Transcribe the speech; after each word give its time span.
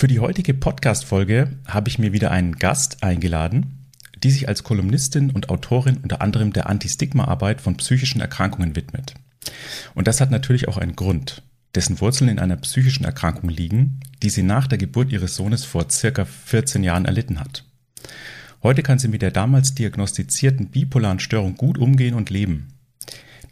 Für 0.00 0.08
die 0.08 0.20
heutige 0.20 0.54
Podcast-Folge 0.54 1.58
habe 1.68 1.90
ich 1.90 1.98
mir 1.98 2.14
wieder 2.14 2.30
einen 2.30 2.56
Gast 2.56 3.02
eingeladen, 3.02 3.84
die 4.22 4.30
sich 4.30 4.48
als 4.48 4.64
Kolumnistin 4.64 5.30
und 5.30 5.50
Autorin 5.50 5.98
unter 5.98 6.22
anderem 6.22 6.54
der 6.54 6.70
Anti-Stigma-Arbeit 6.70 7.60
von 7.60 7.76
psychischen 7.76 8.22
Erkrankungen 8.22 8.76
widmet. 8.76 9.12
Und 9.94 10.08
das 10.08 10.22
hat 10.22 10.30
natürlich 10.30 10.68
auch 10.68 10.78
einen 10.78 10.96
Grund, 10.96 11.42
dessen 11.74 12.00
Wurzeln 12.00 12.30
in 12.30 12.38
einer 12.38 12.56
psychischen 12.56 13.04
Erkrankung 13.04 13.50
liegen, 13.50 14.00
die 14.22 14.30
sie 14.30 14.42
nach 14.42 14.66
der 14.68 14.78
Geburt 14.78 15.12
ihres 15.12 15.36
Sohnes 15.36 15.66
vor 15.66 15.90
circa 15.90 16.24
14 16.24 16.82
Jahren 16.82 17.04
erlitten 17.04 17.38
hat. 17.38 17.66
Heute 18.62 18.82
kann 18.82 18.98
sie 18.98 19.08
mit 19.08 19.20
der 19.20 19.32
damals 19.32 19.74
diagnostizierten 19.74 20.70
bipolaren 20.70 21.20
Störung 21.20 21.56
gut 21.56 21.76
umgehen 21.76 22.14
und 22.14 22.30
leben. 22.30 22.68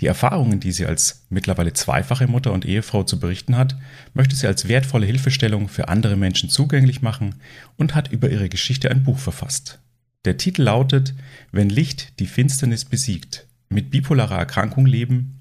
Die 0.01 0.07
Erfahrungen, 0.07 0.61
die 0.61 0.71
sie 0.71 0.87
als 0.87 1.27
mittlerweile 1.29 1.73
zweifache 1.73 2.29
Mutter 2.29 2.53
und 2.53 2.65
Ehefrau 2.65 3.03
zu 3.03 3.19
berichten 3.19 3.57
hat, 3.57 3.77
möchte 4.15 4.37
sie 4.37 4.47
als 4.47 4.69
wertvolle 4.69 5.07
Hilfestellung 5.07 5.69
für 5.69 5.89
andere 5.89 6.17
Menschen 6.17 6.51
zugänglich 6.51 7.03
machen 7.03 7.37
und 7.77 7.95
hat 7.95 8.13
über 8.13 8.31
ihre 8.31 8.49
Geschichte 8.49 8.91
ein 8.91 9.03
Buch 9.03 9.19
verfasst. 9.19 9.81
Der 10.25 10.37
Titel 10.37 10.63
lautet 10.63 11.15
Wenn 11.51 11.69
Licht 11.69 12.21
die 12.21 12.27
Finsternis 12.27 12.85
besiegt, 12.85 13.47
mit 13.71 13.91
bipolarer 13.91 14.39
Erkrankung 14.39 14.87
leben, 14.87 15.41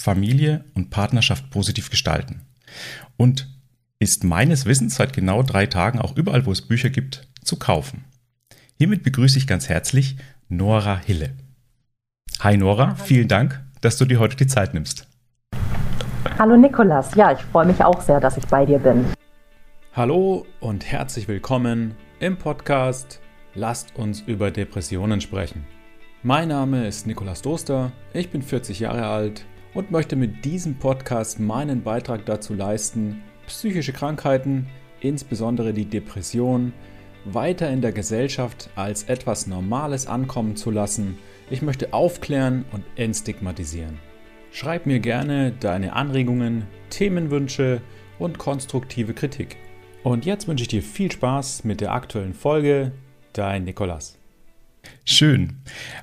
Familie 0.00 0.64
und 0.74 0.90
Partnerschaft 0.90 1.50
positiv 1.50 1.90
gestalten. 1.90 2.42
Und 3.16 3.48
ist 3.98 4.24
meines 4.24 4.64
Wissens 4.64 4.94
seit 4.96 5.12
genau 5.12 5.42
drei 5.42 5.66
Tagen 5.66 5.98
auch 5.98 6.16
überall, 6.16 6.46
wo 6.46 6.52
es 6.52 6.62
Bücher 6.62 6.90
gibt, 6.90 7.28
zu 7.42 7.56
kaufen. 7.56 8.04
Hiermit 8.78 9.02
begrüße 9.02 9.38
ich 9.38 9.46
ganz 9.46 9.68
herzlich 9.68 10.16
Nora 10.48 11.00
Hille. 11.04 11.34
Hi 12.40 12.56
Nora, 12.56 12.94
vielen 12.94 13.28
Dank, 13.28 13.62
dass 13.80 13.96
du 13.96 14.04
dir 14.04 14.18
heute 14.18 14.36
die 14.36 14.46
Zeit 14.46 14.74
nimmst. 14.74 15.06
Hallo 16.38 16.56
Nikolas, 16.56 17.14
ja, 17.14 17.32
ich 17.32 17.40
freue 17.40 17.66
mich 17.66 17.82
auch 17.84 18.00
sehr, 18.00 18.20
dass 18.20 18.36
ich 18.36 18.46
bei 18.46 18.64
dir 18.66 18.78
bin. 18.78 19.06
Hallo 19.92 20.46
und 20.60 20.84
herzlich 20.90 21.28
willkommen 21.28 21.94
im 22.20 22.36
Podcast 22.36 23.20
Lasst 23.54 23.96
uns 23.96 24.20
über 24.20 24.52
Depressionen 24.52 25.20
sprechen. 25.20 25.66
Mein 26.22 26.48
Name 26.48 26.86
ist 26.86 27.08
Nikolas 27.08 27.42
Doster, 27.42 27.90
ich 28.12 28.30
bin 28.30 28.42
40 28.42 28.78
Jahre 28.78 29.06
alt 29.08 29.44
und 29.74 29.90
möchte 29.90 30.14
mit 30.14 30.44
diesem 30.44 30.78
Podcast 30.78 31.40
meinen 31.40 31.82
Beitrag 31.82 32.24
dazu 32.26 32.54
leisten, 32.54 33.22
psychische 33.48 33.92
Krankheiten, 33.92 34.68
insbesondere 35.00 35.72
die 35.72 35.86
Depression, 35.86 36.72
weiter 37.24 37.68
in 37.70 37.80
der 37.80 37.92
Gesellschaft 37.92 38.70
als 38.76 39.04
etwas 39.04 39.48
Normales 39.48 40.06
ankommen 40.06 40.54
zu 40.54 40.70
lassen. 40.70 41.18
Ich 41.52 41.62
möchte 41.62 41.92
aufklären 41.92 42.64
und 42.70 42.84
entstigmatisieren. 42.94 43.98
Schreib 44.52 44.86
mir 44.86 45.00
gerne 45.00 45.50
deine 45.50 45.94
Anregungen, 45.94 46.68
Themenwünsche 46.90 47.80
und 48.20 48.38
konstruktive 48.38 49.14
Kritik. 49.14 49.56
Und 50.04 50.24
jetzt 50.24 50.46
wünsche 50.46 50.62
ich 50.62 50.68
dir 50.68 50.82
viel 50.82 51.10
Spaß 51.10 51.64
mit 51.64 51.80
der 51.80 51.92
aktuellen 51.92 52.34
Folge. 52.34 52.92
Dein 53.32 53.64
Nikolas. 53.64 54.16
Schön. 55.04 55.58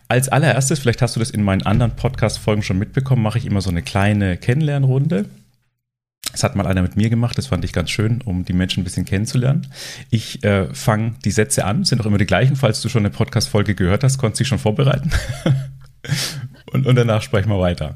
Als 0.10 0.28
allererstes, 0.28 0.80
vielleicht 0.80 1.02
hast 1.02 1.16
du 1.16 1.22
das 1.22 1.32
in 1.32 1.44
meinen 1.44 1.64
anderen 1.64 1.96
Podcast-Folgen 1.96 2.62
schon 2.62 2.78
mitbekommen, 2.78 3.24
mache 3.24 3.38
ich 3.38 3.46
immer 3.46 3.62
so 3.62 3.70
eine 3.70 3.82
kleine 3.82 4.36
Kennenlernrunde. 4.36 5.30
Das 6.32 6.44
hat 6.44 6.56
mal 6.56 6.68
einer 6.68 6.82
mit 6.82 6.96
mir 6.96 7.10
gemacht, 7.10 7.38
das 7.38 7.48
fand 7.48 7.66
ich 7.66 7.74
ganz 7.74 7.90
schön, 7.90 8.22
um 8.24 8.46
die 8.46 8.54
Menschen 8.54 8.82
ein 8.82 8.84
bisschen 8.84 9.06
kennenzulernen. 9.06 9.68
Ich 10.10 10.44
äh, 10.44 10.74
fange 10.74 11.16
die 11.26 11.32
Sätze 11.32 11.66
an, 11.66 11.84
sind 11.84 12.02
auch 12.02 12.06
immer 12.06 12.18
die 12.18 12.26
gleichen. 12.26 12.56
Falls 12.56 12.82
du 12.82 12.90
schon 12.90 13.02
eine 13.02 13.10
Podcast-Folge 13.10 13.76
gehört 13.76 14.04
hast, 14.04 14.18
konntest 14.18 14.40
du 14.40 14.44
dich 14.44 14.50
schon 14.50 14.60
vorbereiten. 14.60 15.12
und, 16.72 16.86
und, 16.86 16.96
danach 16.96 17.22
sprechen 17.22 17.50
wir 17.50 17.60
weiter. 17.60 17.96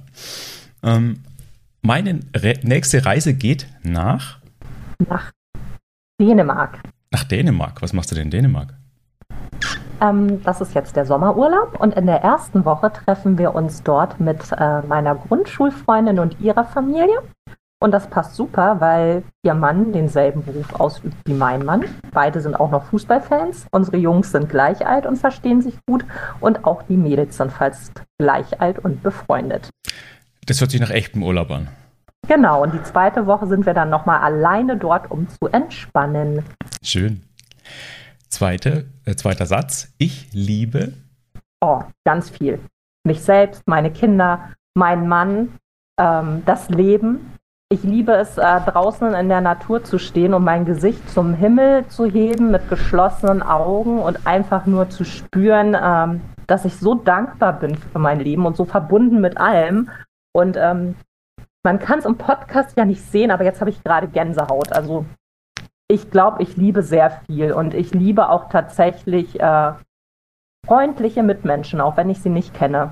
Ähm, 0.83 1.23
meine 1.81 2.19
Re 2.35 2.55
nächste 2.63 3.05
Reise 3.05 3.33
geht 3.33 3.67
nach? 3.83 4.39
Nach 5.07 5.31
Dänemark. 6.19 6.79
Nach 7.11 7.23
Dänemark? 7.23 7.81
Was 7.81 7.93
machst 7.93 8.11
du 8.11 8.15
denn 8.15 8.25
in 8.25 8.31
Dänemark? 8.31 8.73
Ähm, 10.01 10.41
das 10.43 10.61
ist 10.61 10.73
jetzt 10.73 10.95
der 10.95 11.05
Sommerurlaub 11.05 11.79
und 11.79 11.93
in 11.93 12.07
der 12.07 12.23
ersten 12.23 12.65
Woche 12.65 12.91
treffen 12.91 13.37
wir 13.37 13.53
uns 13.53 13.83
dort 13.83 14.19
mit 14.19 14.51
äh, 14.51 14.81
meiner 14.81 15.15
Grundschulfreundin 15.15 16.19
und 16.19 16.39
ihrer 16.39 16.65
Familie. 16.65 17.21
Und 17.83 17.91
das 17.91 18.07
passt 18.07 18.35
super, 18.35 18.79
weil 18.79 19.23
ihr 19.41 19.55
Mann 19.55 19.91
denselben 19.91 20.45
Beruf 20.45 20.79
ausübt 20.79 21.15
wie 21.25 21.33
mein 21.33 21.65
Mann. 21.65 21.83
Beide 22.11 22.39
sind 22.39 22.53
auch 22.53 22.69
noch 22.69 22.85
Fußballfans. 22.85 23.65
Unsere 23.71 23.97
Jungs 23.97 24.31
sind 24.31 24.49
gleich 24.49 24.85
alt 24.85 25.07
und 25.07 25.17
verstehen 25.17 25.63
sich 25.63 25.73
gut. 25.87 26.05
Und 26.39 26.63
auch 26.63 26.83
die 26.83 26.95
Mädels 26.95 27.37
sind 27.37 27.51
fast 27.51 28.03
gleich 28.19 28.61
alt 28.61 28.77
und 28.77 29.01
befreundet. 29.01 29.71
Das 30.45 30.61
hört 30.61 30.69
sich 30.69 30.79
nach 30.79 30.91
echtem 30.91 31.23
Urlaub 31.23 31.49
an. 31.49 31.69
Genau, 32.27 32.61
und 32.61 32.75
die 32.75 32.83
zweite 32.83 33.25
Woche 33.25 33.47
sind 33.47 33.65
wir 33.65 33.73
dann 33.73 33.89
nochmal 33.89 34.21
alleine 34.21 34.77
dort, 34.77 35.09
um 35.09 35.27
zu 35.27 35.47
entspannen. 35.51 36.43
Schön. 36.83 37.23
Zweite, 38.29 38.85
äh, 39.05 39.15
zweiter 39.15 39.47
Satz. 39.47 39.91
Ich 39.97 40.31
liebe. 40.33 40.93
Oh, 41.61 41.81
ganz 42.05 42.29
viel. 42.29 42.59
Mich 43.03 43.23
selbst, 43.23 43.63
meine 43.65 43.91
Kinder, 43.91 44.51
meinen 44.75 45.07
Mann, 45.07 45.57
ähm, 45.99 46.43
das 46.45 46.69
Leben 46.69 47.39
ich 47.71 47.83
liebe 47.83 48.11
es, 48.11 48.37
äh, 48.37 48.59
draußen 48.61 49.13
in 49.13 49.29
der 49.29 49.39
Natur 49.39 49.83
zu 49.83 49.97
stehen 49.97 50.33
und 50.33 50.43
mein 50.43 50.65
Gesicht 50.65 51.09
zum 51.09 51.33
Himmel 51.33 51.87
zu 51.87 52.05
heben 52.05 52.51
mit 52.51 52.67
geschlossenen 52.67 53.41
Augen 53.41 53.99
und 53.99 54.27
einfach 54.27 54.65
nur 54.65 54.89
zu 54.89 55.05
spüren, 55.05 55.77
ähm, 55.81 56.21
dass 56.47 56.65
ich 56.65 56.75
so 56.75 56.95
dankbar 56.95 57.53
bin 57.59 57.77
für 57.77 57.97
mein 57.97 58.19
Leben 58.19 58.45
und 58.45 58.57
so 58.57 58.65
verbunden 58.65 59.21
mit 59.21 59.37
allem. 59.37 59.89
Und 60.33 60.57
ähm, 60.57 60.95
man 61.63 61.79
kann 61.79 61.99
es 61.99 62.05
im 62.05 62.17
Podcast 62.17 62.77
ja 62.77 62.83
nicht 62.83 63.03
sehen, 63.03 63.31
aber 63.31 63.45
jetzt 63.45 63.61
habe 63.61 63.69
ich 63.69 63.81
gerade 63.83 64.09
Gänsehaut. 64.09 64.73
Also 64.73 65.05
ich 65.87 66.11
glaube, 66.11 66.43
ich 66.43 66.57
liebe 66.57 66.83
sehr 66.83 67.21
viel 67.25 67.53
und 67.53 67.73
ich 67.73 67.93
liebe 67.93 68.29
auch 68.29 68.49
tatsächlich 68.49 69.39
äh, 69.39 69.71
freundliche 70.65 71.23
Mitmenschen, 71.23 71.79
auch 71.79 71.95
wenn 71.95 72.09
ich 72.09 72.21
sie 72.21 72.29
nicht 72.29 72.53
kenne. 72.53 72.91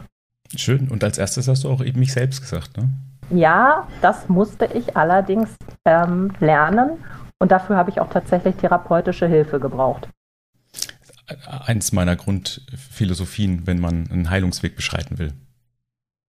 Schön. 0.56 0.88
Und 0.88 1.04
als 1.04 1.18
erstes 1.18 1.50
hast 1.50 1.66
du 1.66 1.70
auch 1.70 1.84
eben 1.84 2.00
mich 2.00 2.14
selbst 2.14 2.40
gesagt, 2.40 2.78
ne? 2.78 2.88
Ja, 3.30 3.88
das 4.02 4.28
musste 4.28 4.66
ich 4.66 4.98
allerdings 4.98 5.56
ähm, 5.86 6.32
lernen 6.40 7.04
und 7.40 7.52
dafür 7.52 7.78
habe 7.78 7.90
ich 7.90 8.00
auch 8.00 8.10
tatsächlich 8.10 8.56
therapeutische 8.56 9.28
Hilfe 9.28 9.60
gebraucht. 9.60 10.10
Eins 11.48 11.92
meiner 11.92 12.16
Grundphilosophien, 12.16 13.68
wenn 13.68 13.80
man 13.80 14.10
einen 14.10 14.30
Heilungsweg 14.30 14.76
beschreiten 14.76 15.20
will. 15.20 15.34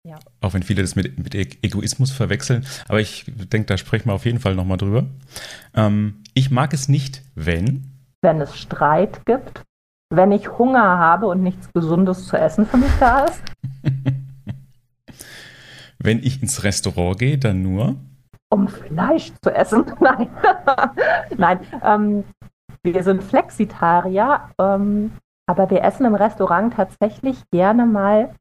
Ja. 0.05 0.19
Auch 0.41 0.55
wenn 0.55 0.63
viele 0.63 0.83
das 0.83 0.97
mit, 0.97 1.19
mit 1.19 1.35
e-, 1.35 1.59
Egoismus 1.63 2.11
verwechseln. 2.11 2.67
Aber 2.89 3.01
ich 3.01 3.25
denke, 3.27 3.67
da 3.67 3.79
sprechen 3.79 4.09
wir 4.09 4.15
auf 4.15 4.25
jeden 4.25 4.41
Fall 4.41 4.55
nochmal 4.55 4.79
drüber. 4.79 5.07
Ähm, 5.75 6.23
ich 6.35 6.51
mag 6.51 6.73
es 6.73 6.89
nicht, 6.89 7.23
wenn. 7.35 7.93
Wenn 8.23 8.41
es 8.41 8.57
Streit 8.57 9.25
gibt, 9.27 9.63
wenn 10.11 10.33
ich 10.33 10.59
Hunger 10.59 10.99
habe 10.99 11.27
und 11.27 11.43
nichts 11.43 11.73
Gesundes 11.73 12.27
zu 12.27 12.37
essen 12.37 12.67
für 12.67 12.79
mich 12.79 12.91
da 12.99 13.27
ist. 13.27 13.43
Wenn 15.99 16.19
ich 16.23 16.43
ins 16.43 16.65
Restaurant 16.65 17.19
gehe, 17.19 17.39
dann 17.39 17.63
nur? 17.63 17.97
Um 18.51 18.69
Fleisch 18.69 19.33
zu 19.43 19.51
essen. 19.55 19.85
Nein. 20.01 20.29
Nein. 21.37 21.61
Ähm, 21.83 22.25
wir 22.83 23.03
sind 23.03 23.23
Flexitarier, 23.23 24.51
ähm, 24.59 25.13
aber 25.47 25.71
wir 25.71 25.83
essen 25.83 26.07
im 26.07 26.15
Restaurant 26.15 26.75
tatsächlich 26.75 27.43
gerne 27.51 27.87
mal 27.87 28.35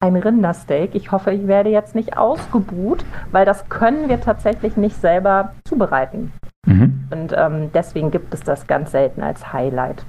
ein 0.00 0.16
Rindersteak. 0.16 0.94
Ich 0.94 1.12
hoffe, 1.12 1.32
ich 1.32 1.46
werde 1.46 1.70
jetzt 1.70 1.94
nicht 1.94 2.16
ausgebuht, 2.16 3.04
weil 3.30 3.46
das 3.46 3.68
können 3.68 4.08
wir 4.08 4.20
tatsächlich 4.20 4.76
nicht 4.76 4.96
selber 4.96 5.54
zubereiten. 5.64 6.32
Mhm. 6.66 7.08
Und 7.10 7.32
ähm, 7.36 7.70
deswegen 7.72 8.10
gibt 8.10 8.34
es 8.34 8.40
das 8.40 8.66
ganz 8.66 8.90
selten 8.90 9.22
als 9.22 9.52
Highlight. 9.52 10.04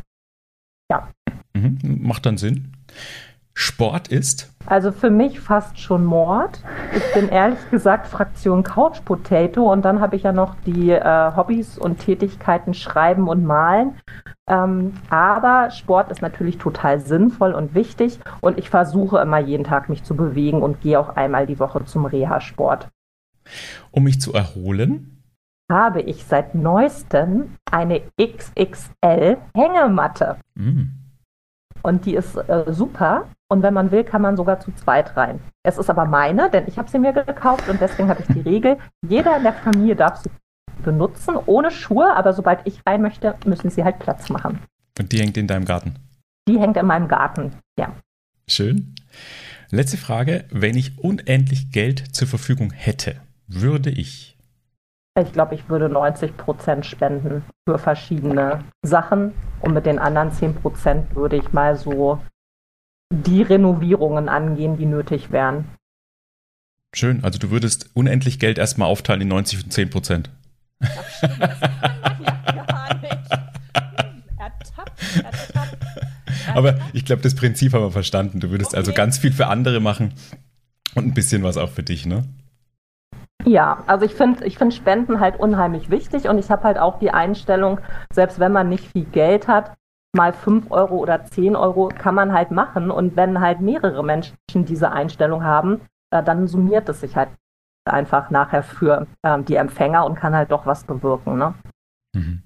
Ja. 0.92 1.10
Mhm. 1.54 1.78
Macht 2.02 2.26
dann 2.26 2.38
Sinn. 2.38 2.74
Sport 3.58 4.10
ist? 4.10 4.54
Also 4.66 4.92
für 4.92 5.10
mich 5.10 5.40
fast 5.40 5.80
schon 5.80 6.04
Mord. 6.04 6.62
Ich 6.96 7.14
bin 7.14 7.30
ehrlich 7.30 7.60
gesagt 7.72 8.08
Fraktion 8.08 8.64
Couch 8.64 9.04
Potato 9.06 9.72
und 9.72 9.86
dann 9.86 10.02
habe 10.02 10.16
ich 10.16 10.24
ja 10.24 10.34
noch 10.34 10.56
die 10.66 10.92
äh, 10.92 11.32
Hobbys 11.36 11.78
und 11.78 12.00
Tätigkeiten 12.00 12.74
Schreiben 12.74 13.28
und 13.30 13.46
Malen. 13.46 13.96
Ähm, 14.48 14.94
aber 15.10 15.72
Sport 15.72 16.12
ist 16.12 16.22
natürlich 16.22 16.58
total 16.58 17.00
sinnvoll 17.00 17.54
und 17.54 17.74
wichtig 17.74 18.20
und 18.42 18.58
ich 18.58 18.70
versuche 18.70 19.20
immer 19.20 19.40
jeden 19.40 19.64
Tag 19.64 19.90
mich 19.90 20.04
zu 20.04 20.16
bewegen 20.16 20.62
und 20.62 20.82
gehe 20.82 21.00
auch 21.00 21.16
einmal 21.16 21.48
die 21.48 21.60
Woche 21.60 21.86
zum 21.86 22.06
Reha-Sport. 22.06 22.90
Um 23.92 24.04
mich 24.04 24.20
zu 24.20 24.34
erholen? 24.34 25.16
habe 25.72 26.02
ich 26.02 26.26
seit 26.26 26.54
neuestem 26.54 27.56
eine 27.72 28.02
XXL 28.22 29.38
Hängematte. 29.56 30.38
Mm. 30.56 31.05
Und 31.86 32.08
die 32.08 32.16
ist 32.16 32.36
äh, 32.36 32.64
super. 32.74 33.28
Und 33.48 33.62
wenn 33.62 33.76
man 33.76 33.92
will, 33.92 34.04
kann 34.04 34.24
man 34.24 34.36
sogar 34.36 34.60
zu 34.60 34.74
zweit 34.74 35.16
rein. 35.16 35.40
Es 35.62 35.78
ist 35.78 35.88
aber 35.88 36.06
meine, 36.06 36.50
denn 36.50 36.64
ich 36.66 36.80
habe 36.80 36.90
sie 36.90 36.98
mir 36.98 37.14
gekauft 37.14 37.70
und 37.70 37.80
deswegen 37.80 38.10
habe 38.10 38.24
ich 38.24 38.34
die 38.34 38.40
Regel, 38.40 38.78
jeder 39.08 39.38
in 39.38 39.44
der 39.44 39.54
Familie 39.54 39.96
darf 39.96 40.18
sie 40.18 40.32
benutzen, 40.84 41.36
ohne 41.46 41.70
Schuhe, 41.70 42.16
aber 42.16 42.34
sobald 42.34 42.66
ich 42.66 42.82
rein 42.88 43.04
möchte, 43.04 43.36
müssen 43.46 43.70
sie 43.70 43.84
halt 43.84 44.00
Platz 44.00 44.30
machen. 44.30 44.64
Und 44.98 45.12
die 45.12 45.20
hängt 45.20 45.38
in 45.38 45.46
deinem 45.46 45.66
Garten? 45.66 45.94
Die 46.48 46.60
hängt 46.60 46.76
in 46.76 46.88
meinem 46.88 47.08
Garten, 47.08 47.52
ja. 47.78 47.94
Schön. 48.48 48.96
Letzte 49.70 49.98
Frage. 49.98 50.46
Wenn 50.50 50.76
ich 50.76 50.98
unendlich 50.98 51.70
Geld 51.72 52.16
zur 52.16 52.28
Verfügung 52.28 52.72
hätte, 52.72 53.22
würde 53.48 53.92
ich 53.92 54.35
Ich 55.18 55.32
glaube, 55.32 55.56
ich 55.56 55.70
würde 55.70 55.88
90 55.88 56.36
Prozent 56.36 56.86
spenden 56.86 57.46
für 57.66 57.80
verschiedene 57.80 58.66
Sachen 58.82 59.34
und 59.62 59.74
mit 59.74 59.86
den 59.86 59.98
anderen 59.98 60.34
10 60.34 60.56
Prozent 60.56 61.16
würde 61.16 61.38
ich 61.38 61.54
mal 61.54 61.78
so 61.78 62.22
die 63.14 63.42
Renovierungen 63.42 64.28
angehen, 64.28 64.76
die 64.76 64.86
nötig 64.86 65.32
wären. 65.32 65.70
Schön, 66.94 67.24
also 67.24 67.40
du 67.40 67.50
würdest 67.50 67.92
unendlich 67.94 68.40
Geld 68.40 68.58
erstmal 68.58 68.90
aufteilen 68.90 69.22
in 69.22 69.30
90 69.30 69.64
und 69.64 69.72
10 69.72 69.90
Prozent. 69.90 70.30
Aber 76.54 76.78
ich 76.92 77.06
glaube, 77.06 77.22
das 77.22 77.36
Prinzip 77.36 77.72
haben 77.74 77.84
wir 77.84 77.92
verstanden. 77.92 78.42
Du 78.42 78.50
würdest 78.50 78.76
also 78.76 78.92
okay. 78.92 79.00
also 79.00 79.06
ganz 79.06 79.18
viel 79.18 79.32
für 79.32 79.48
andere 79.48 79.80
machen 79.80 80.14
und 80.94 81.06
ein 81.06 81.14
bisschen 81.14 81.42
was 81.44 81.56
auch 81.56 81.70
für 81.70 81.84
dich, 81.84 82.06
ne? 82.06 82.26
Ja, 83.46 83.84
also 83.86 84.06
ich 84.06 84.16
finde 84.16 84.44
ich 84.46 84.58
find 84.58 84.74
Spenden 84.74 85.20
halt 85.20 85.40
unheimlich 85.40 85.92
wichtig 85.92 86.28
und 86.28 86.40
ich 86.40 86.50
habe 86.50 86.64
halt 86.64 86.80
auch 86.80 86.98
die 86.98 87.12
Einstellung, 87.12 87.80
selbst 88.12 88.40
wenn 88.40 88.52
man 88.52 88.70
nicht 88.70 88.88
viel 88.92 89.06
Geld 89.06 89.48
hat, 89.48 89.76
mal 90.16 90.34
5 90.34 90.72
Euro 90.72 90.96
oder 90.98 91.26
10 91.26 91.56
Euro 91.56 91.90
kann 91.90 92.16
man 92.16 92.34
halt 92.34 92.50
machen 92.50 92.90
und 92.90 93.16
wenn 93.16 93.40
halt 93.40 93.62
mehrere 93.62 94.04
Menschen 94.04 94.36
diese 94.54 94.92
Einstellung 94.92 95.44
haben, 95.44 95.82
äh, 96.12 96.24
dann 96.24 96.48
summiert 96.48 96.90
es 96.90 97.02
sich 97.02 97.16
halt 97.16 97.30
einfach 97.86 98.32
nachher 98.32 98.64
für 98.64 99.06
ähm, 99.24 99.46
die 99.46 99.56
Empfänger 99.56 100.06
und 100.06 100.16
kann 100.16 100.34
halt 100.34 100.52
doch 100.52 100.66
was 100.66 100.84
bewirken. 100.84 101.38
Ne? 101.38 101.54
Mhm. 102.14 102.42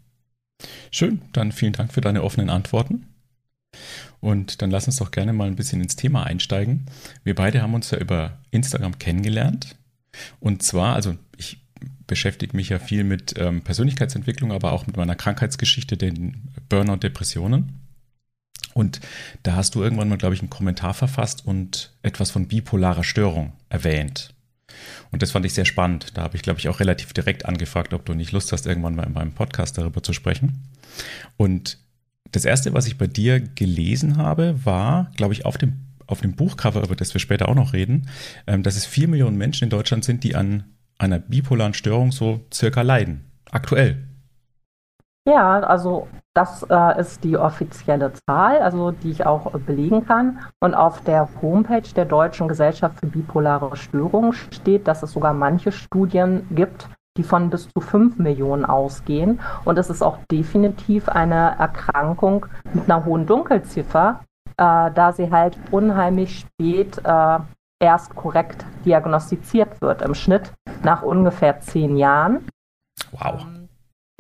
Schön, 0.92 1.22
dann 1.32 1.54
vielen 1.54 1.74
Dank 1.74 1.94
für 1.94 2.02
deine 2.02 2.24
offenen 2.24 2.50
Antworten. 2.50 3.06
Und 4.20 4.62
dann 4.62 4.72
lass 4.72 4.88
uns 4.88 4.98
doch 4.98 5.12
gerne 5.12 5.32
mal 5.32 5.48
ein 5.48 5.56
bisschen 5.56 5.82
ins 5.82 5.96
Thema 5.96 6.24
einsteigen. 6.24 6.88
Wir 7.24 7.36
beide 7.36 7.62
haben 7.62 7.74
uns 7.74 7.92
ja 7.92 8.00
über 8.00 8.40
Instagram 8.52 9.00
kennengelernt. 9.00 9.79
Und 10.40 10.64
zwar, 10.64 10.96
also 10.96 11.16
ich 11.38 11.62
beschäftige 12.08 12.56
mich 12.56 12.70
ja 12.70 12.80
viel 12.80 13.04
mit 13.04 13.36
ähm, 13.38 13.62
Persönlichkeitsentwicklung, 13.62 14.52
aber 14.52 14.72
auch 14.72 14.88
mit 14.88 14.98
meiner 14.98 15.16
Krankheitsgeschichte, 15.16 15.98
den 15.98 16.50
Burnout-Depressionen. 16.68 17.80
Und 18.74 19.00
da 19.44 19.56
hast 19.56 19.76
du 19.76 19.84
irgendwann 19.84 20.10
mal, 20.10 20.18
glaube 20.18 20.36
ich, 20.36 20.42
einen 20.42 20.50
Kommentar 20.50 20.94
verfasst 20.94 21.46
und 21.46 21.94
etwas 22.02 22.32
von 22.32 22.48
bipolarer 22.48 23.04
Störung 23.04 23.54
erwähnt. 23.70 24.34
Und 25.12 25.22
das 25.22 25.32
fand 25.32 25.46
ich 25.46 25.54
sehr 25.54 25.66
spannend. 25.66 26.18
Da 26.18 26.24
habe 26.24 26.36
ich, 26.36 26.44
glaube 26.44 26.60
ich, 26.60 26.70
auch 26.70 26.80
relativ 26.80 27.14
direkt 27.14 27.46
angefragt, 27.46 27.94
ob 27.94 28.06
du 28.06 28.14
nicht 28.14 28.32
Lust 28.32 28.52
hast, 28.52 28.66
irgendwann 28.66 28.96
mal 28.96 29.08
in 29.08 29.14
meinem 29.14 29.34
Podcast 29.34 29.78
darüber 29.78 30.04
zu 30.04 30.14
sprechen. 30.14 30.64
Und 31.38 31.78
das 32.32 32.46
erste, 32.46 32.74
was 32.74 32.86
ich 32.86 32.98
bei 32.98 33.08
dir 33.08 33.40
gelesen 33.40 34.18
habe, 34.18 34.64
war, 34.64 35.12
glaube 35.16 35.34
ich, 35.34 35.46
auf 35.46 35.58
dem, 35.58 35.74
auf 36.10 36.22
dem 36.22 36.36
Buchcover, 36.36 36.84
über 36.84 36.96
das 36.96 37.14
wir 37.14 37.22
später 37.22 37.50
auch 37.50 37.56
noch 37.56 37.74
reden, 37.74 38.10
ähm, 38.48 38.64
dass 38.64 38.76
es 38.76 38.86
vier 38.86 39.08
Millionen 39.08 39.38
Menschen 39.38 39.66
in 39.66 39.70
Deutschland 39.70 40.04
sind, 40.04 40.24
die 40.24 40.36
an 40.36 40.64
einer 40.98 41.20
bipolaren 41.20 41.74
Störung 41.74 42.12
so 42.12 42.42
circa 42.54 42.82
leiden. 42.82 43.32
Aktuell. 43.52 44.10
Ja, 45.28 45.60
also 45.60 46.08
das 46.34 46.66
äh, 46.70 47.00
ist 47.00 47.24
die 47.24 47.38
offizielle 47.38 48.12
Zahl, 48.26 48.60
also 48.60 48.92
die 48.92 49.12
ich 49.12 49.26
auch 49.26 49.52
belegen 49.60 50.06
kann. 50.06 50.40
Und 50.60 50.74
auf 50.74 51.02
der 51.02 51.30
Homepage 51.42 51.88
der 51.96 52.06
Deutschen 52.06 52.48
Gesellschaft 52.48 53.00
für 53.00 53.08
bipolare 53.08 53.76
Störungen 53.76 54.34
steht, 54.34 54.88
dass 54.88 55.04
es 55.04 55.12
sogar 55.12 55.34
manche 55.34 55.72
Studien 55.72 56.48
gibt, 56.52 56.90
die 57.18 57.24
von 57.24 57.50
bis 57.50 57.68
zu 57.70 57.82
5 57.82 58.18
Millionen 58.18 58.66
ausgehen. 58.66 59.40
Und 59.66 59.78
es 59.78 59.90
ist 59.90 60.02
auch 60.02 60.18
definitiv 60.32 61.10
eine 61.10 61.56
Erkrankung 61.60 62.46
mit 62.74 62.90
einer 62.90 63.06
hohen 63.06 63.26
Dunkelziffer, 63.26 64.22
äh, 64.60 64.92
da 64.92 65.14
sie 65.14 65.32
halt 65.32 65.58
unheimlich 65.72 66.40
spät 66.40 67.02
äh, 67.06 67.40
erst 67.82 68.14
korrekt 68.16 68.66
diagnostiziert 68.86 69.82
wird. 69.82 70.02
Im 70.02 70.14
Schnitt 70.14 70.52
nach 70.84 71.02
ungefähr 71.02 71.62
zehn 71.62 71.96
Jahren. 71.96 72.46
Wow. 73.12 73.46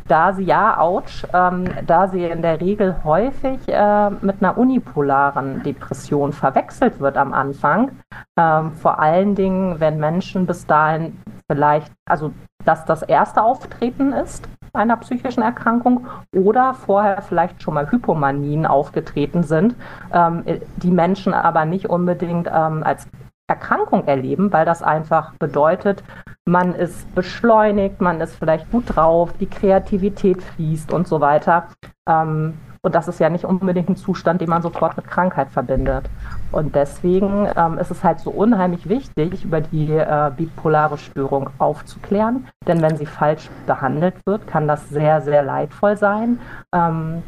Da 0.08 0.34
sie 0.34 0.46
ja, 0.46 0.80
ouch, 0.80 1.26
ähm, 1.34 1.66
da 1.86 2.08
sie 2.08 2.24
in 2.24 2.42
der 2.42 2.60
Regel 2.62 3.04
häufig 3.04 3.60
äh, 3.68 4.10
mit 4.10 4.42
einer 4.42 4.58
unipolaren 4.58 5.62
Depression 5.62 6.32
verwechselt 6.32 7.00
wird 7.00 7.18
am 7.18 7.34
Anfang. 7.34 7.92
Ähm, 8.40 8.72
vor 8.72 9.00
allen 9.00 9.36
Dingen, 9.36 9.80
wenn 9.80 10.00
Menschen 10.00 10.48
bis 10.48 10.66
dahin 10.66 11.22
vielleicht, 11.52 11.92
also 12.10 12.32
dass 12.66 12.86
das 12.86 13.02
erste 13.02 13.42
Auftreten 13.42 14.14
ist 14.14 14.48
einer 14.74 14.98
psychischen 14.98 15.42
Erkrankung 15.42 16.08
oder 16.36 16.74
vorher 16.74 17.22
vielleicht 17.22 17.62
schon 17.62 17.74
mal 17.74 17.90
Hypomanien 17.92 18.66
aufgetreten 18.66 19.44
sind, 19.44 19.76
ähm, 20.14 20.44
die 20.78 20.92
Menschen 20.92 21.34
aber 21.34 21.66
nicht 21.66 21.90
unbedingt 21.90 22.48
ähm, 22.48 22.84
als 22.84 23.08
Erkrankung 23.48 24.06
erleben, 24.06 24.54
weil 24.54 24.66
das 24.66 24.84
einfach 24.84 25.34
bedeutet, 25.40 26.04
man 26.46 26.76
ist 26.76 27.14
beschleunigt, 27.16 28.00
man 28.00 28.22
ist 28.22 28.36
vielleicht 28.36 28.70
gut 28.72 28.96
drauf, 28.96 29.34
die 29.40 29.48
Kreativität 29.48 30.42
fließt 30.44 30.94
und 30.94 31.08
so 31.08 31.20
weiter. 31.20 31.68
Ähm, 32.08 32.60
und 32.82 32.96
das 32.96 33.08
ist 33.08 33.20
ja 33.20 33.30
nicht 33.30 33.46
unbedingt 33.46 33.90
ein 33.90 33.96
Zustand, 33.96 34.42
den 34.42 34.50
man 34.50 34.62
sofort 34.62 34.96
mit 34.98 35.08
Krankheit 35.08 35.50
verbindet. 35.50 36.10
Und 36.52 36.76
deswegen 36.76 37.48
ähm, 37.56 37.78
ist 37.78 37.92
es 37.92 38.04
halt 38.04 38.20
so 38.20 38.32
unheimlich 38.32 38.88
wichtig, 38.88 39.44
über 39.44 39.62
die 39.62 39.92
äh, 39.92 40.32
bipolare 40.36 40.98
Störung 40.98 41.50
aufzuklären. 41.58 42.48
Denn 42.68 42.82
wenn 42.82 42.98
sie 42.98 43.06
falsch 43.06 43.50
behandelt 43.68 44.16
wird, 44.26 44.48
kann 44.48 44.68
das 44.68 44.90
sehr, 44.90 45.22
sehr 45.22 45.44
leidvoll 45.44 45.98
sein. 45.98 46.40
Ähm, 46.74 47.24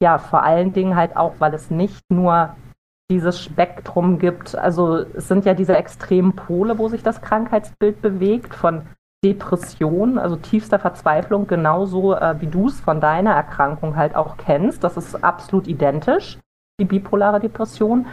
ja, 0.00 0.18
vor 0.18 0.42
allen 0.42 0.72
Dingen 0.72 0.96
halt 0.96 1.16
auch, 1.16 1.34
weil 1.38 1.54
es 1.54 1.70
nicht 1.70 2.02
nur 2.10 2.54
dieses 3.10 3.40
Spektrum 3.40 4.18
gibt. 4.18 4.56
Also 4.56 5.04
es 5.14 5.28
sind 5.28 5.44
ja 5.44 5.54
diese 5.54 5.76
extremen 5.76 6.34
Pole, 6.34 6.78
wo 6.78 6.88
sich 6.88 7.02
das 7.02 7.20
Krankheitsbild 7.20 8.00
bewegt, 8.00 8.54
von 8.54 8.82
Depression, 9.24 10.18
also 10.18 10.36
tiefster 10.36 10.78
Verzweiflung, 10.78 11.46
genauso 11.46 12.14
äh, 12.14 12.40
wie 12.40 12.46
du 12.46 12.68
es 12.68 12.80
von 12.80 13.00
deiner 13.00 13.32
Erkrankung 13.32 13.96
halt 13.96 14.14
auch 14.14 14.36
kennst. 14.36 14.84
Das 14.84 14.98
ist 14.98 15.24
absolut 15.24 15.66
identisch, 15.66 16.38
die 16.78 16.84
bipolare 16.84 17.40
Depression, 17.40 18.06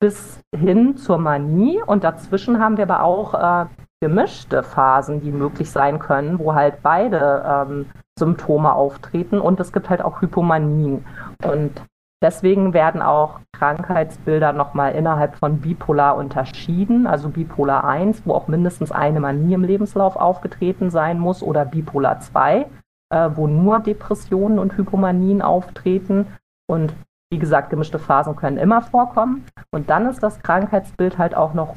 bis 0.00 0.40
hin 0.54 0.96
zur 0.96 1.18
Manie. 1.18 1.80
Und 1.86 2.02
dazwischen 2.02 2.58
haben 2.58 2.76
wir 2.76 2.90
aber 2.90 3.04
auch 3.04 3.34
äh, 3.34 3.66
gemischte 4.00 4.64
Phasen, 4.64 5.20
die 5.20 5.30
möglich 5.30 5.70
sein 5.70 6.00
können, 6.00 6.40
wo 6.40 6.54
halt 6.54 6.82
beide 6.82 7.44
ähm, 7.46 7.86
Symptome 8.18 8.72
auftreten. 8.72 9.40
Und 9.40 9.60
es 9.60 9.72
gibt 9.72 9.88
halt 9.88 10.02
auch 10.02 10.20
Hypomanien. 10.20 11.04
Und 11.44 11.72
Deswegen 12.20 12.74
werden 12.74 13.00
auch 13.00 13.38
Krankheitsbilder 13.52 14.52
nochmal 14.52 14.94
innerhalb 14.94 15.36
von 15.36 15.60
Bipolar 15.60 16.16
unterschieden, 16.16 17.06
also 17.06 17.28
Bipolar 17.28 17.84
1, 17.84 18.22
wo 18.24 18.34
auch 18.34 18.48
mindestens 18.48 18.90
eine 18.90 19.20
Manie 19.20 19.54
im 19.54 19.62
Lebenslauf 19.62 20.16
aufgetreten 20.16 20.90
sein 20.90 21.20
muss, 21.20 21.42
oder 21.44 21.64
Bipolar 21.64 22.18
2, 22.18 22.66
äh, 23.10 23.30
wo 23.34 23.46
nur 23.46 23.78
Depressionen 23.78 24.58
und 24.58 24.76
Hypomanien 24.76 25.42
auftreten. 25.42 26.26
Und 26.68 26.92
wie 27.30 27.38
gesagt, 27.38 27.70
gemischte 27.70 28.00
Phasen 28.00 28.34
können 28.34 28.58
immer 28.58 28.82
vorkommen. 28.82 29.44
Und 29.70 29.88
dann 29.88 30.08
ist 30.08 30.22
das 30.22 30.40
Krankheitsbild 30.40 31.18
halt 31.18 31.36
auch 31.36 31.54
noch 31.54 31.76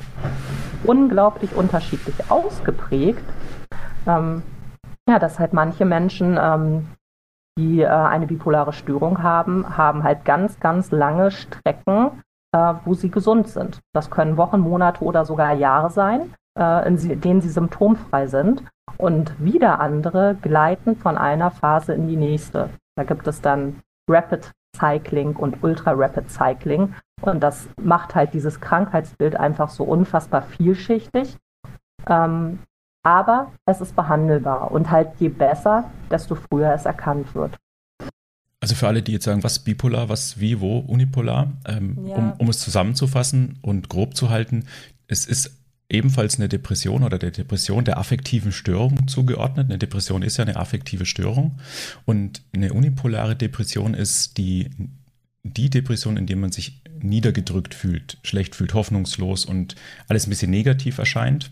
unglaublich 0.84 1.54
unterschiedlich 1.56 2.32
ausgeprägt. 2.32 3.24
Ähm, 4.08 4.42
ja, 5.08 5.20
dass 5.20 5.39
halt 5.39 5.54
manche 5.54 5.86
Menschen 5.86 6.39
ähm, 6.42 6.88
die 7.62 7.82
äh, 7.82 7.88
eine 7.88 8.27
bipolare 8.27 8.74
Störung 8.74 9.22
haben, 9.22 9.77
haben 9.77 10.03
halt 10.03 10.25
ganz, 10.25 10.60
ganz 10.60 10.91
lange 10.91 11.32
Strecken, 11.32 12.24
äh, 12.53 12.74
wo 12.86 12.94
sie 12.94 13.12
gesund 13.12 13.48
sind. 13.48 13.80
Das 13.94 14.10
können 14.10 14.38
Wochen, 14.38 14.60
Monate 14.60 15.03
oder 15.03 15.25
sogar 15.25 15.53
Jahre 15.53 15.89
sein, 15.89 16.34
äh, 16.58 16.88
in 16.88 17.22
denen 17.22 17.41
sie 17.41 17.50
symptomfrei 17.50 18.27
sind. 18.27 18.63
Und 18.98 19.44
wieder 19.44 19.80
andere 19.80 20.36
gleiten 20.41 20.96
von 20.96 21.18
einer 21.18 21.51
Phase 21.51 21.94
in 21.94 22.08
die 22.08 22.18
nächste. 22.18 22.70
Da 22.96 23.03
gibt 23.03 23.27
es 23.27 23.41
dann 23.41 23.80
Rapid 24.10 24.51
Cycling 24.75 25.36
und 25.36 25.63
Ultra 25.63 25.91
Rapid 25.91 26.30
Cycling. 26.30 26.94
Und 27.22 27.41
das 27.41 27.70
macht 27.82 28.15
halt 28.15 28.34
dieses 28.34 28.60
Krankheitsbild 28.60 29.36
einfach 29.36 29.70
so 29.70 29.84
unfassbar 29.84 30.41
vielschichtig. 30.41 31.38
Ähm, 32.08 32.60
aber 33.03 33.51
es 33.65 33.81
ist 33.81 33.96
behandelbar 33.96 34.72
und 34.72 34.91
halt 34.91 35.10
je 35.20 35.29
besser, 35.29 35.89
desto 36.10 36.36
früher 36.36 36.74
es 36.74 36.86
erkannt 36.86 37.34
wird. 37.36 37.58
Also 38.60 38.75
für 38.75 38.88
alle, 38.88 39.01
die 39.01 39.13
jetzt 39.13 39.25
sagen, 39.25 39.43
was 39.43 39.60
bipolar, 39.60 40.08
was 40.08 40.39
wie, 40.39 40.60
wo, 40.60 40.79
unipolar, 40.79 41.51
ähm, 41.67 42.05
ja. 42.05 42.15
um, 42.15 42.34
um 42.38 42.50
es 42.50 42.60
zusammenzufassen 42.60 43.58
und 43.62 43.89
grob 43.89 44.15
zu 44.15 44.29
halten, 44.29 44.65
es 45.08 45.25
ist 45.25 45.58
ebenfalls 45.89 46.38
eine 46.38 46.48
Depression 46.48 47.03
oder 47.03 47.17
der 47.17 47.31
Depression 47.31 47.84
der 47.84 47.98
affektiven 47.98 48.51
Störung 48.51 49.08
zugeordnet. 49.08 49.67
Eine 49.70 49.79
Depression 49.79 50.22
ist 50.22 50.38
ja 50.38 50.46
eine 50.46 50.55
affektive 50.55 51.05
Störung 51.05 51.60
und 52.05 52.43
eine 52.53 52.72
unipolare 52.72 53.36
Depression 53.36 53.93
ist 53.93 54.38
die, 54.38 54.70
die 55.43 55.70
Depression, 55.70 56.17
in 56.17 56.27
der 56.27 56.38
man 56.38 56.51
sich 56.51 56.81
niedergedrückt 57.01 57.74
fühlt, 57.74 58.20
schlecht 58.24 58.55
fühlt, 58.55 58.74
hoffnungslos 58.74 59.43
und 59.46 59.75
alles 60.08 60.27
ein 60.27 60.29
bisschen 60.29 60.51
negativ 60.51 60.98
erscheint. 60.98 61.51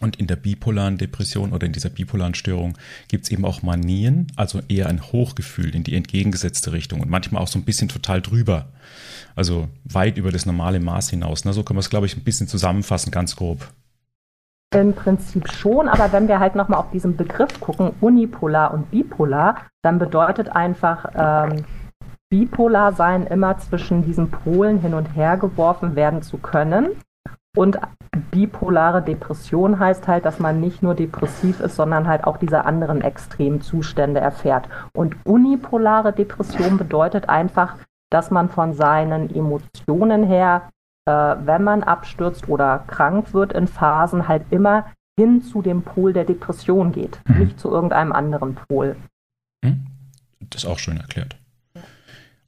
Und 0.00 0.16
in 0.16 0.26
der 0.26 0.36
bipolaren 0.36 0.98
Depression 0.98 1.52
oder 1.52 1.66
in 1.66 1.72
dieser 1.72 1.88
bipolaren 1.88 2.34
Störung 2.34 2.76
gibt 3.08 3.24
es 3.24 3.30
eben 3.30 3.44
auch 3.44 3.62
Manien, 3.62 4.26
also 4.36 4.60
eher 4.68 4.88
ein 4.88 5.00
Hochgefühl 5.00 5.74
in 5.74 5.84
die 5.84 5.94
entgegengesetzte 5.94 6.72
Richtung 6.72 7.00
und 7.00 7.08
manchmal 7.08 7.42
auch 7.42 7.48
so 7.48 7.58
ein 7.58 7.64
bisschen 7.64 7.88
total 7.88 8.20
drüber. 8.20 8.66
Also 9.36 9.68
weit 9.84 10.16
über 10.16 10.32
das 10.32 10.46
normale 10.46 10.80
Maß 10.80 11.10
hinaus. 11.10 11.44
Na, 11.44 11.52
so 11.52 11.62
kann 11.62 11.76
man 11.76 11.80
es, 11.80 11.90
glaube 11.90 12.06
ich, 12.06 12.16
ein 12.16 12.24
bisschen 12.24 12.48
zusammenfassen, 12.48 13.10
ganz 13.12 13.36
grob. 13.36 13.68
Im 14.74 14.92
Prinzip 14.92 15.52
schon, 15.52 15.88
aber 15.88 16.12
wenn 16.12 16.26
wir 16.26 16.40
halt 16.40 16.56
nochmal 16.56 16.80
auf 16.80 16.90
diesen 16.90 17.16
Begriff 17.16 17.60
gucken, 17.60 17.92
unipolar 18.00 18.74
und 18.74 18.90
bipolar, 18.90 19.58
dann 19.82 20.00
bedeutet 20.00 20.48
einfach 20.48 21.06
ähm, 21.14 21.64
bipolar 22.28 22.92
sein, 22.92 23.26
immer 23.28 23.58
zwischen 23.58 24.04
diesen 24.04 24.30
Polen 24.30 24.80
hin 24.80 24.94
und 24.94 25.14
her 25.14 25.36
geworfen 25.36 25.94
werden 25.94 26.22
zu 26.22 26.38
können. 26.38 26.88
Und 27.56 27.78
bipolare 28.30 29.02
Depression 29.02 29.78
heißt 29.78 30.08
halt, 30.08 30.24
dass 30.24 30.40
man 30.40 30.60
nicht 30.60 30.82
nur 30.82 30.94
depressiv 30.94 31.60
ist, 31.60 31.76
sondern 31.76 32.08
halt 32.08 32.24
auch 32.24 32.36
diese 32.36 32.64
anderen 32.64 33.00
extremen 33.00 33.60
Zustände 33.60 34.20
erfährt. 34.20 34.68
Und 34.92 35.16
unipolare 35.24 36.12
Depression 36.12 36.78
bedeutet 36.78 37.28
einfach, 37.28 37.76
dass 38.10 38.30
man 38.30 38.48
von 38.48 38.72
seinen 38.74 39.34
Emotionen 39.34 40.24
her 40.24 40.68
äh, 41.06 41.12
wenn 41.12 41.62
man 41.62 41.82
abstürzt 41.82 42.48
oder 42.48 42.78
krank 42.86 43.34
wird 43.34 43.52
in 43.52 43.66
Phasen, 43.66 44.26
halt 44.26 44.44
immer 44.50 44.90
hin 45.18 45.42
zu 45.42 45.62
dem 45.62 45.82
Pol 45.82 46.12
der 46.12 46.24
Depression 46.24 46.92
geht, 46.92 47.20
mhm. 47.28 47.38
nicht 47.38 47.60
zu 47.60 47.70
irgendeinem 47.70 48.12
anderen 48.12 48.54
Pol. 48.54 48.96
Hm? 49.64 49.86
Das 50.40 50.64
ist 50.64 50.68
auch 50.68 50.78
schön 50.78 50.96
erklärt. 50.96 51.36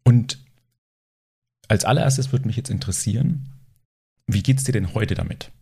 Und 0.04 0.38
als 1.68 1.84
allererstes 1.84 2.32
würde 2.32 2.46
mich 2.46 2.56
jetzt 2.56 2.70
interessieren, 2.70 3.48
wie 4.26 4.42
geht 4.42 4.58
es 4.58 4.64
dir 4.64 4.72
denn 4.72 4.94
heute 4.94 5.14
damit? 5.14 5.52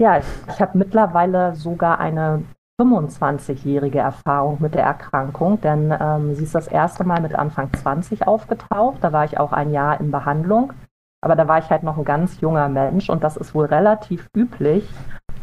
Ja, 0.00 0.18
ich, 0.18 0.60
habe 0.60 0.78
mittlerweile 0.78 1.54
sogar 1.54 1.98
eine 1.98 2.42
25-jährige 2.80 3.98
Erfahrung 3.98 4.56
mit 4.60 4.74
der 4.74 4.84
Erkrankung, 4.84 5.60
denn 5.60 5.94
ähm, 5.98 6.34
sie 6.34 6.44
ist 6.44 6.54
das 6.54 6.68
erste 6.68 7.04
Mal 7.04 7.20
mit 7.20 7.34
Anfang 7.34 7.70
20 7.72 8.26
aufgetaucht. 8.26 8.98
Da 9.02 9.12
war 9.12 9.26
ich 9.26 9.38
auch 9.38 9.52
ein 9.52 9.72
Jahr 9.72 10.00
in 10.00 10.10
Behandlung. 10.10 10.72
Aber 11.22 11.36
da 11.36 11.46
war 11.46 11.58
ich 11.58 11.68
halt 11.68 11.82
noch 11.82 11.98
ein 11.98 12.04
ganz 12.04 12.40
junger 12.40 12.68
Mensch 12.70 13.10
und 13.10 13.22
das 13.22 13.36
ist 13.36 13.54
wohl 13.54 13.66
relativ 13.66 14.30
üblich, 14.34 14.88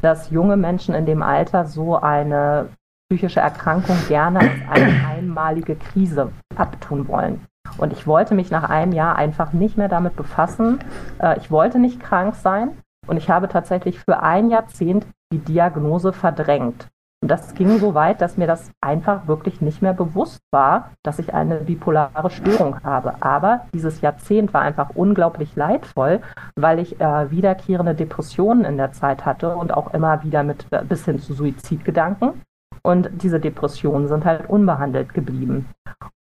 dass 0.01 0.31
junge 0.31 0.57
Menschen 0.57 0.95
in 0.95 1.05
dem 1.05 1.21
Alter 1.21 1.65
so 1.65 1.97
eine 1.97 2.69
psychische 3.07 3.41
Erkrankung 3.41 3.95
gerne 4.07 4.39
als 4.39 4.51
eine 4.69 5.07
einmalige 5.07 5.75
Krise 5.75 6.31
abtun 6.55 7.07
wollen. 7.07 7.45
Und 7.77 7.93
ich 7.93 8.07
wollte 8.07 8.35
mich 8.35 8.51
nach 8.51 8.69
einem 8.69 8.91
Jahr 8.91 9.15
einfach 9.15 9.53
nicht 9.53 9.77
mehr 9.77 9.89
damit 9.89 10.15
befassen. 10.15 10.79
Äh, 11.19 11.37
ich 11.37 11.51
wollte 11.51 11.79
nicht 11.79 11.99
krank 11.99 12.35
sein 12.35 12.77
und 13.07 13.17
ich 13.17 13.29
habe 13.29 13.47
tatsächlich 13.47 13.99
für 13.99 14.21
ein 14.21 14.49
Jahrzehnt 14.49 15.05
die 15.31 15.39
Diagnose 15.39 16.13
verdrängt. 16.13 16.87
Und 17.21 17.31
das 17.31 17.55
ging 17.55 17.79
so 17.79 17.95
weit, 17.95 18.21
dass 18.21 18.37
mir 18.37 18.45
das 18.45 18.71
einfach 18.79 19.27
wirklich 19.27 19.59
nicht 19.59 19.81
mehr 19.81 19.93
bewusst 19.93 20.39
war, 20.51 20.91
dass 21.03 21.17
ich 21.17 21.33
eine 21.33 21.55
bipolare 21.61 22.29
Störung 22.29 22.83
habe. 22.83 23.15
Aber 23.21 23.65
dieses 23.73 24.01
Jahrzehnt 24.01 24.53
war 24.53 24.61
einfach 24.61 24.91
unglaublich 24.93 25.55
leidvoll, 25.55 26.21
weil 26.55 26.77
ich 26.77 27.01
äh, 27.01 27.31
wiederkehrende 27.31 27.95
Depressionen 27.95 28.65
in 28.65 28.77
der 28.77 28.91
Zeit 28.91 29.25
hatte 29.25 29.55
und 29.55 29.73
auch 29.73 29.95
immer 29.95 30.23
wieder 30.23 30.43
mit 30.43 30.67
äh, 30.69 30.83
bis 30.83 31.05
hin 31.05 31.19
zu 31.19 31.33
Suizidgedanken. 31.33 32.41
Und 32.87 33.09
diese 33.21 33.41
Depressionen 33.41 34.07
sind 34.07 34.23
halt 34.23 34.49
unbehandelt 34.49 35.13
geblieben. 35.13 35.67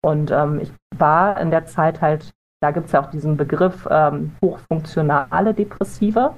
Und 0.01 0.31
ähm, 0.31 0.59
ich 0.59 0.73
war 0.97 1.39
in 1.39 1.49
der 1.49 1.65
Zeit 1.65 2.01
halt, 2.01 2.33
da 2.61 2.71
gibt 2.71 2.87
es 2.87 2.91
ja 2.91 3.01
auch 3.01 3.09
diesen 3.09 3.37
Begriff 3.37 3.87
ähm, 3.89 4.35
hochfunktionale 4.43 5.53
Depressive. 5.53 6.33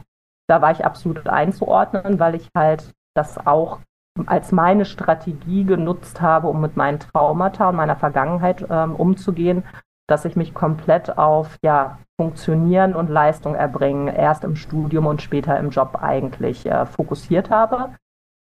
Da 0.47 0.61
war 0.61 0.69
ich 0.69 0.85
absolut 0.85 1.27
einzuordnen, 1.27 2.19
weil 2.19 2.35
ich 2.35 2.47
halt 2.55 2.91
das 3.15 3.43
auch 3.43 3.79
als 4.27 4.51
meine 4.51 4.85
Strategie 4.85 5.63
genutzt 5.63 6.21
habe, 6.21 6.47
um 6.47 6.61
mit 6.61 6.77
meinen 6.77 6.99
Traumata 6.99 7.69
und 7.69 7.77
meiner 7.77 7.95
Vergangenheit 7.95 8.63
ähm, 8.69 8.95
umzugehen, 8.95 9.63
dass 10.07 10.25
ich 10.25 10.35
mich 10.35 10.53
komplett 10.53 11.17
auf 11.17 11.57
ja, 11.63 11.97
Funktionieren 12.21 12.93
und 12.93 13.09
Leistung 13.09 13.55
erbringen 13.55 14.09
erst 14.09 14.43
im 14.43 14.55
Studium 14.55 15.07
und 15.07 15.23
später 15.23 15.57
im 15.57 15.71
Job 15.71 15.97
eigentlich 15.99 16.67
äh, 16.67 16.85
fokussiert 16.85 17.49
habe. 17.49 17.95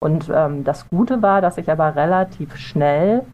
Und 0.03 0.29
ähm, 0.35 0.65
das 0.65 0.89
Gute 0.89 1.23
war, 1.23 1.41
dass 1.41 1.59
ich 1.59 1.71
aber 1.71 1.95
relativ 1.95 2.57
schnell 2.57 3.25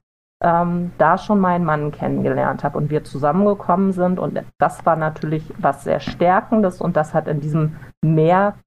ähm, 0.42 0.92
da 0.98 1.16
schon 1.16 1.40
meinen 1.40 1.64
Mann 1.64 1.92
kennengelernt 1.92 2.62
habe 2.62 2.76
und 2.76 2.90
wir 2.90 3.04
zusammengekommen 3.04 3.92
sind. 3.92 4.18
Und 4.18 4.38
das 4.58 4.84
war 4.84 4.94
natürlich 4.94 5.50
was 5.56 5.84
sehr 5.84 5.98
Stärkendes 5.98 6.82
und 6.82 6.94
das 6.94 7.14
hat 7.14 7.26
in 7.26 7.40
diesem 7.40 7.76
Meer 8.04 8.58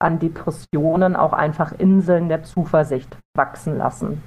an 0.00 0.20
Depressionen 0.20 1.16
auch 1.16 1.32
einfach 1.32 1.72
Inseln 1.72 2.28
der 2.28 2.44
Zuversicht 2.44 3.18
wachsen 3.36 3.76
lassen. 3.76 4.22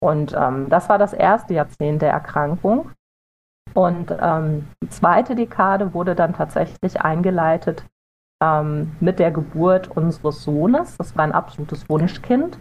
Und 0.00 0.34
ähm, 0.36 0.68
das 0.68 0.88
war 0.88 0.98
das 0.98 1.12
erste 1.12 1.54
Jahrzehnt 1.54 2.02
der 2.02 2.10
Erkrankung. 2.10 2.90
Und 3.74 4.12
ähm, 4.20 4.66
die 4.82 4.88
zweite 4.88 5.36
Dekade 5.36 5.94
wurde 5.94 6.16
dann 6.16 6.34
tatsächlich 6.34 7.00
eingeleitet 7.00 7.84
ähm, 8.42 8.92
mit 9.00 9.18
der 9.18 9.30
Geburt 9.30 9.88
unseres 9.88 10.42
Sohnes. 10.42 10.96
Das 10.96 11.16
war 11.16 11.24
ein 11.24 11.32
absolutes 11.32 11.88
Wunschkind. 11.88 12.58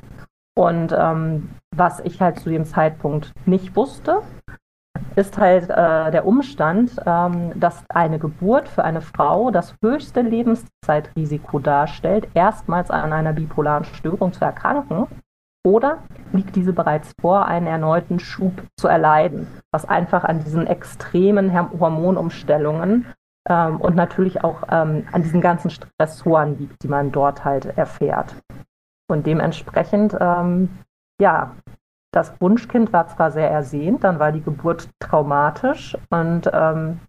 Und 0.58 0.96
ähm, 0.98 1.50
was 1.76 2.00
ich 2.00 2.20
halt 2.20 2.40
zu 2.40 2.50
dem 2.50 2.66
Zeitpunkt 2.66 3.32
nicht 3.46 3.76
wusste, 3.76 4.22
ist 5.16 5.38
halt 5.38 5.70
äh, 5.70 6.12
der 6.12 6.26
Umstand, 6.26 6.96
ähm, 7.06 7.52
dass 7.60 7.84
eine 7.90 8.20
Geburt 8.20 8.68
für 8.68 8.84
eine 8.84 9.02
Frau 9.02 9.52
das 9.52 9.76
höchste 9.84 10.22
Lebenszeitrisiko 10.22 11.60
darstellt, 11.60 12.28
erstmals 12.34 12.90
an 12.90 13.14
einer 13.14 13.34
bipolaren 13.34 13.84
Störung 13.84 14.34
zu 14.34 14.46
erkranken. 14.46 15.08
Oder 15.66 16.00
liegt 16.32 16.56
diese 16.56 16.72
bereits 16.72 17.12
vor, 17.20 17.46
einen 17.46 17.68
erneuten 17.68 18.20
Schub 18.20 18.54
zu 18.80 18.88
erleiden, 18.88 19.48
was 19.72 19.86
einfach 19.86 20.24
an 20.24 20.40
diesen 20.44 20.66
extremen 20.66 21.54
Hormonumstellungen 21.54 23.06
ähm, 23.48 23.82
und 23.82 23.96
natürlich 23.96 24.44
auch 24.44 24.63
ähm, 24.70 25.08
an 25.12 25.24
diesen 25.24 25.42
ganzen 25.42 25.70
Stressoren 25.70 26.58
liegt, 26.58 26.84
die 26.84 26.88
man 26.88 27.12
dort 27.12 27.46
halt 27.46 27.66
erfährt. 27.77 28.36
Und 29.10 29.25
dementsprechend, 29.25 30.16
ähm, 30.20 30.70
ja, 31.20 31.56
das 32.12 32.39
Wunschkind 32.39 32.94
war 32.94 33.08
zwar 33.08 33.32
sehr 33.32 33.50
ersehnt, 33.50 34.04
dann 34.04 34.20
war 34.20 34.32
die 34.32 34.42
Geburt 34.42 34.89
traumatisch 35.00 35.98
und 36.10 36.50
ähm, 36.54 37.00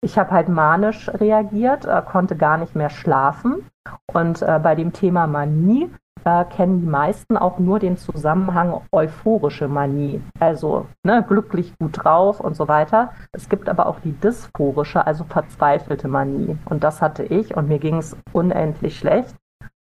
ich 0.00 0.18
habe 0.18 0.30
halt 0.30 0.48
manisch 0.48 1.08
reagiert, 1.08 1.84
äh, 1.84 2.02
konnte 2.02 2.36
gar 2.36 2.56
nicht 2.56 2.74
mehr 2.76 2.90
schlafen. 2.90 3.66
Und 4.12 4.42
äh, 4.42 4.60
bei 4.62 4.74
dem 4.74 4.92
Thema 4.92 5.26
Manie 5.26 5.90
äh, 6.24 6.44
kennen 6.44 6.80
die 6.80 6.86
meisten 6.86 7.36
auch 7.36 7.58
nur 7.58 7.78
den 7.78 7.96
Zusammenhang 7.96 8.80
euphorische 8.92 9.68
Manie, 9.68 10.22
also 10.40 10.86
ne, 11.04 11.24
glücklich 11.26 11.76
gut 11.78 12.04
drauf 12.04 12.40
und 12.40 12.56
so 12.56 12.68
weiter. 12.68 13.12
Es 13.32 13.48
gibt 13.48 13.68
aber 13.68 13.86
auch 13.86 14.00
die 14.00 14.12
dysphorische, 14.12 15.06
also 15.06 15.24
verzweifelte 15.24 16.08
Manie. 16.08 16.56
Und 16.66 16.84
das 16.84 17.02
hatte 17.02 17.24
ich 17.24 17.56
und 17.56 17.68
mir 17.68 17.78
ging 17.78 17.98
es 17.98 18.16
unendlich 18.32 18.98
schlecht. 18.98 19.34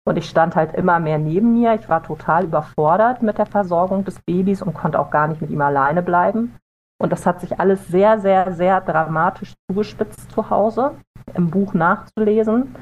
Und 0.03 0.17
ich 0.17 0.27
stand 0.27 0.55
halt 0.55 0.73
immer 0.73 0.99
mehr 0.99 1.19
neben 1.19 1.53
mir. 1.53 1.75
Ich 1.75 1.87
war 1.87 2.01
total 2.01 2.45
überfordert 2.45 3.21
mit 3.21 3.37
der 3.37 3.45
Versorgung 3.45 4.03
des 4.03 4.19
Babys 4.21 4.61
und 4.61 4.73
konnte 4.73 4.99
auch 4.99 5.11
gar 5.11 5.27
nicht 5.27 5.41
mit 5.41 5.51
ihm 5.51 5.61
alleine 5.61 6.01
bleiben. 6.01 6.57
Und 7.01 7.11
das 7.11 7.25
hat 7.25 7.41
sich 7.41 7.59
alles 7.59 7.87
sehr, 7.87 8.19
sehr, 8.19 8.53
sehr 8.53 8.81
dramatisch 8.81 9.55
zugespitzt 9.67 10.31
zu 10.31 10.49
Hause, 10.49 10.95
im 11.33 11.49
Buch 11.49 11.73
nachzulesen, 11.73 12.75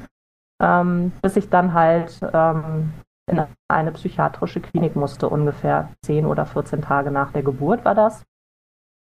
ähm, 0.62 1.12
bis 1.22 1.36
ich 1.36 1.48
dann 1.48 1.72
halt 1.72 2.20
ähm, 2.32 2.92
in 3.30 3.42
eine 3.68 3.92
psychiatrische 3.92 4.60
Klinik 4.60 4.96
musste, 4.96 5.28
ungefähr 5.28 5.90
10 6.04 6.26
oder 6.26 6.46
14 6.46 6.82
Tage 6.82 7.10
nach 7.10 7.32
der 7.32 7.42
Geburt 7.42 7.84
war 7.84 7.94
das. 7.94 8.24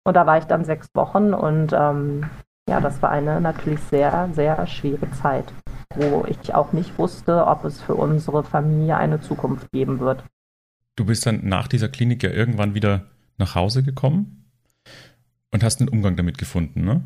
Und 0.05 0.15
da 0.15 0.27
war 0.27 0.39
ich 0.39 0.45
dann 0.45 0.65
sechs 0.65 0.89
Wochen 0.95 1.35
und 1.35 1.73
ähm, 1.73 2.29
ja, 2.69 2.81
das 2.81 3.03
war 3.03 3.11
eine 3.11 3.41
natürlich 3.41 3.81
sehr, 3.81 4.29
sehr 4.33 4.67
schwere 4.67 5.11
Zeit 5.11 5.53
wo 5.95 6.25
ich 6.27 6.55
auch 6.55 6.73
nicht 6.73 6.99
wusste, 6.99 7.47
ob 7.47 7.65
es 7.65 7.81
für 7.81 7.95
unsere 7.95 8.45
Familie 8.45 8.97
eine 8.97 9.21
Zukunft 9.21 9.71
geben 9.73 10.01
wird. 10.01 10.25
Du 10.97 11.05
bist 11.05 11.27
dann 11.27 11.47
nach 11.47 11.69
dieser 11.69 11.89
Klinik 11.89 12.23
ja 12.23 12.31
irgendwann 12.31 12.75
wieder 12.75 13.07
nach 13.39 13.55
Hause 13.55 13.83
gekommen 13.83 14.40
und 15.53 15.65
hast 15.65 15.81
einen 15.81 15.89
Umgang 15.89 16.17
damit 16.17 16.39
gefunden, 16.39 16.85
ne? 16.85 17.01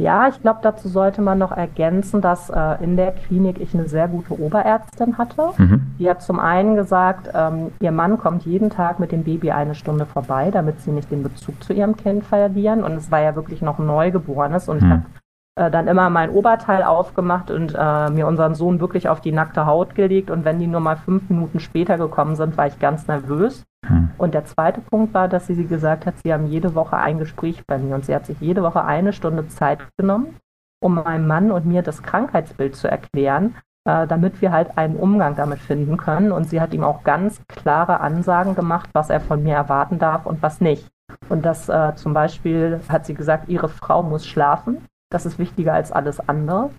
Ja, 0.00 0.28
ich 0.28 0.40
glaube, 0.40 0.60
dazu 0.62 0.88
sollte 0.88 1.20
man 1.20 1.38
noch 1.38 1.50
ergänzen, 1.50 2.20
dass 2.20 2.50
äh, 2.50 2.82
in 2.82 2.96
der 2.96 3.12
Klinik 3.12 3.60
ich 3.60 3.74
eine 3.74 3.88
sehr 3.88 4.06
gute 4.06 4.40
Oberärztin 4.40 5.18
hatte. 5.18 5.50
Mhm. 5.56 5.82
Die 5.98 6.08
hat 6.08 6.22
zum 6.22 6.38
einen 6.38 6.76
gesagt, 6.76 7.30
ähm, 7.34 7.72
ihr 7.80 7.90
Mann 7.90 8.18
kommt 8.18 8.44
jeden 8.44 8.70
Tag 8.70 9.00
mit 9.00 9.10
dem 9.10 9.24
Baby 9.24 9.50
eine 9.50 9.74
Stunde 9.74 10.06
vorbei, 10.06 10.50
damit 10.52 10.80
sie 10.80 10.90
nicht 10.90 11.10
den 11.10 11.24
Bezug 11.24 11.62
zu 11.62 11.72
ihrem 11.72 11.96
Kind 11.96 12.24
verlieren. 12.24 12.84
Und 12.84 12.92
es 12.92 13.10
war 13.10 13.20
ja 13.20 13.34
wirklich 13.34 13.62
noch 13.62 13.78
Neugeborenes 13.78 14.68
und 14.68 14.80
mhm. 14.80 14.86
ich 14.86 14.92
habe 14.92 15.02
äh, 15.58 15.72
dann 15.72 15.88
immer 15.88 16.08
mein 16.08 16.30
Oberteil 16.30 16.84
aufgemacht 16.84 17.50
und 17.50 17.74
äh, 17.76 18.10
mir 18.10 18.28
unseren 18.28 18.54
Sohn 18.54 18.78
wirklich 18.78 19.08
auf 19.08 19.20
die 19.20 19.32
nackte 19.32 19.66
Haut 19.66 19.96
gelegt. 19.96 20.30
Und 20.30 20.44
wenn 20.44 20.60
die 20.60 20.68
nur 20.68 20.80
mal 20.80 20.96
fünf 20.96 21.28
Minuten 21.28 21.58
später 21.58 21.98
gekommen 21.98 22.36
sind, 22.36 22.56
war 22.56 22.68
ich 22.68 22.78
ganz 22.78 23.08
nervös. 23.08 23.64
Hm. 23.84 24.10
Und 24.18 24.34
der 24.34 24.44
zweite 24.44 24.80
Punkt 24.80 25.14
war, 25.14 25.26
dass 25.26 25.48
sie, 25.48 25.54
sie 25.54 25.66
gesagt 25.66 26.06
hat, 26.06 26.14
sie 26.22 26.32
haben 26.32 26.46
jede 26.46 26.76
Woche 26.76 26.96
ein 26.96 27.18
Gespräch 27.18 27.64
bei 27.66 27.76
mir 27.76 27.96
und 27.96 28.04
sie 28.04 28.14
hat 28.14 28.26
sich 28.26 28.40
jede 28.40 28.62
Woche 28.62 28.84
eine 28.84 29.12
Stunde 29.12 29.48
Zeit 29.48 29.80
genommen, 29.96 30.36
um 30.80 30.94
meinem 30.94 31.26
Mann 31.26 31.50
und 31.50 31.66
mir 31.66 31.82
das 31.82 32.04
Krankheitsbild 32.04 32.76
zu 32.76 32.88
erklären, 32.88 33.56
äh, 33.84 34.06
damit 34.06 34.40
wir 34.40 34.52
halt 34.52 34.78
einen 34.78 34.94
Umgang 34.94 35.34
damit 35.34 35.58
finden 35.58 35.96
können. 35.96 36.30
Und 36.30 36.44
sie 36.44 36.60
hat 36.60 36.72
ihm 36.72 36.84
auch 36.84 37.02
ganz 37.02 37.42
klare 37.48 37.98
Ansagen 37.98 38.54
gemacht, 38.54 38.90
was 38.92 39.10
er 39.10 39.20
von 39.20 39.42
mir 39.42 39.56
erwarten 39.56 39.98
darf 39.98 40.24
und 40.24 40.40
was 40.40 40.60
nicht. 40.60 40.86
Und 41.28 41.44
das 41.44 41.68
äh, 41.68 41.96
zum 41.96 42.14
Beispiel 42.14 42.80
hat 42.88 43.06
sie 43.06 43.14
gesagt, 43.14 43.48
ihre 43.48 43.68
Frau 43.68 44.04
muss 44.04 44.24
schlafen 44.24 44.86
das 45.10 45.26
ist 45.26 45.38
wichtiger 45.38 45.74
als 45.74 45.92
alles 45.92 46.20
andere. 46.20 46.70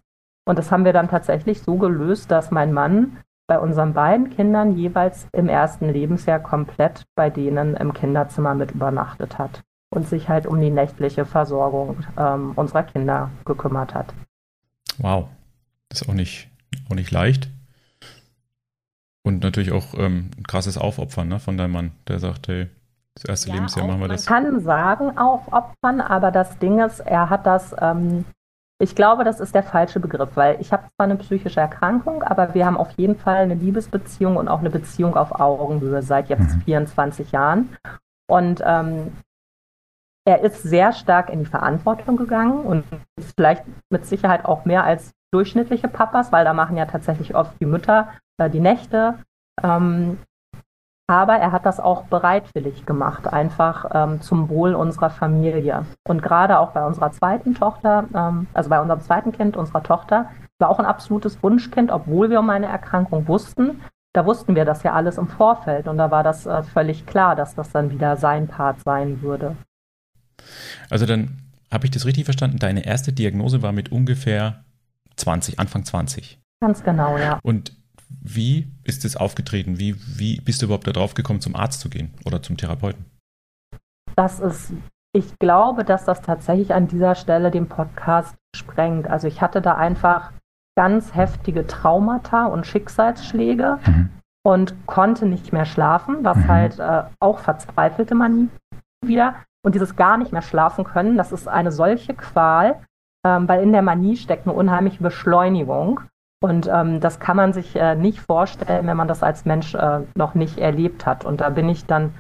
Und 0.46 0.58
das 0.58 0.72
haben 0.72 0.86
wir 0.86 0.94
dann 0.94 1.10
tatsächlich 1.10 1.62
so 1.62 1.78
gelöst, 1.78 2.32
dass 2.32 2.52
mein 2.52 2.74
Mann 2.74 3.18
bei 3.48 3.60
unseren 3.60 3.94
beiden 3.94 4.30
Kindern 4.30 4.78
jeweils 4.78 5.28
im 5.32 5.50
ersten 5.50 5.90
Lebensjahr 5.90 6.40
komplett 6.40 7.06
bei 7.16 7.30
denen 7.30 7.76
im 7.76 7.94
Kinderzimmer 7.94 8.54
mit 8.54 8.72
übernachtet 8.72 9.38
hat 9.40 9.64
und 9.90 10.08
sich 10.08 10.30
halt 10.30 10.46
um 10.46 10.62
die 10.62 10.70
nächtliche 10.70 11.26
Versorgung 11.26 11.98
ähm, 12.18 12.54
unserer 12.56 12.84
Kinder 12.84 13.32
gekümmert 13.46 13.96
hat. 13.96 14.14
Wow, 15.00 15.30
das 15.90 16.02
ist 16.02 16.10
auch 16.10 16.14
nicht, 16.14 16.50
auch 16.90 16.96
nicht 16.96 17.12
leicht. 17.12 17.50
Und 19.24 19.44
natürlich 19.44 19.72
auch 19.72 19.96
ähm, 19.96 20.32
ein 20.38 20.44
krasses 20.44 20.78
Aufopfern 20.78 21.28
ne, 21.28 21.40
von 21.40 21.58
deinem 21.58 21.72
Mann, 21.72 21.92
der 22.08 22.20
sagt, 22.20 22.48
hey, 22.48 22.68
das 23.22 23.30
erste 23.30 23.50
ja, 23.50 23.56
Lebensjahr 23.56 23.88
machen 23.88 24.02
wir 24.02 24.08
das. 24.08 24.30
Man 24.30 24.44
kann 24.44 24.60
sagen 24.62 25.18
aufopfern, 25.18 26.02
aber 26.02 26.32
das 26.32 26.58
Ding 26.60 26.80
ist, 26.80 27.00
er 27.02 27.30
hat 27.30 27.46
das, 27.46 27.76
ähm, 27.80 28.26
ich 28.82 28.96
glaube, 28.96 29.24
das 29.24 29.40
ist 29.40 29.54
der 29.54 29.64
falsche 29.64 30.00
Begriff, 30.00 30.30
weil 30.36 30.60
ich 30.62 30.72
habe 30.72 30.84
zwar 30.96 31.06
eine 31.06 31.18
psychische 31.18 31.60
Erkrankung, 31.60 32.24
aber 32.24 32.54
wir 32.54 32.66
haben 32.66 32.78
auf 32.78 32.92
jeden 32.92 33.18
Fall 33.18 33.38
eine 33.38 33.56
Liebesbeziehung 33.56 34.38
und 34.38 34.48
auch 34.48 34.60
eine 34.60 34.70
Beziehung 34.70 35.18
auf 35.18 35.40
Augenhöhe 35.40 36.02
seit 36.02 36.30
jetzt 36.30 36.56
mhm. 36.56 36.62
24 36.62 37.32
Jahren. 37.32 37.76
Und 38.30 38.62
ähm, 38.66 39.12
er 40.26 40.42
ist 40.42 40.64
sehr 40.64 40.94
stark 40.94 41.30
in 41.30 41.40
die 41.40 41.46
Verantwortung 41.46 42.16
gegangen 42.16 42.64
und 42.64 42.86
vielleicht 43.36 43.64
mit 43.90 44.06
Sicherheit 44.06 44.46
auch 44.46 44.64
mehr 44.64 44.84
als 44.84 45.12
durchschnittliche 45.32 45.88
Papas, 45.88 46.32
weil 46.32 46.46
da 46.46 46.54
machen 46.54 46.78
ja 46.78 46.86
tatsächlich 46.86 47.36
oft 47.36 47.60
die 47.60 47.66
Mütter 47.66 48.10
äh, 48.38 48.50
die 48.50 48.60
Nächte. 48.60 49.20
Ähm, 49.62 50.20
aber 51.10 51.38
er 51.38 51.52
hat 51.52 51.66
das 51.66 51.80
auch 51.80 52.04
bereitwillig 52.04 52.86
gemacht, 52.86 53.28
einfach 53.28 53.90
ähm, 53.96 54.22
zum 54.22 54.48
Wohl 54.48 54.76
unserer 54.76 55.10
Familie. 55.10 55.84
Und 56.08 56.22
gerade 56.22 56.60
auch 56.60 56.72
bei 56.72 56.86
unserer 56.86 57.12
zweiten 57.12 57.56
Tochter, 57.56 58.06
ähm, 58.14 58.46
also 58.54 58.70
bei 58.70 58.80
unserem 58.80 59.02
zweiten 59.02 59.32
Kind, 59.32 59.58
unserer 59.58 59.82
Tochter, 59.82 60.30
war 60.60 60.70
auch 60.70 60.78
ein 60.78 60.86
absolutes 60.86 61.42
Wunschkind, 61.42 61.90
obwohl 61.90 62.30
wir 62.30 62.42
um 62.42 62.46
meine 62.46 62.68
Erkrankung 62.68 63.28
wussten. 63.28 63.82
Da 64.14 64.24
wussten 64.28 64.56
wir 64.56 64.66
das 64.66 64.84
ja 64.84 64.94
alles 64.94 65.18
im 65.18 65.28
Vorfeld 65.28 65.88
und 65.88 65.98
da 65.98 66.12
war 66.12 66.22
das 66.22 66.46
äh, 66.46 66.62
völlig 66.62 67.08
klar, 67.08 67.36
dass 67.36 67.56
das 67.56 67.72
dann 67.72 67.90
wieder 67.90 68.16
sein 68.16 68.48
Part 68.48 68.82
sein 68.82 69.24
würde. 69.24 69.56
Also 70.92 71.08
dann 71.08 71.40
habe 71.72 71.86
ich 71.86 71.92
das 71.92 72.06
richtig 72.06 72.26
verstanden. 72.26 72.60
Deine 72.60 72.86
erste 72.86 73.14
Diagnose 73.14 73.64
war 73.64 73.72
mit 73.72 73.92
ungefähr 73.92 74.64
20, 75.16 75.60
Anfang 75.60 75.86
20. 75.86 76.40
Ganz 76.62 76.84
genau, 76.84 77.18
ja. 77.18 77.40
Und 77.42 77.79
wie 78.10 78.72
ist 78.84 79.06
es 79.06 79.16
aufgetreten? 79.16 79.80
Wie, 79.80 79.96
wie 80.18 80.42
bist 80.42 80.62
du 80.62 80.66
überhaupt 80.66 80.88
darauf 80.88 81.14
gekommen, 81.14 81.42
zum 81.42 81.56
Arzt 81.56 81.80
zu 81.82 81.90
gehen 81.90 82.14
oder 82.26 82.42
zum 82.42 82.58
Therapeuten? 82.58 83.06
Das 84.16 84.40
ist, 84.40 84.74
ich 85.14 85.38
glaube, 85.40 85.84
dass 85.84 86.06
das 86.06 86.22
tatsächlich 86.22 86.74
an 86.74 86.88
dieser 86.88 87.16
Stelle 87.16 87.52
den 87.52 87.68
Podcast 87.68 88.36
sprengt. 88.56 89.08
Also 89.08 89.28
ich 89.28 89.42
hatte 89.42 89.62
da 89.62 89.76
einfach 89.76 90.32
ganz 90.76 91.14
heftige 91.16 91.68
Traumata 91.68 92.46
und 92.46 92.66
Schicksalsschläge 92.66 93.80
mhm. 93.86 94.10
und 94.44 94.76
konnte 94.88 95.26
nicht 95.26 95.54
mehr 95.54 95.66
schlafen, 95.66 96.24
was 96.24 96.38
mhm. 96.38 96.48
halt 96.48 96.80
äh, 96.80 97.04
auch 97.20 97.40
verzweifelte 97.40 98.16
man 98.16 98.50
wieder. 99.06 99.36
Und 99.62 99.76
dieses 99.76 99.96
gar 99.96 100.18
nicht 100.18 100.32
mehr 100.32 100.42
schlafen 100.42 100.86
können, 100.86 101.18
das 101.18 101.32
ist 101.32 101.48
eine 101.48 101.72
solche 101.72 102.14
Qual, 102.14 102.82
ähm, 103.26 103.48
weil 103.48 103.62
in 103.62 103.74
der 103.74 103.82
Manie 103.82 104.16
steckt 104.16 104.48
eine 104.48 104.56
unheimliche 104.56 105.04
Beschleunigung. 105.04 106.02
Und 106.42 106.70
ähm, 106.72 107.00
das 107.02 107.20
kann 107.20 107.36
man 107.36 107.52
sich 107.52 107.76
äh, 107.76 107.96
nicht 107.96 108.22
vorstellen, 108.22 108.88
wenn 108.88 108.98
man 108.98 109.10
das 109.10 109.24
als 109.24 109.46
Mensch 109.46 109.76
äh, 109.76 110.02
noch 110.16 110.36
nicht 110.36 110.58
erlebt 110.58 111.06
hat. 111.06 111.26
Und 111.26 111.42
da 111.42 111.50
bin 111.50 111.68
ich 111.68 111.86
dann, 111.86 112.14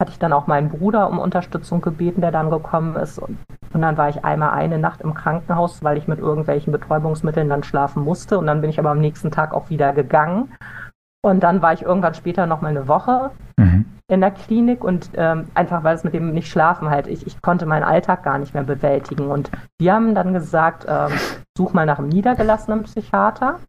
hatte 0.00 0.12
ich 0.12 0.18
dann 0.18 0.32
auch 0.32 0.46
meinen 0.46 0.68
Bruder 0.68 1.08
um 1.08 1.18
Unterstützung 1.18 1.80
gebeten, 1.80 2.20
der 2.20 2.30
dann 2.30 2.50
gekommen 2.50 2.94
ist. 2.94 3.18
Und, 3.18 3.36
und 3.72 3.82
dann 3.82 3.96
war 3.96 4.08
ich 4.08 4.24
einmal 4.24 4.50
eine 4.50 4.78
Nacht 4.78 5.00
im 5.00 5.14
Krankenhaus, 5.14 5.82
weil 5.82 5.98
ich 5.98 6.06
mit 6.06 6.20
irgendwelchen 6.20 6.72
Betäubungsmitteln 6.72 7.48
dann 7.48 7.64
schlafen 7.64 8.04
musste. 8.04 8.38
Und 8.38 8.46
dann 8.46 8.60
bin 8.60 8.70
ich 8.70 8.78
aber 8.78 8.90
am 8.90 9.00
nächsten 9.00 9.32
Tag 9.32 9.52
auch 9.52 9.70
wieder 9.70 9.92
gegangen. 9.92 10.52
Und 11.24 11.42
dann 11.42 11.60
war 11.62 11.72
ich 11.72 11.82
irgendwann 11.82 12.14
später 12.14 12.46
noch 12.46 12.60
mal 12.60 12.68
eine 12.68 12.86
Woche 12.86 13.30
mhm. 13.56 13.86
in 14.08 14.20
der 14.20 14.30
Klinik 14.30 14.84
und 14.84 15.08
ähm, 15.14 15.48
einfach 15.54 15.82
weil 15.82 15.94
es 15.94 16.04
mit 16.04 16.12
dem 16.12 16.32
nicht 16.32 16.50
schlafen 16.50 16.90
halt, 16.90 17.06
ich, 17.06 17.26
ich 17.26 17.40
konnte 17.40 17.64
meinen 17.64 17.82
Alltag 17.82 18.22
gar 18.24 18.36
nicht 18.36 18.52
mehr 18.52 18.62
bewältigen. 18.62 19.28
Und 19.28 19.50
die 19.80 19.90
haben 19.90 20.14
dann 20.14 20.34
gesagt, 20.34 20.84
ähm, 20.86 21.12
such 21.56 21.72
mal 21.72 21.86
nach 21.86 21.98
einem 21.98 22.08
niedergelassenen 22.08 22.82
Psychiater. 22.84 23.60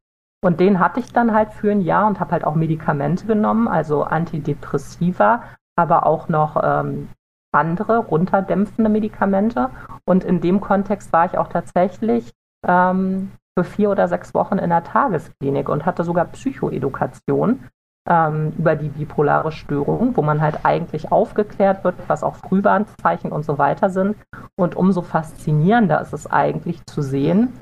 Und 0.43 0.59
den 0.59 0.79
hatte 0.79 0.99
ich 0.99 1.11
dann 1.11 1.33
halt 1.33 1.53
für 1.53 1.71
ein 1.71 1.81
Jahr 1.81 2.07
und 2.07 2.19
habe 2.19 2.31
halt 2.31 2.43
auch 2.43 2.55
Medikamente 2.55 3.25
genommen, 3.25 3.67
also 3.67 4.03
Antidepressiva, 4.03 5.43
aber 5.75 6.05
auch 6.05 6.29
noch 6.29 6.61
ähm, 6.63 7.09
andere 7.51 7.97
runterdämpfende 7.97 8.89
Medikamente. 8.89 9.69
Und 10.05 10.23
in 10.23 10.41
dem 10.41 10.61
Kontext 10.61 11.11
war 11.13 11.25
ich 11.25 11.37
auch 11.37 11.47
tatsächlich 11.47 12.31
ähm, 12.67 13.31
für 13.57 13.63
vier 13.63 13.89
oder 13.89 14.07
sechs 14.07 14.33
Wochen 14.33 14.57
in 14.57 14.69
der 14.69 14.83
Tagesklinik 14.83 15.69
und 15.69 15.85
hatte 15.85 16.03
sogar 16.03 16.25
Psychoedukation 16.25 17.63
ähm, 18.07 18.53
über 18.57 18.75
die 18.75 18.89
bipolare 18.89 19.51
Störung, 19.51 20.15
wo 20.15 20.21
man 20.21 20.41
halt 20.41 20.59
eigentlich 20.63 21.11
aufgeklärt 21.11 21.83
wird, 21.83 21.95
was 22.07 22.23
auch 22.23 22.35
Frühwarnzeichen 22.35 23.31
und 23.31 23.43
so 23.43 23.57
weiter 23.57 23.89
sind. 23.89 24.17
Und 24.55 24.75
umso 24.75 25.01
faszinierender 25.01 26.01
ist 26.01 26.13
es 26.13 26.27
eigentlich 26.27 26.85
zu 26.85 27.01
sehen, 27.01 27.53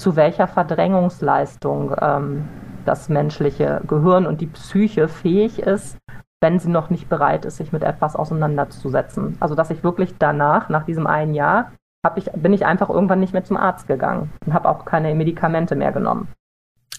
zu 0.00 0.16
welcher 0.16 0.48
Verdrängungsleistung 0.48 1.94
ähm, 2.00 2.48
das 2.86 3.10
menschliche 3.10 3.82
Gehirn 3.86 4.26
und 4.26 4.40
die 4.40 4.46
Psyche 4.46 5.08
fähig 5.08 5.58
ist, 5.58 5.98
wenn 6.40 6.58
sie 6.58 6.70
noch 6.70 6.88
nicht 6.88 7.10
bereit 7.10 7.44
ist, 7.44 7.58
sich 7.58 7.70
mit 7.70 7.82
etwas 7.82 8.16
auseinanderzusetzen. 8.16 9.36
Also 9.40 9.54
dass 9.54 9.70
ich 9.70 9.84
wirklich 9.84 10.14
danach, 10.18 10.70
nach 10.70 10.86
diesem 10.86 11.06
einen 11.06 11.34
Jahr, 11.34 11.72
ich, 12.16 12.30
bin 12.32 12.54
ich 12.54 12.64
einfach 12.64 12.88
irgendwann 12.88 13.20
nicht 13.20 13.34
mehr 13.34 13.44
zum 13.44 13.58
Arzt 13.58 13.86
gegangen 13.88 14.32
und 14.46 14.54
habe 14.54 14.70
auch 14.70 14.86
keine 14.86 15.14
Medikamente 15.14 15.76
mehr 15.76 15.92
genommen. 15.92 16.28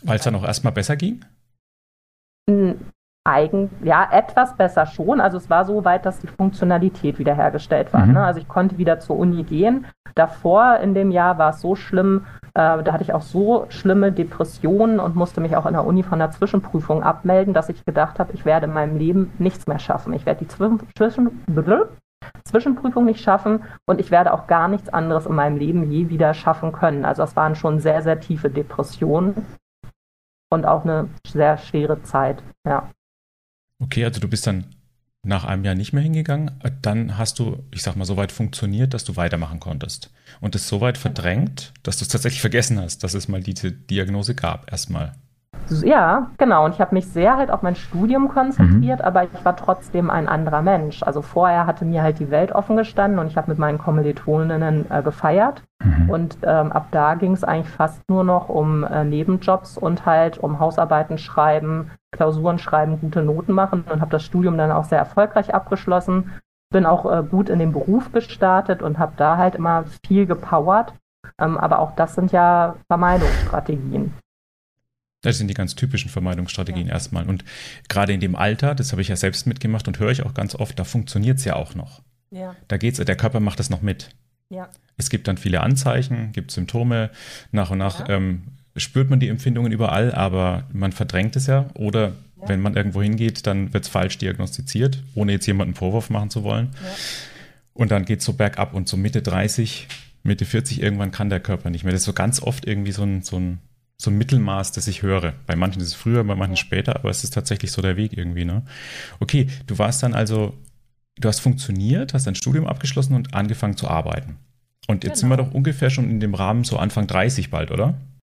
Weil 0.03 0.17
es 0.17 0.23
dann 0.23 0.35
auch 0.35 0.43
erstmal 0.43 0.73
besser 0.73 0.95
ging? 0.95 1.25
Eigen, 3.23 3.69
ja, 3.83 4.07
etwas 4.11 4.55
besser 4.55 4.87
schon. 4.87 5.21
Also 5.21 5.37
es 5.37 5.49
war 5.49 5.65
so 5.65 5.85
weit, 5.85 6.05
dass 6.05 6.19
die 6.19 6.27
Funktionalität 6.27 7.19
wiederhergestellt 7.19 7.93
war. 7.93 8.05
Mhm. 8.05 8.13
Ne? 8.13 8.23
Also 8.23 8.39
ich 8.39 8.47
konnte 8.47 8.77
wieder 8.77 8.99
zur 8.99 9.17
Uni 9.17 9.43
gehen. 9.43 9.85
Davor 10.15 10.77
in 10.77 10.93
dem 10.93 11.11
Jahr 11.11 11.37
war 11.37 11.51
es 11.51 11.61
so 11.61 11.75
schlimm, 11.75 12.25
äh, 12.53 12.83
da 12.83 12.91
hatte 12.91 13.03
ich 13.03 13.13
auch 13.13 13.21
so 13.21 13.65
schlimme 13.69 14.11
Depressionen 14.11 14.99
und 14.99 15.15
musste 15.15 15.39
mich 15.39 15.55
auch 15.55 15.65
in 15.65 15.73
der 15.73 15.85
Uni 15.85 16.03
von 16.03 16.19
der 16.19 16.31
Zwischenprüfung 16.31 17.03
abmelden, 17.03 17.53
dass 17.53 17.69
ich 17.69 17.85
gedacht 17.85 18.19
habe, 18.19 18.33
ich 18.33 18.43
werde 18.43 18.65
in 18.65 18.73
meinem 18.73 18.97
Leben 18.97 19.31
nichts 19.37 19.67
mehr 19.67 19.79
schaffen. 19.79 20.13
Ich 20.13 20.25
werde 20.25 20.43
die 20.43 20.47
Zwischen 20.47 21.29
Zwischenprüfung 22.43 23.05
nicht 23.05 23.21
schaffen 23.21 23.63
und 23.85 23.99
ich 23.99 24.11
werde 24.11 24.33
auch 24.33 24.47
gar 24.47 24.67
nichts 24.67 24.89
anderes 24.89 25.25
in 25.25 25.35
meinem 25.35 25.57
Leben 25.57 25.89
je 25.91 26.09
wieder 26.09 26.33
schaffen 26.33 26.71
können. 26.71 27.05
Also 27.05 27.23
es 27.23 27.35
waren 27.35 27.55
schon 27.55 27.79
sehr, 27.79 28.01
sehr 28.01 28.19
tiefe 28.19 28.49
Depressionen 28.49 29.45
und 30.51 30.65
auch 30.65 30.83
eine 30.83 31.07
sehr 31.25 31.57
schwere 31.57 32.01
Zeit, 32.03 32.43
ja. 32.67 32.89
Okay, 33.81 34.05
also 34.05 34.19
du 34.19 34.27
bist 34.29 34.45
dann 34.47 34.65
nach 35.23 35.43
einem 35.43 35.65
Jahr 35.65 35.75
nicht 35.75 35.91
mehr 35.93 36.03
hingegangen. 36.03 36.51
Dann 36.81 37.17
hast 37.17 37.39
du, 37.39 37.63
ich 37.71 37.83
sag 37.83 37.95
mal, 37.95 38.05
so 38.05 38.17
weit 38.17 38.31
funktioniert, 38.31 38.93
dass 38.93 39.03
du 39.03 39.15
weitermachen 39.15 39.59
konntest. 39.59 40.11
Und 40.39 40.55
es 40.55 40.67
so 40.67 40.81
weit 40.81 40.97
verdrängt, 40.97 41.73
dass 41.83 41.97
du 41.97 42.03
es 42.03 42.09
tatsächlich 42.09 42.41
vergessen 42.41 42.79
hast, 42.79 43.03
dass 43.03 43.13
es 43.13 43.27
mal 43.27 43.41
diese 43.41 43.71
Diagnose 43.71 44.35
gab, 44.35 44.71
erstmal. 44.71 45.13
Ja, 45.79 46.31
genau. 46.37 46.65
Und 46.65 46.73
ich 46.73 46.81
habe 46.81 46.93
mich 46.95 47.07
sehr 47.07 47.37
halt 47.37 47.49
auf 47.49 47.61
mein 47.61 47.75
Studium 47.75 48.27
konzentriert, 48.29 48.99
mhm. 48.99 49.05
aber 49.05 49.23
ich 49.23 49.45
war 49.45 49.55
trotzdem 49.55 50.09
ein 50.09 50.27
anderer 50.27 50.61
Mensch. 50.61 51.03
Also 51.03 51.21
vorher 51.21 51.65
hatte 51.65 51.85
mir 51.85 52.03
halt 52.03 52.19
die 52.19 52.29
Welt 52.29 52.51
offen 52.51 52.75
gestanden 52.75 53.19
und 53.19 53.27
ich 53.27 53.37
habe 53.37 53.49
mit 53.49 53.59
meinen 53.59 53.77
Kommilitoninnen 53.77 54.91
äh, 54.91 55.01
gefeiert. 55.01 55.63
Mhm. 55.83 56.09
Und 56.09 56.37
ähm, 56.43 56.71
ab 56.71 56.87
da 56.91 57.15
ging 57.15 57.31
es 57.33 57.43
eigentlich 57.43 57.73
fast 57.73 58.01
nur 58.09 58.23
noch 58.23 58.49
um 58.49 58.83
äh, 58.83 59.03
Nebenjobs 59.03 59.77
und 59.77 60.05
halt 60.05 60.37
um 60.37 60.59
Hausarbeiten 60.59 61.17
schreiben, 61.17 61.91
Klausuren 62.11 62.59
schreiben, 62.59 62.99
gute 62.99 63.23
Noten 63.23 63.53
machen 63.53 63.85
und 63.91 64.01
habe 64.01 64.11
das 64.11 64.23
Studium 64.23 64.57
dann 64.57 64.71
auch 64.71 64.85
sehr 64.85 64.99
erfolgreich 64.99 65.53
abgeschlossen. 65.53 66.31
Bin 66.71 66.85
auch 66.85 67.05
äh, 67.05 67.23
gut 67.23 67.49
in 67.49 67.59
den 67.59 67.71
Beruf 67.71 68.11
gestartet 68.11 68.81
und 68.81 68.99
habe 68.99 69.13
da 69.17 69.37
halt 69.37 69.55
immer 69.55 69.85
viel 70.05 70.25
gepowert. 70.25 70.93
Ähm, 71.39 71.57
aber 71.57 71.79
auch 71.79 71.95
das 71.95 72.15
sind 72.15 72.31
ja 72.31 72.75
Vermeidungsstrategien. 72.87 74.13
Das 75.21 75.37
sind 75.37 75.47
die 75.47 75.53
ganz 75.53 75.75
typischen 75.75 76.09
Vermeidungsstrategien 76.09 76.87
ja. 76.87 76.93
erstmal. 76.93 77.27
Und 77.27 77.45
gerade 77.89 78.13
in 78.13 78.19
dem 78.19 78.35
Alter, 78.35 78.73
das 78.73 78.91
habe 78.91 79.01
ich 79.01 79.07
ja 79.07 79.15
selbst 79.15 79.45
mitgemacht 79.45 79.87
und 79.87 79.99
höre 79.99 80.11
ich 80.11 80.23
auch 80.23 80.33
ganz 80.33 80.55
oft, 80.55 80.77
da 80.79 80.83
funktioniert 80.83 81.37
es 81.37 81.45
ja 81.45 81.55
auch 81.55 81.75
noch. 81.75 82.01
Ja. 82.31 82.55
Da 82.67 82.77
geht's, 82.77 82.97
der 82.97 83.15
Körper 83.15 83.39
macht 83.39 83.59
das 83.59 83.69
noch 83.69 83.81
mit. 83.81 84.09
Ja. 84.49 84.69
Es 84.97 85.09
gibt 85.09 85.27
dann 85.27 85.37
viele 85.37 85.61
Anzeichen, 85.61 86.31
gibt 86.31 86.51
Symptome. 86.51 87.11
Nach 87.51 87.69
und 87.69 87.77
nach 87.77 88.07
ja. 88.07 88.15
ähm, 88.15 88.43
spürt 88.75 89.09
man 89.09 89.19
die 89.19 89.29
Empfindungen 89.29 89.71
überall, 89.71 90.13
aber 90.13 90.67
man 90.73 90.91
verdrängt 90.91 91.35
es 91.35 91.47
ja. 91.47 91.69
Oder 91.75 92.09
ja. 92.41 92.47
wenn 92.47 92.61
man 92.61 92.75
irgendwo 92.75 93.01
hingeht, 93.01 93.45
dann 93.45 93.73
wird 93.73 93.83
es 93.83 93.89
falsch 93.89 94.17
diagnostiziert, 94.17 95.03
ohne 95.13 95.33
jetzt 95.33 95.45
jemanden 95.45 95.75
Vorwurf 95.75 96.09
machen 96.09 96.29
zu 96.29 96.43
wollen. 96.43 96.69
Und 97.73 97.91
dann 97.91 98.05
geht 98.05 98.19
es 98.19 98.25
so 98.25 98.33
bergab 98.33 98.73
und 98.73 98.87
so 98.87 98.97
Mitte 98.97 99.21
30, 99.21 99.87
Mitte 100.23 100.45
40 100.45 100.81
irgendwann 100.81 101.11
kann 101.11 101.29
der 101.29 101.39
Körper 101.39 101.69
nicht 101.69 101.83
mehr. 101.83 101.93
Das 101.93 102.01
ist 102.01 102.05
so 102.05 102.13
ganz 102.13 102.41
oft 102.41 102.65
irgendwie 102.65 102.91
so 102.91 103.03
ein, 103.03 103.21
so 103.21 103.37
ein 103.37 103.59
so 104.01 104.09
ein 104.09 104.17
Mittelmaß, 104.17 104.71
das 104.71 104.87
ich 104.87 105.03
höre. 105.03 105.33
Bei 105.45 105.55
manchen 105.55 105.81
ist 105.81 105.89
es 105.89 105.93
früher, 105.93 106.23
bei 106.23 106.35
manchen 106.35 106.57
später, 106.57 106.95
aber 106.95 107.09
es 107.09 107.23
ist 107.23 107.33
tatsächlich 107.33 107.71
so 107.71 107.81
der 107.81 107.97
Weg 107.97 108.17
irgendwie, 108.17 108.45
ne? 108.45 108.63
Okay, 109.19 109.47
du 109.67 109.77
warst 109.77 110.01
dann 110.01 110.15
also, 110.15 110.53
du 111.19 111.27
hast 111.27 111.39
funktioniert, 111.39 112.13
hast 112.13 112.25
dein 112.25 112.35
Studium 112.35 112.65
abgeschlossen 112.65 113.15
und 113.15 113.35
angefangen 113.35 113.77
zu 113.77 113.87
arbeiten. 113.87 114.37
Und 114.87 115.03
jetzt 115.03 115.19
genau. 115.19 115.19
sind 115.19 115.29
wir 115.29 115.37
genau. 115.37 115.49
doch 115.49 115.55
ungefähr 115.55 115.91
schon 115.91 116.09
in 116.09 116.19
dem 116.19 116.33
Rahmen 116.33 116.63
so 116.63 116.77
Anfang 116.77 117.05
30 117.05 117.51
bald, 117.51 117.69
oder? 117.69 117.93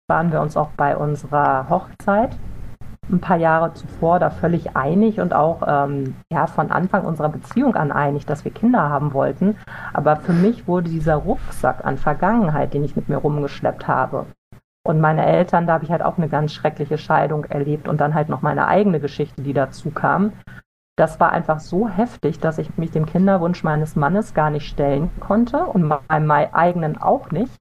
Waren 0.08 0.32
wir 0.32 0.40
uns 0.40 0.56
auch 0.56 0.70
bei 0.76 0.96
unserer 0.96 1.68
Hochzeit. 1.68 2.36
ein 3.10 3.20
paar 3.20 3.36
Jahre 3.36 3.74
zuvor 3.74 4.18
da 4.18 4.30
völlig 4.30 4.76
einig 4.76 5.20
und 5.20 5.32
auch 5.32 5.62
ähm, 5.66 6.16
ja, 6.32 6.48
von 6.48 6.72
Anfang 6.72 7.04
unserer 7.04 7.28
Beziehung 7.28 7.76
an 7.76 7.92
einig, 7.92 8.26
dass 8.26 8.44
wir 8.44 8.52
Kinder 8.52 8.88
haben 8.88 9.12
wollten. 9.12 9.56
Aber 9.92 10.16
für 10.16 10.32
mich 10.32 10.66
wurde 10.66 10.90
dieser 10.90 11.16
Rucksack 11.16 11.84
an 11.84 11.98
Vergangenheit, 11.98 12.74
den 12.74 12.82
ich 12.82 12.96
mit 12.96 13.08
mir 13.08 13.18
rumgeschleppt 13.18 13.86
habe, 13.86 14.26
und 14.84 15.00
meine 15.00 15.24
Eltern, 15.24 15.66
da 15.66 15.74
habe 15.74 15.84
ich 15.84 15.90
halt 15.90 16.02
auch 16.02 16.18
eine 16.18 16.28
ganz 16.28 16.52
schreckliche 16.52 16.98
Scheidung 16.98 17.44
erlebt 17.44 17.88
und 17.88 18.00
dann 18.00 18.14
halt 18.14 18.28
noch 18.28 18.42
meine 18.42 18.66
eigene 18.66 19.00
Geschichte, 19.00 19.42
die 19.42 19.52
dazu 19.52 19.90
kam. 19.90 20.32
Das 20.96 21.20
war 21.20 21.32
einfach 21.32 21.60
so 21.60 21.88
heftig, 21.88 22.40
dass 22.40 22.58
ich 22.58 22.76
mich 22.76 22.90
dem 22.90 23.06
Kinderwunsch 23.06 23.64
meines 23.64 23.96
Mannes 23.96 24.34
gar 24.34 24.50
nicht 24.50 24.68
stellen 24.68 25.10
konnte 25.20 25.64
und 25.64 25.84
meinem 25.84 26.30
eigenen 26.30 26.98
auch 26.98 27.30
nicht. 27.30 27.56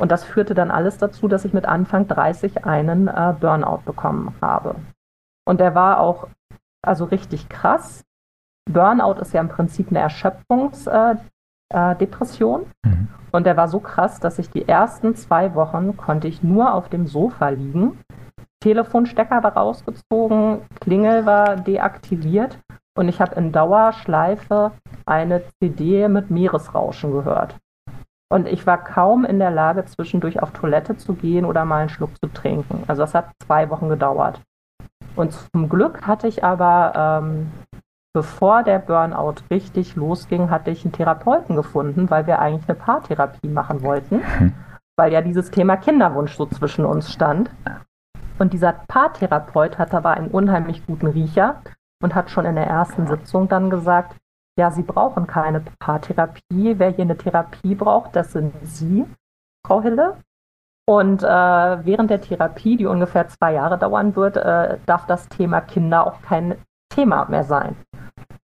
Und 0.00 0.10
das 0.10 0.24
führte 0.24 0.54
dann 0.54 0.70
alles 0.70 0.98
dazu, 0.98 1.28
dass 1.28 1.44
ich 1.44 1.52
mit 1.52 1.66
Anfang 1.66 2.08
30 2.08 2.64
einen 2.64 3.08
äh, 3.08 3.34
Burnout 3.38 3.82
bekommen 3.84 4.34
habe. 4.40 4.76
Und 5.44 5.60
der 5.60 5.74
war 5.74 6.00
auch 6.00 6.28
also 6.82 7.04
richtig 7.04 7.48
krass. 7.48 8.04
Burnout 8.70 9.20
ist 9.20 9.32
ja 9.32 9.40
im 9.40 9.48
Prinzip 9.48 9.88
eine 9.90 10.00
Erschöpfungsdepression. 10.00 11.16
Äh, 11.16 11.31
äh, 11.72 11.96
mhm. 12.00 13.08
Und 13.30 13.46
der 13.46 13.56
war 13.56 13.68
so 13.68 13.80
krass, 13.80 14.20
dass 14.20 14.38
ich 14.38 14.50
die 14.50 14.68
ersten 14.68 15.14
zwei 15.14 15.54
Wochen 15.54 15.96
konnte 15.96 16.28
ich 16.28 16.42
nur 16.42 16.74
auf 16.74 16.88
dem 16.88 17.06
Sofa 17.06 17.48
liegen. 17.48 17.98
Telefonstecker 18.60 19.42
war 19.42 19.56
rausgezogen, 19.56 20.60
Klingel 20.80 21.26
war 21.26 21.56
deaktiviert 21.56 22.58
und 22.96 23.08
ich 23.08 23.20
habe 23.20 23.34
in 23.34 23.52
Dauerschleife 23.52 24.72
eine 25.06 25.42
CD 25.58 26.08
mit 26.08 26.30
Meeresrauschen 26.30 27.12
gehört. 27.12 27.56
Und 28.32 28.46
ich 28.46 28.66
war 28.66 28.82
kaum 28.82 29.24
in 29.24 29.38
der 29.38 29.50
Lage, 29.50 29.84
zwischendurch 29.84 30.40
auf 30.42 30.52
Toilette 30.52 30.96
zu 30.96 31.14
gehen 31.14 31.44
oder 31.44 31.64
mal 31.64 31.80
einen 31.80 31.88
Schluck 31.90 32.16
zu 32.18 32.32
trinken. 32.32 32.84
Also 32.86 33.02
das 33.02 33.14
hat 33.14 33.26
zwei 33.44 33.68
Wochen 33.68 33.88
gedauert. 33.88 34.40
Und 35.16 35.32
zum 35.32 35.68
Glück 35.68 36.06
hatte 36.06 36.28
ich 36.28 36.42
aber, 36.42 37.20
ähm, 37.22 37.50
bevor 38.12 38.62
der 38.62 38.78
Burnout 38.78 39.36
richtig 39.50 39.96
losging, 39.96 40.50
hatte 40.50 40.70
ich 40.70 40.84
einen 40.84 40.92
Therapeuten 40.92 41.56
gefunden, 41.56 42.10
weil 42.10 42.26
wir 42.26 42.38
eigentlich 42.38 42.68
eine 42.68 42.78
Paartherapie 42.78 43.48
machen 43.48 43.82
wollten, 43.82 44.16
mhm. 44.38 44.54
weil 44.96 45.12
ja 45.12 45.20
dieses 45.20 45.50
Thema 45.50 45.76
Kinderwunsch 45.76 46.36
so 46.36 46.46
zwischen 46.46 46.84
uns 46.84 47.12
stand. 47.12 47.50
Und 48.38 48.52
dieser 48.52 48.72
Paartherapeut 48.88 49.78
hatte 49.78 49.96
aber 49.96 50.12
einen 50.12 50.28
unheimlich 50.28 50.84
guten 50.86 51.06
Riecher 51.06 51.62
und 52.02 52.14
hat 52.14 52.30
schon 52.30 52.44
in 52.44 52.56
der 52.56 52.66
ersten 52.66 53.06
Sitzung 53.06 53.48
dann 53.48 53.70
gesagt, 53.70 54.16
ja, 54.58 54.70
Sie 54.70 54.82
brauchen 54.82 55.26
keine 55.26 55.62
Paartherapie. 55.78 56.74
Wer 56.78 56.90
hier 56.90 57.04
eine 57.04 57.16
Therapie 57.16 57.74
braucht, 57.74 58.14
das 58.16 58.32
sind 58.32 58.52
Sie, 58.62 59.06
Frau 59.66 59.80
Hille. 59.80 60.18
Und 60.86 61.22
äh, 61.22 61.26
während 61.26 62.10
der 62.10 62.20
Therapie, 62.20 62.76
die 62.76 62.86
ungefähr 62.86 63.28
zwei 63.28 63.54
Jahre 63.54 63.78
dauern 63.78 64.14
wird, 64.16 64.36
äh, 64.36 64.78
darf 64.84 65.06
das 65.06 65.28
Thema 65.28 65.60
Kinder 65.60 66.06
auch 66.06 66.20
kein 66.22 66.56
Thema 66.92 67.24
mehr 67.30 67.44
sein. 67.44 67.76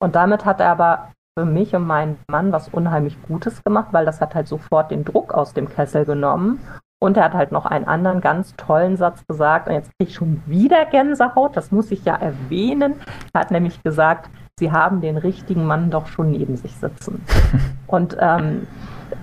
Und 0.03 0.15
damit 0.15 0.43
hat 0.43 0.59
er 0.59 0.69
aber 0.69 1.11
für 1.39 1.45
mich 1.45 1.73
und 1.73 1.87
meinen 1.87 2.19
Mann 2.29 2.51
was 2.51 2.67
unheimlich 2.67 3.17
Gutes 3.23 3.63
gemacht, 3.63 3.87
weil 3.93 4.05
das 4.05 4.19
hat 4.19 4.35
halt 4.35 4.49
sofort 4.49 4.91
den 4.91 5.05
Druck 5.05 5.33
aus 5.33 5.53
dem 5.53 5.69
Kessel 5.69 6.03
genommen. 6.03 6.59
Und 7.01 7.15
er 7.15 7.23
hat 7.23 7.33
halt 7.33 7.53
noch 7.53 7.65
einen 7.65 7.85
anderen 7.85 8.19
ganz 8.19 8.53
tollen 8.57 8.97
Satz 8.97 9.25
gesagt. 9.27 9.69
Und 9.69 9.75
jetzt 9.75 9.91
kriege 9.97 10.09
ich 10.09 10.15
schon 10.15 10.43
wieder 10.45 10.85
Gänsehaut. 10.87 11.55
Das 11.55 11.71
muss 11.71 11.89
ich 11.89 12.03
ja 12.03 12.15
erwähnen. 12.15 12.95
Er 13.33 13.41
hat 13.41 13.51
nämlich 13.51 13.81
gesagt, 13.81 14.29
Sie 14.59 14.73
haben 14.73 14.99
den 14.99 15.15
richtigen 15.15 15.65
Mann 15.65 15.89
doch 15.89 16.07
schon 16.07 16.31
neben 16.31 16.57
sich 16.57 16.75
sitzen. 16.75 17.23
Und 17.87 18.17
ähm, 18.19 18.67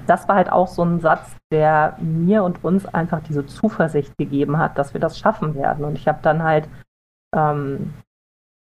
das 0.06 0.28
war 0.28 0.36
halt 0.36 0.50
auch 0.50 0.68
so 0.68 0.82
ein 0.82 1.00
Satz, 1.00 1.36
der 1.52 1.96
mir 2.00 2.42
und 2.42 2.64
uns 2.64 2.86
einfach 2.86 3.20
diese 3.20 3.44
Zuversicht 3.44 4.16
gegeben 4.16 4.56
hat, 4.56 4.78
dass 4.78 4.94
wir 4.94 5.00
das 5.00 5.18
schaffen 5.18 5.54
werden. 5.56 5.84
Und 5.84 5.98
ich 5.98 6.08
habe 6.08 6.20
dann 6.22 6.42
halt, 6.42 6.68
ähm, 7.36 7.92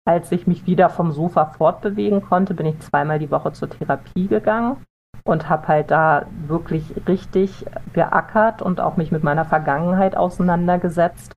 als 0.06 0.32
ich 0.32 0.48
mich 0.48 0.66
wieder 0.66 0.90
vom 0.90 1.12
Sofa 1.12 1.46
fortbewegen 1.46 2.22
konnte, 2.22 2.54
bin 2.54 2.66
ich 2.66 2.80
zweimal 2.80 3.20
die 3.20 3.32
Woche 3.32 3.54
zur 3.54 3.70
Therapie 3.70 4.28
gegangen 4.28 4.78
und 5.24 5.50
habe 5.50 5.68
halt 5.68 5.92
da 5.92 6.26
wirklich 6.48 6.84
richtig 7.08 7.66
geackert 7.94 8.62
und 8.62 8.80
auch 8.80 8.98
mich 8.98 9.12
mit 9.12 9.24
meiner 9.24 9.46
Vergangenheit 9.46 10.18
auseinandergesetzt. 10.18 11.34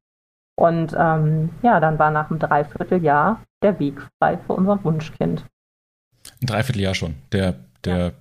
Und 0.56 0.94
ähm, 0.98 1.50
ja, 1.62 1.80
dann 1.80 1.98
war 1.98 2.10
nach 2.10 2.30
einem 2.30 2.38
Dreivierteljahr 2.38 3.40
der 3.62 3.78
Weg 3.80 4.00
frei 4.18 4.38
für 4.38 4.54
unser 4.54 4.82
Wunschkind. 4.84 5.44
Ein 6.40 6.46
Dreivierteljahr 6.46 6.94
schon. 6.94 7.16
Der, 7.32 7.56
der 7.84 8.12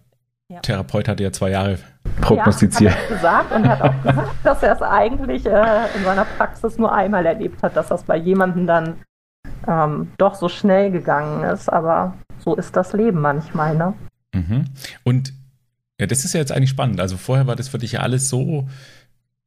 ja. 0.50 0.60
Therapeut 0.60 1.08
hatte 1.08 1.24
ja 1.24 1.32
zwei 1.32 1.52
Jahre 1.52 1.78
prognostiziert. 2.22 2.92
Ja, 2.92 2.98
hat 2.98 3.10
er 3.10 3.16
gesagt 3.16 3.52
und 3.56 3.68
hat 3.68 3.82
auch 3.82 4.04
gesagt, 4.04 4.36
dass 4.44 4.64
er 4.64 4.74
es 4.74 4.82
eigentlich 4.82 5.46
äh, 5.46 5.96
in 5.96 6.04
seiner 6.04 6.26
Praxis 6.26 6.78
nur 6.78 6.92
einmal 6.92 7.26
erlebt 7.26 7.64
hat, 7.64 7.78
dass 7.78 7.88
das 7.88 8.04
bei 8.04 8.18
jemandem 8.18 8.68
dann 8.68 9.04
ähm, 9.68 10.12
doch 10.18 10.36
so 10.36 10.50
schnell 10.50 10.92
gegangen 10.92 11.44
ist. 11.44 11.70
Aber 11.70 12.16
so 12.40 12.56
ist 12.56 12.76
das 12.76 12.94
Leben 12.94 13.22
manchmal, 13.22 13.76
ne? 13.76 13.94
Mhm. 14.34 14.66
Und 15.04 15.34
ja, 16.00 16.08
das 16.08 16.26
ist 16.26 16.34
ja 16.34 16.40
jetzt 16.40 16.52
eigentlich 16.52 16.72
spannend. 16.72 17.00
Also 17.00 17.18
vorher 17.18 17.48
war 17.48 17.56
das 17.56 17.70
für 17.70 17.78
dich 17.78 17.94
ja 17.94 18.00
alles 18.02 18.30
so 18.30 18.68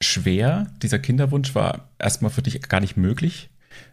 schwer. 0.00 0.66
Dieser 0.82 0.98
Kinderwunsch 0.98 1.54
war 1.54 1.88
erstmal 1.98 2.30
für 2.30 2.42
dich 2.42 2.60
gar 2.68 2.80
nicht 2.80 2.96
möglich 2.96 3.50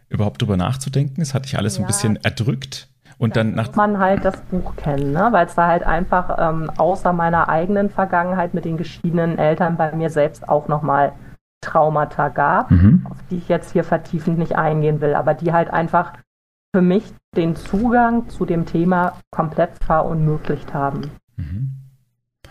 überhaupt 0.08 0.40
drüber 0.40 0.56
nachzudenken. 0.56 1.20
Es 1.20 1.34
hat 1.34 1.44
dich 1.44 1.58
alles 1.58 1.74
ja. 1.74 1.78
so 1.78 1.82
ein 1.82 1.86
bisschen 1.86 2.16
erdrückt. 2.22 2.88
Und 3.18 3.36
dann, 3.36 3.54
dann 3.54 3.66
nach 3.66 3.74
man 3.74 3.98
halt 3.98 4.24
das 4.24 4.40
Buch 4.50 4.76
kennen, 4.76 5.12
ne? 5.12 5.28
weil 5.30 5.46
es 5.46 5.54
da 5.54 5.68
halt 5.68 5.84
einfach 5.84 6.36
ähm, 6.38 6.70
außer 6.76 7.12
meiner 7.12 7.48
eigenen 7.48 7.90
Vergangenheit 7.90 8.54
mit 8.54 8.64
den 8.64 8.76
geschiedenen 8.76 9.38
Eltern 9.38 9.76
bei 9.76 9.92
mir 9.92 10.10
selbst 10.10 10.48
auch 10.48 10.68
nochmal 10.68 11.12
Traumata 11.64 12.28
gab, 12.28 12.70
mhm. 12.70 13.06
auf 13.08 13.16
die 13.30 13.36
ich 13.36 13.48
jetzt 13.48 13.72
hier 13.72 13.84
vertiefend 13.84 14.38
nicht 14.38 14.56
eingehen 14.56 15.00
will, 15.00 15.14
aber 15.14 15.34
die 15.34 15.52
halt 15.52 15.70
einfach 15.70 16.12
für 16.74 16.82
mich 16.82 17.04
den 17.36 17.56
Zugang 17.56 18.28
zu 18.28 18.44
dem 18.44 18.66
Thema 18.66 19.20
komplett 19.30 19.82
verunmöglicht 19.82 20.74
haben. 20.74 21.10
Mhm. 21.36 21.70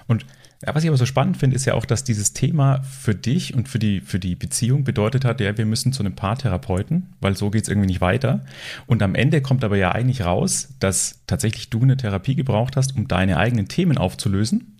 Und 0.07 0.25
ja, 0.65 0.73
was 0.73 0.83
ich 0.83 0.89
aber 0.89 0.97
so 0.97 1.05
spannend 1.05 1.35
finde, 1.35 1.57
ist 1.57 1.65
ja 1.65 1.73
auch, 1.73 1.83
dass 1.83 2.05
dieses 2.05 2.31
Thema 2.31 2.81
für 2.83 3.15
dich 3.15 3.53
und 3.53 3.67
für 3.67 3.79
die, 3.79 3.99
für 3.99 4.19
die 4.19 4.35
Beziehung 4.35 4.85
bedeutet 4.85 5.25
hat, 5.25 5.41
ja, 5.41 5.57
wir 5.57 5.65
müssen 5.65 5.91
zu 5.91 6.03
einem 6.03 6.15
Paartherapeuten, 6.15 7.13
weil 7.19 7.35
so 7.35 7.49
geht 7.49 7.63
es 7.63 7.69
irgendwie 7.69 7.87
nicht 7.87 7.99
weiter. 7.99 8.45
Und 8.85 9.03
am 9.03 9.13
Ende 9.13 9.41
kommt 9.41 9.65
aber 9.65 9.75
ja 9.75 9.91
eigentlich 9.91 10.23
raus, 10.23 10.69
dass 10.79 11.21
tatsächlich 11.27 11.69
du 11.69 11.81
eine 11.81 11.97
Therapie 11.97 12.35
gebraucht 12.35 12.77
hast, 12.77 12.95
um 12.95 13.09
deine 13.09 13.37
eigenen 13.37 13.67
Themen 13.67 13.97
aufzulösen. 13.97 14.77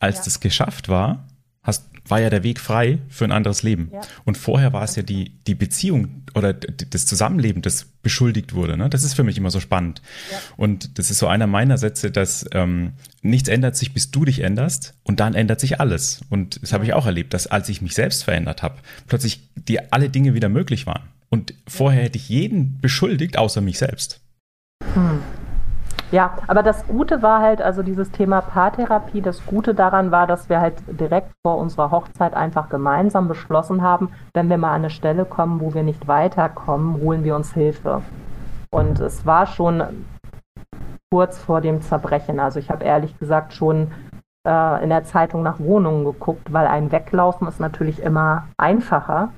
Als 0.00 0.18
ja. 0.18 0.24
das 0.24 0.40
geschafft 0.40 0.90
war, 0.90 1.26
hast, 1.62 1.88
war 2.06 2.20
ja 2.20 2.30
der 2.30 2.42
Weg 2.42 2.60
frei 2.60 2.98
für 3.08 3.24
ein 3.24 3.32
anderes 3.32 3.62
Leben. 3.62 3.90
Ja. 3.92 4.00
Und 4.24 4.36
vorher 4.36 4.72
war 4.72 4.82
es 4.82 4.96
ja 4.96 5.02
die, 5.02 5.38
die 5.46 5.54
Beziehung 5.54 6.24
oder 6.34 6.52
das 6.52 7.06
Zusammenleben, 7.06 7.62
das 7.62 7.86
beschuldigt 8.02 8.54
wurde. 8.54 8.76
Ne? 8.76 8.88
Das 8.90 9.04
ist 9.04 9.14
für 9.14 9.24
mich 9.24 9.38
immer 9.38 9.50
so 9.50 9.60
spannend. 9.60 10.02
Ja. 10.30 10.38
Und 10.56 10.98
das 10.98 11.10
ist 11.10 11.18
so 11.18 11.26
einer 11.26 11.46
meiner 11.46 11.78
Sätze, 11.78 12.10
dass 12.10 12.44
ähm, 12.52 12.92
nichts 13.22 13.48
ändert 13.48 13.76
sich, 13.76 13.94
bis 13.94 14.10
du 14.10 14.24
dich 14.24 14.40
änderst 14.40 14.94
und 15.02 15.20
dann 15.20 15.34
ändert 15.34 15.60
sich 15.60 15.80
alles. 15.80 16.20
Und 16.30 16.62
das 16.62 16.72
habe 16.72 16.84
ich 16.84 16.92
auch 16.94 17.06
erlebt, 17.06 17.34
dass 17.34 17.46
als 17.46 17.68
ich 17.68 17.82
mich 17.82 17.94
selbst 17.94 18.24
verändert 18.24 18.62
habe, 18.62 18.76
plötzlich 19.06 19.48
die 19.54 19.92
alle 19.92 20.10
Dinge 20.10 20.34
wieder 20.34 20.48
möglich 20.48 20.86
waren. 20.86 21.02
Und 21.28 21.54
vorher 21.66 22.04
hätte 22.04 22.18
ich 22.18 22.28
jeden 22.28 22.80
beschuldigt, 22.80 23.38
außer 23.38 23.60
mich 23.60 23.78
selbst. 23.78 24.20
Hm. 24.94 25.20
Ja, 26.12 26.34
aber 26.46 26.62
das 26.62 26.86
Gute 26.86 27.22
war 27.22 27.40
halt, 27.40 27.62
also 27.62 27.82
dieses 27.82 28.10
Thema 28.10 28.42
Paartherapie, 28.42 29.22
das 29.22 29.44
Gute 29.46 29.74
daran 29.74 30.10
war, 30.10 30.26
dass 30.26 30.50
wir 30.50 30.60
halt 30.60 30.74
direkt 30.86 31.32
vor 31.42 31.56
unserer 31.56 31.90
Hochzeit 31.90 32.34
einfach 32.34 32.68
gemeinsam 32.68 33.28
beschlossen 33.28 33.80
haben, 33.80 34.10
wenn 34.34 34.50
wir 34.50 34.58
mal 34.58 34.74
an 34.74 34.82
eine 34.82 34.90
Stelle 34.90 35.24
kommen, 35.24 35.58
wo 35.60 35.72
wir 35.72 35.82
nicht 35.82 36.06
weiterkommen, 36.08 37.00
holen 37.00 37.24
wir 37.24 37.34
uns 37.34 37.54
Hilfe. 37.54 38.02
Und 38.70 39.00
es 39.00 39.24
war 39.24 39.46
schon 39.46 39.82
kurz 41.10 41.38
vor 41.38 41.62
dem 41.62 41.80
Zerbrechen. 41.80 42.40
Also 42.40 42.58
ich 42.58 42.68
habe 42.68 42.84
ehrlich 42.84 43.18
gesagt 43.18 43.54
schon 43.54 43.90
äh, 44.46 44.82
in 44.84 44.90
der 44.90 45.04
Zeitung 45.04 45.42
nach 45.42 45.60
Wohnungen 45.60 46.04
geguckt, 46.04 46.52
weil 46.52 46.66
ein 46.66 46.92
Weglaufen 46.92 47.48
ist 47.48 47.58
natürlich 47.58 48.02
immer 48.02 48.48
einfacher. 48.58 49.30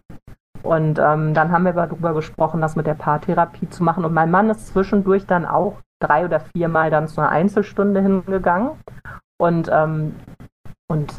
Und 0.64 0.98
ähm, 0.98 1.34
dann 1.34 1.52
haben 1.52 1.64
wir 1.66 1.72
darüber 1.72 2.14
gesprochen, 2.14 2.60
das 2.60 2.74
mit 2.74 2.88
der 2.88 2.94
Paartherapie 2.94 3.68
zu 3.68 3.84
machen. 3.84 4.04
Und 4.04 4.12
mein 4.12 4.32
Mann 4.32 4.50
ist 4.50 4.66
zwischendurch 4.66 5.24
dann 5.26 5.44
auch 5.46 5.74
drei 6.00 6.24
oder 6.24 6.40
viermal 6.40 6.90
dann 6.90 7.08
zu 7.08 7.20
einer 7.20 7.30
Einzelstunde 7.30 8.00
hingegangen. 8.00 8.72
Und, 9.40 9.70
ähm, 9.72 10.14
und 10.88 11.12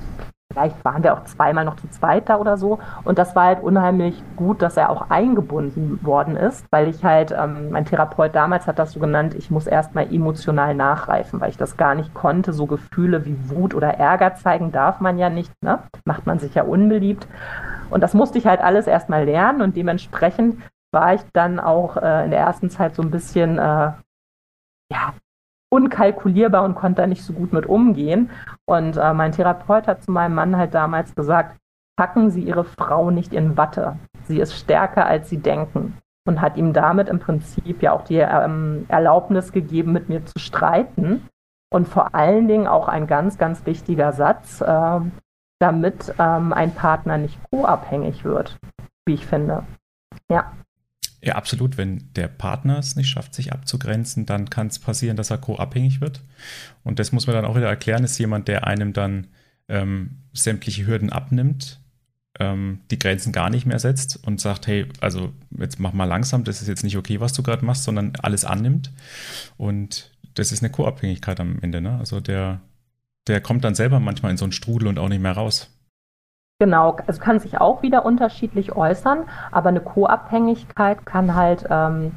vielleicht 0.52 0.86
waren 0.86 1.04
wir 1.04 1.14
auch 1.14 1.26
zweimal 1.26 1.66
noch 1.66 1.76
zu 1.76 1.90
zweit 1.90 2.30
da 2.30 2.38
oder 2.38 2.56
so. 2.56 2.80
Und 3.04 3.18
das 3.18 3.36
war 3.36 3.46
halt 3.46 3.62
unheimlich 3.62 4.24
gut, 4.38 4.62
dass 4.62 4.78
er 4.78 4.90
auch 4.90 5.10
eingebunden 5.10 6.00
worden 6.04 6.38
ist, 6.38 6.66
weil 6.72 6.88
ich 6.88 7.04
halt, 7.04 7.36
ähm, 7.38 7.72
mein 7.72 7.86
Therapeut 7.86 8.34
damals 8.34 8.68
hat 8.68 8.80
das 8.80 8.94
so 8.94 9.00
genannt, 9.00 9.36
ich 9.36 9.52
muss 9.52 9.68
erstmal 9.68 10.14
emotional 10.14 10.74
nachreifen, 10.74 11.42
weil 11.42 11.50
ich 11.50 11.58
das 11.58 11.76
gar 11.76 11.94
nicht 11.94 12.14
konnte. 12.14 12.54
So 12.54 12.68
Gefühle 12.68 13.26
wie 13.26 13.50
Wut 13.50 13.74
oder 13.74 13.96
Ärger 13.96 14.36
zeigen 14.36 14.72
darf 14.72 15.02
man 15.02 15.18
ja 15.18 15.30
nicht, 15.30 15.52
ne? 15.62 15.80
Macht 16.06 16.26
man 16.26 16.40
sich 16.40 16.56
ja 16.56 16.64
unbeliebt. 16.64 17.28
Und 17.90 18.02
das 18.02 18.14
musste 18.14 18.38
ich 18.38 18.48
halt 18.48 18.62
alles 18.62 18.88
erstmal 18.88 19.26
lernen 19.26 19.62
und 19.62 19.76
dementsprechend 19.76 20.62
war 20.92 21.14
ich 21.14 21.22
dann 21.34 21.60
auch 21.60 21.98
äh, 21.98 22.24
in 22.24 22.32
der 22.32 22.40
ersten 22.40 22.70
Zeit 22.70 22.96
so 22.96 23.02
ein 23.02 23.12
bisschen 23.12 23.60
äh, 23.60 23.92
ja, 24.92 25.14
unkalkulierbar 25.72 26.64
und 26.64 26.76
konnte 26.76 27.02
da 27.02 27.08
nicht 27.08 27.24
so 27.24 27.34
gut 27.34 27.54
mit 27.54 27.66
umgehen. 27.66 28.30
Und 28.66 28.98
äh, 28.98 29.14
mein 29.14 29.32
Therapeut 29.32 29.88
hat 29.88 30.04
zu 30.04 30.12
meinem 30.12 30.36
Mann 30.36 30.58
halt 30.58 30.74
damals 30.74 31.16
gesagt, 31.16 31.58
packen 31.98 32.30
Sie 32.30 32.44
Ihre 32.44 32.64
Frau 32.64 33.12
nicht 33.12 33.34
in 33.34 33.58
Watte. 33.58 33.98
Sie 34.24 34.40
ist 34.40 34.54
stärker, 34.56 35.06
als 35.06 35.30
Sie 35.30 35.38
denken. 35.38 35.98
und 36.28 36.42
hat 36.42 36.58
ihm 36.58 36.74
damit 36.74 37.08
im 37.08 37.20
Prinzip 37.20 37.82
ja 37.82 37.92
auch 37.92 38.04
die 38.04 38.18
ähm, 38.18 38.86
Erlaubnis 38.88 39.52
gegeben, 39.52 39.94
mit 39.94 40.10
mir 40.10 40.26
zu 40.26 40.40
streiten. 40.40 41.30
Und 41.72 41.88
vor 41.88 42.16
allen 42.16 42.48
Dingen 42.48 42.68
auch 42.68 42.88
ein 42.88 43.06
ganz, 43.08 43.38
ganz 43.38 43.66
wichtiger 43.66 44.12
Satz, 44.12 44.62
äh, 44.62 45.00
damit 45.60 46.14
ähm, 46.20 46.54
ein 46.54 46.74
Partner 46.74 47.18
nicht 47.18 47.40
co-abhängig 47.52 48.24
wird, 48.26 48.58
wie 49.06 49.14
ich 49.14 49.26
finde. 49.26 49.64
Ja. 50.30 50.52
Ja, 51.26 51.36
absolut. 51.36 51.78
Wenn 51.78 52.14
der 52.16 52.28
Partner 52.28 52.78
es 52.78 52.96
nicht 52.96 53.10
schafft, 53.10 53.34
sich 53.34 53.52
abzugrenzen, 53.52 54.28
dann 54.28 54.50
kann 54.52 54.68
es 54.68 54.78
passieren, 54.78 55.18
dass 55.18 55.32
er 55.32 55.40
co-abhängig 55.40 56.00
wird. 56.00 56.22
Und 56.84 57.00
das 57.00 57.12
muss 57.12 57.26
man 57.26 57.36
dann 57.36 57.46
auch 57.46 57.56
wieder 57.56 57.68
erklären, 57.68 58.04
ist 58.04 58.20
jemand, 58.20 58.48
der 58.48 58.68
einem 58.68 58.94
dann 58.94 59.28
ähm, 59.68 60.22
sämtliche 60.34 60.86
Hürden 60.86 61.10
abnimmt, 61.10 61.80
ähm, 62.40 62.82
die 62.92 63.00
Grenzen 63.00 63.32
gar 63.32 63.50
nicht 63.50 63.66
mehr 63.66 63.80
setzt 63.80 64.24
und 64.24 64.40
sagt, 64.40 64.68
hey, 64.68 64.88
also 65.02 65.34
jetzt 65.50 65.80
mach 65.80 65.94
mal 65.94 66.06
langsam, 66.06 66.44
das 66.44 66.62
ist 66.62 66.68
jetzt 66.68 66.84
nicht 66.84 66.98
okay, 66.98 67.20
was 67.20 67.34
du 67.34 67.42
gerade 67.42 67.66
machst, 67.66 67.86
sondern 67.86 68.14
alles 68.22 68.46
annimmt. 68.46 68.92
Und 69.58 70.12
das 70.36 70.52
ist 70.52 70.62
eine 70.62 70.72
Co-Abhängigkeit 70.72 71.40
am 71.40 71.58
Ende. 71.60 71.82
Ne? 71.82 71.98
Also 71.98 72.20
der, 72.20 72.62
der 73.26 73.42
kommt 73.42 73.64
dann 73.64 73.74
selber 73.74 74.00
manchmal 74.00 74.32
in 74.32 74.38
so 74.38 74.46
einen 74.46 74.52
Strudel 74.52 74.88
und 74.88 75.00
auch 75.00 75.10
nicht 75.10 75.22
mehr 75.22 75.32
raus. 75.32 75.75
Genau, 76.60 76.98
es 77.08 77.20
kann 77.20 77.40
sich 77.40 77.60
auch 77.60 77.82
wieder 77.82 78.06
unterschiedlich 78.06 78.76
äußern, 78.76 79.26
aber 79.52 79.70
eine 79.70 79.82
Co-Abhängigkeit 79.82 81.06
kann 81.06 81.36
halt 81.36 81.66
ähm, 81.70 82.14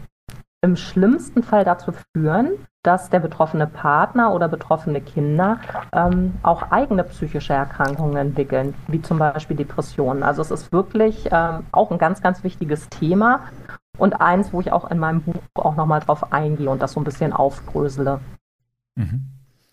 im 0.61 0.77
schlimmsten 0.77 1.43
Fall 1.43 1.65
dazu 1.65 1.93
führen, 2.15 2.51
dass 2.83 3.11
der 3.11 3.19
betroffene 3.19 3.67
Partner 3.67 4.33
oder 4.33 4.49
betroffene 4.49 5.01
Kinder 5.01 5.61
ähm, 5.93 6.35
auch 6.43 6.71
eigene 6.71 7.05
psychische 7.05 7.53
Erkrankungen 7.53 8.17
entwickeln, 8.17 8.75
wie 8.87 9.03
zum 9.03 9.19
Beispiel 9.19 9.57
Depressionen. 9.57 10.23
Also 10.23 10.43
es 10.43 10.51
ist 10.51 10.73
wirklich 10.73 11.29
ähm, 11.33 11.67
auch 11.73 11.91
ein 11.91 11.99
ganz, 11.99 12.23
ganz 12.23 12.45
wichtiges 12.45 12.89
Thema 12.89 13.41
und 13.99 14.21
eins, 14.21 14.53
wo 14.53 14.61
ich 14.61 14.73
auch 14.73 14.91
in 14.91 14.99
meinem 14.99 15.23
Buch 15.23 15.35
auch 15.55 15.77
nochmal 15.77 16.01
drauf 16.01 16.33
eingehe 16.33 16.71
und 16.71 16.81
das 16.81 16.93
so 16.93 17.01
ein 17.01 17.05
bisschen 17.05 17.33
aufgrösele. 17.33 18.21
Mhm. 18.95 19.29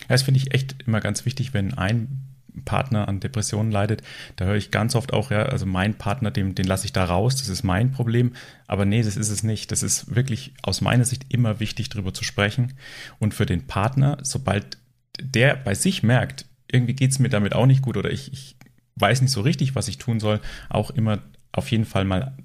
Das 0.07 0.23
finde 0.23 0.39
ich 0.39 0.53
echt 0.53 0.87
immer 0.87 0.99
ganz 0.99 1.25
wichtig, 1.25 1.53
wenn 1.53 1.77
ein 1.77 2.34
Partner 2.63 3.07
an 3.07 3.19
Depressionen 3.19 3.71
leidet, 3.71 4.01
da 4.35 4.45
höre 4.45 4.55
ich 4.55 4.71
ganz 4.71 4.95
oft 4.95 5.13
auch, 5.13 5.31
ja, 5.31 5.43
also 5.43 5.65
mein 5.65 5.95
Partner, 5.95 6.31
den, 6.31 6.55
den 6.55 6.65
lasse 6.65 6.85
ich 6.85 6.93
da 6.93 7.03
raus, 7.03 7.35
das 7.35 7.49
ist 7.49 7.63
mein 7.63 7.91
Problem. 7.91 8.33
Aber 8.67 8.85
nee, 8.85 9.03
das 9.03 9.17
ist 9.17 9.29
es 9.29 9.43
nicht. 9.43 9.71
Das 9.71 9.83
ist 9.83 10.15
wirklich 10.15 10.53
aus 10.61 10.81
meiner 10.81 11.05
Sicht 11.05 11.25
immer 11.29 11.59
wichtig, 11.59 11.89
darüber 11.89 12.13
zu 12.13 12.23
sprechen. 12.23 12.73
Und 13.19 13.33
für 13.33 13.45
den 13.45 13.67
Partner, 13.67 14.17
sobald 14.21 14.77
der 15.21 15.55
bei 15.55 15.75
sich 15.75 16.03
merkt, 16.03 16.45
irgendwie 16.71 16.93
geht 16.93 17.11
es 17.11 17.19
mir 17.19 17.29
damit 17.29 17.53
auch 17.53 17.65
nicht 17.65 17.81
gut 17.81 17.97
oder 17.97 18.11
ich, 18.11 18.31
ich 18.31 18.55
weiß 18.95 19.21
nicht 19.21 19.31
so 19.31 19.41
richtig, 19.41 19.75
was 19.75 19.87
ich 19.87 19.97
tun 19.97 20.19
soll, 20.19 20.41
auch 20.69 20.89
immer 20.91 21.19
auf 21.51 21.71
jeden 21.71 21.85
Fall 21.85 22.05
mal 22.05 22.35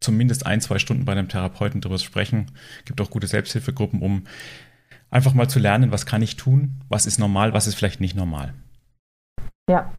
zumindest 0.00 0.46
ein, 0.46 0.60
zwei 0.60 0.78
Stunden 0.78 1.04
bei 1.04 1.12
einem 1.12 1.28
Therapeuten 1.28 1.80
darüber 1.80 1.98
sprechen. 1.98 2.52
Gibt 2.84 3.00
auch 3.00 3.10
gute 3.10 3.26
Selbsthilfegruppen, 3.26 4.00
um 4.00 4.24
einfach 5.10 5.34
mal 5.34 5.48
zu 5.48 5.58
lernen, 5.58 5.92
was 5.92 6.06
kann 6.06 6.22
ich 6.22 6.36
tun, 6.36 6.82
was 6.88 7.06
ist 7.06 7.18
normal, 7.18 7.52
was 7.52 7.66
ist 7.66 7.74
vielleicht 7.74 8.00
nicht 8.00 8.16
normal. 8.16 8.54
Ja, 9.68 9.90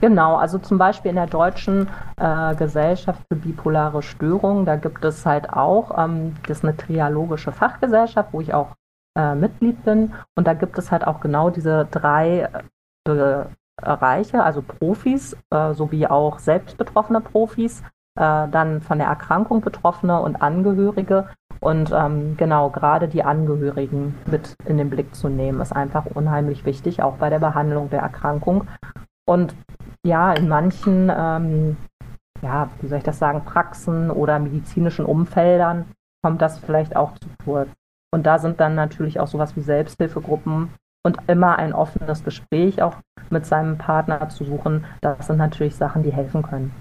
Genau, 0.00 0.36
also 0.36 0.58
zum 0.58 0.78
Beispiel 0.78 1.10
in 1.10 1.16
der 1.16 1.26
Deutschen 1.26 1.88
äh, 2.16 2.54
Gesellschaft 2.54 3.22
für 3.28 3.36
bipolare 3.36 4.02
Störungen, 4.02 4.64
da 4.64 4.76
gibt 4.76 5.04
es 5.04 5.26
halt 5.26 5.52
auch, 5.52 5.96
ähm, 5.98 6.36
das 6.46 6.58
ist 6.58 6.64
eine 6.64 6.76
trialogische 6.76 7.52
Fachgesellschaft, 7.52 8.32
wo 8.32 8.40
ich 8.40 8.54
auch 8.54 8.76
äh, 9.16 9.34
Mitglied 9.34 9.84
bin. 9.84 10.12
Und 10.36 10.46
da 10.46 10.54
gibt 10.54 10.78
es 10.78 10.90
halt 10.90 11.06
auch 11.06 11.20
genau 11.20 11.50
diese 11.50 11.86
drei 11.90 12.48
äh, 13.08 13.44
Bereiche, 13.82 14.42
also 14.42 14.62
Profis 14.62 15.36
äh, 15.50 15.72
sowie 15.74 16.06
auch 16.06 16.38
selbst 16.38 16.76
betroffene 16.76 17.20
Profis, 17.20 17.82
äh, 18.18 18.48
dann 18.48 18.80
von 18.82 18.98
der 18.98 19.08
Erkrankung 19.08 19.60
Betroffene 19.60 20.20
und 20.20 20.40
Angehörige. 20.40 21.28
Und 21.60 21.92
ähm, 21.92 22.36
genau, 22.38 22.70
gerade 22.70 23.06
die 23.08 23.22
Angehörigen 23.22 24.14
mit 24.26 24.54
in 24.64 24.78
den 24.78 24.88
Blick 24.88 25.14
zu 25.14 25.28
nehmen, 25.28 25.60
ist 25.60 25.72
einfach 25.72 26.06
unheimlich 26.06 26.64
wichtig, 26.64 27.02
auch 27.02 27.16
bei 27.16 27.28
der 27.28 27.38
Behandlung 27.38 27.90
der 27.90 28.00
Erkrankung. 28.00 28.66
Und 29.28 29.54
ja, 30.04 30.32
in 30.32 30.48
manchen, 30.48 31.10
ähm, 31.14 31.76
ja, 32.42 32.70
wie 32.80 32.88
soll 32.88 32.98
ich 32.98 33.04
das 33.04 33.18
sagen, 33.18 33.44
Praxen 33.44 34.10
oder 34.10 34.38
medizinischen 34.38 35.04
Umfeldern 35.04 35.86
kommt 36.22 36.42
das 36.42 36.58
vielleicht 36.58 36.96
auch 36.96 37.12
zu 37.18 37.28
kurz. 37.44 37.68
Und 38.12 38.24
da 38.26 38.38
sind 38.38 38.60
dann 38.60 38.74
natürlich 38.74 39.20
auch 39.20 39.28
sowas 39.28 39.56
wie 39.56 39.60
Selbsthilfegruppen 39.60 40.70
und 41.04 41.18
immer 41.28 41.58
ein 41.58 41.72
offenes 41.72 42.24
Gespräch 42.24 42.82
auch 42.82 42.96
mit 43.30 43.46
seinem 43.46 43.78
Partner 43.78 44.28
zu 44.28 44.44
suchen. 44.44 44.84
Das 45.00 45.26
sind 45.26 45.38
natürlich 45.38 45.76
Sachen, 45.76 46.02
die 46.02 46.12
helfen 46.12 46.42
können. 46.42 46.72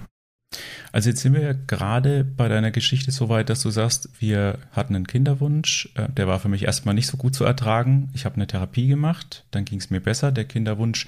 Also 0.91 1.09
jetzt 1.09 1.21
sind 1.21 1.33
wir 1.33 1.41
ja 1.41 1.53
gerade 1.67 2.23
bei 2.23 2.47
deiner 2.47 2.71
Geschichte 2.71 3.11
so 3.11 3.29
weit, 3.29 3.49
dass 3.49 3.61
du 3.61 3.69
sagst, 3.69 4.09
wir 4.19 4.57
hatten 4.71 4.95
einen 4.95 5.07
Kinderwunsch, 5.07 5.89
äh, 5.95 6.09
der 6.09 6.27
war 6.27 6.39
für 6.39 6.49
mich 6.49 6.65
erstmal 6.65 6.95
nicht 6.95 7.07
so 7.07 7.17
gut 7.17 7.35
zu 7.35 7.43
ertragen. 7.43 8.09
Ich 8.13 8.25
habe 8.25 8.35
eine 8.35 8.47
Therapie 8.47 8.87
gemacht, 8.87 9.45
dann 9.51 9.65
ging 9.65 9.79
es 9.79 9.89
mir 9.89 10.01
besser, 10.01 10.31
der 10.31 10.45
Kinderwunsch 10.45 11.07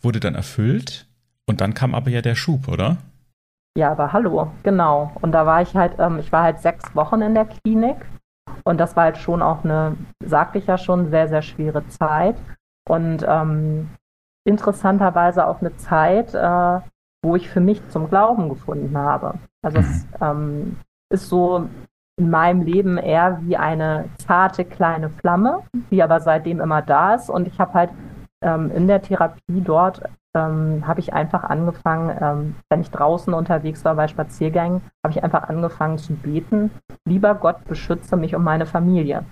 wurde 0.00 0.20
dann 0.20 0.34
erfüllt 0.34 1.06
und 1.46 1.60
dann 1.60 1.74
kam 1.74 1.94
aber 1.94 2.10
ja 2.10 2.22
der 2.22 2.34
Schub, 2.34 2.68
oder? 2.68 2.96
Ja, 3.76 3.92
aber 3.92 4.12
hallo, 4.12 4.50
genau. 4.62 5.12
Und 5.20 5.32
da 5.32 5.46
war 5.46 5.62
ich 5.62 5.74
halt, 5.74 5.98
ähm, 5.98 6.18
ich 6.18 6.32
war 6.32 6.42
halt 6.42 6.60
sechs 6.60 6.94
Wochen 6.94 7.20
in 7.20 7.34
der 7.34 7.46
Klinik 7.46 7.96
und 8.64 8.78
das 8.78 8.96
war 8.96 9.04
halt 9.04 9.18
schon 9.18 9.42
auch 9.42 9.62
eine, 9.64 9.96
sagte 10.24 10.58
ich 10.58 10.66
ja 10.66 10.78
schon, 10.78 11.10
sehr, 11.10 11.28
sehr 11.28 11.42
schwere 11.42 11.86
Zeit 11.88 12.36
und 12.88 13.24
ähm, 13.28 13.90
interessanterweise 14.44 15.46
auch 15.46 15.60
eine 15.60 15.76
Zeit, 15.76 16.34
äh, 16.34 16.80
wo 17.22 17.36
ich 17.36 17.48
für 17.48 17.60
mich 17.60 17.86
zum 17.88 18.08
Glauben 18.08 18.48
gefunden 18.48 18.96
habe. 18.96 19.34
Also 19.62 19.78
es 19.78 20.04
mhm. 20.04 20.10
ähm, 20.20 20.76
ist 21.10 21.28
so 21.28 21.68
in 22.16 22.30
meinem 22.30 22.62
Leben 22.62 22.98
eher 22.98 23.40
wie 23.42 23.56
eine 23.56 24.06
zarte 24.18 24.64
kleine 24.64 25.10
Flamme, 25.10 25.62
die 25.90 26.02
aber 26.02 26.20
seitdem 26.20 26.60
immer 26.60 26.82
da 26.82 27.14
ist. 27.14 27.30
Und 27.30 27.46
ich 27.46 27.58
habe 27.60 27.74
halt 27.74 27.90
ähm, 28.42 28.70
in 28.74 28.86
der 28.86 29.02
Therapie 29.02 29.60
dort 29.60 30.02
ähm, 30.34 30.86
habe 30.86 31.00
ich 31.00 31.12
einfach 31.12 31.44
angefangen, 31.44 32.16
ähm, 32.20 32.54
wenn 32.68 32.80
ich 32.80 32.90
draußen 32.90 33.32
unterwegs 33.32 33.84
war 33.84 33.94
bei 33.94 34.08
Spaziergängen, 34.08 34.82
habe 35.04 35.12
ich 35.12 35.22
einfach 35.22 35.44
angefangen 35.44 35.98
zu 35.98 36.14
beten, 36.14 36.70
lieber 37.04 37.34
Gott 37.34 37.64
beschütze 37.64 38.16
mich 38.16 38.34
und 38.34 38.44
meine 38.44 38.66
Familie 38.66 39.24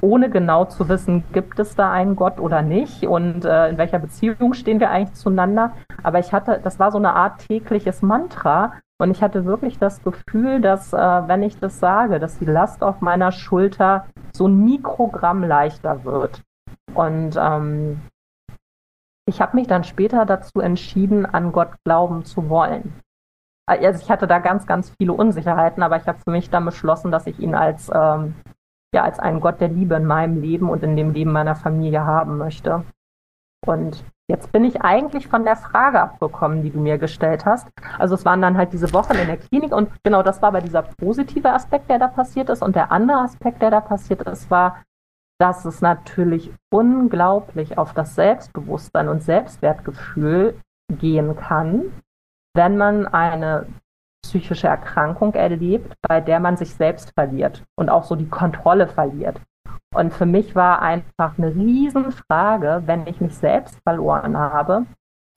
ohne 0.00 0.30
genau 0.30 0.64
zu 0.64 0.88
wissen, 0.88 1.24
gibt 1.32 1.58
es 1.58 1.74
da 1.74 1.90
einen 1.90 2.16
Gott 2.16 2.38
oder 2.40 2.62
nicht 2.62 3.04
und 3.06 3.44
äh, 3.44 3.68
in 3.68 3.78
welcher 3.78 3.98
Beziehung 3.98 4.54
stehen 4.54 4.80
wir 4.80 4.90
eigentlich 4.90 5.14
zueinander. 5.14 5.72
Aber 6.02 6.18
ich 6.18 6.32
hatte, 6.32 6.60
das 6.62 6.78
war 6.78 6.92
so 6.92 6.98
eine 6.98 7.14
Art 7.14 7.40
tägliches 7.46 8.02
Mantra 8.02 8.74
und 9.00 9.10
ich 9.10 9.22
hatte 9.22 9.44
wirklich 9.44 9.78
das 9.78 10.02
Gefühl, 10.02 10.60
dass, 10.60 10.92
äh, 10.92 10.96
wenn 10.96 11.42
ich 11.42 11.58
das 11.58 11.78
sage, 11.78 12.18
dass 12.18 12.38
die 12.38 12.44
Last 12.44 12.82
auf 12.82 13.00
meiner 13.00 13.32
Schulter 13.32 14.06
so 14.32 14.48
ein 14.48 14.64
Mikrogramm 14.64 15.42
leichter 15.44 16.04
wird. 16.04 16.42
Und 16.94 17.36
ähm, 17.38 18.00
ich 19.26 19.40
habe 19.40 19.56
mich 19.56 19.66
dann 19.66 19.84
später 19.84 20.24
dazu 20.24 20.60
entschieden, 20.60 21.26
an 21.26 21.52
Gott 21.52 21.70
glauben 21.84 22.24
zu 22.24 22.48
wollen. 22.48 22.92
Also 23.66 24.02
ich 24.02 24.10
hatte 24.10 24.26
da 24.26 24.38
ganz, 24.38 24.66
ganz 24.66 24.90
viele 24.98 25.12
Unsicherheiten, 25.12 25.82
aber 25.82 25.98
ich 25.98 26.06
habe 26.08 26.18
für 26.18 26.30
mich 26.30 26.48
dann 26.48 26.64
beschlossen, 26.64 27.10
dass 27.10 27.26
ich 27.26 27.38
ihn 27.38 27.54
als 27.54 27.90
ähm, 27.94 28.34
ja 28.94 29.04
als 29.04 29.18
einen 29.18 29.40
Gott 29.40 29.60
der 29.60 29.68
Liebe 29.68 29.96
in 29.96 30.06
meinem 30.06 30.40
Leben 30.40 30.68
und 30.70 30.82
in 30.82 30.96
dem 30.96 31.12
Leben 31.12 31.32
meiner 31.32 31.54
Familie 31.54 32.04
haben 32.04 32.38
möchte. 32.38 32.84
Und 33.66 34.04
jetzt 34.30 34.52
bin 34.52 34.64
ich 34.64 34.82
eigentlich 34.82 35.28
von 35.28 35.44
der 35.44 35.56
Frage 35.56 36.00
abgekommen, 36.00 36.62
die 36.62 36.70
du 36.70 36.80
mir 36.80 36.98
gestellt 36.98 37.44
hast. 37.44 37.68
Also 37.98 38.14
es 38.14 38.24
waren 38.24 38.40
dann 38.40 38.56
halt 38.56 38.72
diese 38.72 38.92
Wochen 38.92 39.14
in 39.14 39.26
der 39.26 39.36
Klinik 39.36 39.72
und 39.74 39.90
genau 40.04 40.22
das 40.22 40.40
war 40.40 40.48
aber 40.48 40.60
dieser 40.60 40.82
positive 40.82 41.52
Aspekt, 41.52 41.90
der 41.90 41.98
da 41.98 42.08
passiert 42.08 42.48
ist. 42.48 42.62
Und 42.62 42.76
der 42.76 42.92
andere 42.92 43.18
Aspekt, 43.18 43.60
der 43.62 43.70
da 43.70 43.80
passiert 43.80 44.22
ist, 44.22 44.50
war, 44.50 44.82
dass 45.40 45.64
es 45.64 45.80
natürlich 45.80 46.52
unglaublich 46.70 47.78
auf 47.78 47.94
das 47.94 48.14
Selbstbewusstsein 48.14 49.08
und 49.08 49.22
Selbstwertgefühl 49.22 50.58
gehen 50.90 51.36
kann, 51.36 51.92
wenn 52.54 52.76
man 52.76 53.06
eine 53.06 53.66
psychische 54.22 54.68
Erkrankung 54.68 55.34
erlebt, 55.34 55.94
bei 56.02 56.20
der 56.20 56.40
man 56.40 56.56
sich 56.56 56.74
selbst 56.74 57.12
verliert 57.14 57.64
und 57.76 57.88
auch 57.88 58.04
so 58.04 58.16
die 58.16 58.28
Kontrolle 58.28 58.88
verliert. 58.88 59.40
Und 59.94 60.12
für 60.12 60.26
mich 60.26 60.54
war 60.54 60.82
einfach 60.82 61.38
eine 61.38 61.54
Riesenfrage, 61.54 62.82
wenn 62.86 63.06
ich 63.06 63.20
mich 63.20 63.36
selbst 63.36 63.80
verloren 63.82 64.36
habe, 64.36 64.86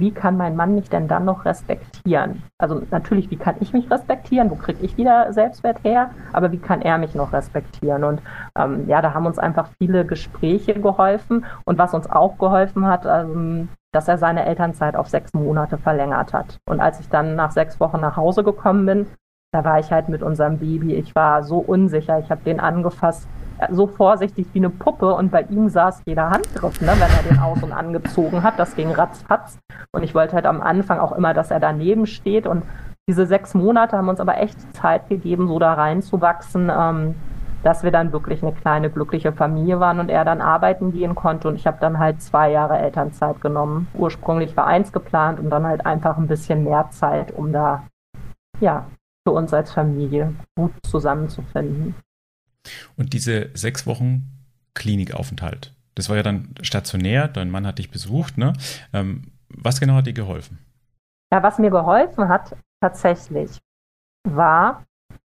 wie 0.02 0.12
kann 0.12 0.36
mein 0.36 0.56
Mann 0.56 0.76
mich 0.76 0.90
denn 0.90 1.08
dann 1.08 1.26
noch 1.26 1.46
respektieren? 1.46 2.42
Also 2.58 2.82
natürlich, 2.90 3.30
wie 3.30 3.38
kann 3.38 3.56
ich 3.60 3.72
mich 3.72 3.90
respektieren? 3.90 4.50
Wo 4.50 4.56
kriege 4.56 4.84
ich 4.84 4.98
wieder 4.98 5.32
Selbstwert 5.32 5.84
her? 5.84 6.10
Aber 6.34 6.52
wie 6.52 6.58
kann 6.58 6.82
er 6.82 6.98
mich 6.98 7.14
noch 7.14 7.32
respektieren? 7.32 8.04
Und 8.04 8.22
ähm, 8.58 8.88
ja, 8.88 9.02
da 9.02 9.14
haben 9.14 9.28
uns 9.28 9.38
einfach 9.38 9.70
viele 9.78 10.04
Gespräche 10.04 10.74
geholfen. 10.74 11.46
Und 11.66 11.78
was 11.78 11.94
uns 11.94 12.10
auch 12.10 12.40
geholfen 12.40 12.88
hat, 12.88 13.06
ähm, 13.06 13.70
dass 13.94 14.08
er 14.08 14.18
seine 14.18 14.46
Elternzeit 14.46 14.96
auf 14.96 15.08
sechs 15.08 15.34
Monate 15.34 15.78
verlängert 15.78 16.34
hat. 16.34 16.58
Und 16.68 16.80
als 16.80 17.00
ich 17.00 17.08
dann 17.08 17.36
nach 17.36 17.52
sechs 17.52 17.80
Wochen 17.80 18.02
nach 18.02 18.18
Hause 18.18 18.44
gekommen 18.44 18.86
bin, 18.88 19.08
da 19.54 19.64
war 19.64 19.80
ich 19.80 19.92
halt 19.92 20.10
mit 20.10 20.24
unserem 20.24 20.58
Baby. 20.58 20.96
Ich 20.96 21.14
war 21.14 21.44
so 21.44 21.60
unsicher. 21.60 22.18
Ich 22.20 22.32
habe 22.32 22.42
den 22.44 22.60
angefasst, 22.60 23.28
so 23.69 23.88
vorsichtig 23.88 24.47
wie 24.54 24.60
eine 24.60 24.69
Puppe. 24.69 25.13
Und 25.13 25.32
bei 25.32 25.43
ihm 25.43 25.69
saß 25.69 26.04
jeder 26.06 26.30
Handgriff, 26.30 26.82
ne, 26.82 26.88
wenn 26.88 27.02
er 27.02 27.24
den 27.30 27.39
aus- 27.39 27.63
und 27.63 27.74
angezogen 27.74 28.43
hat. 28.43 28.58
Das 28.58 28.76
ging 28.76 28.91
ratzfatz. 28.91 29.60
Und 29.91 30.04
ich 30.04 30.15
wollte 30.15 30.34
halt 30.34 30.45
am 30.45 30.62
Anfang 30.62 31.00
auch 31.00 31.12
immer, 31.12 31.34
dass 31.34 31.52
er 31.52 31.60
daneben 31.60 32.06
steht. 32.08 32.47
Und 32.47 32.63
diese 33.08 33.26
sechs 33.26 33.54
Monate 33.54 33.97
haben 33.97 34.10
uns 34.10 34.19
aber 34.19 34.38
echt 34.38 34.58
Zeit 34.76 35.10
gegeben, 35.10 35.47
so 35.47 35.60
da 35.60 35.74
reinzuwachsen, 35.74 36.71
ähm, 36.74 37.15
dass 37.63 37.84
wir 37.84 37.91
dann 37.91 38.12
wirklich 38.12 38.41
eine 38.41 38.54
kleine 38.54 38.89
glückliche 38.89 39.34
Familie 39.34 39.80
waren 39.80 40.00
und 40.00 40.10
er 40.10 40.26
dann 40.26 40.41
arbeiten 40.41 40.91
gehen 40.91 41.15
konnte 41.15 41.47
und 41.47 41.56
ich 41.56 41.67
habe 41.67 41.78
dann 41.80 42.00
halt 42.00 42.21
zwei 42.21 42.52
Jahre 42.52 42.78
Elternzeit 42.78 43.41
genommen. 43.41 43.88
Ursprünglich 43.93 44.58
war 44.58 44.65
eins 44.65 44.91
geplant 44.91 45.39
und 45.39 45.50
dann 45.50 45.65
halt 45.65 45.86
einfach 45.86 46.17
ein 46.17 46.28
bisschen 46.28 46.63
mehr 46.63 46.89
Zeit, 46.89 47.32
um 47.32 47.52
da 47.52 47.84
ja 48.60 48.86
für 49.28 49.34
uns 49.34 49.54
als 49.54 49.71
Familie 49.71 50.34
gut 50.56 50.71
zusammenzufinden. 50.84 51.95
Und 52.97 53.13
diese 53.13 53.50
sechs 53.54 53.86
Wochen 53.88 54.28
Klinikaufenthalt, 54.74 55.74
das 55.95 56.10
war 56.10 56.15
ja 56.15 56.24
dann 56.24 56.54
stationär, 56.62 57.28
dein 57.28 57.50
Mann 57.50 57.67
hat 57.67 57.80
dich 57.80 57.91
besucht, 57.91 58.38
ne? 58.38 58.54
Ähm, 58.93 59.32
was 59.50 59.80
genau 59.80 59.95
hat 59.95 60.08
dir 60.08 60.13
geholfen? 60.13 60.60
Ja, 61.32 61.43
was 61.43 61.60
mir 61.60 61.69
geholfen 61.69 62.30
hat 62.30 62.56
tatsächlich, 62.82 63.60
war, 64.28 64.86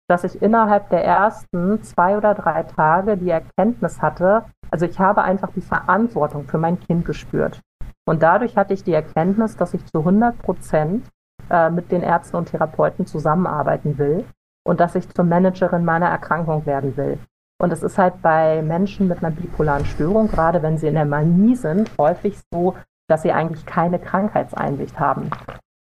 dass 0.07 0.23
ich 0.23 0.41
innerhalb 0.41 0.89
der 0.89 1.03
ersten 1.03 1.81
zwei 1.83 2.17
oder 2.17 2.35
drei 2.35 2.63
Tage 2.63 3.17
die 3.17 3.29
Erkenntnis 3.29 4.01
hatte, 4.01 4.45
also 4.69 4.85
ich 4.85 4.99
habe 4.99 5.23
einfach 5.23 5.51
die 5.53 5.61
Verantwortung 5.61 6.47
für 6.47 6.57
mein 6.57 6.79
Kind 6.79 7.05
gespürt. 7.05 7.61
Und 8.05 8.21
dadurch 8.21 8.57
hatte 8.57 8.73
ich 8.73 8.83
die 8.83 8.93
Erkenntnis, 8.93 9.55
dass 9.55 9.73
ich 9.73 9.85
zu 9.85 9.99
100 9.99 10.37
Prozent 10.39 11.07
äh, 11.49 11.69
mit 11.69 11.91
den 11.91 12.01
Ärzten 12.01 12.35
und 12.35 12.49
Therapeuten 12.49 13.05
zusammenarbeiten 13.05 13.97
will 13.97 14.25
und 14.65 14.79
dass 14.79 14.95
ich 14.95 15.09
zur 15.09 15.25
Managerin 15.25 15.85
meiner 15.85 16.07
Erkrankung 16.07 16.65
werden 16.65 16.95
will. 16.97 17.19
Und 17.61 17.71
es 17.71 17.83
ist 17.83 17.97
halt 17.97 18.21
bei 18.21 18.61
Menschen 18.61 19.07
mit 19.07 19.23
einer 19.23 19.35
bipolaren 19.35 19.85
Störung, 19.85 20.27
gerade 20.27 20.61
wenn 20.61 20.77
sie 20.77 20.87
in 20.87 20.95
der 20.95 21.05
Manie 21.05 21.55
sind, 21.55 21.91
häufig 21.97 22.37
so, 22.51 22.75
dass 23.09 23.21
sie 23.21 23.31
eigentlich 23.31 23.65
keine 23.65 23.99
Krankheitseinsicht 23.99 24.99
haben. 24.99 25.29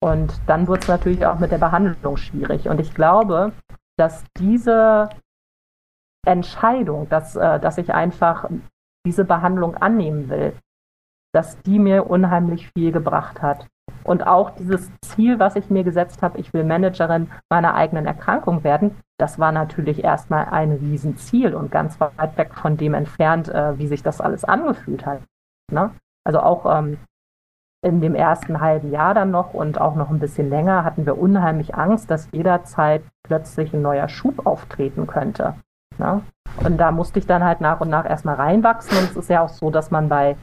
Und 0.02 0.40
dann 0.48 0.68
wird 0.68 0.84
es 0.84 0.88
natürlich 0.88 1.26
auch 1.26 1.40
mit 1.40 1.52
der 1.52 1.58
Behandlung 1.58 2.18
schwierig. 2.18 2.70
Und 2.70 2.80
ich 2.80 2.94
glaube, 2.94 3.52
dass 3.98 4.24
diese 4.38 5.10
Entscheidung, 6.26 7.10
dass, 7.10 7.36
äh, 7.36 7.60
dass 7.60 7.78
ich 7.78 7.94
einfach 7.94 8.50
diese 9.06 9.26
Behandlung 9.26 9.76
annehmen 9.76 10.30
will, 10.30 10.54
dass 11.34 11.62
die 11.62 11.80
mir 11.80 12.10
unheimlich 12.10 12.70
viel 12.72 12.92
gebracht 12.92 13.42
hat. 13.42 13.68
Und 14.06 14.28
auch 14.28 14.52
dieses 14.52 14.92
Ziel, 15.02 15.40
was 15.40 15.56
ich 15.56 15.72
mir 15.72 15.84
gesetzt 15.84 16.22
habe, 16.22 16.38
ich 16.40 16.54
will 16.54 16.64
Managerin 16.64 17.32
meiner 17.50 17.74
eigenen 17.74 18.06
Erkrankung 18.06 18.64
werden, 18.64 18.96
das 19.18 19.40
war 19.40 19.52
natürlich 19.52 20.04
erstmal 20.04 20.46
ein 20.46 20.74
Riesenziel 20.74 21.56
und 21.56 21.72
ganz 21.72 22.00
weit 22.00 22.38
weg 22.38 22.54
von 22.54 22.78
dem 22.78 22.94
entfernt, 22.94 23.50
äh, 23.50 23.78
wie 23.80 23.88
sich 23.88 24.04
das 24.04 24.22
alles 24.22 24.44
angefühlt 24.44 25.06
hat. 25.06 25.22
Ne? 25.72 25.92
Also 26.24 26.40
auch 26.40 26.66
ähm, 26.78 27.00
in 27.82 28.00
dem 28.00 28.14
ersten 28.14 28.62
halben 28.62 28.92
Jahr 28.92 29.16
dann 29.16 29.32
noch 29.32 29.54
und 29.54 29.82
auch 29.82 29.96
noch 29.96 30.12
ein 30.12 30.20
bisschen 30.20 30.50
länger 30.50 30.84
hatten 30.84 31.06
wir 31.06 31.18
unheimlich 31.18 31.76
Angst, 31.76 32.12
dass 32.12 32.30
jederzeit 32.32 33.02
plötzlich 33.24 33.74
ein 33.74 33.82
neuer 33.82 34.08
Schub 34.08 34.46
auftreten 34.46 35.08
könnte. 35.08 35.56
Ne? 35.98 36.22
Und 36.64 36.78
da 36.78 36.92
musste 36.92 37.18
ich 37.18 37.26
dann 37.26 37.44
halt 37.44 37.62
nach 37.62 37.82
und 37.82 37.90
nach 37.90 38.06
erstmal 38.06 38.36
reinwachsen. 38.36 38.98
Und 38.98 39.12
es 39.12 39.16
ist 39.16 39.30
ja 39.30 39.42
auch 39.42 39.50
so, 39.50 39.72
dass 39.72 39.90
man 39.90 40.10
bei 40.10 40.36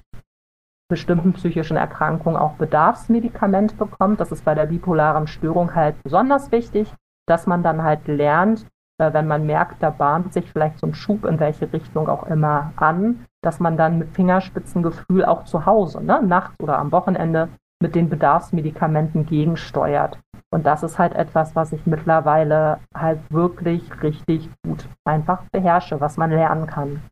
bestimmten 0.89 1.33
psychischen 1.33 1.77
Erkrankungen 1.77 2.37
auch 2.37 2.55
Bedarfsmedikament 2.55 3.79
bekommt. 3.79 4.21
Das 4.21 4.33
ist 4.33 4.45
bei 4.45 4.55
der 4.55 4.67
bipolaren 4.67 5.27
Störung 5.27 5.75
halt 5.75 6.03
besonders 6.03 6.53
wichtig, 6.53 6.93
dass 7.27 7.47
man 7.47 7.63
dann 7.63 7.83
halt 7.83 8.07
lernt, 8.09 8.67
äh, 8.99 9.13
wenn 9.13 9.27
man 9.27 9.47
merkt, 9.47 9.83
da 9.83 9.91
bahnt 9.91 10.33
sich 10.33 10.51
vielleicht 10.51 10.79
so 10.79 10.87
ein 10.87 10.95
Schub 10.95 11.25
in 11.25 11.41
welche 11.41 11.73
Richtung 11.73 12.09
auch 12.09 12.25
immer 12.25 12.73
an, 12.77 13.25
dass 13.43 13.61
man 13.61 13.77
dann 13.77 13.99
mit 13.99 14.11
Fingerspitzengefühl 14.15 15.25
auch 15.25 15.45
zu 15.45 15.67
Hause, 15.67 16.03
ne, 16.03 16.21
nachts 16.23 16.55
oder 16.61 16.79
am 16.79 16.93
Wochenende 16.93 17.49
mit 17.83 17.95
den 17.95 18.09
Bedarfsmedikamenten 18.09 19.27
gegensteuert. 19.27 20.19
Und 20.51 20.67
das 20.67 20.83
ist 20.83 20.99
halt 20.99 21.15
etwas, 21.15 21.57
was 21.57 21.73
ich 21.73 21.87
mittlerweile 21.87 22.79
halt 22.95 23.19
wirklich 23.31 23.83
richtig 24.03 24.51
gut 24.65 24.87
einfach 25.05 25.43
beherrsche, 25.51 26.01
was 26.01 26.17
man 26.17 26.31
lernen 26.31 26.67
kann. 26.67 27.03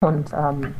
Und 0.00 0.32
ähm, 0.32 0.74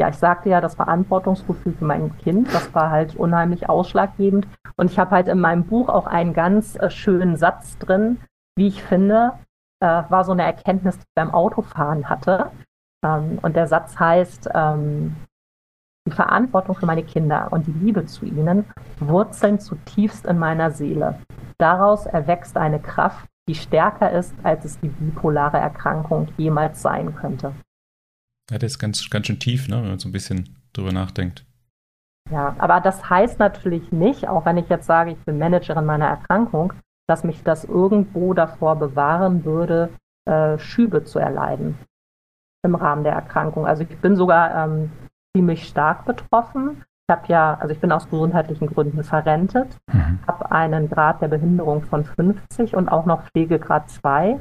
ja, 0.00 0.08
ich 0.08 0.16
sagte 0.16 0.48
ja, 0.48 0.62
das 0.62 0.76
Verantwortungsgefühl 0.76 1.74
für 1.74 1.84
mein 1.84 2.16
Kind, 2.16 2.52
das 2.54 2.74
war 2.74 2.90
halt 2.90 3.16
unheimlich 3.16 3.68
ausschlaggebend. 3.68 4.48
Und 4.76 4.90
ich 4.90 4.98
habe 4.98 5.10
halt 5.10 5.28
in 5.28 5.38
meinem 5.38 5.64
Buch 5.64 5.90
auch 5.90 6.06
einen 6.06 6.32
ganz 6.32 6.74
äh, 6.76 6.88
schönen 6.88 7.36
Satz 7.36 7.76
drin, 7.76 8.18
wie 8.56 8.68
ich 8.68 8.82
finde, 8.82 9.32
äh, 9.80 10.02
war 10.08 10.24
so 10.24 10.32
eine 10.32 10.44
Erkenntnis, 10.44 10.96
die 10.96 11.02
ich 11.02 11.14
beim 11.14 11.34
Autofahren 11.34 12.08
hatte. 12.08 12.50
Ähm, 13.04 13.38
und 13.42 13.56
der 13.56 13.66
Satz 13.66 14.00
heißt, 14.00 14.48
ähm, 14.54 15.16
die 16.08 16.12
Verantwortung 16.12 16.76
für 16.76 16.86
meine 16.86 17.04
Kinder 17.04 17.48
und 17.50 17.66
die 17.66 17.72
Liebe 17.72 18.06
zu 18.06 18.24
ihnen 18.24 18.64
wurzeln 19.00 19.60
zutiefst 19.60 20.24
in 20.24 20.38
meiner 20.38 20.70
Seele. 20.70 21.18
Daraus 21.58 22.06
erwächst 22.06 22.56
eine 22.56 22.80
Kraft, 22.80 23.28
die 23.50 23.54
stärker 23.54 24.10
ist, 24.10 24.34
als 24.44 24.64
es 24.64 24.80
die 24.80 24.88
bipolare 24.88 25.58
Erkrankung 25.58 26.28
jemals 26.38 26.80
sein 26.80 27.14
könnte. 27.14 27.52
Ja, 28.50 28.58
das 28.58 28.72
ist 28.72 28.78
ganz, 28.78 29.08
ganz 29.10 29.26
schön 29.26 29.38
tief, 29.38 29.68
ne, 29.68 29.76
wenn 29.76 29.88
man 29.88 29.98
so 29.98 30.08
ein 30.08 30.12
bisschen 30.12 30.56
drüber 30.72 30.92
nachdenkt. 30.92 31.44
Ja, 32.30 32.54
aber 32.58 32.80
das 32.80 33.08
heißt 33.08 33.38
natürlich 33.38 33.90
nicht, 33.92 34.28
auch 34.28 34.44
wenn 34.44 34.56
ich 34.56 34.68
jetzt 34.68 34.86
sage, 34.86 35.12
ich 35.12 35.18
bin 35.24 35.38
Managerin 35.38 35.84
meiner 35.84 36.06
Erkrankung, 36.06 36.72
dass 37.08 37.24
mich 37.24 37.42
das 37.42 37.64
irgendwo 37.64 38.34
davor 38.34 38.76
bewahren 38.76 39.44
würde, 39.44 39.90
äh, 40.28 40.58
Schübe 40.58 41.04
zu 41.04 41.18
erleiden 41.18 41.76
im 42.62 42.74
Rahmen 42.74 43.04
der 43.04 43.14
Erkrankung. 43.14 43.66
Also 43.66 43.82
ich 43.82 43.98
bin 43.98 44.16
sogar 44.16 44.54
ähm, 44.54 44.92
ziemlich 45.34 45.66
stark 45.66 46.04
betroffen. 46.04 46.84
Ich 47.08 47.12
habe 47.12 47.26
ja, 47.28 47.54
also 47.54 47.72
ich 47.72 47.80
bin 47.80 47.90
aus 47.90 48.08
gesundheitlichen 48.08 48.68
Gründen 48.68 49.02
verrentet, 49.02 49.76
mhm. 49.92 50.20
habe 50.26 50.52
einen 50.52 50.88
Grad 50.88 51.22
der 51.22 51.28
Behinderung 51.28 51.82
von 51.82 52.04
50 52.04 52.76
und 52.76 52.88
auch 52.88 53.06
noch 53.06 53.24
Pflegegrad 53.24 53.90
2 53.90 54.38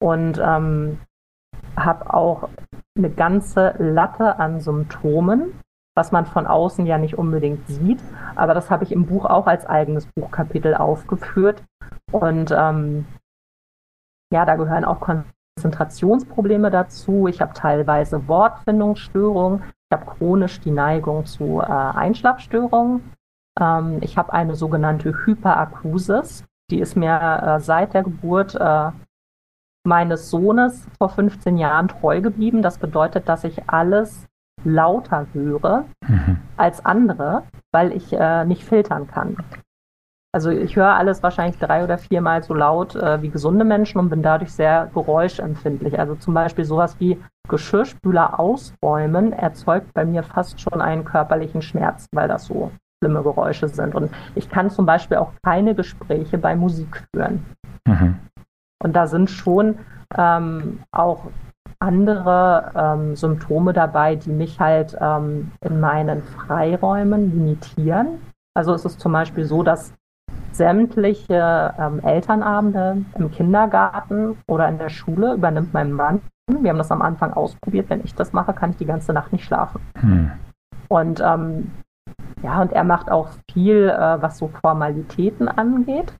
und 0.00 0.40
ähm, 0.42 0.98
habe 1.76 2.12
auch 2.12 2.48
eine 2.96 3.10
ganze 3.10 3.74
Latte 3.78 4.38
an 4.38 4.60
Symptomen, 4.60 5.60
was 5.94 6.12
man 6.12 6.26
von 6.26 6.46
außen 6.46 6.86
ja 6.86 6.98
nicht 6.98 7.18
unbedingt 7.18 7.66
sieht. 7.66 8.00
Aber 8.36 8.54
das 8.54 8.70
habe 8.70 8.84
ich 8.84 8.92
im 8.92 9.06
Buch 9.06 9.24
auch 9.24 9.46
als 9.46 9.66
eigenes 9.66 10.06
Buchkapitel 10.06 10.74
aufgeführt. 10.74 11.62
Und 12.12 12.52
ähm, 12.56 13.06
ja, 14.32 14.44
da 14.44 14.56
gehören 14.56 14.84
auch 14.84 15.00
Konzentrationsprobleme 15.00 16.70
dazu. 16.70 17.26
Ich 17.26 17.40
habe 17.40 17.52
teilweise 17.54 18.28
Wortfindungsstörungen. 18.28 19.62
Ich 19.62 19.98
habe 19.98 20.06
chronisch 20.06 20.60
die 20.60 20.70
Neigung 20.70 21.26
zu 21.26 21.60
äh, 21.60 21.64
Einschlafstörungen. 21.64 23.12
Ähm, 23.60 23.98
ich 24.00 24.16
habe 24.16 24.32
eine 24.32 24.54
sogenannte 24.54 25.12
Hyperakusis. 25.24 26.44
Die 26.70 26.78
ist 26.78 26.96
mir 26.96 27.18
äh, 27.42 27.60
seit 27.60 27.94
der 27.94 28.04
Geburt 28.04 28.54
äh, 28.54 28.90
meines 29.84 30.30
Sohnes 30.30 30.86
vor 30.98 31.08
15 31.08 31.56
Jahren 31.56 31.88
treu 31.88 32.20
geblieben. 32.20 32.62
Das 32.62 32.78
bedeutet, 32.78 33.28
dass 33.28 33.44
ich 33.44 33.68
alles 33.68 34.26
lauter 34.64 35.26
höre 35.32 35.84
mhm. 36.06 36.38
als 36.56 36.84
andere, 36.84 37.44
weil 37.72 37.92
ich 37.92 38.12
äh, 38.12 38.44
nicht 38.44 38.64
filtern 38.64 39.06
kann. 39.06 39.36
Also 40.32 40.50
ich 40.50 40.76
höre 40.76 40.94
alles 40.94 41.22
wahrscheinlich 41.24 41.58
drei 41.58 41.82
oder 41.82 41.98
viermal 41.98 42.42
so 42.42 42.54
laut 42.54 42.94
äh, 42.94 43.20
wie 43.20 43.30
gesunde 43.30 43.64
Menschen 43.64 43.98
und 43.98 44.10
bin 44.10 44.22
dadurch 44.22 44.52
sehr 44.52 44.88
geräuschempfindlich. 44.94 45.98
Also 45.98 46.14
zum 46.14 46.34
Beispiel 46.34 46.64
sowas 46.64 47.00
wie 47.00 47.20
Geschirrspüler 47.48 48.38
ausräumen 48.38 49.32
erzeugt 49.32 49.92
bei 49.92 50.04
mir 50.04 50.22
fast 50.22 50.60
schon 50.60 50.80
einen 50.80 51.04
körperlichen 51.04 51.62
Schmerz, 51.62 52.06
weil 52.12 52.28
das 52.28 52.44
so 52.44 52.70
schlimme 53.02 53.22
Geräusche 53.24 53.66
sind. 53.68 53.96
Und 53.96 54.10
ich 54.36 54.48
kann 54.48 54.70
zum 54.70 54.86
Beispiel 54.86 55.16
auch 55.16 55.32
keine 55.42 55.74
Gespräche 55.74 56.38
bei 56.38 56.54
Musik 56.54 57.04
führen. 57.12 57.44
Mhm. 57.88 58.20
Und 58.82 58.94
da 58.94 59.06
sind 59.06 59.30
schon 59.30 59.78
ähm, 60.16 60.80
auch 60.90 61.26
andere 61.78 62.72
ähm, 62.74 63.16
Symptome 63.16 63.72
dabei, 63.72 64.16
die 64.16 64.30
mich 64.30 64.60
halt 64.60 64.96
ähm, 65.00 65.52
in 65.60 65.80
meinen 65.80 66.22
Freiräumen 66.22 67.32
limitieren. 67.32 68.20
Also 68.54 68.74
es 68.74 68.84
ist 68.84 69.00
zum 69.00 69.12
Beispiel 69.12 69.44
so, 69.44 69.62
dass 69.62 69.94
sämtliche 70.52 71.74
ähm, 71.78 72.00
Elternabende 72.00 73.04
im 73.16 73.30
Kindergarten 73.30 74.36
oder 74.46 74.68
in 74.68 74.78
der 74.78 74.90
Schule 74.90 75.34
übernimmt 75.34 75.72
mein 75.72 75.92
Mann. 75.92 76.20
Wir 76.48 76.70
haben 76.70 76.78
das 76.78 76.90
am 76.90 77.02
Anfang 77.02 77.32
ausprobiert. 77.32 77.88
Wenn 77.88 78.04
ich 78.04 78.14
das 78.14 78.32
mache, 78.32 78.52
kann 78.52 78.70
ich 78.70 78.76
die 78.76 78.86
ganze 78.86 79.12
Nacht 79.12 79.32
nicht 79.32 79.44
schlafen. 79.44 79.80
Hm. 80.00 80.32
Und 80.88 81.20
ähm, 81.20 81.70
ja, 82.42 82.60
und 82.60 82.72
er 82.72 82.84
macht 82.84 83.10
auch 83.10 83.28
viel, 83.52 83.88
äh, 83.88 84.20
was 84.20 84.38
so 84.38 84.48
Formalitäten 84.48 85.48
angeht. 85.48 86.12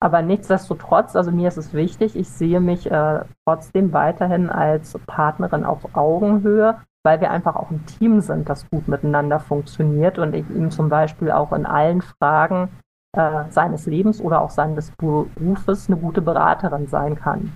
Aber 0.00 0.22
nichtsdestotrotz, 0.22 1.16
also 1.16 1.30
mir 1.30 1.48
ist 1.48 1.56
es 1.56 1.72
wichtig, 1.72 2.16
ich 2.16 2.28
sehe 2.28 2.60
mich 2.60 2.90
äh, 2.90 3.20
trotzdem 3.46 3.92
weiterhin 3.92 4.50
als 4.50 4.98
Partnerin 5.06 5.64
auf 5.64 5.96
Augenhöhe, 5.96 6.80
weil 7.02 7.20
wir 7.20 7.30
einfach 7.30 7.56
auch 7.56 7.70
ein 7.70 7.86
Team 7.86 8.20
sind, 8.20 8.48
das 8.48 8.68
gut 8.68 8.88
miteinander 8.88 9.40
funktioniert 9.40 10.18
und 10.18 10.34
ich 10.34 10.48
ihm 10.50 10.70
zum 10.70 10.88
Beispiel 10.88 11.30
auch 11.30 11.52
in 11.52 11.64
allen 11.64 12.02
Fragen 12.02 12.68
äh, 13.16 13.44
seines 13.48 13.86
Lebens 13.86 14.20
oder 14.20 14.42
auch 14.42 14.50
seines 14.50 14.90
Berufes 14.90 15.88
eine 15.88 15.98
gute 15.98 16.20
Beraterin 16.20 16.86
sein 16.88 17.14
kann. 17.14 17.52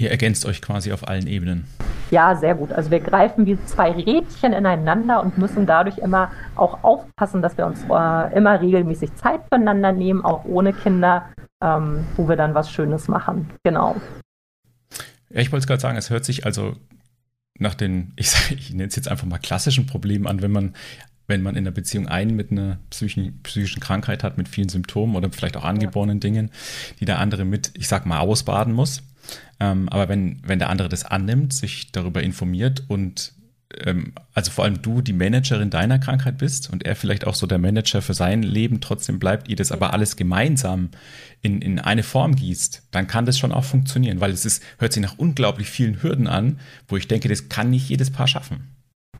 Ihr 0.00 0.12
ergänzt 0.12 0.46
euch 0.46 0.62
quasi 0.62 0.92
auf 0.92 1.08
allen 1.08 1.26
Ebenen. 1.26 1.64
Ja, 2.12 2.36
sehr 2.36 2.54
gut. 2.54 2.72
Also 2.72 2.92
wir 2.92 3.00
greifen 3.00 3.46
wie 3.46 3.58
zwei 3.66 3.90
Rädchen 3.90 4.52
ineinander 4.52 5.20
und 5.20 5.38
müssen 5.38 5.66
dadurch 5.66 5.98
immer 5.98 6.30
auch 6.54 6.84
aufpassen, 6.84 7.42
dass 7.42 7.58
wir 7.58 7.66
uns 7.66 7.82
äh, 7.82 8.36
immer 8.36 8.60
regelmäßig 8.60 9.14
Zeit 9.16 9.40
füreinander 9.48 9.90
nehmen, 9.90 10.24
auch 10.24 10.44
ohne 10.44 10.72
Kinder, 10.72 11.28
ähm, 11.60 12.06
wo 12.16 12.28
wir 12.28 12.36
dann 12.36 12.54
was 12.54 12.70
Schönes 12.70 13.08
machen. 13.08 13.50
Genau. 13.64 13.96
Ja, 15.30 15.40
ich 15.40 15.50
wollte 15.50 15.66
gerade 15.66 15.80
sagen, 15.80 15.98
es 15.98 16.10
hört 16.10 16.24
sich 16.24 16.46
also 16.46 16.76
nach 17.58 17.74
den, 17.74 18.12
ich, 18.16 18.32
ich 18.52 18.70
nenne 18.70 18.86
es 18.86 18.94
jetzt 18.96 19.08
einfach 19.08 19.26
mal 19.26 19.38
klassischen 19.38 19.86
Problemen 19.86 20.28
an, 20.28 20.42
wenn 20.42 20.52
man 20.52 20.74
wenn 21.30 21.42
man 21.42 21.56
in 21.56 21.64
der 21.64 21.72
Beziehung 21.72 22.08
einen 22.08 22.34
mit 22.36 22.50
einer 22.50 22.78
psychischen, 22.88 23.42
psychischen 23.42 23.80
Krankheit 23.80 24.24
hat, 24.24 24.38
mit 24.38 24.48
vielen 24.48 24.70
Symptomen 24.70 25.14
oder 25.14 25.30
vielleicht 25.30 25.58
auch 25.58 25.64
angeborenen 25.64 26.16
ja. 26.16 26.20
Dingen, 26.20 26.50
die 27.00 27.04
der 27.04 27.18
andere 27.18 27.44
mit, 27.44 27.70
ich 27.74 27.86
sag 27.86 28.06
mal, 28.06 28.20
ausbaden 28.20 28.72
muss. 28.72 29.02
Ähm, 29.60 29.88
aber 29.88 30.08
wenn, 30.08 30.40
wenn 30.44 30.58
der 30.58 30.70
andere 30.70 30.88
das 30.88 31.04
annimmt, 31.04 31.52
sich 31.52 31.92
darüber 31.92 32.22
informiert 32.22 32.84
und 32.88 33.32
ähm, 33.84 34.12
also 34.34 34.50
vor 34.50 34.64
allem 34.64 34.80
du 34.80 35.02
die 35.02 35.12
Managerin 35.12 35.70
deiner 35.70 35.98
Krankheit 35.98 36.38
bist 36.38 36.72
und 36.72 36.86
er 36.86 36.96
vielleicht 36.96 37.26
auch 37.26 37.34
so 37.34 37.46
der 37.46 37.58
Manager 37.58 38.00
für 38.02 38.14
sein 38.14 38.42
Leben 38.42 38.80
trotzdem 38.80 39.18
bleibt, 39.18 39.48
ihr 39.48 39.56
das 39.56 39.72
aber 39.72 39.92
alles 39.92 40.16
gemeinsam 40.16 40.90
in, 41.42 41.60
in 41.60 41.78
eine 41.78 42.02
Form 42.02 42.34
gießt, 42.34 42.88
dann 42.90 43.06
kann 43.06 43.26
das 43.26 43.38
schon 43.38 43.52
auch 43.52 43.64
funktionieren, 43.64 44.20
weil 44.20 44.30
es 44.30 44.44
ist, 44.44 44.62
hört 44.78 44.92
sich 44.92 45.02
nach 45.02 45.18
unglaublich 45.18 45.68
vielen 45.68 46.02
Hürden 46.02 46.26
an, 46.26 46.58
wo 46.88 46.96
ich 46.96 47.08
denke, 47.08 47.28
das 47.28 47.48
kann 47.48 47.70
nicht 47.70 47.88
jedes 47.88 48.10
Paar 48.10 48.26
schaffen. 48.26 48.74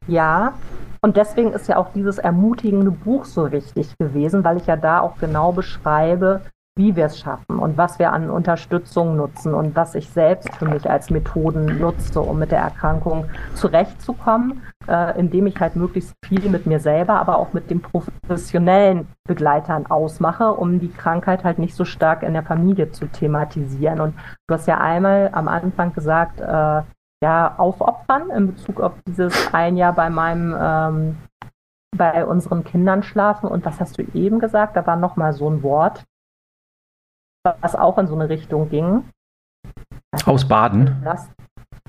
Ja, 0.07 0.55
und 1.01 1.17
deswegen 1.17 1.53
ist 1.53 1.69
ja 1.69 1.77
auch 1.77 1.93
dieses 1.93 2.19
ermutigende 2.19 2.91
Buch 2.91 3.25
so 3.25 3.53
wichtig 3.53 3.97
gewesen, 3.99 4.43
weil 4.43 4.57
ich 4.57 4.67
ja 4.67 4.77
da 4.77 5.01
auch 5.01 5.19
genau 5.19 5.53
beschreibe, 5.53 6.43
wie 6.79 6.95
wir 6.97 7.07
es 7.07 7.19
schaffen 7.19 7.59
und 7.59 7.77
was 7.77 7.99
wir 7.99 8.13
an 8.13 8.31
Unterstützung 8.31 9.17
nutzen 9.17 9.53
und 9.53 9.77
was 9.77 9.95
ich 9.95 10.09
selbst 10.09 10.55
für 10.55 10.65
mich 10.65 10.89
als 10.89 11.11
Methoden 11.11 11.79
nutze, 11.79 12.21
um 12.21 12.39
mit 12.39 12.53
der 12.53 12.61
Erkrankung 12.61 13.27
zurechtzukommen, 13.55 14.63
äh, 14.87 15.19
indem 15.19 15.49
ich 15.49 15.61
halt 15.61 15.75
möglichst 15.75 16.15
viel 16.25 16.49
mit 16.49 16.67
mir 16.67 16.79
selber, 16.79 17.15
aber 17.21 17.39
auch 17.39 17.53
mit 17.53 17.69
den 17.69 17.83
professionellen 17.83 19.09
Begleitern 19.27 19.87
ausmache, 19.87 20.53
um 20.53 20.79
die 20.79 20.93
Krankheit 20.93 21.43
halt 21.45 21.59
nicht 21.59 21.75
so 21.75 21.85
stark 21.85 22.23
in 22.23 22.33
der 22.33 22.45
Familie 22.45 22.93
zu 22.93 23.07
thematisieren. 23.07 24.01
Und 24.01 24.15
du 24.47 24.55
hast 24.55 24.69
ja 24.69 24.79
einmal 24.79 25.31
am 25.33 25.49
Anfang 25.49 25.93
gesagt, 25.93 26.41
äh, 26.41 26.83
ja, 27.21 27.55
aufopfern 27.59 28.31
in 28.31 28.47
Bezug 28.47 28.81
auf 28.81 28.93
dieses 29.09 29.53
ein 29.53 29.77
Jahr 29.77 29.93
bei 29.93 30.09
meinem 30.09 30.57
ähm, 30.59 31.17
bei 31.97 32.25
unseren 32.25 32.65
Kindern 32.65 33.03
schlafen. 33.03 33.49
Und 33.49 33.65
was 33.65 33.81
hast 33.81 33.99
du 33.99 34.03
eben 34.15 34.39
gesagt? 34.39 34.77
Da 34.77 34.87
war 34.87 34.97
noch 34.97 35.17
mal 35.17 35.33
so 35.33 35.51
ein 35.51 35.63
Wort, 35.63 36.05
was 37.61 37.75
auch 37.75 37.99
in 37.99 38.07
so 38.07 38.15
eine 38.15 38.29
Richtung 38.29 38.69
ging. 38.69 39.05
Ausbaden. 40.25 41.01
Das, 41.05 41.29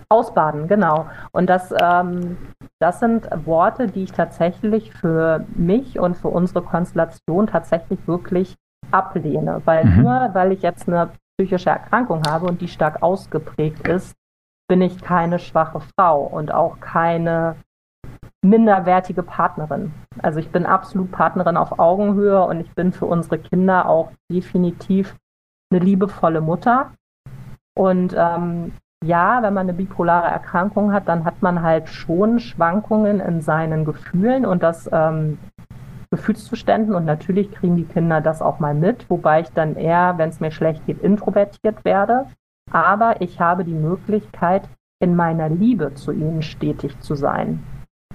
ausbaden, 0.09 0.67
genau. 0.67 1.07
Und 1.31 1.49
das, 1.49 1.73
ähm, 1.79 2.37
das 2.79 2.99
sind 2.99 3.29
Worte, 3.45 3.87
die 3.87 4.03
ich 4.03 4.11
tatsächlich 4.11 4.91
für 4.93 5.45
mich 5.55 5.99
und 5.99 6.17
für 6.17 6.29
unsere 6.29 6.63
Konstellation 6.63 7.47
tatsächlich 7.47 7.99
wirklich 8.07 8.55
ablehne. 8.91 9.61
Weil 9.65 9.85
mhm. 9.85 10.03
nur 10.03 10.29
weil 10.33 10.51
ich 10.51 10.63
jetzt 10.63 10.87
eine 10.87 11.11
psychische 11.37 11.69
Erkrankung 11.69 12.23
habe 12.27 12.47
und 12.47 12.59
die 12.61 12.67
stark 12.67 13.03
ausgeprägt 13.03 13.87
ist, 13.87 14.15
bin 14.67 14.81
ich 14.81 15.01
keine 15.01 15.39
schwache 15.39 15.81
Frau 15.95 16.21
und 16.23 16.51
auch 16.51 16.79
keine 16.79 17.55
minderwertige 18.41 19.23
Partnerin. 19.23 19.93
Also 20.21 20.39
ich 20.39 20.49
bin 20.49 20.65
absolut 20.65 21.11
Partnerin 21.11 21.57
auf 21.57 21.77
Augenhöhe 21.77 22.43
und 22.43 22.61
ich 22.61 22.73
bin 22.73 22.93
für 22.93 23.05
unsere 23.05 23.37
Kinder 23.37 23.87
auch 23.87 24.11
definitiv 24.31 25.15
eine 25.71 25.79
liebevolle 25.79 26.41
Mutter. 26.41 26.91
Und 27.77 28.15
ähm, 28.17 28.73
ja, 29.03 29.41
wenn 29.41 29.53
man 29.53 29.67
eine 29.69 29.73
bipolare 29.73 30.27
Erkrankung 30.27 30.91
hat, 30.91 31.07
dann 31.07 31.23
hat 31.23 31.41
man 31.41 31.61
halt 31.61 31.87
schon 31.87 32.39
Schwankungen 32.39 33.19
in 33.19 33.41
seinen 33.41 33.85
Gefühlen 33.85 34.45
und 34.45 34.61
das 34.61 34.89
ähm, 34.91 35.37
Gefühlszuständen 36.11 36.95
und 36.95 37.05
natürlich 37.05 37.51
kriegen 37.51 37.77
die 37.77 37.85
Kinder 37.85 38.19
das 38.19 38.41
auch 38.41 38.59
mal 38.59 38.73
mit, 38.73 39.09
wobei 39.09 39.41
ich 39.41 39.49
dann 39.49 39.75
eher, 39.75 40.15
wenn 40.17 40.29
es 40.29 40.39
mir 40.39 40.51
schlecht 40.51 40.85
geht, 40.85 41.01
introvertiert 41.01 41.85
werde 41.85 42.25
aber 42.71 43.21
ich 43.21 43.39
habe 43.39 43.63
die 43.63 43.73
Möglichkeit, 43.73 44.67
in 45.01 45.15
meiner 45.15 45.49
Liebe 45.49 45.93
zu 45.95 46.11
ihnen 46.11 46.41
stetig 46.41 46.99
zu 46.99 47.15
sein. 47.15 47.63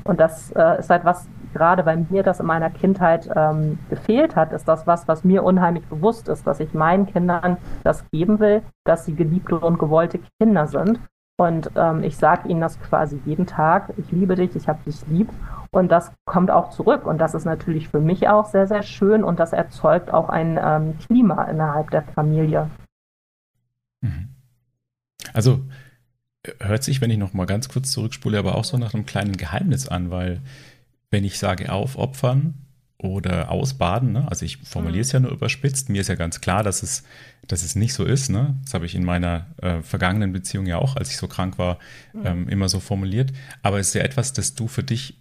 Und 0.04 0.20
das 0.20 0.52
äh, 0.52 0.78
ist 0.78 0.90
halt 0.90 1.04
was, 1.04 1.28
gerade 1.54 1.84
bei 1.84 1.96
mir 1.96 2.22
das 2.22 2.40
in 2.40 2.46
meiner 2.46 2.68
Kindheit 2.68 3.30
ähm, 3.34 3.78
gefehlt 3.88 4.36
hat, 4.36 4.52
ist 4.52 4.68
das 4.68 4.86
was, 4.86 5.08
was 5.08 5.24
mir 5.24 5.42
unheimlich 5.42 5.86
bewusst 5.86 6.28
ist, 6.28 6.46
dass 6.46 6.60
ich 6.60 6.74
meinen 6.74 7.06
Kindern 7.06 7.56
das 7.82 8.04
geben 8.10 8.40
will, 8.40 8.62
dass 8.84 9.06
sie 9.06 9.14
geliebte 9.14 9.58
und 9.58 9.78
gewollte 9.78 10.20
Kinder 10.38 10.66
sind. 10.66 11.00
Und 11.36 11.70
ähm, 11.74 12.02
ich 12.02 12.16
sage 12.16 12.48
ihnen 12.48 12.60
das 12.60 12.80
quasi 12.80 13.20
jeden 13.24 13.46
Tag, 13.46 13.92
ich 13.96 14.10
liebe 14.12 14.36
dich, 14.36 14.54
ich 14.54 14.68
habe 14.68 14.84
dich 14.84 15.04
lieb. 15.08 15.30
Und 15.70 15.90
das 15.90 16.12
kommt 16.24 16.50
auch 16.50 16.70
zurück. 16.70 17.06
Und 17.06 17.18
das 17.18 17.34
ist 17.34 17.44
natürlich 17.44 17.88
für 17.88 18.00
mich 18.00 18.28
auch 18.28 18.46
sehr, 18.46 18.68
sehr 18.68 18.82
schön. 18.82 19.24
Und 19.24 19.40
das 19.40 19.52
erzeugt 19.52 20.12
auch 20.12 20.28
ein 20.28 20.58
ähm, 20.62 20.98
Klima 20.98 21.44
innerhalb 21.44 21.90
der 21.90 22.02
Familie. 22.02 22.70
Mhm. 24.00 24.28
Also 25.32 25.60
hört 26.60 26.84
sich, 26.84 27.00
wenn 27.00 27.10
ich 27.10 27.18
noch 27.18 27.32
mal 27.32 27.46
ganz 27.46 27.68
kurz 27.68 27.90
zurückspule, 27.90 28.38
aber 28.38 28.54
auch 28.54 28.64
so 28.64 28.76
nach 28.76 28.94
einem 28.94 29.06
kleinen 29.06 29.36
Geheimnis 29.36 29.88
an, 29.88 30.10
weil 30.10 30.40
wenn 31.14 31.22
ich 31.22 31.38
sage 31.38 31.70
aufopfern 31.70 32.54
oder 32.98 33.52
ausbaden, 33.52 34.10
ne? 34.10 34.26
also 34.28 34.44
ich 34.44 34.56
formuliere 34.56 35.02
es 35.02 35.12
ja 35.12 35.20
nur 35.20 35.30
überspitzt, 35.30 35.88
mir 35.88 36.00
ist 36.00 36.08
ja 36.08 36.16
ganz 36.16 36.40
klar, 36.40 36.64
dass 36.64 36.82
es, 36.82 37.04
dass 37.46 37.62
es 37.62 37.76
nicht 37.76 37.94
so 37.94 38.04
ist. 38.04 38.30
Ne? 38.30 38.56
Das 38.64 38.74
habe 38.74 38.84
ich 38.84 38.96
in 38.96 39.04
meiner 39.04 39.46
äh, 39.62 39.80
vergangenen 39.80 40.32
Beziehung 40.32 40.66
ja 40.66 40.78
auch, 40.78 40.96
als 40.96 41.10
ich 41.10 41.16
so 41.16 41.28
krank 41.28 41.56
war, 41.56 41.78
ähm, 42.24 42.48
immer 42.48 42.68
so 42.68 42.80
formuliert. 42.80 43.32
Aber 43.62 43.78
es 43.78 43.88
ist 43.88 43.94
ja 43.94 44.02
etwas, 44.02 44.32
das 44.32 44.56
du 44.56 44.66
für 44.66 44.82
dich 44.82 45.20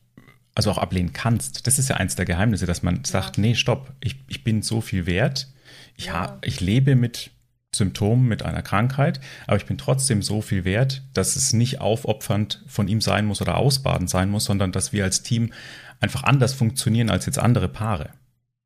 also 0.56 0.72
auch 0.72 0.80
ablehnen 0.80 1.14
kannst. 1.14 1.68
Das 1.68 1.78
ist 1.78 1.90
ja 1.90 1.98
eins 1.98 2.16
der 2.16 2.26
Geheimnisse, 2.26 2.66
dass 2.66 2.82
man 2.82 3.04
sagt, 3.04 3.38
nee, 3.38 3.54
stopp, 3.54 3.94
ich, 4.00 4.16
ich 4.28 4.44
bin 4.44 4.64
so 4.64 4.82
viel 4.82 5.06
wert. 5.06 5.48
Ich, 5.96 6.06
ja. 6.08 6.40
ich 6.42 6.60
lebe 6.60 6.96
mit 6.96 7.30
Symptom 7.76 8.28
mit 8.28 8.44
einer 8.44 8.62
Krankheit, 8.62 9.20
aber 9.48 9.58
ich 9.58 9.66
bin 9.66 9.78
trotzdem 9.78 10.22
so 10.22 10.42
viel 10.42 10.66
wert, 10.66 11.04
dass 11.14 11.36
es 11.36 11.54
nicht 11.54 11.82
aufopfernd 11.82 12.64
von 12.68 12.88
ihm 12.88 13.02
sein 13.02 13.26
muss 13.26 13.42
oder 13.42 13.58
ausbadend 13.58 14.10
sein 14.10 14.30
muss, 14.30 14.46
sondern 14.46 14.72
dass 14.72 14.94
wir 14.94 15.04
als 15.04 15.24
Team 15.24 15.52
einfach 16.00 16.24
anders 16.24 16.54
funktionieren 16.54 17.10
als 17.10 17.26
jetzt 17.26 17.40
andere 17.40 17.70
Paare. 17.70 18.10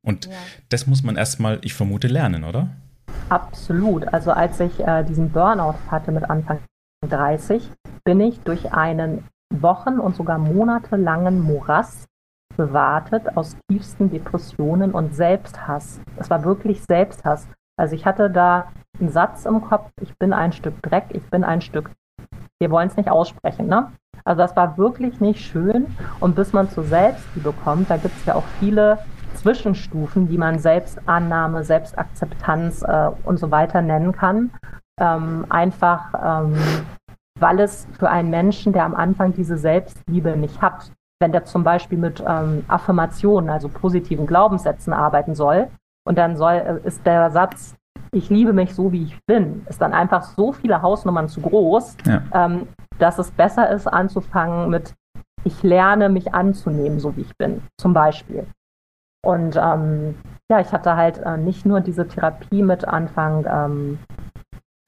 Und 0.02 0.26
ja. 0.26 0.32
das 0.68 0.86
muss 0.86 1.02
man 1.02 1.16
erstmal, 1.16 1.58
ich 1.62 1.74
vermute, 1.74 2.08
lernen, 2.08 2.44
oder? 2.44 2.70
Absolut. 3.28 4.08
Also 4.12 4.30
als 4.32 4.58
ich 4.60 4.80
äh, 4.80 5.04
diesen 5.04 5.30
Burnout 5.30 5.76
hatte 5.90 6.12
mit 6.12 6.28
Anfang 6.28 6.60
30, 7.06 7.70
bin 8.04 8.20
ich 8.20 8.40
durch 8.40 8.72
einen 8.72 9.24
Wochen- 9.54 9.98
und 9.98 10.16
sogar 10.16 10.38
monatelangen 10.38 11.40
Morass 11.40 12.06
bewartet 12.56 13.36
aus 13.36 13.56
tiefsten 13.70 14.10
Depressionen 14.10 14.92
und 14.92 15.14
Selbsthass. 15.14 16.00
Es 16.16 16.28
war 16.28 16.44
wirklich 16.44 16.82
Selbsthass. 16.82 17.48
Also 17.78 17.94
ich 17.94 18.04
hatte 18.04 18.30
da 18.30 18.72
Satz 19.06 19.46
im 19.46 19.62
Kopf, 19.62 19.90
ich 20.00 20.16
bin 20.18 20.32
ein 20.32 20.52
Stück 20.52 20.82
Dreck, 20.82 21.04
ich 21.10 21.22
bin 21.30 21.44
ein 21.44 21.60
Stück, 21.60 21.90
wir 22.60 22.70
wollen 22.70 22.88
es 22.88 22.96
nicht 22.96 23.10
aussprechen, 23.10 23.68
ne? 23.68 23.92
Also 24.24 24.42
das 24.42 24.56
war 24.56 24.76
wirklich 24.76 25.20
nicht 25.20 25.40
schön. 25.40 25.86
Und 26.20 26.34
bis 26.34 26.52
man 26.52 26.68
zur 26.68 26.84
Selbstliebe 26.84 27.54
kommt, 27.64 27.88
da 27.88 27.96
gibt 27.96 28.14
es 28.16 28.26
ja 28.26 28.34
auch 28.34 28.44
viele 28.58 28.98
Zwischenstufen, 29.34 30.28
die 30.28 30.36
man 30.36 30.58
Selbstannahme, 30.58 31.64
Selbstakzeptanz 31.64 32.82
äh, 32.82 33.10
und 33.24 33.38
so 33.38 33.50
weiter 33.50 33.80
nennen 33.80 34.12
kann. 34.12 34.50
Ähm, 35.00 35.46
einfach, 35.48 36.12
ähm, 36.22 36.56
weil 37.38 37.60
es 37.60 37.86
für 37.98 38.10
einen 38.10 38.30
Menschen, 38.30 38.72
der 38.72 38.84
am 38.84 38.94
Anfang 38.94 39.32
diese 39.32 39.56
Selbstliebe 39.56 40.36
nicht 40.36 40.60
hat, 40.60 40.90
wenn 41.20 41.32
der 41.32 41.44
zum 41.44 41.64
Beispiel 41.64 41.98
mit 41.98 42.22
ähm, 42.26 42.64
Affirmationen, 42.68 43.48
also 43.48 43.68
positiven 43.68 44.26
Glaubenssätzen 44.26 44.92
arbeiten 44.92 45.34
soll, 45.34 45.68
und 46.04 46.18
dann 46.18 46.36
soll, 46.36 46.54
äh, 46.54 46.86
ist 46.86 47.06
der 47.06 47.30
Satz, 47.30 47.76
ich 48.12 48.30
liebe 48.30 48.52
mich 48.52 48.74
so, 48.74 48.92
wie 48.92 49.04
ich 49.04 49.18
bin, 49.26 49.66
ist 49.68 49.80
dann 49.80 49.92
einfach 49.92 50.22
so 50.22 50.52
viele 50.52 50.82
Hausnummern 50.82 51.28
zu 51.28 51.40
groß, 51.40 51.96
ja. 52.06 52.22
ähm, 52.32 52.68
dass 52.98 53.18
es 53.18 53.30
besser 53.30 53.70
ist, 53.70 53.86
anzufangen 53.86 54.70
mit, 54.70 54.94
ich 55.44 55.62
lerne 55.62 56.08
mich 56.08 56.34
anzunehmen, 56.34 57.00
so 57.00 57.16
wie 57.16 57.22
ich 57.22 57.36
bin, 57.36 57.62
zum 57.80 57.92
Beispiel. 57.92 58.46
Und 59.24 59.56
ähm, 59.56 60.14
ja, 60.50 60.60
ich 60.60 60.72
hatte 60.72 60.96
halt 60.96 61.18
äh, 61.18 61.36
nicht 61.36 61.66
nur 61.66 61.80
diese 61.80 62.06
Therapie 62.06 62.62
mit 62.62 62.86
Anfang 62.86 63.44
ähm, 63.46 63.98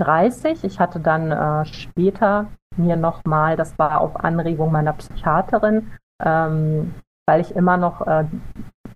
30, 0.01 0.65
ich 0.65 0.81
hatte 0.81 1.01
dann 1.01 1.31
äh, 1.31 1.65
später 1.67 2.47
mir 2.77 2.97
nochmal, 2.97 3.57
das 3.57 3.79
war 3.79 4.01
auf 4.01 4.17
Anregung 4.25 4.73
meiner 4.73 4.95
Psychiaterin, 4.95 5.91
ähm, 6.23 6.95
weil 7.27 7.41
ich 7.41 7.55
immer 7.55 7.77
noch 7.77 8.07
äh, 8.07 8.25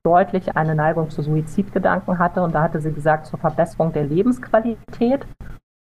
deutlich 0.05 0.57
eine 0.57 0.75
Neigung 0.75 1.11
zu 1.11 1.23
Suizidgedanken 1.23 2.19
hatte. 2.19 2.43
Und 2.43 2.55
da 2.55 2.63
hatte 2.63 2.81
sie 2.81 2.93
gesagt, 2.93 3.27
zur 3.27 3.39
Verbesserung 3.39 3.93
der 3.93 4.05
Lebensqualität. 4.05 5.27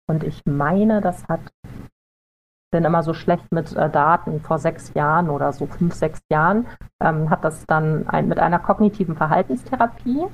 Und 0.08 0.22
ich 0.22 0.42
meine, 0.46 1.00
das 1.00 1.26
hat, 1.28 1.40
bin 2.70 2.84
immer 2.84 3.02
so 3.02 3.12
schlecht 3.12 3.50
mit 3.50 3.74
äh, 3.74 3.90
Daten, 3.90 4.40
vor 4.40 4.58
sechs 4.58 4.94
Jahren 4.94 5.28
oder 5.28 5.52
so 5.52 5.66
fünf, 5.66 5.94
sechs 5.94 6.20
Jahren, 6.30 6.66
ähm, 7.02 7.30
hat 7.30 7.44
das 7.44 7.66
dann 7.66 8.08
ein, 8.08 8.28
mit 8.28 8.38
einer 8.38 8.60
kognitiven 8.60 9.16
Verhaltenstherapie, 9.16 10.26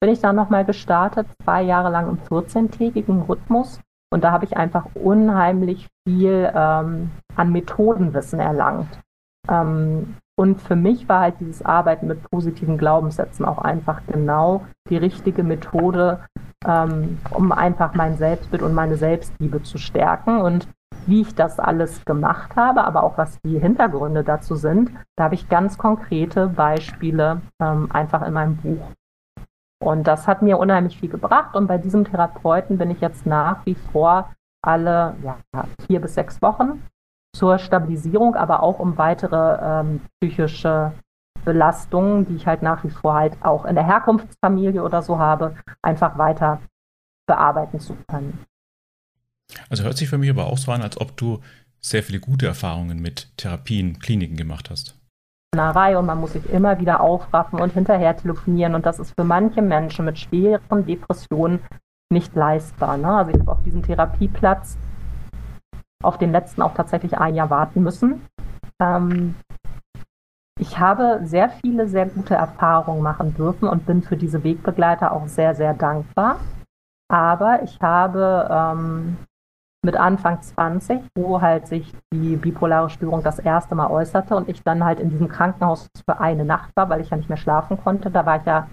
bin 0.00 0.10
ich 0.10 0.20
dann 0.20 0.36
nochmal 0.36 0.64
gestartet, 0.64 1.26
zwei 1.42 1.62
Jahre 1.62 1.90
lang 1.90 2.08
im 2.08 2.18
14-tägigen 2.18 3.22
Rhythmus. 3.22 3.80
Und 4.12 4.22
da 4.22 4.30
habe 4.30 4.44
ich 4.44 4.56
einfach 4.56 4.86
unheimlich 4.94 5.88
viel 6.06 6.50
ähm, 6.54 7.10
an 7.34 7.50
Methodenwissen 7.50 8.38
erlangt. 8.38 9.00
Ähm, 9.48 10.16
und 10.38 10.60
für 10.60 10.76
mich 10.76 11.08
war 11.08 11.20
halt 11.20 11.40
dieses 11.40 11.64
Arbeiten 11.64 12.06
mit 12.06 12.22
positiven 12.30 12.76
Glaubenssätzen 12.76 13.46
auch 13.46 13.58
einfach 13.58 14.02
genau 14.06 14.66
die 14.90 14.98
richtige 14.98 15.42
Methode, 15.42 16.20
ähm, 16.66 17.18
um 17.30 17.52
einfach 17.52 17.94
mein 17.94 18.18
Selbstbild 18.18 18.62
und 18.62 18.74
meine 18.74 18.96
Selbstliebe 18.96 19.62
zu 19.62 19.78
stärken. 19.78 20.42
Und 20.42 20.68
wie 21.06 21.22
ich 21.22 21.34
das 21.34 21.58
alles 21.58 22.04
gemacht 22.04 22.54
habe, 22.54 22.84
aber 22.84 23.02
auch 23.02 23.16
was 23.16 23.40
die 23.42 23.58
Hintergründe 23.58 24.24
dazu 24.24 24.56
sind, 24.56 24.90
da 25.16 25.24
habe 25.24 25.36
ich 25.36 25.48
ganz 25.48 25.78
konkrete 25.78 26.48
Beispiele 26.48 27.40
ähm, 27.60 27.88
einfach 27.90 28.26
in 28.26 28.34
meinem 28.34 28.56
Buch. 28.56 28.92
Und 29.82 30.06
das 30.06 30.26
hat 30.26 30.42
mir 30.42 30.58
unheimlich 30.58 30.98
viel 30.98 31.10
gebracht. 31.10 31.56
Und 31.56 31.66
bei 31.66 31.78
diesem 31.78 32.04
Therapeuten 32.04 32.76
bin 32.76 32.90
ich 32.90 33.00
jetzt 33.00 33.24
nach 33.24 33.64
wie 33.64 33.74
vor 33.74 34.34
alle 34.62 35.14
ja, 35.22 35.36
vier 35.86 36.00
bis 36.00 36.14
sechs 36.14 36.42
Wochen 36.42 36.82
zur 37.36 37.58
Stabilisierung, 37.58 38.34
aber 38.34 38.62
auch 38.62 38.78
um 38.78 38.96
weitere 38.96 39.58
ähm, 39.60 40.00
psychische 40.20 40.92
Belastungen, 41.44 42.26
die 42.26 42.36
ich 42.36 42.46
halt 42.46 42.62
nach 42.62 42.82
wie 42.82 42.90
vor 42.90 43.14
halt 43.14 43.36
auch 43.42 43.64
in 43.64 43.74
der 43.74 43.86
Herkunftsfamilie 43.86 44.82
oder 44.82 45.02
so 45.02 45.18
habe, 45.18 45.54
einfach 45.82 46.18
weiter 46.18 46.60
bearbeiten 47.26 47.78
zu 47.78 47.96
können. 48.08 48.38
Also 49.70 49.84
hört 49.84 49.96
sich 49.96 50.08
für 50.08 50.18
mich 50.18 50.30
aber 50.30 50.46
auch 50.46 50.58
so 50.58 50.72
an, 50.72 50.82
als 50.82 51.00
ob 51.00 51.16
du 51.16 51.40
sehr 51.80 52.02
viele 52.02 52.18
gute 52.18 52.46
Erfahrungen 52.46 53.00
mit 53.00 53.30
Therapien, 53.36 53.98
Kliniken 53.98 54.36
gemacht 54.36 54.70
hast. 54.70 54.98
Und 55.52 56.06
man 56.06 56.20
muss 56.20 56.32
sich 56.32 56.50
immer 56.50 56.78
wieder 56.80 57.00
aufraffen 57.00 57.60
und 57.60 57.72
hinterher 57.72 58.16
telefonieren. 58.16 58.74
Und 58.74 58.84
das 58.84 58.98
ist 58.98 59.14
für 59.18 59.24
manche 59.24 59.62
Menschen 59.62 60.04
mit 60.04 60.18
schweren 60.18 60.84
Depressionen 60.84 61.60
nicht 62.10 62.34
leistbar. 62.34 62.98
Ne? 62.98 63.08
Also 63.08 63.30
ich 63.30 63.40
habe 63.40 63.52
auf 63.52 63.62
diesem 63.62 63.82
Therapieplatz 63.82 64.76
auf 66.02 66.18
den 66.18 66.32
letzten 66.32 66.62
auch 66.62 66.74
tatsächlich 66.74 67.18
ein 67.18 67.34
Jahr 67.34 67.50
warten 67.50 67.82
müssen. 67.82 68.26
Ähm, 68.80 69.34
ich 70.58 70.78
habe 70.78 71.20
sehr 71.24 71.50
viele, 71.50 71.86
sehr 71.86 72.06
gute 72.06 72.34
Erfahrungen 72.34 73.02
machen 73.02 73.34
dürfen 73.34 73.68
und 73.68 73.84
bin 73.84 74.02
für 74.02 74.16
diese 74.16 74.42
Wegbegleiter 74.42 75.12
auch 75.12 75.26
sehr, 75.26 75.54
sehr 75.54 75.74
dankbar. 75.74 76.40
Aber 77.08 77.62
ich 77.62 77.78
habe 77.80 78.48
ähm, 78.50 79.18
mit 79.84 79.96
Anfang 79.96 80.40
20, 80.40 81.00
wo 81.14 81.40
halt 81.40 81.68
sich 81.68 81.94
die 82.12 82.36
bipolare 82.36 82.90
Störung 82.90 83.22
das 83.22 83.38
erste 83.38 83.74
Mal 83.74 83.88
äußerte 83.88 84.34
und 84.34 84.48
ich 84.48 84.62
dann 84.62 84.84
halt 84.84 84.98
in 84.98 85.10
diesem 85.10 85.28
Krankenhaus 85.28 85.88
für 86.04 86.20
eine 86.20 86.44
Nacht 86.44 86.72
war, 86.74 86.88
weil 86.88 87.00
ich 87.00 87.10
ja 87.10 87.16
nicht 87.16 87.28
mehr 87.28 87.38
schlafen 87.38 87.78
konnte. 87.78 88.10
Da 88.10 88.26
war 88.26 88.38
ich 88.38 88.46
ja 88.46 88.68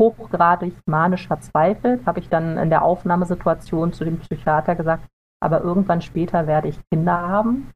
hochgradig 0.00 0.74
manisch 0.86 1.26
verzweifelt, 1.26 2.06
habe 2.06 2.20
ich 2.20 2.28
dann 2.28 2.58
in 2.58 2.70
der 2.70 2.82
Aufnahmesituation 2.82 3.92
zu 3.92 4.04
dem 4.04 4.18
Psychiater 4.18 4.74
gesagt, 4.74 5.04
aber 5.46 5.60
irgendwann 5.60 6.02
später 6.02 6.48
werde 6.48 6.66
ich 6.66 6.80
Kinder 6.90 7.16
haben. 7.16 7.70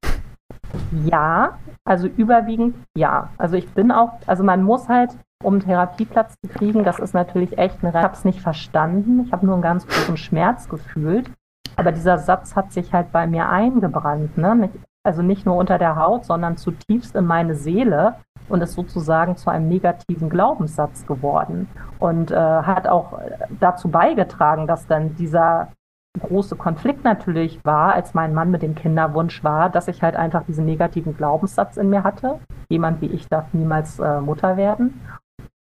Ja, 1.04 1.58
also 1.84 2.08
überwiegend 2.08 2.74
ja. 2.96 3.28
Also 3.38 3.54
ich 3.54 3.72
bin 3.72 3.92
auch, 3.92 4.14
also 4.26 4.42
man 4.42 4.64
muss 4.64 4.88
halt, 4.88 5.12
um 5.44 5.54
einen 5.54 5.62
Therapieplatz 5.62 6.34
zu 6.44 6.50
kriegen, 6.50 6.82
das 6.82 6.98
ist 6.98 7.14
natürlich 7.14 7.58
echt 7.58 7.78
eine, 7.80 7.90
ich 7.90 7.94
habe 7.94 8.14
es 8.14 8.24
nicht 8.24 8.40
verstanden, 8.40 9.20
ich 9.24 9.32
habe 9.32 9.46
nur 9.46 9.54
einen 9.54 9.62
ganz 9.62 9.86
großen 9.86 10.16
Schmerz 10.16 10.68
gefühlt. 10.68 11.30
Aber 11.76 11.92
dieser 11.92 12.18
Satz 12.18 12.56
hat 12.56 12.72
sich 12.72 12.92
halt 12.92 13.12
bei 13.12 13.28
mir 13.28 13.48
eingebrannt. 13.48 14.36
Ne? 14.36 14.68
Also 15.04 15.22
nicht 15.22 15.46
nur 15.46 15.54
unter 15.54 15.78
der 15.78 15.94
Haut, 15.94 16.24
sondern 16.24 16.56
zutiefst 16.56 17.14
in 17.14 17.24
meine 17.24 17.54
Seele 17.54 18.16
und 18.48 18.62
ist 18.62 18.72
sozusagen 18.72 19.36
zu 19.36 19.48
einem 19.48 19.68
negativen 19.68 20.28
Glaubenssatz 20.28 21.06
geworden 21.06 21.68
und 22.00 22.32
äh, 22.32 22.34
hat 22.34 22.88
auch 22.88 23.20
dazu 23.60 23.88
beigetragen, 23.88 24.66
dass 24.66 24.88
dann 24.88 25.14
dieser 25.14 25.68
große 26.18 26.56
Konflikt 26.56 27.04
natürlich 27.04 27.64
war, 27.64 27.94
als 27.94 28.14
mein 28.14 28.34
Mann 28.34 28.50
mit 28.50 28.62
dem 28.62 28.74
Kinderwunsch 28.74 29.44
war, 29.44 29.70
dass 29.70 29.88
ich 29.88 30.02
halt 30.02 30.16
einfach 30.16 30.44
diesen 30.44 30.64
negativen 30.64 31.16
Glaubenssatz 31.16 31.76
in 31.76 31.90
mir 31.90 32.02
hatte. 32.02 32.40
Jemand 32.68 33.00
wie 33.00 33.06
ich 33.06 33.28
darf 33.28 33.52
niemals 33.52 33.98
äh, 33.98 34.20
Mutter 34.20 34.56
werden. 34.56 35.00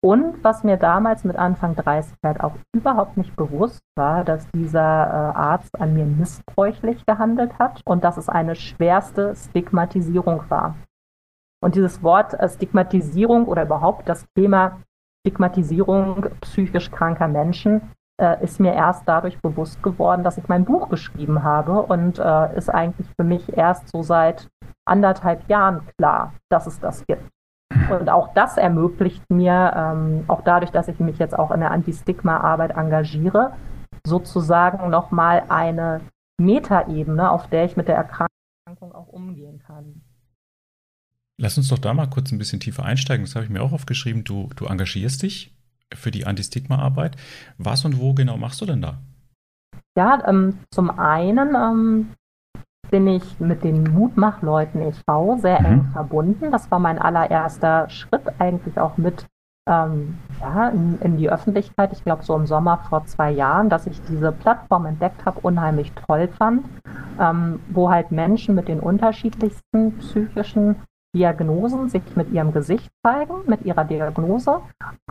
Und 0.03 0.45
was 0.45 0.65
mir 0.65 0.77
damals 0.77 1.25
mit 1.25 1.37
Anfang 1.37 1.77
30 1.77 2.17
halt 2.23 2.41
auch 2.41 2.53
überhaupt 2.75 3.17
nicht 3.17 3.35
bewusst 3.37 3.81
war, 3.97 4.23
dass 4.23 4.47
dieser 4.51 4.81
äh, 4.81 5.35
Arzt 5.35 5.81
an 5.81 5.95
mir 5.95 6.05
missbräuchlich 6.05 7.07
gehandelt 7.07 7.59
hat 7.59 7.81
und 7.87 8.05
dass 8.05 8.19
es 8.19 8.29
eine 8.29 8.55
schwerste 8.55 9.35
Stigmatisierung 9.35 10.43
war. 10.51 10.77
Und 11.63 11.75
dieses 11.75 12.03
Wort 12.03 12.35
äh, 12.35 12.47
Stigmatisierung 12.51 13.47
oder 13.47 13.63
überhaupt 13.63 14.07
das 14.07 14.27
Thema 14.37 14.83
Stigmatisierung 15.27 16.27
psychisch 16.43 16.91
kranker 16.91 17.29
Menschen 17.29 17.91
äh, 18.21 18.43
ist 18.43 18.61
mir 18.61 18.75
erst 18.75 19.09
dadurch 19.09 19.41
bewusst 19.41 19.83
geworden, 19.83 20.23
dass 20.23 20.39
ich 20.39 20.49
mein 20.49 20.65
Buch 20.65 20.89
geschrieben 20.89 21.43
habe 21.43 21.83
und 21.83 22.19
äh, 22.19 22.57
ist 22.57 22.69
eigentlich 22.69 23.09
für 23.17 23.25
mich 23.25 23.57
erst 23.57 23.89
so 23.89 24.03
seit 24.03 24.49
anderthalb 24.85 25.49
Jahren 25.49 25.83
klar, 25.97 26.35
dass 26.49 26.67
es 26.67 26.79
das 26.79 27.05
gibt. 27.07 27.29
Und 27.91 28.09
auch 28.09 28.33
das 28.35 28.57
ermöglicht 28.57 29.29
mir, 29.31 29.73
ähm, 29.77 30.25
auch 30.29 30.43
dadurch, 30.43 30.71
dass 30.71 30.89
ich 30.89 31.01
mich 31.01 31.19
jetzt 31.19 31.37
auch 31.37 31.51
in 31.51 31.61
der 31.61 31.73
Anti-Stigma-Arbeit 31.73 32.77
engagiere, 32.77 33.55
sozusagen 34.07 34.91
nochmal 34.91 35.45
eine 35.49 36.01
Metaebene, 36.39 37.31
auf 37.31 37.49
der 37.49 37.65
ich 37.65 37.77
mit 37.77 37.89
der 37.89 37.97
Erkrankung 37.97 38.93
auch 38.93 39.09
umgehen 39.09 39.61
kann. 39.67 40.03
Lass 41.37 41.57
uns 41.59 41.69
doch 41.69 41.79
da 41.79 41.93
mal 41.95 42.09
kurz 42.09 42.31
ein 42.31 42.39
bisschen 42.39 42.61
tiefer 42.61 42.85
einsteigen. 42.85 43.25
Das 43.25 43.35
habe 43.35 43.45
ich 43.45 43.51
mir 43.51 43.63
auch 43.63 43.73
aufgeschrieben. 43.73 44.23
Du, 44.23 44.51
du 44.55 44.67
engagierst 44.67 45.23
dich 45.23 45.54
für 45.95 46.11
die 46.11 46.27
Anti-Stigma-Arbeit. 46.27 47.17
Was 47.59 47.85
und 47.85 47.99
wo 48.01 48.15
genau 48.15 48.37
machst 48.37 48.61
du 48.61 48.67
denn 48.67 48.83
da? 48.83 48.99
Ja, 49.97 50.23
ähm, 50.27 50.59
zum 50.71 50.91
einen 50.91 51.55
ähm, 51.55 52.11
bin 52.91 53.07
ich 53.07 53.41
mit 53.41 53.65
den 53.65 53.85
Mutmachleuten 53.85 54.83
e.V. 54.83 55.39
sehr 55.39 55.61
mhm. 55.61 55.67
eng 55.67 55.85
verbunden. 55.93 56.51
Das 56.51 56.71
war 56.71 56.79
mein 56.79 56.99
allererster 56.99 57.89
Schritt 57.89 58.23
eigentlich 58.39 58.79
auch 58.79 58.97
mit 58.97 59.27
ähm, 59.67 60.19
ja, 60.41 60.69
in, 60.69 60.99
in, 61.01 61.17
die 61.17 61.31
Öffentlichkeit. 61.31 61.93
Ich 61.93 62.05
glaube, 62.05 62.23
so 62.23 62.37
im 62.37 62.47
Sommer 62.47 62.79
vor 62.89 63.07
zwei 63.07 63.31
Jahren, 63.31 63.71
dass 63.71 63.87
ich 63.87 64.01
diese 64.03 64.31
Plattform 64.31 64.87
entdeckt 64.87 65.25
habe, 65.25 65.41
unheimlich 65.41 65.93
toll 66.07 66.29
fand, 66.29 66.67
ähm, 67.19 67.61
wo 67.71 67.91
halt 67.91 68.11
Menschen 68.11 68.55
mit 68.55 68.69
den 68.69 68.81
unterschiedlichsten 68.81 69.99
psychischen 69.99 70.77
Diagnosen 71.15 71.89
sich 71.89 72.03
mit 72.17 72.31
ihrem 72.33 72.53
Gesicht 72.53 72.91
zeigen, 73.03 73.35
mit 73.47 73.65
ihrer 73.65 73.85
Diagnose, 73.85 74.61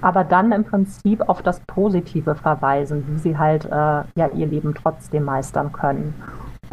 aber 0.01 0.23
dann 0.23 0.51
im 0.51 0.65
Prinzip 0.65 1.27
auf 1.27 1.41
das 1.41 1.61
Positive 1.61 2.35
verweisen, 2.35 3.05
wie 3.07 3.17
sie 3.17 3.37
halt 3.37 3.65
äh, 3.65 3.69
ja 3.69 4.27
ihr 4.35 4.47
Leben 4.47 4.75
trotzdem 4.75 5.23
meistern 5.23 5.71
können. 5.71 6.13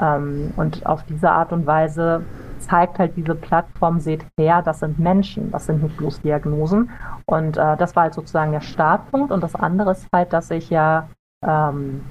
Ähm, 0.00 0.52
und 0.56 0.84
auf 0.86 1.04
diese 1.04 1.30
Art 1.30 1.52
und 1.52 1.66
Weise 1.66 2.24
zeigt 2.58 2.98
halt 2.98 3.16
diese 3.16 3.34
Plattform, 3.34 4.00
seht 4.00 4.24
her, 4.38 4.62
das 4.62 4.80
sind 4.80 4.98
Menschen, 4.98 5.50
das 5.50 5.66
sind 5.66 5.82
nicht 5.82 5.96
bloß 5.96 6.20
Diagnosen. 6.20 6.90
Und 7.26 7.56
äh, 7.56 7.76
das 7.76 7.96
war 7.96 8.04
halt 8.04 8.14
sozusagen 8.14 8.52
der 8.52 8.60
Startpunkt. 8.60 9.32
Und 9.32 9.42
das 9.42 9.54
andere 9.54 9.92
ist 9.92 10.06
halt, 10.12 10.32
dass 10.32 10.50
ich 10.50 10.70
ja 10.70 11.08
ähm, 11.46 12.04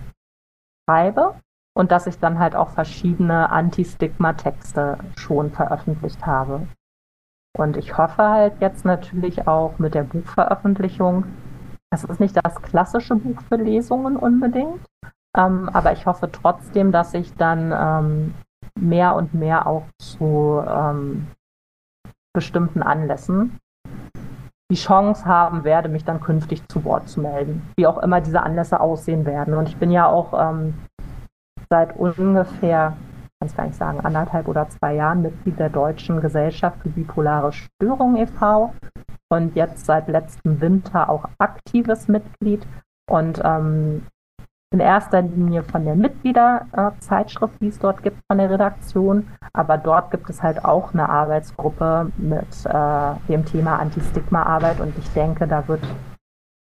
schreibe 0.88 1.36
und 1.76 1.92
dass 1.92 2.08
ich 2.08 2.20
dann 2.20 2.40
halt 2.40 2.56
auch 2.56 2.70
verschiedene 2.70 3.50
Anti-Stigma-Texte 3.52 4.98
schon 5.16 5.52
veröffentlicht 5.52 6.26
habe. 6.26 6.68
Und 7.58 7.78
ich 7.78 7.98
hoffe 7.98 8.24
halt 8.24 8.54
jetzt 8.62 8.86
natürlich 8.86 9.48
auch 9.48 9.80
mit 9.80 9.96
der 9.96 10.04
Buchveröffentlichung, 10.04 11.26
das 11.92 12.04
ist 12.04 12.20
nicht 12.20 12.38
das 12.44 12.62
klassische 12.62 13.16
Buch 13.16 13.42
für 13.48 13.56
Lesungen 13.56 14.16
unbedingt, 14.16 14.86
ähm, 15.36 15.70
aber 15.74 15.92
ich 15.92 16.06
hoffe 16.06 16.32
trotzdem, 16.32 16.92
dass 16.92 17.14
ich 17.14 17.36
dann 17.36 17.74
ähm, 17.76 18.34
mehr 18.80 19.16
und 19.16 19.34
mehr 19.34 19.68
auch 19.68 19.86
zu 20.00 20.64
ähm, 20.68 21.28
bestimmten 22.34 22.84
Anlässen 22.84 23.60
die 24.72 24.76
Chance 24.76 25.26
haben 25.26 25.64
werde, 25.64 25.90
mich 25.90 26.06
dann 26.06 26.22
künftig 26.22 26.68
zu 26.70 26.84
Wort 26.84 27.10
zu 27.10 27.22
melden, 27.22 27.64
wie 27.76 27.88
auch 27.88 27.98
immer 27.98 28.22
diese 28.22 28.44
Anlässe 28.44 28.80
aussehen 28.80 29.26
werden. 29.26 29.56
Und 29.56 29.68
ich 29.68 29.78
bin 29.78 29.90
ja 29.90 30.06
auch 30.06 30.34
ähm, 30.40 30.76
seit 31.70 31.98
ungefähr, 31.98 32.96
kann 33.40 33.48
es 33.48 33.56
gar 33.56 33.66
nicht 33.68 33.78
sagen, 33.78 34.02
anderthalb 34.02 34.50
oder 34.50 34.68
zwei 34.68 34.96
Jahren 34.96 35.22
Mitglied 35.22 35.60
der 35.60 35.70
Deutschen 35.70 36.20
Gesellschaft 36.20 36.82
für 36.82 36.90
bipolare 36.90 37.54
Störungen 37.54 38.18
e.V. 38.18 38.74
und 39.30 39.56
jetzt 39.56 39.86
seit 39.86 40.10
letztem 40.10 40.60
Winter 40.60 41.10
auch 41.10 41.24
aktives 41.38 42.10
Mitglied. 42.10 42.68
Und 43.10 43.42
ähm, 43.44 44.06
in 44.72 44.82
erster 44.82 45.22
Linie 45.22 45.64
von 45.64 45.86
der 45.86 45.96
Mitgliederzeitschrift, 45.96 47.60
die 47.62 47.70
es 47.70 47.80
dort 47.80 48.04
gibt, 48.04 48.18
von 48.28 48.38
der 48.38 48.50
Redaktion. 48.50 49.28
Aber 49.54 49.78
dort 49.78 50.12
gibt 50.12 50.30
es 50.30 50.44
halt 50.44 50.66
auch 50.66 50.94
eine 50.94 51.08
Arbeitsgruppe 51.08 52.12
mit 52.18 52.66
äh, 52.66 53.14
dem 53.30 53.46
Thema 53.46 53.80
Anti-Stigma-Arbeit 53.80 54.82
und 54.82 54.96
ich 54.98 55.10
denke, 55.14 55.48
da 55.48 55.68
wird 55.68 55.82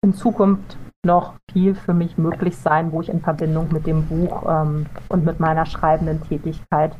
in 0.02 0.14
Zukunft 0.14 0.76
noch 1.04 1.34
viel 1.50 1.74
für 1.74 1.94
mich 1.94 2.18
möglich 2.18 2.56
sein, 2.56 2.92
wo 2.92 3.00
ich 3.00 3.08
in 3.08 3.20
Verbindung 3.20 3.72
mit 3.72 3.86
dem 3.86 4.06
Buch 4.06 4.44
ähm, 4.48 4.86
und 5.08 5.24
mit 5.24 5.40
meiner 5.40 5.66
schreibenden 5.66 6.22
Tätigkeit 6.22 6.96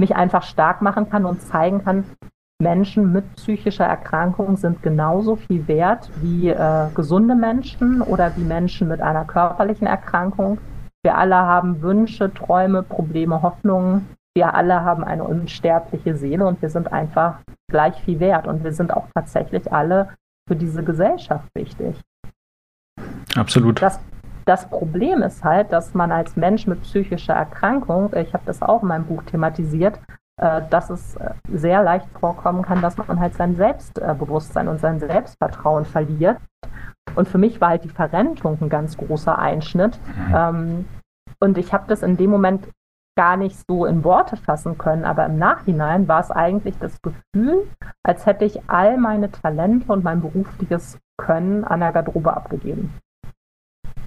mich 0.00 0.16
einfach 0.16 0.42
stark 0.42 0.82
machen 0.82 1.08
kann 1.08 1.24
und 1.24 1.40
zeigen 1.42 1.84
kann, 1.84 2.04
Menschen 2.62 3.12
mit 3.12 3.34
psychischer 3.34 3.84
Erkrankung 3.84 4.56
sind 4.56 4.82
genauso 4.82 5.36
viel 5.36 5.66
wert 5.66 6.10
wie 6.20 6.48
äh, 6.48 6.88
gesunde 6.94 7.34
Menschen 7.34 8.00
oder 8.00 8.36
wie 8.36 8.44
Menschen 8.44 8.88
mit 8.88 9.00
einer 9.00 9.24
körperlichen 9.24 9.86
Erkrankung. 9.86 10.58
Wir 11.04 11.18
alle 11.18 11.36
haben 11.36 11.82
Wünsche, 11.82 12.32
Träume, 12.32 12.84
Probleme, 12.84 13.42
Hoffnungen. 13.42 14.08
Wir 14.34 14.54
alle 14.54 14.82
haben 14.82 15.02
eine 15.02 15.24
unsterbliche 15.24 16.14
Seele 16.14 16.46
und 16.46 16.62
wir 16.62 16.70
sind 16.70 16.92
einfach 16.92 17.40
gleich 17.68 18.00
viel 18.04 18.20
wert. 18.20 18.46
Und 18.46 18.62
wir 18.62 18.72
sind 18.72 18.92
auch 18.92 19.08
tatsächlich 19.12 19.72
alle 19.72 20.10
für 20.48 20.54
diese 20.54 20.84
Gesellschaft 20.84 21.48
wichtig. 21.54 22.00
Absolut. 23.36 23.80
Das, 23.80 24.00
das 24.44 24.68
Problem 24.68 25.22
ist 25.22 25.44
halt, 25.44 25.72
dass 25.72 25.94
man 25.94 26.12
als 26.12 26.36
Mensch 26.36 26.66
mit 26.66 26.82
psychischer 26.82 27.34
Erkrankung, 27.34 28.12
ich 28.14 28.34
habe 28.34 28.44
das 28.46 28.62
auch 28.62 28.82
in 28.82 28.88
meinem 28.88 29.04
Buch 29.04 29.22
thematisiert, 29.24 30.00
äh, 30.40 30.62
dass 30.70 30.90
es 30.90 31.16
äh, 31.16 31.30
sehr 31.52 31.82
leicht 31.82 32.08
vorkommen 32.18 32.62
kann, 32.62 32.82
dass 32.82 32.96
man 32.96 33.20
halt 33.20 33.34
sein 33.34 33.54
Selbstbewusstsein 33.54 34.68
und 34.68 34.80
sein 34.80 34.98
Selbstvertrauen 34.98 35.84
verliert. 35.84 36.38
Und 37.14 37.28
für 37.28 37.38
mich 37.38 37.60
war 37.60 37.70
halt 37.70 37.84
die 37.84 37.90
Verrentung 37.90 38.58
ein 38.60 38.68
ganz 38.68 38.96
großer 38.96 39.38
Einschnitt. 39.38 39.98
Mhm. 40.06 40.34
Ähm, 40.34 40.84
und 41.40 41.58
ich 41.58 41.72
habe 41.72 41.84
das 41.88 42.02
in 42.02 42.16
dem 42.16 42.30
Moment 42.30 42.68
gar 43.16 43.36
nicht 43.36 43.56
so 43.68 43.84
in 43.84 44.04
Worte 44.04 44.36
fassen 44.36 44.78
können, 44.78 45.04
aber 45.04 45.26
im 45.26 45.38
Nachhinein 45.38 46.08
war 46.08 46.20
es 46.20 46.30
eigentlich 46.30 46.78
das 46.78 46.98
Gefühl, 47.02 47.68
als 48.02 48.24
hätte 48.24 48.44
ich 48.44 48.70
all 48.70 48.96
meine 48.96 49.30
Talente 49.30 49.92
und 49.92 50.02
mein 50.02 50.22
berufliches 50.22 50.98
Können 51.18 51.64
an 51.64 51.80
der 51.80 51.92
Garderobe 51.92 52.34
abgegeben. 52.34 52.94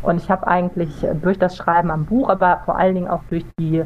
Und 0.06 0.18
ich 0.18 0.30
habe 0.30 0.46
eigentlich 0.46 1.06
durch 1.22 1.40
das 1.40 1.58
Schreiben 1.58 1.90
am 1.90 2.06
Buch, 2.06 2.30
aber 2.30 2.62
vor 2.66 2.78
allen 2.78 2.94
Dingen 2.94 3.08
auch 3.08 3.24
durch 3.30 3.44
die 3.58 3.84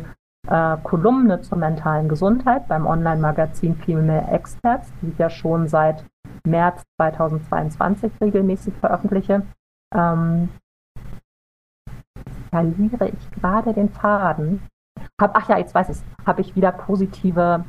äh, 0.48 0.78
Kolumne 0.84 1.42
zur 1.42 1.58
mentalen 1.58 2.10
Gesundheit 2.10 2.68
beim 2.68 2.86
Online-Magazin 2.86 3.76
Female 3.78 4.28
Experts, 4.30 4.92
die 5.02 5.12
ich 5.12 5.18
ja 5.18 5.30
schon 5.30 5.70
seit 5.70 6.06
März 6.46 6.84
2022 6.98 8.12
regelmäßig 8.20 8.74
veröffentliche, 8.76 9.44
ähm, 9.96 10.50
verliere 12.50 13.08
ich 13.08 13.32
gerade 13.32 13.74
den 13.74 13.90
Faden. 13.90 14.68
Hab, 15.22 15.38
ach 15.38 15.48
ja, 15.48 15.58
jetzt 15.58 15.74
weiß 15.74 15.90
ich 15.90 16.28
habe 16.28 16.42
ich 16.42 16.54
wieder 16.56 16.74
positive 16.74 17.64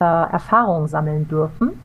äh, 0.00 0.04
Erfahrungen 0.04 0.86
sammeln 0.86 1.26
dürfen, 1.26 1.82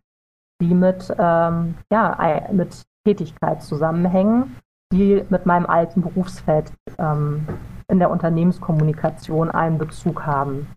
die 0.62 0.76
mit, 0.76 1.12
ähm, 1.18 1.76
ja, 1.92 2.48
mit 2.52 2.84
Tätigkeit 3.06 3.64
zusammenhängen, 3.64 4.56
die 4.92 5.24
mit 5.30 5.46
meinem 5.46 5.66
alten 5.66 6.02
Berufsfeld 6.02 6.72
ähm, 6.98 7.48
in 7.88 8.00
der 8.00 8.10
Unternehmenskommunikation 8.10 9.52
einen 9.52 9.78
Bezug 9.78 10.26
haben. 10.26 10.68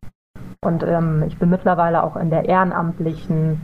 Und 0.65 0.83
ähm, 0.83 1.25
ich 1.27 1.39
bin 1.39 1.51
mittlerweile 1.51 2.03
auch 2.03 2.17
in 2.17 2.31
der 2.31 2.49
ehrenamtlichen 2.49 3.61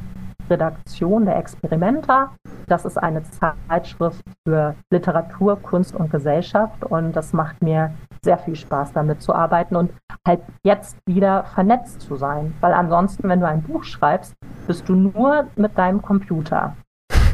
Redaktion 0.50 1.26
der 1.26 1.36
Experimenta. 1.36 2.32
Das 2.66 2.84
ist 2.84 2.96
eine 2.96 3.22
Zeitschrift 3.22 4.22
für 4.46 4.74
Literatur, 4.90 5.60
Kunst 5.60 5.94
und 5.94 6.10
Gesellschaft 6.10 6.84
und 6.84 7.12
das 7.12 7.32
macht 7.32 7.62
mir 7.62 7.92
sehr 8.22 8.38
viel 8.38 8.56
Spaß, 8.56 8.92
damit 8.92 9.22
zu 9.22 9.34
arbeiten 9.34 9.76
und 9.76 9.92
halt 10.26 10.40
jetzt 10.64 10.98
wieder 11.06 11.44
vernetzt 11.44 12.00
zu 12.00 12.16
sein. 12.16 12.54
Weil 12.60 12.72
ansonsten, 12.72 13.28
wenn 13.28 13.40
du 13.40 13.46
ein 13.46 13.62
Buch 13.62 13.84
schreibst, 13.84 14.34
bist 14.66 14.88
du 14.88 14.94
nur 14.94 15.46
mit 15.56 15.78
deinem 15.78 16.02
Computer 16.02 16.74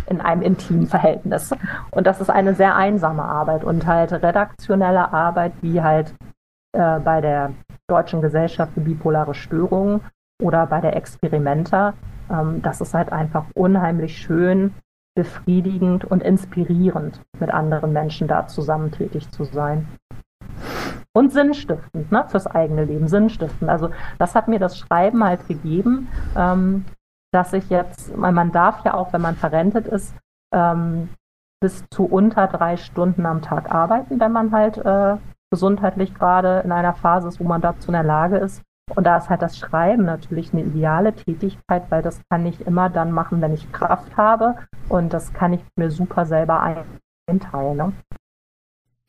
in 0.07 0.21
einem 0.21 0.43
intimen 0.43 0.87
Verhältnis. 0.87 1.53
Und 1.91 2.07
das 2.07 2.21
ist 2.21 2.31
eine 2.31 2.55
sehr 2.55 2.77
einsame 2.77 3.25
Arbeit 3.25 3.65
und 3.65 3.87
halt 3.87 4.13
redaktionelle 4.13 5.13
Arbeit, 5.13 5.53
wie 5.61 5.83
halt 5.83 6.15
äh, 6.73 6.99
bei 7.01 7.21
der 7.21 7.53
Deutschen 7.87 8.21
Gesellschaft 8.23 8.73
für 8.75 8.81
bipolare 8.81 9.35
Störungen 9.35 10.01
oder 10.43 10.67
bei 10.67 10.81
der 10.81 10.97
Experimenta. 10.97 11.95
Ähm, 12.31 12.63
das 12.63 12.81
ist 12.81 12.95
halt 12.95 13.13
einfach 13.13 13.45
unheimlich 13.55 14.19
schön, 14.19 14.75
befriedigend 15.15 16.05
und 16.05 16.23
inspirierend, 16.23 17.21
mit 17.39 17.51
anderen 17.51 17.93
Menschen 17.93 18.27
da 18.27 18.47
zusammen 18.47 18.91
tätig 18.91 19.31
zu 19.31 19.45
sein. 19.45 19.87
Und 21.13 21.33
sinnstiftend, 21.33 22.11
ne, 22.11 22.25
fürs 22.27 22.49
eigene 22.49 22.85
Leben, 22.85 23.07
sinnstiftend. 23.07 23.71
Also 23.71 23.91
das 24.19 24.35
hat 24.35 24.49
mir 24.49 24.59
das 24.59 24.77
Schreiben 24.77 25.23
halt 25.23 25.47
gegeben, 25.47 26.09
ähm, 26.37 26.85
dass 27.35 27.53
ich 27.53 27.69
jetzt, 27.69 28.17
man 28.17 28.53
darf 28.53 28.85
ja 28.85 28.95
auch, 28.95 29.13
wenn 29.13 29.21
man 29.21 29.35
verrentet 29.35 29.87
ist, 29.89 30.15
ähm, 30.55 31.09
bis 31.61 31.85
zu 31.91 32.05
unter 32.05 32.47
drei 32.47 32.77
Stunden 32.77 33.27
am 33.27 33.43
Tag 33.43 33.71
arbeiten, 33.71 34.21
wenn 34.21 34.33
man 34.33 34.53
halt 34.53 34.79
äh, 34.79 35.17
gesundheitlich 35.51 36.15
gerade 36.15 36.61
in 36.61 36.73
einer 36.73 36.95
Phase 36.95 37.29
ist, 37.29 37.41
wo 37.41 37.45
man 37.45 37.61
dazu 37.61 37.89
in 37.89 37.95
der 37.95 38.05
Lage 38.05 38.37
ist. 38.37 38.63
Und 38.95 39.05
da 39.05 39.17
ist 39.17 39.31
halt 39.31 39.41
das 39.41 39.57
Schreiben 39.59 40.05
natürlich 40.05 40.53
eine 40.53 40.63
ideale 40.63 41.15
Tätigkeit, 41.15 41.91
weil 41.91 42.03
das 42.03 42.21
kann 42.29 42.45
ich 42.45 42.61
immer 42.67 42.91
dann 42.91 43.13
machen, 43.13 43.41
wenn 43.41 43.55
ich 43.55 43.73
Kraft 43.73 44.17
habe. 44.17 44.57
Und 44.89 45.13
das 45.13 45.33
kann 45.33 45.55
ich 45.55 45.61
mir 45.77 45.91
super 45.91 46.27
selber 46.27 46.87
einteilen. 47.27 47.77
Ne? 47.77 47.93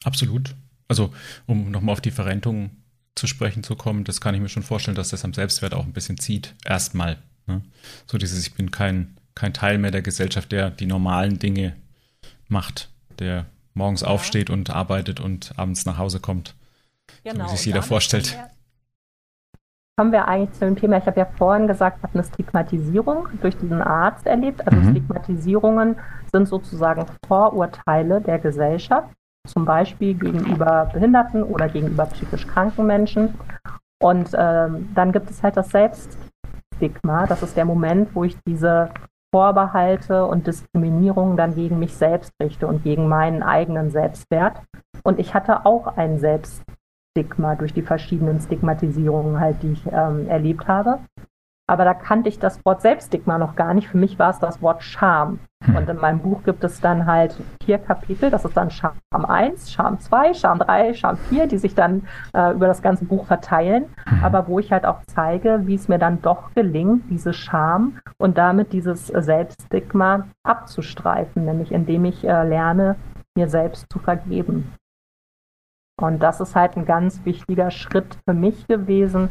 Absolut. 0.05 0.55
Also, 0.87 1.11
um 1.45 1.71
nochmal 1.71 1.93
auf 1.93 2.01
die 2.01 2.11
Verrentung 2.11 2.69
zu 3.15 3.27
sprechen 3.27 3.63
zu 3.63 3.75
kommen, 3.75 4.05
das 4.05 4.21
kann 4.21 4.33
ich 4.33 4.41
mir 4.41 4.49
schon 4.49 4.63
vorstellen, 4.63 4.95
dass 4.95 5.09
das 5.09 5.25
am 5.25 5.33
Selbstwert 5.33 5.73
auch 5.73 5.85
ein 5.85 5.93
bisschen 5.93 6.17
zieht. 6.17 6.55
Erstmal. 6.63 7.17
Ne? 7.47 7.61
So 8.07 8.17
dieses, 8.17 8.45
ich 8.45 8.55
bin 8.55 8.71
kein, 8.71 9.17
kein 9.35 9.53
Teil 9.53 9.77
mehr 9.77 9.91
der 9.91 10.01
Gesellschaft, 10.01 10.51
der 10.51 10.71
die 10.71 10.85
normalen 10.85 11.39
Dinge 11.39 11.75
macht, 12.47 12.89
der 13.19 13.45
morgens 13.73 14.01
ja. 14.01 14.07
aufsteht 14.07 14.49
und 14.49 14.69
arbeitet 14.69 15.19
und 15.19 15.53
abends 15.57 15.85
nach 15.85 15.97
Hause 15.97 16.19
kommt. 16.19 16.55
Genau, 17.23 17.23
so 17.23 17.25
wie 17.25 17.31
genau, 17.33 17.47
sich 17.49 17.65
jeder 17.65 17.81
vorstellt. 17.81 18.37
Kommen 19.97 20.11
wir 20.11 20.27
eigentlich 20.27 20.51
zu 20.53 20.65
dem 20.65 20.75
Thema, 20.75 20.97
ich 20.97 21.05
habe 21.05 21.19
ja 21.19 21.25
vorhin 21.37 21.67
gesagt, 21.67 21.97
ich 21.99 22.03
habe 22.03 22.15
eine 22.15 22.23
Stigmatisierung 22.23 23.29
durch 23.41 23.55
diesen 23.57 23.81
Arzt 23.81 24.25
erlebt. 24.25 24.67
Also 24.67 24.77
mhm. 24.77 24.91
Stigmatisierungen 24.91 25.95
sind 26.31 26.47
sozusagen 26.47 27.05
Vorurteile 27.25 28.19
der 28.19 28.39
Gesellschaft, 28.39 29.09
zum 29.47 29.63
Beispiel 29.63 30.15
gegenüber 30.15 30.89
Behinderten 30.91 31.43
oder 31.43 31.69
gegenüber 31.69 32.07
psychisch 32.07 32.45
kranken 32.45 32.85
Menschen. 32.85 33.35
Und 34.01 34.31
ähm, 34.37 34.89
dann 34.93 35.13
gibt 35.13 35.29
es 35.29 35.41
halt 35.41 35.55
das 35.55 35.69
Selbst, 35.69 36.17
Stigma. 36.75 37.25
Das 37.25 37.43
ist 37.43 37.57
der 37.57 37.65
Moment, 37.65 38.15
wo 38.15 38.23
ich 38.23 38.37
diese 38.47 38.91
Vorbehalte 39.33 40.25
und 40.25 40.47
Diskriminierung 40.47 41.35
dann 41.35 41.55
gegen 41.55 41.77
mich 41.79 41.95
selbst 41.95 42.31
richte 42.41 42.67
und 42.67 42.83
gegen 42.83 43.07
meinen 43.07 43.43
eigenen 43.43 43.91
Selbstwert. 43.91 44.61
Und 45.03 45.19
ich 45.19 45.33
hatte 45.33 45.65
auch 45.65 45.87
ein 45.97 46.19
Selbststigma 46.19 47.55
durch 47.55 47.73
die 47.73 47.81
verschiedenen 47.81 48.39
Stigmatisierungen 48.39 49.39
halt, 49.39 49.61
die 49.61 49.73
ich 49.73 49.85
ähm, 49.91 50.29
erlebt 50.29 50.67
habe. 50.67 50.99
Aber 51.67 51.83
da 51.83 51.95
kannte 51.95 52.29
ich 52.29 52.37
das 52.37 52.63
Wort 52.63 52.81
Selbststigma 52.81 53.39
noch 53.39 53.55
gar 53.55 53.73
nicht. 53.73 53.87
Für 53.87 53.97
mich 53.97 54.19
war 54.19 54.29
es 54.29 54.39
das 54.39 54.61
Wort 54.61 54.83
Scham. 54.83 55.39
Hm. 55.63 55.75
Und 55.75 55.89
in 55.89 55.97
meinem 55.97 56.19
Buch 56.19 56.43
gibt 56.43 56.63
es 56.63 56.79
dann 56.79 57.07
halt 57.07 57.35
vier 57.63 57.79
Kapitel. 57.79 58.29
Das 58.29 58.45
ist 58.45 58.55
dann 58.55 58.69
Scham 58.69 58.93
1, 59.11 59.71
Scham 59.71 59.99
2, 59.99 60.35
Scham 60.35 60.59
3, 60.59 60.93
Scham 60.93 61.17
4, 61.17 61.47
die 61.47 61.57
sich 61.57 61.73
dann 61.73 62.07
äh, 62.33 62.53
über 62.53 62.67
das 62.67 62.83
ganze 62.83 63.05
Buch 63.05 63.25
verteilen. 63.25 63.85
Hm. 64.07 64.23
Aber 64.23 64.47
wo 64.47 64.59
ich 64.59 64.71
halt 64.71 64.85
auch 64.85 64.99
zeige, 65.07 65.61
wie 65.65 65.75
es 65.75 65.87
mir 65.87 65.97
dann 65.97 66.21
doch 66.21 66.53
gelingt, 66.53 67.09
diese 67.09 67.33
Scham 67.33 67.97
und 68.17 68.37
damit 68.37 68.71
dieses 68.71 69.07
Selbststigma 69.07 70.27
abzustreifen, 70.43 71.45
nämlich 71.45 71.71
indem 71.71 72.05
ich 72.05 72.23
äh, 72.23 72.47
lerne, 72.47 72.95
mir 73.35 73.47
selbst 73.49 73.91
zu 73.91 73.97
vergeben. 73.97 74.71
Und 75.99 76.21
das 76.21 76.41
ist 76.41 76.55
halt 76.55 76.75
ein 76.75 76.85
ganz 76.85 77.23
wichtiger 77.23 77.71
Schritt 77.71 78.17
für 78.25 78.33
mich 78.33 78.67
gewesen, 78.67 79.29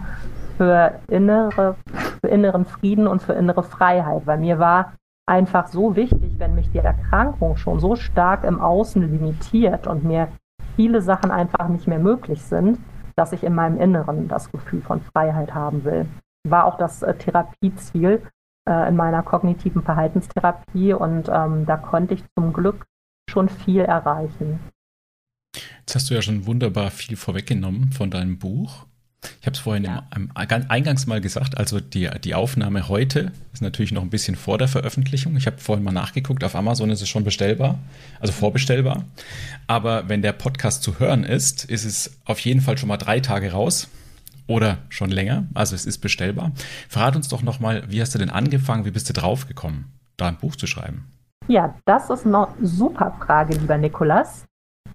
für, 0.57 1.01
innere, 1.09 1.77
für 2.25 2.29
inneren 2.29 2.65
Frieden 2.65 3.07
und 3.07 3.23
für 3.23 3.35
innere 3.35 3.63
Freiheit, 3.63 4.27
weil 4.27 4.39
mir 4.39 4.59
war 4.59 4.95
einfach 5.27 5.67
so 5.67 5.95
wichtig, 5.95 6.39
wenn 6.39 6.55
mich 6.55 6.71
die 6.71 6.79
Erkrankung 6.79 7.59
schon 7.59 7.81
so 7.81 7.97
stark 7.97 8.45
im 8.45 8.63
Außen 8.63 9.03
limitiert 9.03 9.87
und 9.87 10.05
mir 10.05 10.29
viele 10.75 11.03
Sachen 11.03 11.31
einfach 11.31 11.69
nicht 11.69 11.87
mehr 11.87 11.99
möglich 11.99 12.41
sind, 12.41 12.79
dass 13.15 13.33
ich 13.33 13.45
in 13.45 13.55
meinem 13.55 13.79
Inneren 13.79 14.27
das 14.27 14.51
Gefühl 14.51 14.81
von 14.81 15.03
Freiheit 15.03 15.53
haben 15.53 15.85
will. 15.85 16.07
War 16.49 16.65
auch 16.65 16.79
das 16.79 17.03
äh, 17.03 17.15
Therapieziel 17.15 18.23
äh, 18.67 18.89
in 18.89 18.97
meiner 18.97 19.23
kognitiven 19.23 19.83
Verhaltenstherapie 19.83 20.95
und 20.95 21.29
ähm, 21.31 21.67
da 21.67 21.77
konnte 21.77 22.15
ich 22.15 22.25
zum 22.39 22.55
Glück 22.55 22.87
schon 23.29 23.51
viel 23.51 23.83
erreichen. 23.83 24.61
Jetzt 25.81 25.95
hast 25.95 26.09
du 26.09 26.15
ja 26.15 26.23
schon 26.23 26.47
wunderbar 26.47 26.91
viel 26.91 27.19
vorweggenommen 27.19 27.93
von 27.93 28.11
deinem 28.11 28.39
Buch. 28.39 28.87
Ich 29.41 29.47
habe 29.47 29.55
es 29.55 29.61
vorhin 29.61 29.85
ja. 29.85 30.07
im, 30.15 30.25
im, 30.25 30.31
eingangs 30.37 31.07
mal 31.07 31.21
gesagt, 31.21 31.57
also 31.59 31.81
die, 31.81 32.11
die 32.23 32.35
Aufnahme 32.35 32.89
heute 32.89 33.33
ist 33.53 33.63
natürlich 33.63 33.93
noch 33.93 34.03
ein 34.03 34.11
bisschen 34.11 34.37
vor 34.37 34.59
der 34.59 34.69
Veröffentlichung. 34.69 35.37
Ich 35.37 35.47
habe 35.47 35.59
vorhin 35.59 35.85
mal 35.85 35.93
nachgeguckt, 35.93 36.45
auf 36.45 36.55
Amazon 36.55 36.91
ist 36.91 37.03
es 37.03 37.09
schon 37.09 37.25
bestellbar, 37.25 37.79
also 38.21 38.33
vorbestellbar. 38.33 39.05
Aber 39.67 40.09
wenn 40.09 40.23
der 40.23 40.33
Podcast 40.33 40.83
zu 40.83 40.99
hören 40.99 41.25
ist, 41.25 41.65
ist 41.65 41.85
es 41.85 42.19
auf 42.25 42.39
jeden 42.41 42.61
Fall 42.61 42.79
schon 42.79 42.89
mal 42.89 42.97
drei 42.97 43.21
Tage 43.21 43.53
raus 43.53 43.89
oder 44.47 44.79
schon 44.89 45.11
länger. 45.11 45.45
Also 45.55 45.75
es 45.75 45.87
ist 45.87 45.99
bestellbar. 45.99 46.53
Verrat 46.89 47.17
uns 47.17 47.29
doch 47.29 47.43
nochmal, 47.43 47.85
wie 47.89 48.01
hast 48.01 48.15
du 48.15 48.19
denn 48.19 48.31
angefangen, 48.31 48.85
wie 48.85 48.91
bist 48.91 49.09
du 49.09 49.13
draufgekommen, 49.13 49.87
da 50.17 50.29
ein 50.29 50.39
Buch 50.39 50.57
zu 50.57 50.67
schreiben? 50.67 51.11
Ja, 51.49 51.75
das 51.85 52.09
ist 52.09 52.27
eine 52.27 52.49
super 52.63 53.15
Frage, 53.21 53.55
lieber 53.55 53.77
Nikolas. 53.77 54.47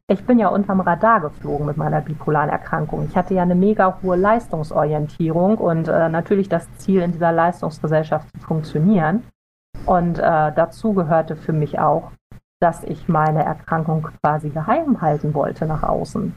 Ich 0.08 0.26
bin 0.26 0.40
ja 0.40 0.48
unterm 0.48 0.80
Radar 0.80 1.22
geflogen 1.22 1.66
mit 1.68 1.78
meiner 1.78 2.02
bipolaren 2.02 2.50
Erkrankung. 2.50 3.06
Ich 3.06 3.16
hatte 3.16 3.34
ja 3.34 3.44
eine 3.44 3.56
mega 3.56 4.00
hohe 4.02 4.16
Leistungsorientierung 4.16 5.58
und 5.58 5.88
äh, 5.88 6.10
natürlich 6.10 6.50
das 6.50 6.72
Ziel, 6.78 7.02
in 7.02 7.12
dieser 7.12 7.32
Leistungsgesellschaft 7.32 8.28
zu 8.32 8.40
funktionieren. 8.40 9.24
Und 9.86 10.20
äh, 10.20 10.22
dazu 10.22 10.94
gehörte 10.94 11.36
für 11.36 11.54
mich 11.54 11.80
auch, 11.80 12.12
dass 12.60 12.84
ich 12.84 13.08
meine 13.08 13.44
Erkrankung 13.44 14.08
quasi 14.22 14.50
geheim 14.50 15.02
halten 15.02 15.34
wollte 15.34 15.66
nach 15.66 15.84
außen. 15.84 16.34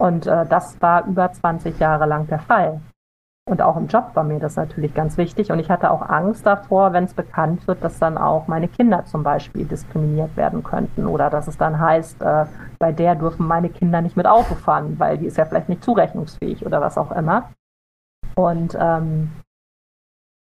Und 0.00 0.26
äh, 0.26 0.46
das 0.46 0.80
war 0.80 1.06
über 1.06 1.32
20 1.32 1.78
Jahre 1.78 2.06
lang 2.06 2.26
der 2.26 2.38
Fall. 2.38 2.80
Und 3.48 3.62
auch 3.62 3.78
im 3.78 3.86
Job 3.86 4.10
war 4.12 4.24
mir 4.24 4.38
das 4.38 4.56
natürlich 4.56 4.92
ganz 4.92 5.16
wichtig. 5.16 5.50
Und 5.50 5.58
ich 5.58 5.70
hatte 5.70 5.90
auch 5.90 6.02
Angst 6.02 6.44
davor, 6.44 6.92
wenn 6.92 7.04
es 7.04 7.14
bekannt 7.14 7.66
wird, 7.66 7.82
dass 7.82 7.98
dann 7.98 8.18
auch 8.18 8.46
meine 8.46 8.68
Kinder 8.68 9.06
zum 9.06 9.22
Beispiel 9.22 9.64
diskriminiert 9.64 10.36
werden 10.36 10.62
könnten. 10.62 11.06
Oder 11.06 11.30
dass 11.30 11.48
es 11.48 11.56
dann 11.56 11.80
heißt, 11.80 12.20
äh, 12.20 12.44
bei 12.78 12.92
der 12.92 13.14
dürfen 13.14 13.46
meine 13.46 13.70
Kinder 13.70 14.02
nicht 14.02 14.18
mit 14.18 14.26
Auto 14.26 14.54
fahren, 14.54 14.98
weil 14.98 15.16
die 15.16 15.26
ist 15.26 15.38
ja 15.38 15.46
vielleicht 15.46 15.70
nicht 15.70 15.82
zurechnungsfähig 15.82 16.66
oder 16.66 16.82
was 16.82 16.98
auch 16.98 17.10
immer. 17.10 17.50
Und 18.34 18.76
ähm, 18.78 19.30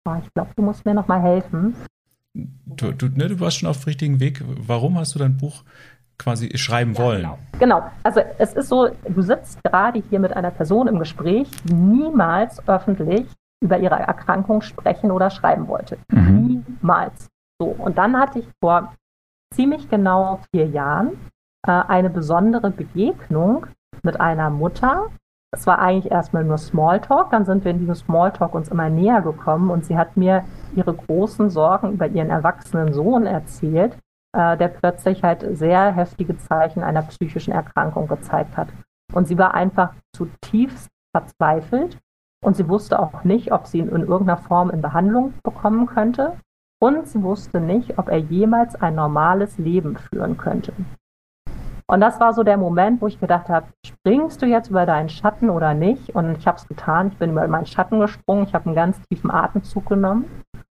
oh, 0.09 0.15
ich 0.23 0.33
glaube, 0.33 0.51
du 0.57 0.63
musst 0.63 0.87
mir 0.87 0.95
noch 0.95 1.09
mal 1.09 1.21
helfen. 1.21 1.77
Du, 2.35 2.93
du, 2.93 3.09
ne, 3.09 3.29
du 3.29 3.39
warst 3.39 3.59
schon 3.59 3.69
auf 3.69 3.81
dem 3.81 3.85
richtigen 3.85 4.19
Weg. 4.19 4.43
Warum 4.47 4.97
hast 4.97 5.15
du 5.15 5.19
dein 5.19 5.37
Buch 5.37 5.63
quasi 6.19 6.57
schreiben 6.59 6.95
ja, 6.95 7.03
wollen. 7.03 7.23
Genau. 7.23 7.39
genau. 7.59 7.83
Also 8.03 8.21
es 8.39 8.53
ist 8.55 8.69
so, 8.69 8.89
du 9.09 9.23
sitzt 9.23 9.63
gerade 9.65 10.03
hier 10.11 10.19
mit 10.19 10.37
einer 10.37 10.51
Person 10.51 10.89
im 10.89 10.99
Gespräch, 10.99 11.49
die 11.65 11.75
niemals 11.75 12.67
öffentlich 12.69 13.27
über 13.61 13.79
ihre 13.79 13.97
Erkrankung 13.97 14.63
sprechen 14.63 15.11
oder 15.11 15.31
schreiben 15.31 15.69
wollte. 15.69 15.99
Mhm. 16.11 16.65
Niemals. 16.81 17.29
So. 17.61 17.67
Und 17.67 17.99
dann 17.99 18.19
hatte 18.19 18.41
ich 18.41 18.49
vor 18.63 18.95
ziemlich 19.55 19.89
genau 19.89 20.41
vier 20.51 20.67
Jahren 20.67 21.19
äh, 21.67 21.73
eine 21.73 22.11
besondere 22.11 22.71
Begegnung 22.71 23.67
mit 24.03 24.21
einer 24.21 24.51
Mutter. 24.51 25.07
Es 25.51 25.67
war 25.67 25.79
eigentlich 25.79 26.13
erstmal 26.13 26.45
nur 26.45 26.59
Smalltalk, 26.59 27.31
dann 27.31 27.47
sind 27.47 27.65
wir 27.65 27.71
in 27.71 27.79
diesem 27.79 27.95
Smalltalk 27.95 28.55
uns 28.55 28.69
immer 28.69 28.91
näher 28.91 29.23
gekommen 29.23 29.71
und 29.71 29.87
sie 29.87 29.97
hat 29.97 30.17
mir 30.17 30.45
ihre 30.77 30.93
großen 30.93 31.49
Sorgen 31.49 31.93
über 31.93 32.07
ihren 32.07 32.29
erwachsenen 32.29 32.93
Sohn 32.93 33.25
erzählt, 33.25 33.95
äh, 33.95 34.08
der 34.35 34.69
plötzlich 34.69 35.23
halt 35.23 35.45
sehr 35.57 35.93
heftige 35.93 36.37
Zeichen 36.37 36.83
einer 36.83 37.03
psychischen 37.03 37.53
Erkrankung 37.53 38.09
gezeigt 38.09 38.57
hat. 38.57 38.69
Und 39.13 39.27
sie 39.27 39.39
war 39.39 39.55
einfach 39.55 39.95
zutiefst 40.15 40.89
verzweifelt 41.17 41.99
und 42.45 42.57
sie 42.57 42.69
wusste 42.69 42.99
auch 42.99 43.25
nicht, 43.25 43.53
ob 43.53 43.67
sie 43.67 43.79
ihn 43.79 43.89
in 43.89 44.03
irgendeiner 44.03 44.37
Form 44.37 44.71
in 44.71 44.83
Behandlung 44.83 45.35
bekommen 45.43 45.87
könnte. 45.87 46.37
Und 46.81 47.09
sie 47.09 47.23
wusste 47.23 47.61
nicht, 47.61 47.99
ob 47.99 48.09
er 48.09 48.19
jemals 48.19 48.77
ein 48.77 48.95
normales 48.95 49.59
Leben 49.59 49.97
führen 49.97 50.37
könnte. 50.37 50.73
Und 51.91 52.01
das 52.01 52.21
war 52.21 52.35
so 52.35 52.43
der 52.43 52.59
Moment, 52.59 53.01
wo 53.01 53.07
ich 53.07 53.19
gedacht 53.19 53.49
habe, 53.49 53.67
springst 53.85 54.43
du 54.43 54.47
jetzt 54.47 54.69
über 54.69 54.85
deinen 54.85 55.09
Schatten 55.09 55.49
oder 55.49 55.73
nicht? 55.73 56.15
Und 56.15 56.37
ich 56.37 56.47
habe 56.47 56.59
es 56.59 56.69
getan. 56.69 57.09
Ich 57.09 57.17
bin 57.17 57.31
über 57.33 57.49
meinen 57.49 57.67
Schatten 57.67 57.99
gesprungen. 57.99 58.45
Ich 58.45 58.55
habe 58.55 58.67
einen 58.67 58.75
ganz 58.75 59.01
tiefen 59.09 59.31
Atemzug 59.31 59.87
genommen. 59.87 60.27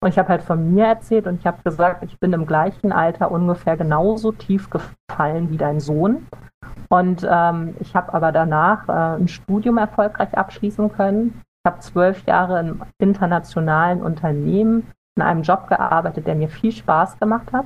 Und 0.01 0.09
ich 0.09 0.17
habe 0.17 0.29
halt 0.29 0.41
von 0.41 0.73
mir 0.73 0.85
erzählt 0.85 1.27
und 1.27 1.39
ich 1.39 1.45
habe 1.45 1.61
gesagt, 1.63 2.03
ich 2.03 2.19
bin 2.19 2.31
im 2.31 2.45
gleichen 2.45 2.93
Alter 2.93 3.31
ungefähr 3.31 3.75
genauso 3.75 4.31
tief 4.31 4.69
gefallen 4.69 5.49
wie 5.49 5.57
dein 5.57 5.81
Sohn. 5.81 6.27
Und 6.89 7.27
ähm, 7.29 7.75
ich 7.79 7.95
habe 7.95 8.13
aber 8.13 8.31
danach 8.31 8.87
äh, 8.87 9.21
ein 9.21 9.27
Studium 9.27 9.77
erfolgreich 9.77 10.37
abschließen 10.37 10.91
können. 10.93 11.41
Ich 11.63 11.69
habe 11.69 11.79
zwölf 11.81 12.25
Jahre 12.25 12.59
im 12.61 12.83
internationalen 12.97 14.01
Unternehmen 14.01 14.87
in 15.17 15.23
einem 15.23 15.43
Job 15.43 15.67
gearbeitet, 15.67 16.25
der 16.25 16.35
mir 16.35 16.49
viel 16.49 16.71
Spaß 16.71 17.19
gemacht 17.19 17.51
hat. 17.51 17.65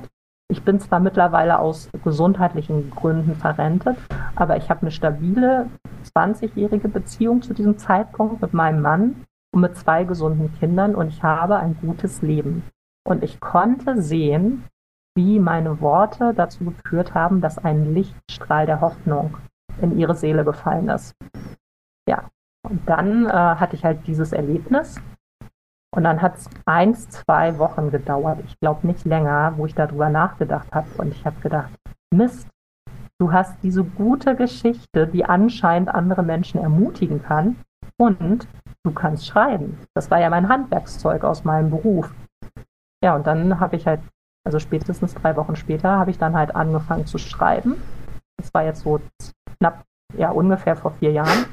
Ich 0.50 0.62
bin 0.62 0.80
zwar 0.80 1.00
mittlerweile 1.00 1.58
aus 1.58 1.88
gesundheitlichen 2.02 2.90
Gründen 2.90 3.36
verrentet, 3.36 3.96
aber 4.34 4.56
ich 4.56 4.68
habe 4.68 4.82
eine 4.82 4.90
stabile 4.90 5.70
20-jährige 6.14 6.88
Beziehung 6.88 7.40
zu 7.42 7.54
diesem 7.54 7.78
Zeitpunkt 7.78 8.42
mit 8.42 8.52
meinem 8.52 8.82
Mann 8.82 9.24
und 9.54 9.60
mit 9.60 9.76
zwei 9.76 10.02
gesunden 10.02 10.52
Kindern 10.58 10.96
und 10.96 11.08
ich 11.08 11.22
habe 11.22 11.56
ein 11.56 11.76
gutes 11.80 12.22
Leben. 12.22 12.64
Und 13.06 13.22
ich 13.22 13.38
konnte 13.38 14.02
sehen, 14.02 14.64
wie 15.16 15.38
meine 15.38 15.80
Worte 15.80 16.34
dazu 16.34 16.64
geführt 16.64 17.14
haben, 17.14 17.40
dass 17.40 17.58
ein 17.58 17.94
Lichtstrahl 17.94 18.66
der 18.66 18.80
Hoffnung 18.80 19.36
in 19.80 19.96
ihre 19.96 20.16
Seele 20.16 20.44
gefallen 20.44 20.88
ist. 20.88 21.14
Ja, 22.08 22.24
und 22.68 22.88
dann 22.88 23.26
äh, 23.26 23.30
hatte 23.30 23.76
ich 23.76 23.84
halt 23.84 24.04
dieses 24.08 24.32
Erlebnis 24.32 25.00
und 25.94 26.02
dann 26.02 26.20
hat 26.20 26.36
es 26.36 26.50
eins, 26.66 27.08
zwei 27.10 27.56
Wochen 27.58 27.92
gedauert, 27.92 28.40
ich 28.44 28.58
glaube 28.58 28.84
nicht 28.84 29.04
länger, 29.04 29.54
wo 29.56 29.66
ich 29.66 29.74
darüber 29.76 30.08
nachgedacht 30.08 30.72
habe. 30.72 30.88
Und 30.98 31.12
ich 31.12 31.24
habe 31.24 31.40
gedacht, 31.40 31.70
Mist, 32.12 32.48
du 33.20 33.32
hast 33.32 33.62
diese 33.62 33.84
gute 33.84 34.34
Geschichte, 34.34 35.06
die 35.06 35.24
anscheinend 35.24 35.90
andere 35.90 36.24
Menschen 36.24 36.60
ermutigen 36.60 37.22
kann. 37.22 37.56
Und 37.96 38.48
du 38.84 38.92
kannst 38.92 39.26
schreiben. 39.26 39.78
Das 39.94 40.10
war 40.10 40.20
ja 40.20 40.30
mein 40.30 40.48
Handwerkszeug 40.48 41.24
aus 41.24 41.44
meinem 41.44 41.70
Beruf. 41.70 42.14
Ja, 43.02 43.16
und 43.16 43.26
dann 43.26 43.60
habe 43.60 43.76
ich 43.76 43.86
halt, 43.86 44.00
also 44.46 44.58
spätestens 44.58 45.14
drei 45.14 45.36
Wochen 45.36 45.56
später, 45.56 45.90
habe 45.98 46.10
ich 46.10 46.18
dann 46.18 46.36
halt 46.36 46.54
angefangen 46.54 47.06
zu 47.06 47.18
schreiben. 47.18 47.82
Das 48.36 48.52
war 48.52 48.64
jetzt 48.64 48.82
so 48.82 49.00
knapp, 49.58 49.84
ja, 50.16 50.30
ungefähr 50.30 50.76
vor 50.76 50.92
vier 50.92 51.12
Jahren. 51.12 51.46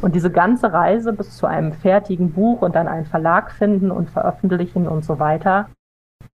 Und 0.00 0.14
diese 0.14 0.30
ganze 0.30 0.72
Reise 0.72 1.12
bis 1.12 1.36
zu 1.36 1.46
einem 1.46 1.72
fertigen 1.72 2.32
Buch 2.32 2.62
und 2.62 2.76
dann 2.76 2.86
einen 2.86 3.06
Verlag 3.06 3.50
finden 3.50 3.90
und 3.90 4.10
veröffentlichen 4.10 4.86
und 4.86 5.04
so 5.04 5.18
weiter, 5.18 5.68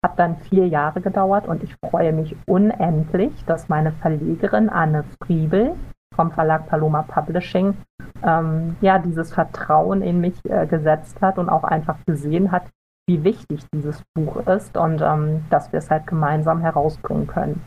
hat 0.03 0.17
dann 0.17 0.37
vier 0.37 0.67
Jahre 0.67 1.01
gedauert 1.01 1.47
und 1.47 1.63
ich 1.63 1.75
freue 1.85 2.13
mich 2.13 2.35
unendlich, 2.47 3.33
dass 3.45 3.67
meine 3.67 3.91
Verlegerin 3.91 4.69
Anne 4.69 5.03
Friebel 5.21 5.75
vom 6.19 6.33
Verlag 6.33 6.67
Paloma 6.67 7.03
Publishing 7.03 7.77
ähm, 8.23 8.75
ja 8.81 8.99
dieses 8.99 9.31
Vertrauen 9.31 10.01
in 10.01 10.19
mich 10.19 10.35
äh, 10.43 10.67
gesetzt 10.67 11.21
hat 11.21 11.37
und 11.37 11.47
auch 11.47 11.63
einfach 11.63 11.97
gesehen 12.05 12.51
hat, 12.51 12.63
wie 13.07 13.23
wichtig 13.23 13.61
dieses 13.73 14.03
Buch 14.13 14.45
ist 14.45 14.75
und 14.75 15.01
ähm, 15.01 15.45
dass 15.49 15.71
wir 15.71 15.79
es 15.79 15.89
halt 15.89 16.07
gemeinsam 16.07 16.59
herausbringen 16.59 17.25
können. 17.25 17.61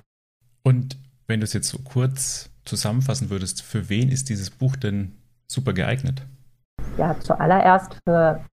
Und 0.63 0.99
wenn 1.29 1.41
du 1.41 1.45
es 1.45 1.55
jetzt 1.55 1.71
so 1.71 1.79
kurz 1.79 2.51
zusammenfassen 2.67 3.31
würdest, 3.31 3.63
für 3.63 3.89
wen 3.89 4.11
ist 4.11 4.29
dieses 4.29 4.51
Buch 4.51 4.77
denn 4.77 5.17
super 5.51 5.73
geeignet? 5.73 6.27
Ja, 6.99 7.19
zuallererst 7.19 7.97
für 8.07 8.45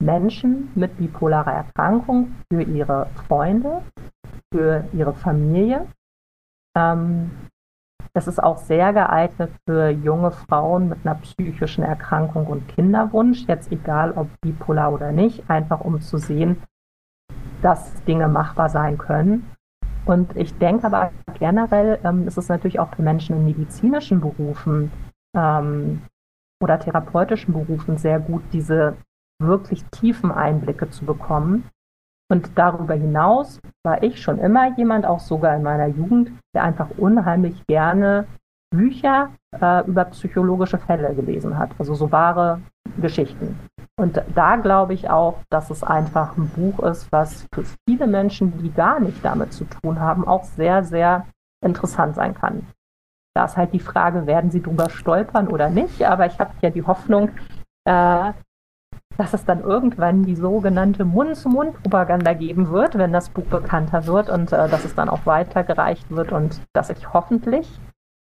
Menschen 0.00 0.70
mit 0.76 0.96
bipolarer 0.98 1.52
Erkrankung, 1.52 2.36
für 2.52 2.62
ihre 2.62 3.10
Freunde, 3.26 3.82
für 4.54 4.86
ihre 4.92 5.14
Familie. 5.14 5.88
Ähm, 6.76 7.32
es 8.18 8.26
ist 8.26 8.42
auch 8.42 8.58
sehr 8.58 8.92
geeignet 8.92 9.52
für 9.64 9.90
junge 9.90 10.32
Frauen 10.32 10.88
mit 10.88 10.98
einer 11.04 11.14
psychischen 11.14 11.84
Erkrankung 11.84 12.48
und 12.48 12.66
Kinderwunsch, 12.66 13.44
jetzt 13.46 13.70
egal 13.70 14.12
ob 14.12 14.28
bipolar 14.40 14.92
oder 14.92 15.12
nicht, 15.12 15.48
einfach 15.48 15.80
um 15.80 16.00
zu 16.00 16.18
sehen, 16.18 16.60
dass 17.62 17.94
Dinge 18.04 18.26
machbar 18.26 18.68
sein 18.70 18.98
können. 18.98 19.48
Und 20.04 20.36
ich 20.36 20.56
denke 20.58 20.86
aber 20.86 21.12
generell 21.38 22.00
ähm, 22.02 22.26
ist 22.26 22.38
es 22.38 22.48
natürlich 22.48 22.80
auch 22.80 22.92
für 22.94 23.02
Menschen 23.02 23.36
in 23.36 23.44
medizinischen 23.44 24.20
Berufen 24.20 24.90
ähm, 25.36 26.02
oder 26.60 26.80
therapeutischen 26.80 27.54
Berufen 27.54 27.98
sehr 27.98 28.18
gut, 28.18 28.42
diese 28.52 28.96
wirklich 29.40 29.84
tiefen 29.92 30.32
Einblicke 30.32 30.90
zu 30.90 31.04
bekommen. 31.04 31.70
Und 32.30 32.50
darüber 32.56 32.94
hinaus 32.94 33.60
war 33.84 34.02
ich 34.02 34.20
schon 34.20 34.38
immer 34.38 34.76
jemand, 34.76 35.06
auch 35.06 35.20
sogar 35.20 35.56
in 35.56 35.62
meiner 35.62 35.86
Jugend, 35.86 36.30
der 36.54 36.64
einfach 36.64 36.90
unheimlich 36.98 37.66
gerne 37.66 38.26
Bücher 38.70 39.30
äh, 39.58 39.86
über 39.86 40.04
psychologische 40.06 40.78
Fälle 40.78 41.14
gelesen 41.14 41.58
hat, 41.58 41.70
also 41.78 41.94
so 41.94 42.12
wahre 42.12 42.60
Geschichten. 43.00 43.58
Und 43.98 44.22
da 44.34 44.56
glaube 44.56 44.94
ich 44.94 45.08
auch, 45.10 45.38
dass 45.50 45.70
es 45.70 45.82
einfach 45.82 46.36
ein 46.36 46.48
Buch 46.50 46.78
ist, 46.80 47.10
was 47.10 47.46
für 47.52 47.64
viele 47.88 48.06
Menschen, 48.06 48.58
die 48.58 48.70
gar 48.70 49.00
nicht 49.00 49.24
damit 49.24 49.52
zu 49.52 49.64
tun 49.64 49.98
haben, 49.98 50.26
auch 50.26 50.44
sehr, 50.44 50.84
sehr 50.84 51.26
interessant 51.64 52.14
sein 52.14 52.34
kann. 52.34 52.66
Da 53.34 53.46
ist 53.46 53.56
halt 53.56 53.72
die 53.72 53.80
Frage, 53.80 54.26
werden 54.26 54.50
sie 54.50 54.62
drüber 54.62 54.90
stolpern 54.90 55.48
oder 55.48 55.70
nicht? 55.70 56.04
Aber 56.04 56.26
ich 56.26 56.38
habe 56.38 56.52
ja 56.60 56.70
die 56.70 56.84
Hoffnung, 56.84 57.30
äh, 57.84 58.32
dass 59.18 59.34
es 59.34 59.44
dann 59.44 59.60
irgendwann 59.60 60.22
die 60.22 60.36
sogenannte 60.36 61.04
Mund-zu-Mund-Propaganda 61.04 62.34
geben 62.34 62.70
wird, 62.70 62.96
wenn 62.96 63.12
das 63.12 63.28
Buch 63.28 63.44
bekannter 63.44 64.06
wird 64.06 64.30
und 64.30 64.52
äh, 64.52 64.68
dass 64.68 64.84
es 64.84 64.94
dann 64.94 65.08
auch 65.08 65.26
weitergereicht 65.26 66.08
wird 66.10 66.30
und 66.32 66.60
dass 66.72 66.88
ich 66.88 67.12
hoffentlich 67.12 67.68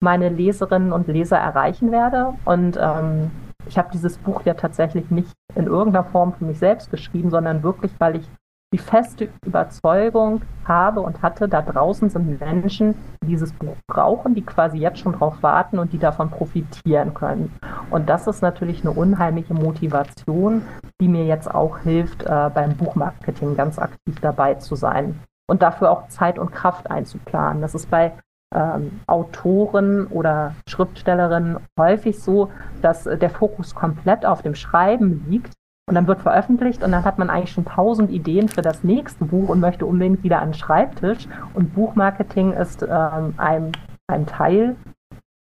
meine 0.00 0.28
Leserinnen 0.28 0.92
und 0.92 1.08
Leser 1.08 1.38
erreichen 1.38 1.90
werde. 1.90 2.34
Und 2.44 2.78
ähm, 2.78 3.30
ich 3.66 3.78
habe 3.78 3.88
dieses 3.92 4.18
Buch 4.18 4.42
ja 4.44 4.52
tatsächlich 4.52 5.10
nicht 5.10 5.32
in 5.54 5.66
irgendeiner 5.66 6.04
Form 6.04 6.34
für 6.34 6.44
mich 6.44 6.58
selbst 6.58 6.90
geschrieben, 6.90 7.30
sondern 7.30 7.62
wirklich, 7.62 7.92
weil 7.98 8.16
ich 8.16 8.28
die 8.74 8.78
feste 8.78 9.28
Überzeugung 9.46 10.42
habe 10.64 11.00
und 11.00 11.22
hatte, 11.22 11.48
da 11.48 11.62
draußen 11.62 12.10
sind 12.10 12.40
Menschen, 12.40 12.96
die 13.22 13.28
dieses 13.28 13.52
Buch 13.52 13.76
brauchen, 13.86 14.34
die 14.34 14.42
quasi 14.42 14.78
jetzt 14.78 14.98
schon 14.98 15.12
drauf 15.12 15.36
warten 15.42 15.78
und 15.78 15.92
die 15.92 15.98
davon 15.98 16.28
profitieren 16.28 17.14
können. 17.14 17.52
Und 17.90 18.08
das 18.08 18.26
ist 18.26 18.42
natürlich 18.42 18.80
eine 18.80 18.90
unheimliche 18.90 19.54
Motivation, 19.54 20.62
die 21.00 21.06
mir 21.06 21.24
jetzt 21.24 21.48
auch 21.48 21.78
hilft, 21.78 22.24
äh, 22.24 22.50
beim 22.52 22.76
Buchmarketing 22.76 23.54
ganz 23.54 23.78
aktiv 23.78 24.18
dabei 24.20 24.54
zu 24.54 24.74
sein 24.74 25.20
und 25.48 25.62
dafür 25.62 25.92
auch 25.92 26.08
Zeit 26.08 26.36
und 26.36 26.50
Kraft 26.50 26.90
einzuplanen. 26.90 27.62
Das 27.62 27.76
ist 27.76 27.88
bei 27.90 28.12
ähm, 28.52 29.02
Autoren 29.06 30.08
oder 30.08 30.56
Schriftstellerinnen 30.68 31.58
häufig 31.78 32.20
so, 32.20 32.50
dass 32.82 33.04
der 33.04 33.30
Fokus 33.30 33.72
komplett 33.72 34.26
auf 34.26 34.42
dem 34.42 34.56
Schreiben 34.56 35.26
liegt 35.28 35.52
und 35.86 35.94
dann 35.94 36.06
wird 36.06 36.22
veröffentlicht 36.22 36.82
und 36.82 36.92
dann 36.92 37.04
hat 37.04 37.18
man 37.18 37.28
eigentlich 37.28 37.52
schon 37.52 37.66
tausend 37.66 38.10
Ideen 38.10 38.48
für 38.48 38.62
das 38.62 38.84
nächste 38.84 39.26
Buch 39.26 39.50
und 39.50 39.60
möchte 39.60 39.84
unbedingt 39.84 40.22
wieder 40.22 40.40
an 40.40 40.48
den 40.50 40.54
Schreibtisch. 40.54 41.28
Und 41.52 41.74
Buchmarketing 41.74 42.52
ist 42.52 42.82
ähm, 42.82 43.34
ein, 43.36 43.72
ein 44.06 44.26
Teil, 44.26 44.76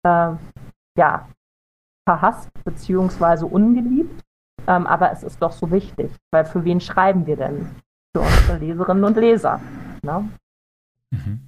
äh, 0.05 0.31
ja, 0.97 1.29
verhasst 2.07 2.49
bzw. 2.65 3.45
ungeliebt. 3.45 4.21
Ähm, 4.67 4.85
aber 4.87 5.11
es 5.11 5.23
ist 5.23 5.41
doch 5.41 5.51
so 5.51 5.71
wichtig, 5.71 6.11
weil 6.31 6.45
für 6.45 6.63
wen 6.65 6.81
schreiben 6.81 7.25
wir 7.25 7.37
denn? 7.37 7.67
Für 8.15 8.21
unsere 8.21 8.57
Leserinnen 8.57 9.03
und 9.03 9.17
Leser. 9.17 9.61
Ne? 10.03 10.29
Mhm. 11.11 11.47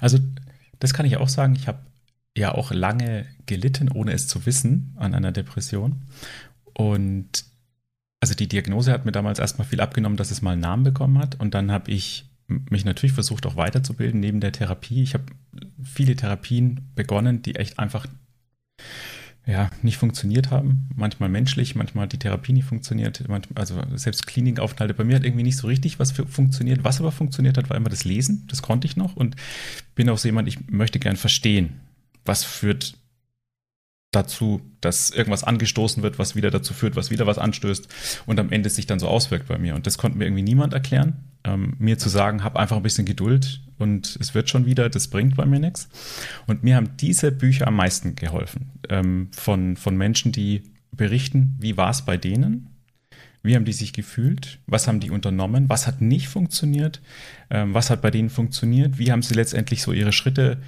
Also 0.00 0.18
das 0.78 0.94
kann 0.94 1.06
ich 1.06 1.16
auch 1.16 1.28
sagen. 1.28 1.54
Ich 1.54 1.66
habe 1.68 1.78
ja 2.36 2.52
auch 2.52 2.70
lange 2.70 3.26
gelitten, 3.46 3.90
ohne 3.92 4.12
es 4.12 4.28
zu 4.28 4.46
wissen, 4.46 4.94
an 4.96 5.14
einer 5.14 5.32
Depression. 5.32 6.02
Und 6.74 7.44
also 8.20 8.34
die 8.34 8.48
Diagnose 8.48 8.92
hat 8.92 9.04
mir 9.04 9.12
damals 9.12 9.38
erstmal 9.38 9.66
viel 9.66 9.80
abgenommen, 9.80 10.16
dass 10.16 10.30
es 10.30 10.42
mal 10.42 10.52
einen 10.52 10.62
Namen 10.62 10.84
bekommen 10.84 11.18
hat. 11.18 11.38
Und 11.38 11.54
dann 11.54 11.70
habe 11.70 11.90
ich 11.90 12.28
mich 12.48 12.84
natürlich 12.84 13.12
versucht, 13.12 13.46
auch 13.46 13.56
weiterzubilden 13.56 14.20
neben 14.20 14.40
der 14.40 14.52
Therapie. 14.52 15.02
Ich 15.02 15.14
habe 15.14 15.24
viele 15.82 16.16
Therapien 16.16 16.90
begonnen, 16.94 17.42
die 17.42 17.56
echt 17.56 17.78
einfach 17.78 18.06
ja, 19.46 19.70
nicht 19.82 19.96
funktioniert 19.96 20.50
haben. 20.50 20.88
Manchmal 20.96 21.28
menschlich, 21.28 21.76
manchmal 21.76 22.04
hat 22.04 22.12
die 22.12 22.18
Therapie 22.18 22.52
nicht 22.52 22.66
funktioniert. 22.66 23.22
Also 23.54 23.80
selbst 23.94 24.26
Klinikaufenthalte 24.26 24.94
bei 24.94 25.04
mir 25.04 25.16
hat 25.16 25.24
irgendwie 25.24 25.44
nicht 25.44 25.56
so 25.56 25.68
richtig 25.68 26.00
was 26.00 26.12
funktioniert. 26.12 26.82
Was 26.82 27.00
aber 27.00 27.12
funktioniert 27.12 27.56
hat, 27.56 27.70
war 27.70 27.76
immer 27.76 27.88
das 27.88 28.04
Lesen. 28.04 28.46
Das 28.48 28.62
konnte 28.62 28.86
ich 28.86 28.96
noch 28.96 29.14
und 29.14 29.36
bin 29.94 30.08
auch 30.08 30.18
so 30.18 30.26
jemand, 30.26 30.48
ich 30.48 30.68
möchte 30.68 30.98
gern 30.98 31.16
verstehen, 31.16 31.74
was 32.24 32.42
führt 32.42 32.98
dazu, 34.16 34.60
dass 34.80 35.10
irgendwas 35.10 35.44
angestoßen 35.44 36.02
wird, 36.02 36.18
was 36.18 36.34
wieder 36.34 36.50
dazu 36.50 36.74
führt, 36.74 36.96
was 36.96 37.10
wieder 37.10 37.26
was 37.26 37.38
anstößt 37.38 37.88
und 38.26 38.40
am 38.40 38.50
Ende 38.50 38.70
sich 38.70 38.86
dann 38.86 38.98
so 38.98 39.08
auswirkt 39.08 39.46
bei 39.46 39.58
mir. 39.58 39.74
Und 39.74 39.86
das 39.86 39.98
konnte 39.98 40.18
mir 40.18 40.24
irgendwie 40.24 40.42
niemand 40.42 40.72
erklären. 40.72 41.24
Ähm, 41.44 41.74
mir 41.78 41.98
zu 41.98 42.08
sagen, 42.08 42.42
hab 42.42 42.56
einfach 42.56 42.76
ein 42.76 42.82
bisschen 42.82 43.04
Geduld 43.04 43.60
und 43.78 44.16
es 44.20 44.34
wird 44.34 44.50
schon 44.50 44.66
wieder, 44.66 44.88
das 44.88 45.08
bringt 45.08 45.36
bei 45.36 45.46
mir 45.46 45.60
nichts. 45.60 45.88
Und 46.46 46.64
mir 46.64 46.76
haben 46.76 46.96
diese 46.96 47.30
Bücher 47.30 47.68
am 47.68 47.76
meisten 47.76 48.16
geholfen. 48.16 48.72
Ähm, 48.88 49.28
von, 49.32 49.76
von 49.76 49.96
Menschen, 49.96 50.32
die 50.32 50.62
berichten, 50.90 51.56
wie 51.60 51.76
war 51.76 51.90
es 51.90 52.02
bei 52.02 52.16
denen? 52.16 52.70
Wie 53.42 53.54
haben 53.54 53.64
die 53.64 53.72
sich 53.72 53.92
gefühlt? 53.92 54.58
Was 54.66 54.88
haben 54.88 54.98
die 54.98 55.10
unternommen? 55.10 55.68
Was 55.68 55.86
hat 55.86 56.00
nicht 56.00 56.26
funktioniert? 56.26 57.00
Ähm, 57.50 57.74
was 57.74 57.90
hat 57.90 58.02
bei 58.02 58.10
denen 58.10 58.30
funktioniert? 58.30 58.98
Wie 58.98 59.12
haben 59.12 59.22
sie 59.22 59.34
letztendlich 59.34 59.82
so 59.82 59.92
ihre 59.92 60.12
Schritte 60.12 60.60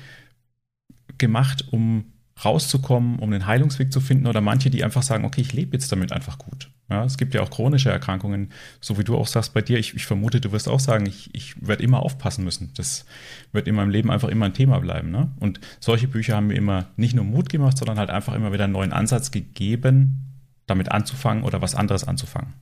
gemacht, 1.17 1.67
um 1.73 2.05
rauszukommen, 2.45 3.19
um 3.19 3.31
den 3.31 3.47
Heilungsweg 3.47 3.93
zu 3.93 4.01
finden 4.01 4.27
oder 4.27 4.41
manche, 4.41 4.71
die 4.71 4.85
einfach 4.85 5.03
sagen, 5.03 5.25
okay, 5.25 5.41
ich 5.41 5.53
lebe 5.53 5.73
jetzt 5.73 5.91
damit 5.91 6.13
einfach 6.13 6.39
gut. 6.39 6.71
Ja, 6.91 7.05
es 7.05 7.19
gibt 7.19 7.35
ja 7.35 7.43
auch 7.43 7.51
chronische 7.51 7.91
Erkrankungen, 7.91 8.51
so 8.81 8.97
wie 8.97 9.05
du 9.05 9.17
auch 9.17 9.27
sagst 9.27 9.53
bei 9.53 9.61
dir. 9.61 9.79
Ich, 9.79 9.95
ich 9.95 10.07
vermute, 10.07 10.41
du 10.41 10.53
wirst 10.53 10.69
auch 10.69 10.81
sagen, 10.81 11.05
ich, 11.05 11.35
ich 11.35 11.55
werde 11.67 11.83
immer 11.83 12.01
aufpassen 12.01 12.45
müssen. 12.45 12.73
Das 12.77 13.05
wird 13.53 13.69
in 13.69 13.75
meinem 13.75 13.91
Leben 13.91 14.11
einfach 14.11 14.29
immer 14.29 14.47
ein 14.47 14.55
Thema 14.55 14.79
bleiben. 14.79 15.11
Ne? 15.11 15.31
Und 15.39 15.61
solche 15.81 16.09
Bücher 16.09 16.37
haben 16.37 16.47
mir 16.47 16.55
immer 16.55 16.87
nicht 16.97 17.15
nur 17.15 17.27
Mut 17.27 17.51
gemacht, 17.51 17.77
sondern 17.77 17.99
halt 17.99 18.09
einfach 18.09 18.35
immer 18.35 18.53
wieder 18.53 18.65
einen 18.65 18.73
neuen 18.73 18.95
Ansatz 18.95 19.31
gegeben, 19.31 20.29
damit 20.67 20.91
anzufangen 20.91 21.45
oder 21.45 21.61
was 21.61 21.75
anderes 21.75 22.05
anzufangen. 22.05 22.55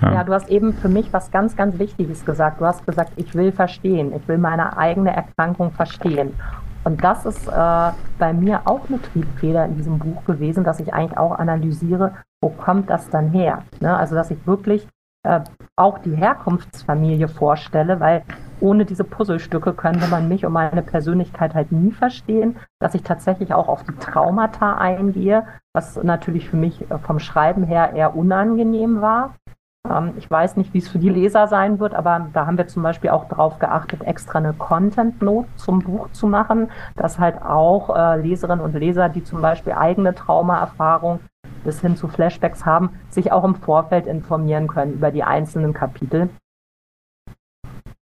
Ja. 0.00 0.14
ja, 0.14 0.24
du 0.24 0.32
hast 0.32 0.48
eben 0.48 0.74
für 0.74 0.88
mich 0.88 1.12
was 1.12 1.32
ganz, 1.32 1.56
ganz 1.56 1.78
Wichtiges 1.80 2.24
gesagt. 2.24 2.60
Du 2.60 2.66
hast 2.66 2.86
gesagt, 2.86 3.12
ich 3.16 3.34
will 3.34 3.50
verstehen, 3.50 4.12
ich 4.14 4.28
will 4.28 4.38
meine 4.38 4.76
eigene 4.76 5.10
Erkrankung 5.10 5.72
verstehen. 5.72 6.34
Und 6.88 7.04
das 7.04 7.26
ist 7.26 7.46
äh, 7.46 7.90
bei 8.18 8.32
mir 8.32 8.62
auch 8.64 8.88
eine 8.88 9.02
Triebfeder 9.02 9.66
in 9.66 9.76
diesem 9.76 9.98
Buch 9.98 10.24
gewesen, 10.24 10.64
dass 10.64 10.80
ich 10.80 10.94
eigentlich 10.94 11.18
auch 11.18 11.32
analysiere, 11.32 12.14
wo 12.40 12.48
kommt 12.48 12.88
das 12.88 13.10
dann 13.10 13.28
her? 13.28 13.64
Ne? 13.80 13.94
Also 13.94 14.14
dass 14.14 14.30
ich 14.30 14.46
wirklich 14.46 14.88
äh, 15.22 15.40
auch 15.76 15.98
die 15.98 16.16
Herkunftsfamilie 16.16 17.28
vorstelle, 17.28 18.00
weil 18.00 18.22
ohne 18.60 18.86
diese 18.86 19.04
Puzzlestücke 19.04 19.74
könnte 19.74 20.08
man 20.08 20.28
mich 20.28 20.46
und 20.46 20.54
meine 20.54 20.80
Persönlichkeit 20.80 21.54
halt 21.54 21.72
nie 21.72 21.92
verstehen, 21.92 22.56
dass 22.80 22.94
ich 22.94 23.02
tatsächlich 23.02 23.52
auch 23.52 23.68
auf 23.68 23.84
die 23.84 23.94
Traumata 23.96 24.78
eingehe, 24.78 25.44
was 25.74 26.02
natürlich 26.02 26.48
für 26.48 26.56
mich 26.56 26.90
äh, 26.90 26.98
vom 27.00 27.18
Schreiben 27.18 27.64
her 27.64 27.92
eher 27.92 28.16
unangenehm 28.16 29.02
war. 29.02 29.34
Ähm, 29.88 30.14
ich 30.16 30.30
weiß 30.30 30.56
nicht, 30.56 30.74
wie 30.74 30.78
es 30.78 30.88
für 30.88 30.98
die 30.98 31.08
Leser 31.08 31.46
sein 31.46 31.78
wird, 31.80 31.94
aber 31.94 32.28
da 32.32 32.46
haben 32.46 32.58
wir 32.58 32.66
zum 32.66 32.82
Beispiel 32.82 33.10
auch 33.10 33.28
darauf 33.28 33.58
geachtet, 33.58 34.02
extra 34.04 34.38
eine 34.38 34.52
Content-Note 34.52 35.48
zum 35.56 35.80
Buch 35.80 36.10
zu 36.12 36.26
machen, 36.26 36.70
dass 36.96 37.18
halt 37.18 37.42
auch 37.42 37.94
äh, 37.94 38.20
Leserinnen 38.20 38.64
und 38.64 38.74
Leser, 38.74 39.08
die 39.08 39.24
zum 39.24 39.40
Beispiel 39.40 39.72
eigene 39.72 40.14
Traumaerfahrung 40.14 41.20
bis 41.64 41.80
hin 41.80 41.96
zu 41.96 42.08
Flashbacks 42.08 42.64
haben, 42.64 42.90
sich 43.10 43.32
auch 43.32 43.44
im 43.44 43.54
Vorfeld 43.54 44.06
informieren 44.06 44.68
können 44.68 44.94
über 44.94 45.10
die 45.10 45.24
einzelnen 45.24 45.74
Kapitel. 45.74 46.30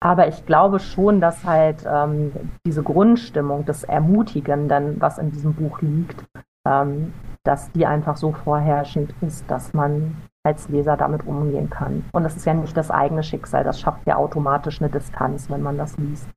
Aber 0.03 0.27
ich 0.27 0.45
glaube 0.47 0.79
schon, 0.79 1.21
dass 1.21 1.45
halt 1.45 1.85
ähm, 1.87 2.31
diese 2.65 2.81
Grundstimmung 2.81 3.65
des 3.65 3.83
Ermutigenden, 3.83 4.99
was 4.99 5.19
in 5.19 5.31
diesem 5.31 5.53
Buch 5.53 5.79
liegt, 5.81 6.25
ähm, 6.65 7.13
dass 7.43 7.71
die 7.71 7.85
einfach 7.85 8.17
so 8.17 8.31
vorherrschend 8.31 9.13
ist, 9.21 9.49
dass 9.49 9.73
man 9.73 10.15
als 10.43 10.69
Leser 10.69 10.97
damit 10.97 11.25
umgehen 11.25 11.69
kann. 11.69 12.05
Und 12.11 12.23
das 12.23 12.35
ist 12.35 12.45
ja 12.45 12.53
nicht 12.53 12.75
das 12.75 12.91
eigene 12.91 13.23
Schicksal, 13.23 13.63
das 13.63 13.79
schafft 13.79 14.05
ja 14.07 14.15
automatisch 14.15 14.81
eine 14.81 14.89
Distanz, 14.89 15.49
wenn 15.49 15.61
man 15.61 15.77
das 15.77 15.97
liest. 15.97 16.29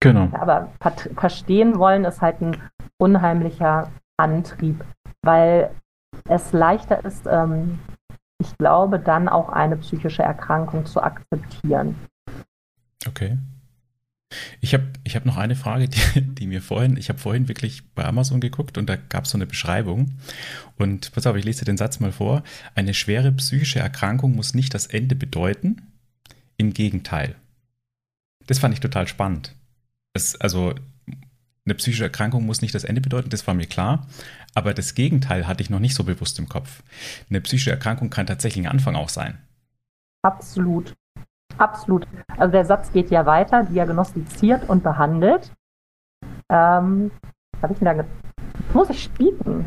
Genau. 0.00 0.28
Aber 0.32 0.68
verstehen 1.16 1.78
wollen 1.78 2.04
ist 2.04 2.20
halt 2.20 2.40
ein 2.40 2.56
unheimlicher 2.98 3.90
Antrieb, 4.18 4.84
weil 5.22 5.70
es 6.28 6.52
leichter 6.52 7.04
ist, 7.04 7.26
ähm, 7.26 7.78
ich 8.38 8.56
glaube, 8.58 8.98
dann 8.98 9.28
auch 9.28 9.48
eine 9.48 9.76
psychische 9.76 10.22
Erkrankung 10.22 10.86
zu 10.86 11.02
akzeptieren. 11.02 11.96
Okay. 13.06 13.38
Ich 14.60 14.74
habe 14.74 14.84
ich 15.04 15.16
hab 15.16 15.26
noch 15.26 15.36
eine 15.36 15.56
Frage, 15.56 15.88
die, 15.88 16.20
die 16.20 16.46
mir 16.46 16.62
vorhin, 16.62 16.96
ich 16.96 17.08
habe 17.08 17.18
vorhin 17.18 17.48
wirklich 17.48 17.82
bei 17.94 18.04
Amazon 18.04 18.40
geguckt 18.40 18.78
und 18.78 18.88
da 18.88 18.96
gab 18.96 19.24
es 19.24 19.30
so 19.30 19.38
eine 19.38 19.46
Beschreibung. 19.46 20.12
Und 20.76 21.12
pass 21.12 21.26
auf, 21.26 21.36
ich 21.36 21.44
lese 21.44 21.60
dir 21.60 21.72
den 21.72 21.76
Satz 21.76 22.00
mal 22.00 22.12
vor. 22.12 22.42
Eine 22.74 22.94
schwere 22.94 23.32
psychische 23.32 23.78
Erkrankung 23.78 24.34
muss 24.34 24.54
nicht 24.54 24.74
das 24.74 24.86
Ende 24.86 25.14
bedeuten. 25.14 25.82
Im 26.56 26.72
Gegenteil. 26.72 27.34
Das 28.46 28.58
fand 28.58 28.74
ich 28.74 28.80
total 28.80 29.08
spannend. 29.08 29.54
Das, 30.12 30.40
also 30.40 30.74
eine 31.66 31.74
psychische 31.74 32.04
Erkrankung 32.04 32.44
muss 32.44 32.60
nicht 32.60 32.74
das 32.74 32.84
Ende 32.84 33.00
bedeuten, 33.00 33.30
das 33.30 33.46
war 33.46 33.54
mir 33.54 33.66
klar. 33.66 34.06
Aber 34.54 34.74
das 34.74 34.94
Gegenteil 34.94 35.46
hatte 35.46 35.62
ich 35.62 35.70
noch 35.70 35.80
nicht 35.80 35.94
so 35.94 36.04
bewusst 36.04 36.38
im 36.38 36.48
Kopf. 36.48 36.82
Eine 37.28 37.40
psychische 37.40 37.70
Erkrankung 37.70 38.10
kann 38.10 38.26
tatsächlich 38.26 38.64
ein 38.64 38.70
Anfang 38.70 38.96
auch 38.96 39.08
sein. 39.08 39.38
Absolut. 40.22 40.94
Absolut. 41.58 42.06
Also 42.36 42.52
der 42.52 42.64
Satz 42.64 42.92
geht 42.92 43.10
ja 43.10 43.26
weiter, 43.26 43.64
diagnostiziert 43.64 44.68
und 44.68 44.82
behandelt. 44.82 45.52
Ähm, 46.50 47.10
ich 47.70 47.78
denn 47.78 47.98
da 47.98 48.04
muss 48.72 48.90
ich 48.90 49.02
spieken? 49.02 49.64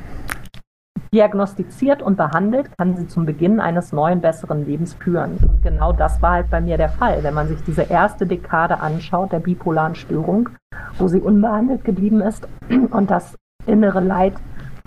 Diagnostiziert 1.14 2.02
und 2.02 2.18
behandelt 2.18 2.78
kann 2.78 2.96
sie 2.98 3.08
zum 3.08 3.26
Beginn 3.26 3.62
eines 3.62 3.94
neuen, 3.94 4.20
besseren 4.20 4.66
Lebens 4.66 4.94
führen. 4.94 5.38
Und 5.38 5.64
genau 5.64 5.94
das 5.94 6.22
war 6.22 6.34
halt 6.34 6.50
bei 6.50 6.60
mir 6.60 6.78
der 6.78 6.90
Fall. 6.90 7.24
Wenn 7.24 7.34
man 7.34 7.48
sich 7.48 7.64
diese 7.64 7.84
erste 7.84 8.28
Dekade 8.28 8.80
anschaut, 8.80 9.32
der 9.32 9.40
bipolaren 9.40 9.96
Störung, 9.96 10.50
wo 10.98 11.08
sie 11.08 11.22
unbehandelt 11.22 11.86
geblieben 11.86 12.22
ist 12.22 12.48
und 12.92 13.10
das 13.10 13.36
innere 13.66 14.02
Leid 14.02 14.34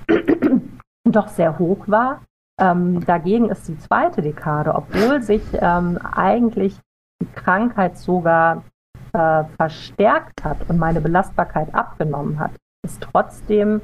doch 1.05 1.29
sehr 1.29 1.59
hoch 1.59 1.85
war, 1.87 2.21
ähm, 2.61 3.05
dagegen 3.07 3.49
ist 3.49 3.67
die 3.69 3.79
zweite 3.79 4.21
Dekade, 4.21 4.75
obwohl 4.75 5.23
sich 5.23 5.43
ähm, 5.55 5.99
eigentlich 6.15 6.79
die 7.21 7.27
Krankheit 7.35 7.99
sogar 7.99 8.65
äh, 9.13 9.45
verstärkt 9.57 10.45
hat 10.45 10.69
und 10.69 10.79
meine 10.79 11.01
Belastbarkeit 11.01 11.75
abgenommen 11.75 12.39
hat, 12.39 12.53
ist 12.85 13.01
trotzdem 13.01 13.83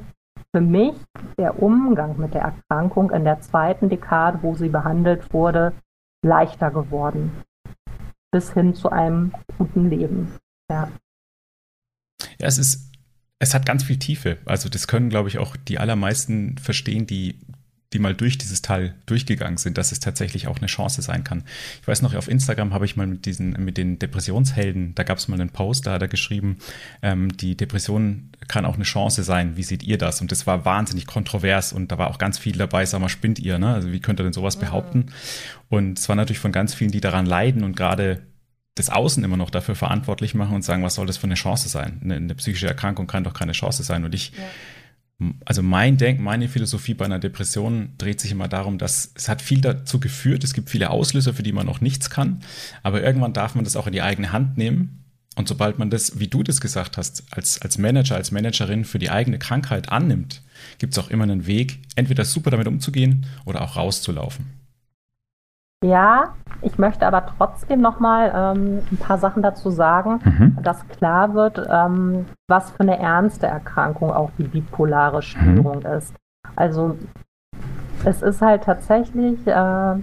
für 0.53 0.61
mich 0.61 0.95
der 1.37 1.61
Umgang 1.61 2.17
mit 2.17 2.33
der 2.33 2.41
Erkrankung 2.41 3.11
in 3.11 3.23
der 3.23 3.41
zweiten 3.41 3.89
Dekade, 3.89 4.39
wo 4.41 4.55
sie 4.55 4.69
behandelt 4.69 5.33
wurde, 5.33 5.73
leichter 6.25 6.71
geworden. 6.71 7.43
Bis 8.31 8.53
hin 8.53 8.73
zu 8.73 8.89
einem 8.89 9.33
guten 9.57 9.89
Leben. 9.89 10.33
Ja. 10.69 10.89
Ja, 12.39 12.47
es 12.47 12.57
ist, 12.57 12.91
es 13.39 13.53
hat 13.53 13.65
ganz 13.65 13.83
viel 13.83 13.99
Tiefe. 13.99 14.37
Also 14.45 14.69
das 14.69 14.87
können, 14.87 15.09
glaube 15.09 15.29
ich, 15.29 15.37
auch 15.37 15.55
die 15.55 15.79
allermeisten 15.79 16.57
verstehen, 16.57 17.07
die 17.07 17.39
die 17.93 17.99
mal 17.99 18.13
durch 18.13 18.37
dieses 18.37 18.61
Tal 18.61 18.95
durchgegangen 19.05 19.57
sind, 19.57 19.77
dass 19.77 19.93
es 19.93 20.01
tatsächlich 20.01 20.47
auch 20.47 20.57
eine 20.57 20.67
Chance 20.67 21.01
sein 21.01 21.23
kann. 21.23 21.43
Ich 21.81 21.87
weiß 21.87 22.01
noch, 22.01 22.13
auf 22.15 22.27
Instagram 22.27 22.73
habe 22.73 22.85
ich 22.85 22.97
mal 22.97 23.07
mit 23.07 23.25
diesen, 23.25 23.51
mit 23.63 23.77
den 23.77 23.97
Depressionshelden, 23.97 24.93
da 24.95 25.03
gab 25.03 25.17
es 25.17 25.29
mal 25.29 25.39
einen 25.39 25.51
Post, 25.51 25.87
da 25.87 25.93
hat 25.93 26.01
er 26.01 26.09
geschrieben, 26.09 26.57
ähm, 27.01 27.35
die 27.37 27.55
Depression 27.55 28.31
kann 28.49 28.65
auch 28.65 28.75
eine 28.75 28.83
Chance 28.83 29.23
sein. 29.23 29.55
Wie 29.55 29.63
seht 29.63 29.83
ihr 29.83 29.97
das? 29.97 30.19
Und 30.19 30.33
das 30.33 30.45
war 30.45 30.65
wahnsinnig 30.65 31.07
kontrovers 31.07 31.71
und 31.71 31.91
da 31.91 31.97
war 31.97 32.09
auch 32.09 32.17
ganz 32.17 32.37
viel 32.37 32.57
dabei, 32.57 32.85
sag 32.85 32.99
mal, 32.99 33.09
spinnt 33.09 33.39
ihr, 33.39 33.57
ne? 33.57 33.73
Also 33.73 33.91
wie 33.93 34.01
könnt 34.01 34.19
ihr 34.19 34.23
denn 34.23 34.33
sowas 34.33 34.57
behaupten? 34.57 35.07
Und 35.69 35.97
es 35.97 36.09
war 36.09 36.17
natürlich 36.17 36.39
von 36.39 36.51
ganz 36.51 36.73
vielen, 36.73 36.91
die 36.91 37.01
daran 37.01 37.25
leiden 37.25 37.63
und 37.63 37.77
gerade 37.77 38.21
das 38.75 38.89
Außen 38.89 39.23
immer 39.23 39.37
noch 39.37 39.49
dafür 39.49 39.75
verantwortlich 39.75 40.35
machen 40.35 40.55
und 40.55 40.61
sagen, 40.63 40.83
was 40.83 40.95
soll 40.95 41.07
das 41.07 41.17
für 41.17 41.23
eine 41.23 41.35
Chance 41.35 41.69
sein? 41.69 41.99
Eine, 42.03 42.15
eine 42.15 42.35
psychische 42.35 42.67
Erkrankung 42.67 43.07
kann 43.07 43.23
doch 43.23 43.33
keine 43.33 43.53
Chance 43.53 43.83
sein. 43.83 44.03
Und 44.03 44.13
ich 44.13 44.33
ja 44.33 44.43
also 45.45 45.63
mein 45.63 45.97
Denk, 45.97 46.19
meine 46.19 46.47
Philosophie 46.47 46.93
bei 46.93 47.05
einer 47.05 47.17
Depression 47.17 47.93
dreht 47.97 48.19
sich 48.19 48.31
immer 48.31 48.47
darum, 48.47 48.77
dass 48.77 49.11
es 49.15 49.27
hat 49.27 49.41
viel 49.41 49.61
dazu 49.61 49.99
geführt, 49.99 50.43
es 50.43 50.53
gibt 50.53 50.69
viele 50.69 50.91
Auslöser, 50.91 51.33
für 51.33 51.41
die 51.43 51.53
man 51.53 51.65
noch 51.65 51.81
nichts 51.81 52.09
kann, 52.09 52.41
aber 52.83 53.01
irgendwann 53.01 53.33
darf 53.33 53.55
man 53.55 53.63
das 53.63 53.75
auch 53.75 53.87
in 53.87 53.93
die 53.93 54.03
eigene 54.03 54.31
Hand 54.31 54.57
nehmen. 54.57 55.03
Und 55.35 55.47
sobald 55.47 55.77
man 55.77 55.91
das, 55.91 56.19
wie 56.19 56.27
du 56.27 56.41
das 56.41 56.61
gesagt 56.61 56.97
hast, 56.97 57.23
als, 57.29 57.61
als 57.61 57.77
Manager, 57.77 58.15
als 58.15 58.31
Managerin 58.31 58.85
für 58.85 58.97
die 58.97 59.11
eigene 59.11 59.37
Krankheit 59.37 59.89
annimmt, 59.89 60.41
gibt 60.79 60.93
es 60.93 60.99
auch 60.99 61.11
immer 61.11 61.23
einen 61.23 61.45
Weg, 61.45 61.79
entweder 61.95 62.25
super 62.25 62.49
damit 62.49 62.67
umzugehen 62.67 63.27
oder 63.45 63.61
auch 63.61 63.75
rauszulaufen. 63.75 64.56
Ja, 65.83 66.33
ich 66.61 66.79
möchte 66.79 67.05
aber 67.05 67.25
trotzdem 67.37 67.81
nochmal 67.81 68.31
ähm, 68.35 68.81
ein 68.91 68.97
paar 68.97 69.19
Sachen 69.19 69.43
dazu 69.43 69.69
sagen, 69.69 70.19
mhm. 70.23 70.57
dass 70.63 70.87
klar 70.87 71.35
wird, 71.35 71.61
ähm, 71.69 72.25
was 72.47 72.71
für 72.71 72.79
eine 72.79 72.97
ernste 72.97 73.45
Erkrankung 73.45 74.11
auch 74.11 74.31
die 74.39 74.43
bipolare 74.43 75.21
Störung 75.21 75.79
mhm. 75.79 75.97
ist. 75.97 76.15
Also 76.55 76.97
es 78.05 78.21
ist 78.21 78.41
halt 78.41 78.63
tatsächlich 78.63 79.45
äh, 79.45 79.95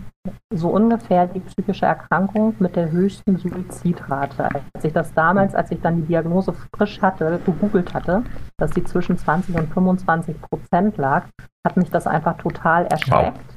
so 0.55 0.69
ungefähr 0.69 1.27
die 1.27 1.41
psychische 1.41 1.87
Erkrankung 1.87 2.55
mit 2.59 2.77
der 2.77 2.91
höchsten 2.91 3.37
Suizidrate. 3.37 4.49
Als 4.75 4.85
ich 4.85 4.93
das 4.93 5.13
damals, 5.13 5.55
als 5.55 5.71
ich 5.71 5.81
dann 5.81 5.97
die 5.97 6.07
Diagnose 6.07 6.55
frisch 6.77 7.03
hatte, 7.03 7.41
gegoogelt 7.45 7.95
hatte, 7.95 8.23
dass 8.59 8.73
sie 8.73 8.85
zwischen 8.85 9.19
20 9.19 9.57
und 9.57 9.73
25 9.73 10.41
Prozent 10.41 10.97
lag, 10.97 11.25
hat 11.67 11.77
mich 11.77 11.91
das 11.91 12.07
einfach 12.07 12.37
total 12.37 12.87
erschreckt. 12.87 13.39
Wow. 13.49 13.54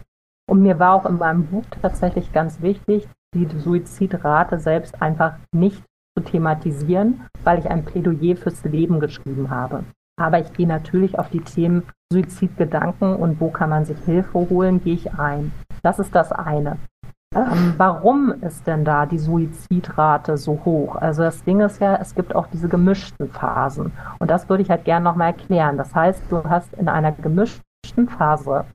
Und 0.49 0.61
mir 0.61 0.79
war 0.79 0.93
auch 0.93 1.05
in 1.05 1.17
meinem 1.17 1.45
Buch 1.45 1.65
tatsächlich 1.81 2.31
ganz 2.31 2.61
wichtig, 2.61 3.07
die 3.35 3.47
Suizidrate 3.59 4.59
selbst 4.59 5.01
einfach 5.01 5.33
nicht 5.51 5.83
zu 6.17 6.23
thematisieren, 6.23 7.21
weil 7.43 7.59
ich 7.59 7.69
ein 7.69 7.83
Plädoyer 7.83 8.35
fürs 8.35 8.63
Leben 8.63 8.99
geschrieben 8.99 9.49
habe. 9.49 9.83
Aber 10.19 10.39
ich 10.39 10.51
gehe 10.53 10.67
natürlich 10.67 11.19
auf 11.19 11.29
die 11.29 11.41
Themen 11.41 11.83
Suizidgedanken 12.11 13.15
und 13.15 13.39
wo 13.39 13.51
kann 13.51 13.69
man 13.69 13.85
sich 13.85 13.99
Hilfe 13.99 14.49
holen, 14.49 14.81
gehe 14.83 14.95
ich 14.95 15.13
ein. 15.13 15.51
Das 15.83 15.99
ist 15.99 16.15
das 16.15 16.31
eine. 16.31 16.77
Ähm, 17.35 17.73
warum 17.77 18.33
ist 18.41 18.65
denn 18.65 18.85
da 18.85 19.05
die 19.05 19.19
Suizidrate 19.19 20.37
so 20.37 20.61
hoch? 20.63 20.95
Also 20.95 21.23
das 21.23 21.43
Ding 21.43 21.59
ist 21.59 21.79
ja, 21.79 21.97
es 21.97 22.15
gibt 22.15 22.33
auch 22.33 22.47
diese 22.47 22.69
gemischten 22.69 23.29
Phasen. 23.29 23.91
Und 24.19 24.31
das 24.31 24.49
würde 24.49 24.63
ich 24.63 24.69
halt 24.69 24.85
gerne 24.85 25.03
nochmal 25.03 25.27
erklären. 25.27 25.77
Das 25.77 25.93
heißt, 25.93 26.23
du 26.29 26.43
hast 26.45 26.73
in 26.73 26.87
einer 26.87 27.11
gemischten 27.11 28.07
Phase 28.07 28.65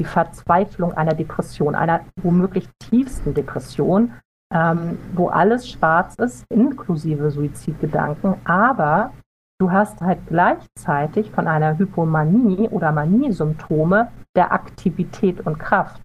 die 0.00 0.04
Verzweiflung 0.04 0.92
einer 0.92 1.14
Depression, 1.14 1.74
einer 1.74 2.00
womöglich 2.22 2.68
tiefsten 2.78 3.34
Depression, 3.34 4.12
ähm, 4.52 4.98
wo 5.14 5.28
alles 5.28 5.68
schwarz 5.68 6.14
ist, 6.16 6.44
inklusive 6.50 7.30
Suizidgedanken, 7.30 8.36
aber 8.44 9.12
du 9.58 9.70
hast 9.70 10.00
halt 10.00 10.20
gleichzeitig 10.28 11.30
von 11.30 11.48
einer 11.48 11.78
Hypomanie 11.78 12.68
oder 12.68 12.92
Manie-Symptome 12.92 14.08
der 14.36 14.52
Aktivität 14.52 15.40
und 15.46 15.58
Kraft, 15.58 16.02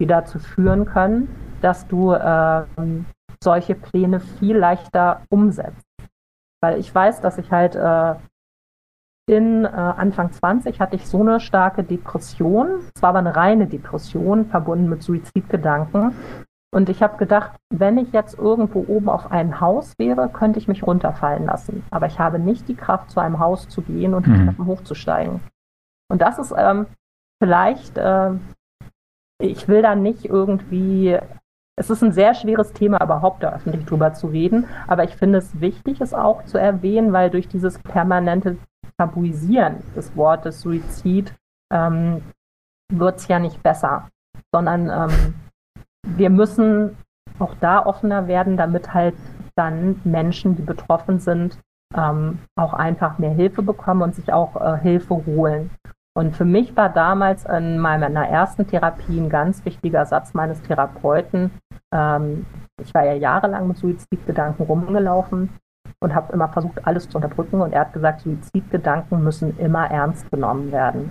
die 0.00 0.06
dazu 0.06 0.38
führen 0.38 0.84
können, 0.84 1.28
dass 1.62 1.86
du 1.86 2.12
ähm, 2.14 3.06
solche 3.42 3.74
Pläne 3.74 4.20
viel 4.20 4.56
leichter 4.56 5.22
umsetzt. 5.30 5.86
Weil 6.60 6.78
ich 6.78 6.92
weiß, 6.92 7.20
dass 7.20 7.38
ich 7.38 7.50
halt 7.52 7.76
äh, 7.76 8.14
in 9.28 9.64
äh, 9.64 9.68
Anfang 9.68 10.32
20 10.32 10.80
hatte 10.80 10.96
ich 10.96 11.06
so 11.06 11.20
eine 11.20 11.38
starke 11.38 11.84
Depression. 11.84 12.80
Es 12.94 13.02
war 13.02 13.10
aber 13.10 13.18
eine 13.18 13.36
reine 13.36 13.66
Depression, 13.66 14.46
verbunden 14.46 14.88
mit 14.88 15.02
Suizidgedanken. 15.02 16.14
Und 16.70 16.88
ich 16.88 17.02
habe 17.02 17.18
gedacht, 17.18 17.52
wenn 17.70 17.98
ich 17.98 18.12
jetzt 18.12 18.38
irgendwo 18.38 18.84
oben 18.88 19.08
auf 19.08 19.30
ein 19.30 19.60
Haus 19.60 19.94
wäre, 19.98 20.28
könnte 20.30 20.58
ich 20.58 20.68
mich 20.68 20.86
runterfallen 20.86 21.44
lassen. 21.44 21.84
Aber 21.90 22.06
ich 22.06 22.18
habe 22.18 22.38
nicht 22.38 22.68
die 22.68 22.74
Kraft, 22.74 23.10
zu 23.10 23.20
einem 23.20 23.38
Haus 23.38 23.68
zu 23.68 23.82
gehen 23.82 24.14
und 24.14 24.26
mhm. 24.26 24.46
Treppen 24.46 24.66
hochzusteigen. 24.66 25.40
Und 26.10 26.22
das 26.22 26.38
ist 26.38 26.54
ähm, 26.56 26.86
vielleicht, 27.42 27.98
äh, 27.98 28.30
ich 29.40 29.68
will 29.68 29.82
da 29.82 29.94
nicht 29.94 30.24
irgendwie, 30.24 31.18
es 31.76 31.90
ist 31.90 32.02
ein 32.02 32.12
sehr 32.12 32.34
schweres 32.34 32.72
Thema, 32.72 33.02
überhaupt 33.02 33.42
da 33.42 33.52
öffentlich 33.52 33.84
drüber 33.84 34.14
zu 34.14 34.28
reden. 34.28 34.66
Aber 34.86 35.04
ich 35.04 35.16
finde 35.16 35.38
es 35.38 35.60
wichtig, 35.60 36.00
es 36.00 36.14
auch 36.14 36.44
zu 36.44 36.58
erwähnen, 36.58 37.12
weil 37.12 37.30
durch 37.30 37.48
dieses 37.48 37.78
permanente 37.78 38.56
Tabuisieren 38.98 39.82
des 39.94 40.16
Wortes 40.16 40.60
Suizid 40.60 41.32
ähm, 41.72 42.22
wird 42.92 43.16
es 43.16 43.28
ja 43.28 43.38
nicht 43.38 43.62
besser, 43.62 44.08
sondern 44.52 44.90
ähm, 44.90 45.34
wir 46.04 46.30
müssen 46.30 46.96
auch 47.38 47.54
da 47.60 47.84
offener 47.84 48.26
werden, 48.26 48.56
damit 48.56 48.92
halt 48.94 49.14
dann 49.54 50.00
Menschen, 50.04 50.56
die 50.56 50.62
betroffen 50.62 51.18
sind, 51.18 51.58
ähm, 51.96 52.38
auch 52.56 52.74
einfach 52.74 53.18
mehr 53.18 53.30
Hilfe 53.30 53.62
bekommen 53.62 54.02
und 54.02 54.14
sich 54.14 54.32
auch 54.32 54.56
äh, 54.56 54.78
Hilfe 54.78 55.26
holen. 55.26 55.70
Und 56.16 56.34
für 56.34 56.44
mich 56.44 56.76
war 56.76 56.88
damals 56.88 57.44
in 57.44 57.78
meiner 57.78 58.08
ersten 58.26 58.66
Therapie 58.66 59.20
ein 59.20 59.30
ganz 59.30 59.64
wichtiger 59.64 60.04
Satz 60.04 60.34
meines 60.34 60.60
Therapeuten. 60.62 61.52
Ähm, 61.94 62.46
ich 62.82 62.92
war 62.94 63.04
ja 63.04 63.12
jahrelang 63.12 63.68
mit 63.68 63.76
Suizidgedanken 63.76 64.66
rumgelaufen 64.66 65.50
und 66.00 66.14
habe 66.14 66.32
immer 66.32 66.48
versucht, 66.48 66.86
alles 66.86 67.08
zu 67.08 67.18
unterdrücken. 67.18 67.60
Und 67.60 67.72
er 67.72 67.80
hat 67.82 67.92
gesagt, 67.92 68.20
Suizidgedanken 68.20 69.22
müssen 69.22 69.58
immer 69.58 69.90
ernst 69.90 70.30
genommen 70.30 70.72
werden. 70.72 71.10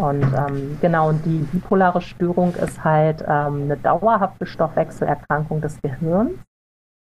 Und 0.00 0.24
ähm, 0.34 0.78
genau, 0.80 1.10
und 1.10 1.24
die 1.24 1.38
bipolare 1.52 2.00
Störung 2.00 2.54
ist 2.54 2.82
halt 2.82 3.22
ähm, 3.22 3.62
eine 3.62 3.76
dauerhafte 3.76 4.46
Stoffwechselerkrankung 4.46 5.60
des 5.60 5.80
Gehirns, 5.80 6.32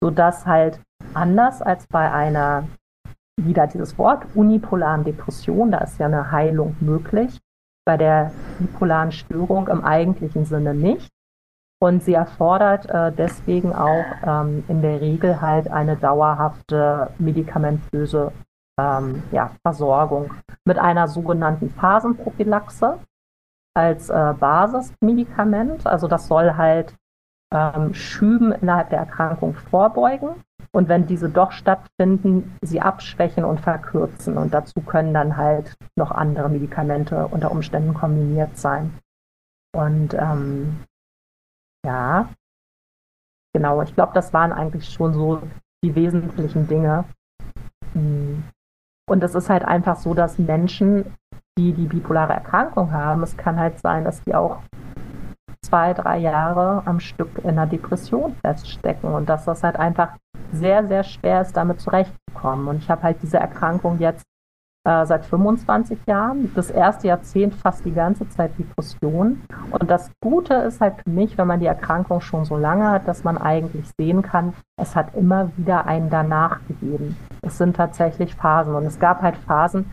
sodass 0.02 0.46
halt 0.46 0.80
anders 1.14 1.62
als 1.62 1.88
bei 1.88 2.12
einer, 2.12 2.68
wieder 3.42 3.68
dieses 3.68 3.98
Wort, 3.98 4.26
unipolaren 4.34 5.04
Depression, 5.04 5.72
da 5.72 5.80
ist 5.80 6.00
ja 6.00 6.06
eine 6.06 6.32
Heilung 6.32 6.78
möglich, 6.80 7.42
bei 7.86 7.98
der 7.98 8.32
bipolaren 8.60 9.12
Störung 9.12 9.68
im 9.68 9.84
eigentlichen 9.84 10.46
Sinne 10.46 10.74
nicht. 10.74 11.10
Und 11.86 12.02
sie 12.04 12.16
erfordert 12.16 12.90
äh, 12.90 13.12
deswegen 13.12 13.72
auch 13.72 14.06
ähm, 14.26 14.64
in 14.68 14.82
der 14.82 15.02
Regel 15.02 15.40
halt 15.40 15.70
eine 15.70 15.96
dauerhafte 15.96 17.12
medikamentöse 17.20 18.32
ähm, 18.82 19.22
ja, 19.32 19.52
Versorgung 19.62 20.34
mit 20.66 20.80
einer 20.80 21.08
sogenannten 21.08 21.70
Phasenprophylaxe 21.70 22.98
als 23.76 24.10
äh, 24.10 24.34
Basismedikament. 24.34 25.86
Also 25.86 26.08
das 26.08 26.28
soll 26.28 26.56
halt 26.56 26.96
ähm, 27.54 27.94
Schüben 27.94 28.52
innerhalb 28.52 28.90
der 28.90 28.98
Erkrankung 28.98 29.54
vorbeugen 29.54 30.44
und 30.72 30.90
wenn 30.90 31.06
diese 31.06 31.30
doch 31.30 31.52
stattfinden, 31.52 32.58
sie 32.64 32.82
abschwächen 32.82 33.46
und 33.46 33.62
verkürzen. 33.62 34.40
Und 34.40 34.56
dazu 34.56 34.82
können 34.82 35.14
dann 35.14 35.38
halt 35.38 35.76
noch 35.96 36.10
andere 36.10 36.50
Medikamente 36.50 37.28
unter 37.28 37.52
Umständen 37.52 37.94
kombiniert 37.94 38.58
sein. 38.58 38.98
Und 39.76 40.16
ähm, 40.16 40.80
ja, 41.86 42.30
genau, 43.54 43.82
ich 43.82 43.94
glaube, 43.94 44.14
das 44.14 44.34
waren 44.34 44.52
eigentlich 44.52 44.90
schon 44.90 45.14
so 45.14 45.42
die 45.84 45.96
wesentlichen 45.96 46.68
Dinge. 46.68 47.06
Hm. 47.94 48.44
Und 49.08 49.24
es 49.24 49.36
ist 49.36 49.50
halt 49.50 49.64
einfach 49.64 49.98
so, 49.98 50.14
dass 50.14 50.40
Menschen, 50.40 51.16
die 51.58 51.74
die 51.74 51.86
bipolare 51.86 52.34
Erkrankung 52.34 52.92
haben, 52.92 53.22
es 53.24 53.38
kann 53.38 53.60
halt 53.60 53.80
sein, 53.80 54.04
dass 54.04 54.24
die 54.24 54.34
auch 54.34 54.62
zwei, 55.64 55.94
drei 55.94 56.18
Jahre 56.18 56.84
am 56.86 57.00
Stück 57.00 57.38
in 57.40 57.52
einer 57.52 57.68
Depression 57.68 58.36
feststecken 58.36 59.14
und 59.14 59.30
dass 59.30 59.46
das 59.46 59.64
halt 59.64 59.78
einfach 59.78 60.18
sehr, 60.52 60.88
sehr 60.88 61.04
schwer 61.04 61.42
ist, 61.42 61.56
damit 61.56 61.82
zurechtzukommen. 61.82 62.68
Und 62.68 62.78
ich 62.78 62.90
habe 62.90 63.04
halt 63.04 63.22
diese 63.22 63.38
Erkrankung 63.38 64.00
jetzt 64.00 64.26
äh, 64.86 65.06
seit 65.06 65.26
25 65.26 66.00
Jahren. 66.08 66.52
Das 66.56 66.70
erste 66.70 67.08
Jahrzehnt 67.08 67.56
fast 67.56 67.84
die 67.86 67.94
ganze 67.94 68.30
Zeit 68.30 68.52
Depression. 68.58 69.42
Und 69.72 69.90
das 69.90 70.12
Gute 70.22 70.54
ist 70.54 70.80
halt 70.80 70.96
für 71.04 71.10
mich, 71.10 71.38
wenn 71.38 71.48
man 71.48 71.60
die 71.60 71.66
Erkrankung 71.66 72.22
schon 72.22 72.46
so 72.46 72.56
lange 72.56 72.90
hat, 72.90 73.08
dass 73.08 73.24
man 73.24 73.38
eigentlich 73.38 73.90
sehen 73.98 74.22
kann, 74.22 74.54
es 74.78 74.96
hat 74.96 75.16
immer 75.16 75.50
wieder 75.58 75.88
einen 75.88 76.10
danach 76.10 76.60
gegeben. 76.68 77.18
Es 77.42 77.58
sind 77.58 77.76
tatsächlich 77.76 78.36
Phasen. 78.36 78.76
Und 78.76 78.86
es 78.86 79.00
gab 79.00 79.22
halt 79.22 79.38
Phasen, 79.38 79.92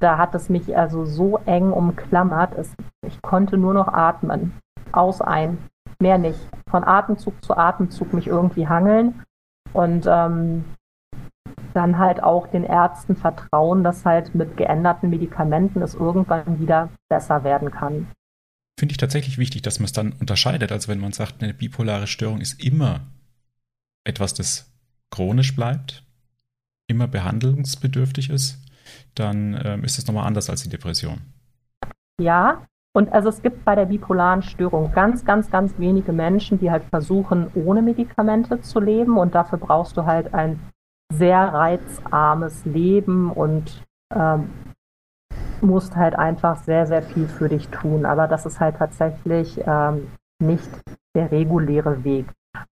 da 0.00 0.18
hat 0.18 0.34
es 0.34 0.50
mich 0.50 0.76
also 0.76 1.06
so 1.06 1.38
eng 1.46 1.72
umklammert, 1.72 2.54
es, 2.58 2.74
ich 3.06 3.22
konnte 3.22 3.56
nur 3.56 3.72
noch 3.72 3.88
atmen. 3.88 4.52
Aus, 4.92 5.22
ein, 5.22 5.58
mehr 5.98 6.18
nicht. 6.18 6.40
Von 6.68 6.84
Atemzug 6.84 7.42
zu 7.42 7.56
Atemzug 7.56 8.12
mich 8.12 8.26
irgendwie 8.26 8.68
hangeln. 8.68 9.22
Und 9.72 10.06
ähm, 10.06 10.64
dann 11.76 11.98
halt 11.98 12.22
auch 12.22 12.46
den 12.46 12.64
Ärzten 12.64 13.16
vertrauen, 13.16 13.84
dass 13.84 14.04
halt 14.04 14.34
mit 14.34 14.56
geänderten 14.56 15.10
Medikamenten 15.10 15.82
es 15.82 15.94
irgendwann 15.94 16.58
wieder 16.58 16.88
besser 17.08 17.44
werden 17.44 17.70
kann. 17.70 18.08
Finde 18.78 18.92
ich 18.92 18.98
tatsächlich 18.98 19.38
wichtig, 19.38 19.62
dass 19.62 19.78
man 19.78 19.84
es 19.84 19.92
dann 19.92 20.12
unterscheidet. 20.12 20.72
Also 20.72 20.88
wenn 20.88 21.00
man 21.00 21.12
sagt, 21.12 21.42
eine 21.42 21.54
bipolare 21.54 22.06
Störung 22.06 22.40
ist 22.40 22.62
immer 22.62 23.00
etwas, 24.04 24.34
das 24.34 24.72
chronisch 25.10 25.54
bleibt, 25.54 26.04
immer 26.86 27.08
behandlungsbedürftig 27.08 28.30
ist, 28.30 28.58
dann 29.14 29.60
ähm, 29.64 29.84
ist 29.84 29.98
es 29.98 30.06
nochmal 30.06 30.26
anders 30.26 30.50
als 30.50 30.62
die 30.62 30.68
Depression. 30.68 31.20
Ja, 32.20 32.66
und 32.96 33.12
also 33.12 33.28
es 33.28 33.42
gibt 33.42 33.64
bei 33.66 33.74
der 33.74 33.84
bipolaren 33.86 34.42
Störung 34.42 34.90
ganz, 34.92 35.24
ganz, 35.24 35.50
ganz 35.50 35.78
wenige 35.78 36.12
Menschen, 36.12 36.58
die 36.58 36.70
halt 36.70 36.84
versuchen, 36.84 37.50
ohne 37.54 37.82
Medikamente 37.82 38.62
zu 38.62 38.80
leben. 38.80 39.18
Und 39.18 39.34
dafür 39.34 39.58
brauchst 39.58 39.98
du 39.98 40.06
halt 40.06 40.32
ein 40.32 40.58
sehr 41.12 41.38
reizarmes 41.38 42.64
Leben 42.64 43.30
und 43.30 43.84
ähm, 44.14 44.50
musst 45.60 45.96
halt 45.96 46.16
einfach 46.16 46.56
sehr, 46.56 46.86
sehr 46.86 47.02
viel 47.02 47.28
für 47.28 47.48
dich 47.48 47.68
tun. 47.68 48.04
Aber 48.04 48.28
das 48.28 48.46
ist 48.46 48.60
halt 48.60 48.76
tatsächlich 48.76 49.60
ähm, 49.66 50.08
nicht 50.42 50.68
der 51.14 51.30
reguläre 51.30 52.04
Weg. 52.04 52.26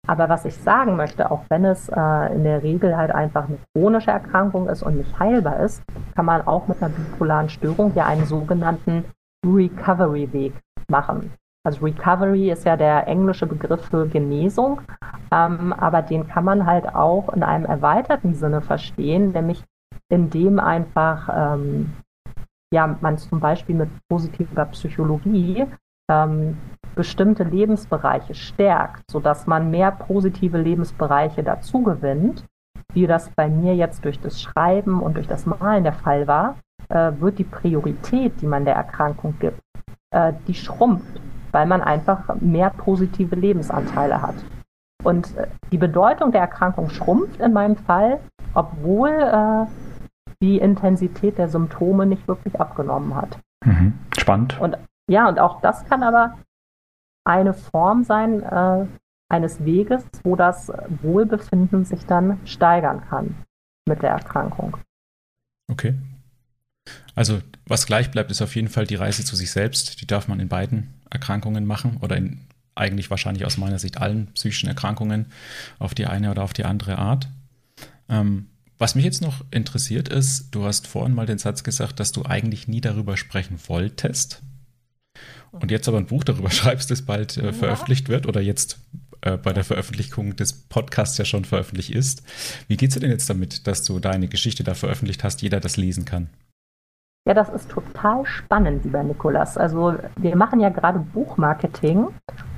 Aber 0.06 0.28
was 0.28 0.44
ich 0.44 0.56
sagen 0.56 0.96
möchte, 0.96 1.30
auch 1.30 1.44
wenn 1.48 1.64
es 1.64 1.88
äh, 1.88 2.34
in 2.34 2.44
der 2.44 2.62
Regel 2.62 2.96
halt 2.96 3.12
einfach 3.12 3.48
eine 3.48 3.58
chronische 3.72 4.10
Erkrankung 4.10 4.68
ist 4.68 4.82
und 4.82 4.96
nicht 4.96 5.18
heilbar 5.18 5.60
ist, 5.60 5.82
kann 6.14 6.26
man 6.26 6.46
auch 6.46 6.68
mit 6.68 6.82
einer 6.82 6.92
bipolaren 6.92 7.48
Störung 7.48 7.92
ja 7.94 8.06
einen 8.06 8.26
sogenannten 8.26 9.04
Recovery-Weg 9.46 10.54
machen. 10.88 11.32
Also 11.64 11.84
Recovery 11.84 12.50
ist 12.50 12.64
ja 12.64 12.76
der 12.76 13.06
englische 13.06 13.46
Begriff 13.46 13.86
für 13.86 14.06
Genesung, 14.08 14.80
ähm, 15.30 15.72
aber 15.72 16.02
den 16.02 16.26
kann 16.26 16.44
man 16.44 16.66
halt 16.66 16.92
auch 16.92 17.32
in 17.32 17.42
einem 17.42 17.64
erweiterten 17.64 18.34
Sinne 18.34 18.60
verstehen, 18.60 19.30
nämlich 19.30 19.62
indem 20.08 20.58
einfach 20.58 21.28
ähm, 21.34 21.92
ja, 22.72 22.96
man 23.00 23.18
zum 23.18 23.38
Beispiel 23.38 23.76
mit 23.76 23.90
positiver 24.08 24.64
Psychologie 24.66 25.66
ähm, 26.10 26.58
bestimmte 26.96 27.44
Lebensbereiche 27.44 28.34
stärkt, 28.34 29.10
sodass 29.10 29.46
man 29.46 29.70
mehr 29.70 29.92
positive 29.92 30.58
Lebensbereiche 30.58 31.42
dazu 31.42 31.82
gewinnt, 31.82 32.44
wie 32.92 33.06
das 33.06 33.30
bei 33.30 33.48
mir 33.48 33.74
jetzt 33.74 34.04
durch 34.04 34.18
das 34.20 34.42
Schreiben 34.42 35.00
und 35.00 35.16
durch 35.16 35.28
das 35.28 35.46
Malen 35.46 35.84
der 35.84 35.92
Fall 35.92 36.26
war, 36.26 36.56
äh, 36.88 37.12
wird 37.18 37.38
die 37.38 37.44
Priorität, 37.44 38.40
die 38.40 38.46
man 38.46 38.64
der 38.64 38.74
Erkrankung 38.74 39.34
gibt, 39.38 39.60
äh, 40.10 40.32
die 40.46 40.54
schrumpft, 40.54 41.20
weil 41.53 41.66
man 41.66 41.80
einfach 41.80 42.34
mehr 42.40 42.70
positive 42.70 43.36
Lebensanteile 43.36 44.20
hat. 44.20 44.34
Und 45.05 45.36
äh, 45.36 45.46
die 45.70 45.78
Bedeutung 45.78 46.32
der 46.32 46.40
Erkrankung 46.40 46.90
schrumpft 46.90 47.40
in 47.40 47.53
meinem 47.53 47.76
Fall, 47.76 48.20
obwohl 48.55 49.11
äh, 49.11 49.66
die 50.42 50.59
Intensität 50.59 51.38
der 51.38 51.48
Symptome 51.48 52.07
nicht 52.07 52.26
wirklich 52.26 52.61
abgenommen 52.61 53.14
hat. 53.14 53.38
Mhm. 53.64 53.94
Spannend. 54.18 54.61
Und 54.61 54.76
ja, 55.09 55.28
und 55.28 55.38
auch 55.38 55.61
das 55.61 55.84
kann 55.86 56.03
aber 56.03 56.38
eine 57.24 57.55
Form 57.55 58.03
sein 58.03 58.42
äh, 58.42 58.86
eines 59.28 59.64
Weges, 59.64 60.05
wo 60.24 60.36
das 60.36 60.72
Wohlbefinden 61.03 61.84
sich 61.84 62.07
dann 62.07 62.40
steigern 62.44 63.03
kann 63.09 63.34
mit 63.88 64.03
der 64.03 64.11
Erkrankung. 64.11 64.76
Okay. 65.70 65.94
Also 67.14 67.40
was 67.66 67.86
gleich 67.86 68.10
bleibt, 68.10 68.30
ist 68.30 68.42
auf 68.42 68.56
jeden 68.56 68.68
Fall 68.68 68.86
die 68.86 68.94
Reise 68.94 69.24
zu 69.24 69.36
sich 69.36 69.50
selbst. 69.50 70.00
Die 70.00 70.06
darf 70.06 70.28
man 70.28 70.40
in 70.40 70.48
beiden 70.48 70.94
Erkrankungen 71.10 71.66
machen 71.66 71.98
oder 72.00 72.16
in 72.16 72.40
eigentlich 72.74 73.10
wahrscheinlich 73.10 73.44
aus 73.44 73.58
meiner 73.58 73.78
Sicht 73.78 73.98
allen 73.98 74.28
psychischen 74.28 74.68
Erkrankungen 74.68 75.26
auf 75.78 75.94
die 75.94 76.06
eine 76.06 76.30
oder 76.30 76.42
auf 76.42 76.54
die 76.54 76.64
andere 76.64 76.98
Art. 76.98 77.28
Ähm, 78.08 78.46
was 78.78 78.94
mich 78.94 79.04
jetzt 79.04 79.22
noch 79.22 79.44
interessiert 79.50 80.08
ist, 80.08 80.48
du 80.50 80.64
hast 80.64 80.86
vorhin 80.86 81.14
mal 81.14 81.26
den 81.26 81.38
Satz 81.38 81.62
gesagt, 81.62 82.00
dass 82.00 82.12
du 82.12 82.24
eigentlich 82.24 82.66
nie 82.66 82.80
darüber 82.80 83.16
sprechen 83.16 83.58
wolltest. 83.66 84.42
Und 85.52 85.70
jetzt 85.70 85.86
aber 85.86 85.98
ein 85.98 86.06
Buch 86.06 86.24
darüber 86.24 86.50
schreibst, 86.50 86.90
das 86.90 87.02
bald 87.02 87.36
äh, 87.36 87.52
veröffentlicht 87.52 88.08
wird 88.08 88.26
oder 88.26 88.40
jetzt 88.40 88.80
äh, 89.20 89.36
bei 89.36 89.52
der 89.52 89.64
Veröffentlichung 89.64 90.34
des 90.34 90.52
Podcasts 90.52 91.18
ja 91.18 91.24
schon 91.24 91.44
veröffentlicht 91.44 91.90
ist. 91.90 92.22
Wie 92.68 92.76
geht 92.76 92.88
es 92.88 92.94
dir 92.94 93.00
denn 93.00 93.10
jetzt 93.10 93.30
damit, 93.30 93.66
dass 93.66 93.84
du 93.84 94.00
deine 94.00 94.28
Geschichte 94.28 94.64
da 94.64 94.74
veröffentlicht 94.74 95.22
hast, 95.22 95.42
jeder 95.42 95.60
das 95.60 95.76
lesen 95.76 96.04
kann? 96.04 96.30
Ja, 97.24 97.34
das 97.34 97.50
ist 97.50 97.70
total 97.70 98.26
spannend, 98.26 98.84
lieber 98.84 99.02
Nikolas. 99.04 99.56
Also 99.56 99.94
wir 100.16 100.36
machen 100.36 100.58
ja 100.58 100.70
gerade 100.70 100.98
Buchmarketing 100.98 102.08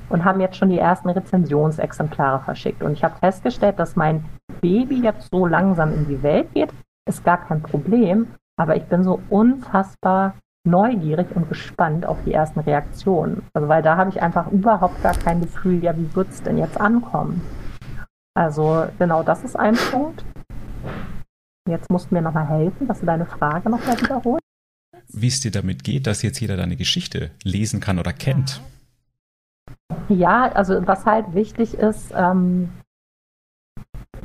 und 0.09 0.25
haben 0.25 0.41
jetzt 0.41 0.57
schon 0.57 0.69
die 0.69 0.79
ersten 0.79 1.09
Rezensionsexemplare 1.09 2.39
verschickt. 2.39 2.81
Und 2.81 2.93
ich 2.93 3.03
habe 3.03 3.15
festgestellt, 3.19 3.77
dass 3.77 3.95
mein 3.95 4.25
Baby 4.61 5.01
jetzt 5.01 5.29
so 5.31 5.45
langsam 5.45 5.93
in 5.93 6.07
die 6.07 6.23
Welt 6.23 6.51
geht, 6.53 6.73
ist 7.07 7.23
gar 7.23 7.45
kein 7.45 7.61
Problem. 7.61 8.27
Aber 8.57 8.75
ich 8.75 8.85
bin 8.85 9.03
so 9.03 9.21
unfassbar 9.29 10.33
neugierig 10.67 11.27
und 11.35 11.47
gespannt 11.47 12.07
auf 12.07 12.17
die 12.25 12.33
ersten 12.33 12.61
Reaktionen. 12.61 13.43
Also 13.53 13.67
weil 13.67 13.83
da 13.83 13.97
habe 13.97 14.09
ich 14.09 14.23
einfach 14.23 14.51
überhaupt 14.51 15.03
gar 15.03 15.13
kein 15.13 15.41
Gefühl, 15.41 15.83
ja, 15.83 15.95
wie 15.95 16.15
wird 16.15 16.29
es 16.29 16.41
denn 16.41 16.57
jetzt 16.57 16.81
ankommen? 16.81 17.39
Also 18.35 18.87
genau 18.97 19.21
das 19.21 19.43
ist 19.43 19.55
ein 19.55 19.75
Punkt. 19.91 20.25
Jetzt 21.69 21.91
musst 21.91 22.09
du 22.09 22.15
mir 22.15 22.21
nochmal 22.23 22.47
helfen, 22.47 22.87
dass 22.87 22.99
du 22.99 23.05
deine 23.05 23.27
Frage 23.27 23.69
nochmal 23.69 24.01
wiederholst. 24.01 24.41
Wie 25.09 25.27
es 25.27 25.39
dir 25.39 25.51
damit 25.51 25.83
geht, 25.83 26.07
dass 26.07 26.21
jetzt 26.21 26.39
jeder 26.39 26.57
deine 26.57 26.75
Geschichte 26.75 27.31
lesen 27.43 27.79
kann 27.79 27.99
oder 27.99 28.13
kennt. 28.13 28.61
Ja, 30.09 30.51
also 30.51 30.85
was 30.85 31.05
halt 31.05 31.33
wichtig 31.33 31.75
ist, 31.75 32.11
ähm, 32.15 32.69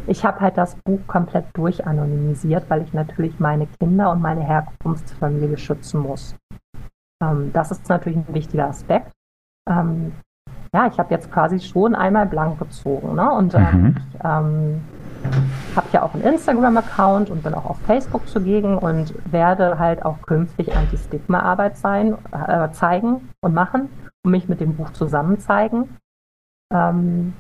ich 0.07 0.25
habe 0.25 0.41
halt 0.41 0.57
das 0.57 0.77
Buch 0.77 1.01
komplett 1.07 1.47
durchanonymisiert, 1.55 2.69
weil 2.69 2.83
ich 2.83 2.93
natürlich 2.93 3.39
meine 3.39 3.67
Kinder 3.67 4.11
und 4.11 4.21
meine 4.21 4.43
Herkunftsfamilie 4.43 5.59
schützen 5.59 6.01
muss. 6.01 6.35
Ähm, 7.23 7.53
das 7.53 7.71
ist 7.71 7.89
natürlich 7.89 8.19
ein 8.19 8.35
wichtiger 8.35 8.69
Aspekt. 8.69 9.13
Ähm, 9.69 10.13
ja, 10.73 10.87
ich 10.87 10.99
habe 10.99 11.13
jetzt 11.13 11.31
quasi 11.31 11.61
schon 11.61 11.95
einmal 11.95 12.27
blank 12.27 12.59
gezogen. 12.59 13.15
Ne? 13.15 13.31
Und 13.31 13.55
ähm, 13.55 13.83
mhm. 13.83 13.97
ich 13.97 14.21
ähm, 14.25 14.81
habe 15.77 15.89
ja 15.93 16.03
auch 16.03 16.15
einen 16.15 16.23
Instagram-Account 16.23 17.31
und 17.31 17.43
bin 17.43 17.55
auch 17.55 17.65
auf 17.65 17.79
Facebook 17.81 18.29
zugegen 18.29 18.79
und 18.79 19.15
werde 19.31 19.79
halt 19.79 20.05
auch 20.05 20.23
künftig 20.23 20.75
Anti-Stigma-Arbeit 20.75 21.75
äh, 21.85 22.71
zeigen 22.73 23.29
und 23.41 23.55
machen 23.55 23.89
und 24.25 24.31
mich 24.31 24.49
mit 24.49 24.61
dem 24.61 24.77
Buch 24.77 24.91
zusammen 24.91 25.39
zeigen. 25.39 25.97
Ähm, 26.73 27.35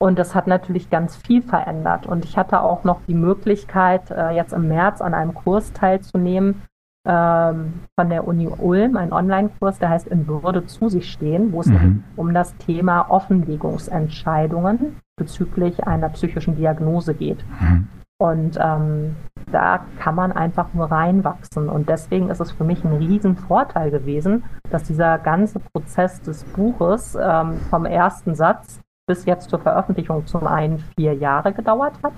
und 0.00 0.18
das 0.18 0.34
hat 0.34 0.46
natürlich 0.46 0.90
ganz 0.90 1.16
viel 1.16 1.42
verändert. 1.42 2.06
Und 2.06 2.24
ich 2.24 2.38
hatte 2.38 2.60
auch 2.62 2.84
noch 2.84 3.00
die 3.08 3.14
Möglichkeit, 3.14 4.10
äh, 4.10 4.30
jetzt 4.30 4.52
im 4.52 4.68
März 4.68 5.00
an 5.00 5.12
einem 5.12 5.34
Kurs 5.34 5.72
teilzunehmen 5.72 6.62
ähm, 7.06 7.80
von 7.98 8.08
der 8.08 8.26
Uni 8.28 8.46
Ulm, 8.46 8.96
ein 8.96 9.12
Online-Kurs, 9.12 9.78
der 9.78 9.90
heißt 9.90 10.06
In 10.06 10.28
Würde 10.28 10.66
zu 10.66 10.88
sich 10.88 11.10
stehen, 11.10 11.52
wo 11.52 11.60
es 11.62 11.66
mhm. 11.66 12.04
um 12.16 12.32
das 12.32 12.56
Thema 12.58 13.10
Offenlegungsentscheidungen 13.10 15.00
bezüglich 15.18 15.86
einer 15.86 16.08
psychischen 16.10 16.56
Diagnose 16.56 17.14
geht. 17.14 17.44
Mhm. 17.60 17.88
Und 18.20 18.58
ähm, 18.60 19.14
da 19.52 19.84
kann 20.00 20.16
man 20.16 20.32
einfach 20.32 20.74
nur 20.74 20.90
reinwachsen. 20.90 21.68
Und 21.68 21.88
deswegen 21.88 22.30
ist 22.30 22.40
es 22.40 22.50
für 22.50 22.64
mich 22.64 22.84
ein 22.84 22.96
Riesenvorteil 22.96 23.90
gewesen, 23.90 24.44
dass 24.70 24.84
dieser 24.84 25.18
ganze 25.18 25.60
Prozess 25.60 26.20
des 26.22 26.44
Buches 26.44 27.16
ähm, 27.20 27.58
vom 27.70 27.84
ersten 27.84 28.34
Satz 28.34 28.80
bis 29.08 29.24
jetzt 29.24 29.48
zur 29.48 29.60
Veröffentlichung 29.60 30.26
zum 30.26 30.46
einen 30.46 30.78
vier 30.78 31.14
Jahre 31.14 31.52
gedauert 31.52 31.94
hat. 32.02 32.12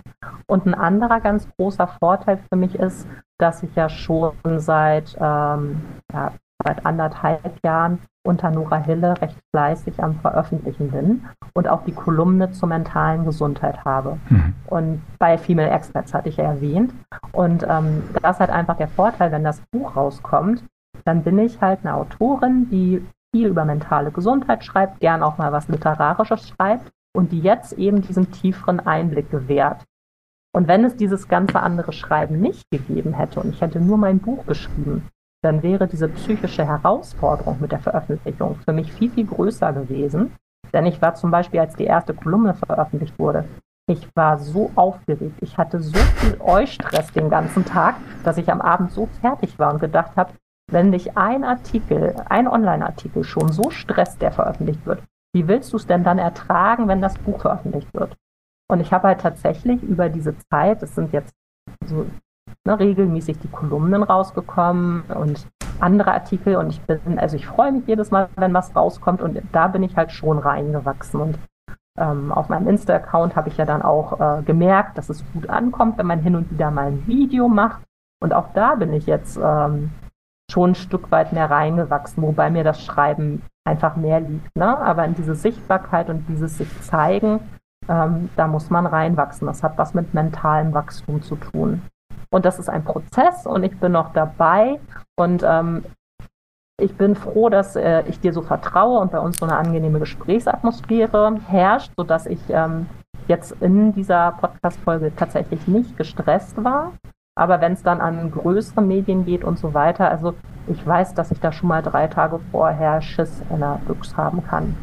Und 0.46 0.66
ein 0.66 0.74
anderer 0.74 1.20
ganz 1.20 1.48
großer 1.56 1.86
Vorteil 1.86 2.38
für 2.48 2.56
mich 2.56 2.74
ist, 2.74 3.06
dass 3.38 3.62
ich 3.62 3.74
ja 3.76 3.88
schon 3.88 4.34
seit, 4.56 5.16
ähm, 5.20 5.82
ja, 6.12 6.32
seit 6.64 6.84
anderthalb 6.84 7.62
Jahren 7.64 8.00
unter 8.22 8.50
Nora 8.50 8.76
Hille 8.76 9.20
recht 9.20 9.36
fleißig 9.50 10.02
am 10.02 10.16
Veröffentlichen 10.16 10.90
bin 10.90 11.24
und 11.54 11.68
auch 11.68 11.84
die 11.84 11.92
Kolumne 11.92 12.50
zur 12.52 12.68
mentalen 12.68 13.24
Gesundheit 13.24 13.84
habe. 13.84 14.18
Mhm. 14.28 14.54
Und 14.66 15.02
bei 15.18 15.38
Female 15.38 15.70
Experts 15.70 16.12
hatte 16.12 16.28
ich 16.28 16.36
ja 16.36 16.44
erwähnt. 16.44 16.92
Und 17.32 17.64
ähm, 17.68 18.02
das 18.22 18.36
ist 18.36 18.40
halt 18.40 18.50
einfach 18.50 18.76
der 18.76 18.88
Vorteil, 18.88 19.32
wenn 19.32 19.44
das 19.44 19.62
Buch 19.72 19.96
rauskommt, 19.96 20.64
dann 21.04 21.22
bin 21.22 21.38
ich 21.38 21.60
halt 21.60 21.80
eine 21.82 21.94
Autorin, 21.94 22.68
die 22.70 23.04
viel 23.34 23.48
über 23.48 23.64
mentale 23.64 24.10
Gesundheit 24.10 24.64
schreibt, 24.64 25.00
gern 25.00 25.22
auch 25.22 25.38
mal 25.38 25.52
was 25.52 25.68
Literarisches 25.68 26.48
schreibt 26.48 26.90
und 27.14 27.32
die 27.32 27.40
jetzt 27.40 27.72
eben 27.74 28.02
diesen 28.02 28.30
tieferen 28.30 28.80
Einblick 28.80 29.30
gewährt. 29.30 29.84
Und 30.52 30.66
wenn 30.66 30.84
es 30.84 30.96
dieses 30.96 31.28
ganze 31.28 31.60
andere 31.60 31.92
Schreiben 31.92 32.40
nicht 32.40 32.68
gegeben 32.70 33.14
hätte 33.14 33.40
und 33.40 33.50
ich 33.50 33.60
hätte 33.60 33.80
nur 33.80 33.98
mein 33.98 34.18
Buch 34.18 34.44
geschrieben, 34.46 35.08
dann 35.42 35.62
wäre 35.62 35.86
diese 35.86 36.08
psychische 36.08 36.66
Herausforderung 36.66 37.58
mit 37.60 37.72
der 37.72 37.80
Veröffentlichung 37.80 38.56
für 38.56 38.72
mich 38.72 38.92
viel, 38.92 39.10
viel 39.10 39.26
größer 39.26 39.72
gewesen. 39.72 40.32
Denn 40.72 40.86
ich 40.86 41.00
war 41.00 41.14
zum 41.14 41.30
Beispiel, 41.30 41.60
als 41.60 41.74
die 41.74 41.84
erste 41.84 42.14
Kolumne 42.14 42.54
veröffentlicht 42.54 43.18
wurde, 43.18 43.44
ich 43.88 44.06
war 44.14 44.38
so 44.38 44.70
aufgeregt. 44.76 45.38
Ich 45.40 45.58
hatte 45.58 45.80
so 45.80 45.98
viel 45.98 46.40
Eustress 46.40 47.12
den 47.12 47.28
ganzen 47.28 47.64
Tag, 47.64 47.96
dass 48.22 48.38
ich 48.38 48.50
am 48.50 48.60
Abend 48.60 48.92
so 48.92 49.06
fertig 49.20 49.58
war 49.58 49.72
und 49.72 49.80
gedacht 49.80 50.16
habe, 50.16 50.32
wenn 50.70 50.92
dich 50.92 51.16
ein 51.16 51.42
Artikel, 51.42 52.14
ein 52.28 52.46
Online-Artikel 52.46 53.24
schon 53.24 53.50
so 53.50 53.70
stresst, 53.70 54.22
der 54.22 54.30
veröffentlicht 54.30 54.86
wird, 54.86 55.02
wie 55.34 55.48
willst 55.48 55.72
du 55.72 55.76
es 55.76 55.86
denn 55.86 56.04
dann 56.04 56.18
ertragen, 56.18 56.86
wenn 56.86 57.00
das 57.00 57.18
Buch 57.18 57.40
veröffentlicht 57.40 57.92
wird? 57.92 58.16
Und 58.68 58.78
ich 58.80 58.92
habe 58.92 59.08
halt 59.08 59.20
tatsächlich 59.20 59.82
über 59.82 60.08
diese 60.08 60.36
Zeit, 60.38 60.82
es 60.82 60.94
sind 60.94 61.12
jetzt 61.12 61.34
so 61.86 62.06
ne, 62.66 62.78
regelmäßig 62.78 63.38
die 63.38 63.48
Kolumnen 63.48 64.02
rausgekommen 64.02 65.02
und 65.02 65.46
andere 65.80 66.12
Artikel 66.12 66.56
und 66.56 66.70
ich 66.70 66.80
bin, 66.82 67.18
also 67.18 67.36
ich 67.36 67.46
freue 67.46 67.72
mich 67.72 67.86
jedes 67.86 68.10
Mal, 68.10 68.28
wenn 68.36 68.52
was 68.52 68.74
rauskommt 68.76 69.22
und 69.22 69.40
da 69.52 69.68
bin 69.68 69.82
ich 69.82 69.96
halt 69.96 70.12
schon 70.12 70.38
reingewachsen 70.38 71.20
und 71.20 71.38
ähm, 71.98 72.32
auf 72.32 72.48
meinem 72.48 72.68
Insta-Account 72.68 73.34
habe 73.34 73.48
ich 73.48 73.56
ja 73.56 73.64
dann 73.64 73.82
auch 73.82 74.20
äh, 74.20 74.42
gemerkt, 74.42 74.98
dass 74.98 75.08
es 75.08 75.24
gut 75.32 75.48
ankommt, 75.48 75.98
wenn 75.98 76.06
man 76.06 76.20
hin 76.20 76.36
und 76.36 76.50
wieder 76.50 76.70
mal 76.70 76.88
ein 76.88 77.06
Video 77.06 77.48
macht 77.48 77.82
und 78.22 78.34
auch 78.34 78.52
da 78.52 78.74
bin 78.74 78.92
ich 78.92 79.06
jetzt 79.06 79.38
ähm, 79.42 79.90
schon 80.50 80.72
ein 80.72 80.74
Stück 80.74 81.10
weit 81.10 81.32
mehr 81.32 81.50
reingewachsen, 81.50 82.22
wobei 82.22 82.50
mir 82.50 82.64
das 82.64 82.84
Schreiben 82.84 83.42
einfach 83.64 83.96
mehr 83.96 84.20
liegt. 84.20 84.54
Ne? 84.56 84.76
Aber 84.78 85.04
in 85.04 85.14
diese 85.14 85.34
Sichtbarkeit 85.34 86.10
und 86.10 86.26
dieses 86.28 86.58
sich 86.58 86.80
zeigen, 86.82 87.40
ähm, 87.88 88.28
da 88.36 88.46
muss 88.46 88.68
man 88.70 88.86
reinwachsen. 88.86 89.46
Das 89.46 89.62
hat 89.62 89.78
was 89.78 89.94
mit 89.94 90.12
mentalem 90.12 90.74
Wachstum 90.74 91.22
zu 91.22 91.36
tun. 91.36 91.82
Und 92.32 92.44
das 92.44 92.58
ist 92.58 92.68
ein 92.68 92.84
Prozess 92.84 93.46
und 93.46 93.64
ich 93.64 93.78
bin 93.78 93.92
noch 93.92 94.12
dabei. 94.12 94.80
Und 95.16 95.42
ähm, 95.44 95.84
Ich 96.80 96.96
bin 96.96 97.14
froh, 97.14 97.50
dass 97.50 97.76
äh, 97.76 98.04
ich 98.08 98.20
dir 98.20 98.32
so 98.32 98.40
vertraue 98.40 99.00
und 99.00 99.12
bei 99.12 99.18
uns 99.18 99.38
so 99.38 99.44
eine 99.44 99.56
angenehme 99.56 99.98
Gesprächsatmosphäre 99.98 101.38
herrscht, 101.46 101.92
sodass 101.94 102.24
ich 102.24 102.40
ähm, 102.48 102.86
jetzt 103.28 103.52
in 103.60 103.92
dieser 103.92 104.32
Podcast-Folge 104.40 105.12
tatsächlich 105.14 105.68
nicht 105.68 105.98
gestresst 105.98 106.56
war. 106.64 106.92
Aber 107.36 107.60
wenn 107.60 107.72
es 107.74 107.82
dann 107.82 108.00
an 108.00 108.30
größere 108.30 108.80
Medien 108.80 109.26
geht 109.26 109.44
und 109.44 109.58
so 109.58 109.74
weiter, 109.74 110.10
also 110.10 110.34
ich 110.68 110.84
weiß, 110.86 111.14
dass 111.14 111.30
ich 111.30 111.40
da 111.40 111.52
schon 111.52 111.68
mal 111.68 111.82
drei 111.82 112.06
Tage 112.06 112.40
vorher 112.50 113.02
Schiss 113.02 113.42
in 113.50 113.60
der 113.60 113.78
Büchse 113.86 114.16
haben 114.16 114.42
kann. 114.42 114.74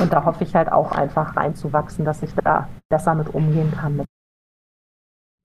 Und 0.00 0.12
da 0.12 0.24
hoffe 0.24 0.44
ich 0.44 0.54
halt 0.54 0.70
auch 0.70 0.92
einfach 0.92 1.36
reinzuwachsen, 1.36 2.04
dass 2.04 2.22
ich 2.22 2.32
da 2.34 2.68
besser 2.88 3.14
mit 3.14 3.34
umgehen 3.34 3.72
kann. 3.72 3.96
Mit 3.96 4.06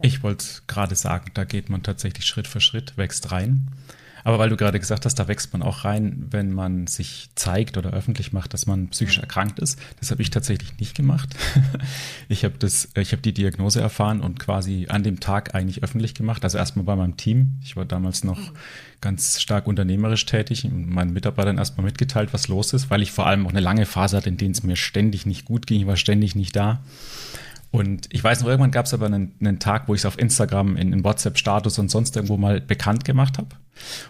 ich 0.01 0.21
wollte 0.21 0.45
gerade 0.67 0.95
sagen, 0.95 1.31
da 1.33 1.43
geht 1.43 1.69
man 1.69 1.83
tatsächlich 1.83 2.25
Schritt 2.25 2.47
für 2.47 2.61
Schritt, 2.61 2.97
wächst 2.97 3.31
rein. 3.31 3.71
Aber 4.23 4.39
weil 4.39 4.49
du 4.49 4.57
gerade 4.57 4.77
gesagt 4.77 5.05
hast, 5.05 5.15
da 5.15 5.29
wächst 5.29 5.53
man 5.53 5.61
auch 5.61 5.85
rein, 5.85 6.25
wenn 6.31 6.51
man 6.51 6.85
sich 6.85 7.29
zeigt 7.35 7.77
oder 7.77 7.93
öffentlich 7.93 8.33
macht, 8.33 8.53
dass 8.53 8.65
man 8.65 8.89
psychisch 8.89 9.19
erkrankt 9.19 9.57
ist. 9.59 9.79
Das 10.01 10.11
habe 10.11 10.21
ich 10.21 10.29
tatsächlich 10.31 10.77
nicht 10.79 10.95
gemacht. 10.95 11.33
ich 12.27 12.43
habe 12.43 12.55
das, 12.59 12.89
ich 12.95 13.13
habe 13.13 13.21
die 13.21 13.33
Diagnose 13.33 13.79
erfahren 13.79 14.19
und 14.19 14.37
quasi 14.37 14.87
an 14.89 15.03
dem 15.03 15.21
Tag 15.21 15.55
eigentlich 15.55 15.81
öffentlich 15.81 16.13
gemacht. 16.13 16.43
Also 16.43 16.57
erstmal 16.57 16.83
bei 16.83 16.97
meinem 16.97 17.15
Team. 17.15 17.53
Ich 17.63 17.77
war 17.77 17.85
damals 17.85 18.25
noch 18.25 18.39
ganz 18.99 19.39
stark 19.39 19.65
unternehmerisch 19.65 20.25
tätig 20.25 20.65
und 20.65 20.89
meinen 20.89 21.13
Mitarbeitern 21.13 21.57
erstmal 21.57 21.85
mitgeteilt, 21.85 22.33
was 22.33 22.49
los 22.49 22.73
ist, 22.73 22.89
weil 22.89 23.01
ich 23.01 23.13
vor 23.13 23.27
allem 23.27 23.45
auch 23.47 23.51
eine 23.51 23.61
lange 23.61 23.85
Phase 23.85 24.17
hatte, 24.17 24.27
in 24.27 24.35
der 24.35 24.49
es 24.49 24.61
mir 24.61 24.75
ständig 24.75 25.25
nicht 25.25 25.45
gut 25.45 25.67
ging. 25.67 25.79
Ich 25.79 25.87
war 25.87 25.95
ständig 25.95 26.35
nicht 26.35 26.53
da. 26.53 26.81
Und 27.77 28.11
ich 28.11 28.23
weiß 28.23 28.41
noch, 28.41 28.47
irgendwann 28.47 28.71
gab 28.71 28.87
es 28.87 28.93
aber 28.95 29.05
einen, 29.05 29.35
einen, 29.39 29.59
Tag, 29.59 29.87
wo 29.87 29.93
ich 29.93 30.01
es 30.01 30.05
auf 30.07 30.17
Instagram, 30.17 30.77
in, 30.77 30.93
in 30.93 31.03
WhatsApp-Status 31.03 31.77
und 31.77 31.91
sonst 31.91 32.15
irgendwo 32.15 32.35
mal 32.35 32.59
bekannt 32.59 33.05
gemacht 33.05 33.37
habe. 33.37 33.49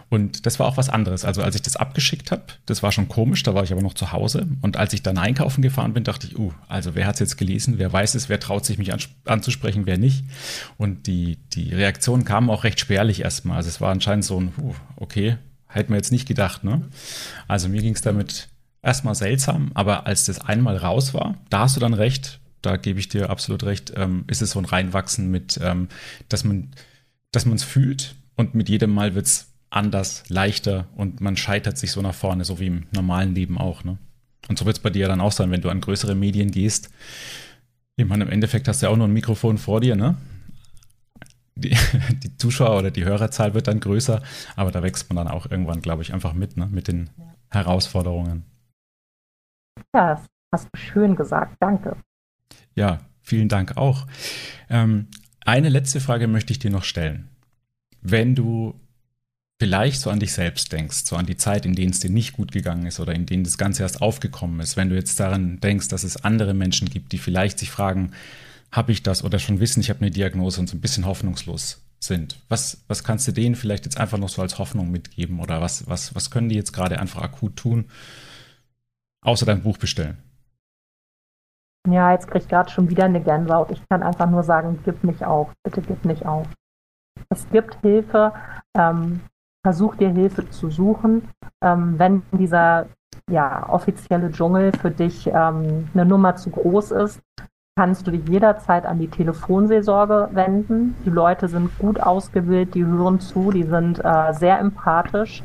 Und 0.08 0.46
das 0.46 0.58
war 0.58 0.66
auch 0.66 0.78
was 0.78 0.88
anderes. 0.88 1.26
Also 1.26 1.42
als 1.42 1.54
ich 1.54 1.60
das 1.60 1.76
abgeschickt 1.76 2.32
habe, 2.32 2.44
das 2.64 2.82
war 2.82 2.92
schon 2.92 3.08
komisch, 3.08 3.42
da 3.42 3.52
war 3.52 3.64
ich 3.64 3.72
aber 3.72 3.82
noch 3.82 3.92
zu 3.92 4.10
Hause. 4.10 4.46
Und 4.62 4.78
als 4.78 4.94
ich 4.94 5.02
dann 5.02 5.18
einkaufen 5.18 5.60
gefahren 5.60 5.92
bin, 5.92 6.02
dachte 6.02 6.26
ich, 6.26 6.38
uh, 6.38 6.50
also 6.66 6.94
wer 6.94 7.06
hat 7.06 7.16
es 7.16 7.20
jetzt 7.20 7.36
gelesen, 7.36 7.74
wer 7.76 7.92
weiß 7.92 8.14
es, 8.14 8.30
wer 8.30 8.40
traut 8.40 8.64
sich 8.64 8.78
mich 8.78 8.90
anzusprechen, 9.26 9.84
wer 9.84 9.98
nicht. 9.98 10.24
Und 10.78 11.06
die, 11.06 11.36
die 11.52 11.74
Reaktionen 11.74 12.24
kamen 12.24 12.48
auch 12.48 12.64
recht 12.64 12.80
spärlich 12.80 13.20
erstmal. 13.20 13.58
Also 13.58 13.68
es 13.68 13.82
war 13.82 13.90
anscheinend 13.90 14.24
so 14.24 14.40
ein, 14.40 14.54
uh, 14.62 14.72
okay, 14.96 15.36
hätten 15.66 15.90
wir 15.90 15.96
jetzt 15.96 16.10
nicht 16.10 16.26
gedacht. 16.26 16.64
Ne? 16.64 16.88
Also 17.48 17.68
mir 17.68 17.82
ging 17.82 17.94
es 17.94 18.00
damit 18.00 18.48
erstmal 18.80 19.14
seltsam, 19.14 19.72
aber 19.74 20.06
als 20.06 20.24
das 20.24 20.40
einmal 20.40 20.78
raus 20.78 21.12
war, 21.12 21.34
da 21.50 21.60
hast 21.60 21.76
du 21.76 21.80
dann 21.80 21.92
recht, 21.92 22.40
da 22.62 22.76
gebe 22.76 22.98
ich 22.98 23.08
dir 23.08 23.30
absolut 23.30 23.64
recht, 23.64 23.92
ähm, 23.96 24.24
ist 24.26 24.42
es 24.42 24.52
so 24.52 24.58
ein 24.58 24.64
Reinwachsen 24.64 25.30
mit, 25.30 25.58
ähm, 25.62 25.88
dass 26.28 26.44
man 26.44 26.70
dass 27.32 27.46
man 27.46 27.56
es 27.56 27.64
fühlt 27.64 28.14
und 28.36 28.54
mit 28.54 28.68
jedem 28.68 28.92
Mal 28.92 29.14
wird 29.14 29.26
es 29.26 29.52
anders, 29.70 30.24
leichter 30.28 30.88
und 30.96 31.20
man 31.20 31.36
scheitert 31.36 31.76
sich 31.76 31.92
so 31.92 32.00
nach 32.00 32.14
vorne, 32.14 32.44
so 32.44 32.58
wie 32.58 32.68
im 32.68 32.86
normalen 32.90 33.34
Leben 33.34 33.58
auch. 33.58 33.84
Ne? 33.84 33.98
Und 34.48 34.58
so 34.58 34.64
wird 34.64 34.78
es 34.78 34.82
bei 34.82 34.90
dir 34.90 35.02
ja 35.02 35.08
dann 35.08 35.20
auch 35.20 35.32
sein, 35.32 35.50
wenn 35.50 35.60
du 35.60 35.68
an 35.68 35.80
größere 35.80 36.14
Medien 36.14 36.50
gehst. 36.50 36.90
Ich 37.96 38.06
meine, 38.06 38.24
im 38.24 38.30
Endeffekt 38.30 38.68
hast 38.68 38.80
du 38.80 38.86
ja 38.86 38.92
auch 38.92 38.96
nur 38.96 39.08
ein 39.08 39.12
Mikrofon 39.12 39.58
vor 39.58 39.80
dir, 39.80 39.96
ne? 39.96 40.16
Die, 41.56 41.76
die, 42.22 42.36
Zuschauer 42.38 42.78
oder 42.78 42.90
die 42.90 43.04
Hörerzahl 43.04 43.52
wird 43.52 43.66
dann 43.66 43.80
größer, 43.80 44.22
aber 44.54 44.70
da 44.70 44.82
wächst 44.82 45.12
man 45.12 45.16
dann 45.16 45.28
auch 45.28 45.50
irgendwann, 45.50 45.82
glaube 45.82 46.02
ich, 46.02 46.14
einfach 46.14 46.32
mit, 46.32 46.56
ne? 46.56 46.68
mit 46.70 46.88
den 46.88 47.10
Herausforderungen. 47.50 48.44
Ja, 49.94 50.14
das 50.14 50.26
hast 50.52 50.68
du 50.72 50.78
schön 50.78 51.16
gesagt, 51.16 51.56
danke. 51.60 51.96
Ja, 52.78 53.00
vielen 53.22 53.48
Dank 53.48 53.76
auch. 53.76 54.06
Ähm, 54.70 55.08
eine 55.44 55.68
letzte 55.68 56.00
Frage 56.00 56.28
möchte 56.28 56.52
ich 56.52 56.60
dir 56.60 56.70
noch 56.70 56.84
stellen. 56.84 57.28
Wenn 58.02 58.36
du 58.36 58.78
vielleicht 59.58 60.00
so 60.00 60.10
an 60.10 60.20
dich 60.20 60.32
selbst 60.32 60.70
denkst, 60.70 60.98
so 61.04 61.16
an 61.16 61.26
die 61.26 61.36
Zeit, 61.36 61.66
in 61.66 61.74
denen 61.74 61.90
es 61.90 61.98
dir 61.98 62.10
nicht 62.10 62.34
gut 62.34 62.52
gegangen 62.52 62.86
ist 62.86 63.00
oder 63.00 63.16
in 63.16 63.26
denen 63.26 63.42
das 63.42 63.58
Ganze 63.58 63.82
erst 63.82 64.00
aufgekommen 64.00 64.60
ist, 64.60 64.76
wenn 64.76 64.90
du 64.90 64.94
jetzt 64.94 65.18
daran 65.18 65.58
denkst, 65.58 65.88
dass 65.88 66.04
es 66.04 66.22
andere 66.22 66.54
Menschen 66.54 66.88
gibt, 66.88 67.10
die 67.10 67.18
vielleicht 67.18 67.58
sich 67.58 67.72
fragen, 67.72 68.12
habe 68.70 68.92
ich 68.92 69.02
das 69.02 69.24
oder 69.24 69.40
schon 69.40 69.58
wissen, 69.58 69.80
ich 69.80 69.90
habe 69.90 70.02
eine 70.02 70.12
Diagnose 70.12 70.60
und 70.60 70.68
so 70.68 70.76
ein 70.76 70.80
bisschen 70.80 71.04
hoffnungslos 71.04 71.82
sind. 71.98 72.38
Was, 72.48 72.84
was 72.86 73.02
kannst 73.02 73.26
du 73.26 73.32
denen 73.32 73.56
vielleicht 73.56 73.86
jetzt 73.86 73.98
einfach 73.98 74.18
noch 74.18 74.28
so 74.28 74.40
als 74.40 74.58
Hoffnung 74.58 74.92
mitgeben 74.92 75.40
oder 75.40 75.60
was, 75.60 75.88
was, 75.88 76.14
was 76.14 76.30
können 76.30 76.48
die 76.48 76.54
jetzt 76.54 76.72
gerade 76.72 77.00
einfach 77.00 77.22
akut 77.22 77.56
tun, 77.56 77.86
außer 79.22 79.46
dein 79.46 79.64
Buch 79.64 79.78
bestellen? 79.78 80.18
Ja, 81.86 82.12
jetzt 82.12 82.26
kriege 82.26 82.44
ich 82.44 82.48
gerade 82.48 82.70
schon 82.70 82.90
wieder 82.90 83.04
eine 83.04 83.20
Gänsehaut. 83.20 83.70
Ich 83.70 83.86
kann 83.88 84.02
einfach 84.02 84.28
nur 84.28 84.42
sagen, 84.42 84.78
gib 84.84 85.04
nicht 85.04 85.24
auf, 85.24 85.52
bitte 85.62 85.80
gib 85.80 86.04
nicht 86.04 86.26
auf. 86.26 86.46
Es 87.30 87.48
gibt 87.50 87.76
Hilfe, 87.82 88.32
ähm, 88.76 89.20
versuch 89.64 89.96
dir 89.96 90.10
Hilfe 90.10 90.48
zu 90.50 90.70
suchen. 90.70 91.28
Ähm, 91.62 91.98
wenn 91.98 92.22
dieser 92.32 92.86
ja, 93.30 93.68
offizielle 93.68 94.30
Dschungel 94.30 94.72
für 94.72 94.90
dich 94.90 95.26
ähm, 95.26 95.88
eine 95.94 96.04
Nummer 96.04 96.36
zu 96.36 96.50
groß 96.50 96.92
ist, 96.92 97.20
kannst 97.76 98.06
du 98.06 98.10
dich 98.10 98.28
jederzeit 98.28 98.86
an 98.86 98.98
die 98.98 99.08
Telefonseelsorge 99.08 100.30
wenden. 100.32 100.96
Die 101.04 101.10
Leute 101.10 101.48
sind 101.48 101.76
gut 101.78 102.00
ausgebildet, 102.00 102.74
die 102.74 102.84
hören 102.84 103.20
zu, 103.20 103.50
die 103.52 103.62
sind 103.64 104.04
äh, 104.04 104.32
sehr 104.32 104.58
empathisch 104.58 105.42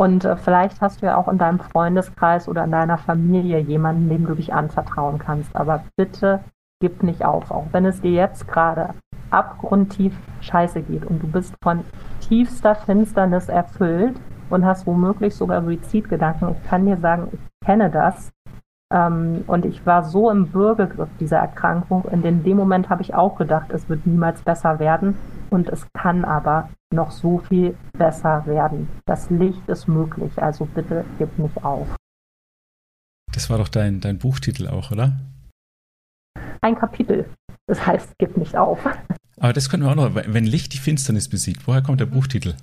und 0.00 0.24
äh, 0.24 0.34
vielleicht 0.36 0.80
hast 0.80 1.02
du 1.02 1.06
ja 1.06 1.18
auch 1.18 1.28
in 1.28 1.36
deinem 1.36 1.60
Freundeskreis 1.60 2.48
oder 2.48 2.64
in 2.64 2.70
deiner 2.70 2.96
Familie 2.96 3.58
jemanden, 3.58 4.08
dem 4.08 4.26
du 4.26 4.34
dich 4.34 4.54
anvertrauen 4.54 5.18
kannst. 5.18 5.54
Aber 5.54 5.84
bitte 5.94 6.40
gib 6.80 7.02
nicht 7.02 7.22
auf, 7.22 7.50
auch 7.50 7.66
wenn 7.72 7.84
es 7.84 8.00
dir 8.00 8.12
jetzt 8.12 8.48
gerade 8.48 8.94
abgrundtief 9.28 10.18
scheiße 10.40 10.80
geht 10.80 11.04
und 11.04 11.22
du 11.22 11.26
bist 11.26 11.54
von 11.62 11.84
tiefster 12.20 12.76
Finsternis 12.76 13.50
erfüllt 13.50 14.18
und 14.48 14.64
hast 14.64 14.86
womöglich 14.86 15.34
sogar 15.34 15.62
Suizidgedanken. 15.62 16.52
Ich 16.52 16.70
kann 16.70 16.86
dir 16.86 16.96
sagen, 16.96 17.28
ich 17.32 17.66
kenne 17.66 17.90
das. 17.90 18.32
Ähm, 18.90 19.44
und 19.48 19.66
ich 19.66 19.84
war 19.84 20.02
so 20.02 20.30
im 20.30 20.46
Bürgergriff 20.46 21.10
dieser 21.20 21.40
Erkrankung. 21.40 22.06
Und 22.10 22.24
in 22.24 22.42
dem 22.42 22.56
Moment 22.56 22.88
habe 22.88 23.02
ich 23.02 23.14
auch 23.14 23.36
gedacht, 23.36 23.70
es 23.70 23.86
wird 23.90 24.06
niemals 24.06 24.40
besser 24.40 24.78
werden. 24.78 25.18
Und 25.50 25.68
es 25.68 25.86
kann 25.92 26.24
aber 26.24 26.70
noch 26.92 27.10
so 27.10 27.38
viel 27.38 27.76
besser 27.92 28.44
werden. 28.46 28.88
Das 29.06 29.30
Licht 29.30 29.68
ist 29.68 29.88
möglich, 29.88 30.32
also 30.42 30.64
bitte 30.64 31.04
gib 31.18 31.38
nicht 31.38 31.64
auf. 31.64 31.88
Das 33.32 33.48
war 33.48 33.58
doch 33.58 33.68
dein, 33.68 34.00
dein 34.00 34.18
Buchtitel 34.18 34.66
auch, 34.66 34.90
oder? 34.90 35.18
Ein 36.60 36.76
Kapitel. 36.76 37.28
Das 37.66 37.86
heißt, 37.86 38.14
gib 38.18 38.36
nicht 38.36 38.56
auf. 38.56 38.84
Aber 39.38 39.52
das 39.52 39.70
können 39.70 39.84
wir 39.84 39.90
auch 39.90 39.94
noch, 39.94 40.14
wenn 40.14 40.44
Licht 40.44 40.72
die 40.74 40.78
Finsternis 40.78 41.28
besiegt, 41.28 41.66
woher 41.66 41.82
kommt 41.82 42.00
der 42.00 42.06
Buchtitel? 42.06 42.54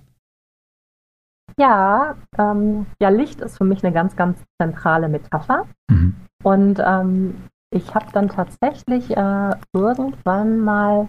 Ja, 1.58 2.16
ähm, 2.38 2.86
ja, 3.02 3.10
Licht 3.10 3.42
ist 3.42 3.58
für 3.58 3.64
mich 3.64 3.84
eine 3.84 3.94
ganz, 3.94 4.16
ganz 4.16 4.40
zentrale 4.62 5.08
Metapher. 5.08 5.66
Mhm. 5.90 6.16
Und 6.44 6.80
ähm, 6.86 7.48
ich 7.72 7.96
habe 7.96 8.12
dann 8.12 8.30
tatsächlich 8.30 9.10
äh, 9.16 9.56
irgendwann 9.74 10.60
mal, 10.60 11.08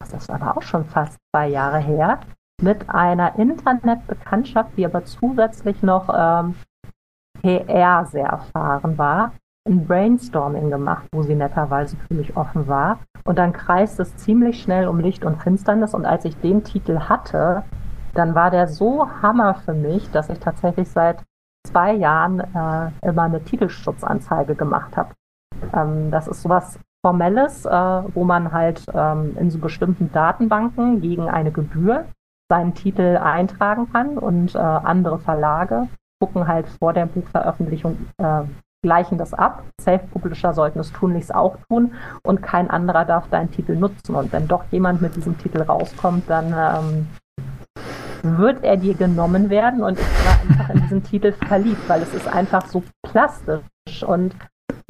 das 0.00 0.12
ist 0.12 0.30
aber 0.30 0.56
auch 0.56 0.62
schon 0.62 0.84
fast 0.84 1.18
zwei 1.30 1.48
Jahre 1.48 1.78
her, 1.78 2.20
mit 2.62 2.88
einer 2.88 3.38
Internetbekanntschaft, 3.38 4.70
die 4.76 4.84
aber 4.84 5.04
zusätzlich 5.04 5.82
noch 5.82 6.08
ähm, 6.08 6.54
PR 7.40 8.06
sehr 8.06 8.26
erfahren 8.26 8.98
war, 8.98 9.32
ein 9.66 9.86
Brainstorming 9.86 10.70
gemacht, 10.70 11.06
wo 11.12 11.22
sie 11.22 11.34
netterweise 11.34 11.96
für 11.96 12.14
mich 12.14 12.36
offen 12.36 12.66
war. 12.68 13.00
Und 13.24 13.38
dann 13.38 13.52
kreist 13.52 14.00
es 14.00 14.16
ziemlich 14.16 14.62
schnell 14.62 14.88
um 14.88 14.98
Licht 14.98 15.24
und 15.24 15.42
Finsternis. 15.42 15.94
Und 15.94 16.06
als 16.06 16.24
ich 16.24 16.36
den 16.40 16.64
Titel 16.64 16.98
hatte, 17.00 17.64
dann 18.14 18.34
war 18.34 18.50
der 18.50 18.66
so 18.66 19.08
Hammer 19.22 19.54
für 19.54 19.74
mich, 19.74 20.10
dass 20.10 20.28
ich 20.28 20.38
tatsächlich 20.38 20.88
seit 20.88 21.22
zwei 21.66 21.92
Jahren 21.92 22.40
äh, 22.40 23.06
immer 23.06 23.22
eine 23.22 23.44
Titelschutzanzeige 23.44 24.54
gemacht 24.54 24.96
habe. 24.96 25.10
Ähm, 25.74 26.10
das 26.10 26.26
ist 26.26 26.42
sowas 26.42 26.78
Formelles, 27.04 27.64
äh, 27.64 27.70
wo 27.70 28.24
man 28.24 28.52
halt 28.52 28.84
ähm, 28.92 29.36
in 29.38 29.50
so 29.50 29.58
bestimmten 29.58 30.10
Datenbanken 30.12 31.00
gegen 31.00 31.28
eine 31.28 31.50
Gebühr 31.50 32.06
seinen 32.50 32.74
Titel 32.74 33.16
eintragen 33.16 33.90
kann 33.92 34.18
und 34.18 34.54
äh, 34.54 34.58
andere 34.58 35.18
Verlage 35.20 35.88
gucken 36.20 36.46
halt 36.46 36.68
vor 36.68 36.92
der 36.92 37.06
Buchveröffentlichung, 37.06 37.96
äh, 38.18 38.42
gleichen 38.82 39.18
das 39.18 39.32
ab. 39.32 39.62
Self-Publisher 39.80 40.52
sollten 40.52 40.80
es 40.80 40.92
tunlichst 40.92 41.34
auch 41.34 41.56
tun 41.68 41.92
und 42.22 42.42
kein 42.42 42.68
anderer 42.68 43.04
darf 43.04 43.28
deinen 43.28 43.50
Titel 43.50 43.76
nutzen. 43.76 44.14
Und 44.14 44.32
wenn 44.32 44.48
doch 44.48 44.64
jemand 44.70 45.00
mit 45.00 45.16
diesem 45.16 45.38
Titel 45.38 45.62
rauskommt, 45.62 46.28
dann 46.28 46.52
ähm, 46.52 48.38
wird 48.38 48.64
er 48.64 48.76
dir 48.76 48.94
genommen 48.94 49.48
werden. 49.48 49.82
Und 49.82 49.98
ich 49.98 50.26
war 50.26 50.40
einfach 50.42 50.74
in 50.74 50.80
diesen 50.82 51.02
Titel 51.04 51.32
verliebt, 51.32 51.88
weil 51.88 52.02
es 52.02 52.12
ist 52.14 52.28
einfach 52.28 52.66
so 52.66 52.82
plastisch 53.02 54.02
und 54.02 54.34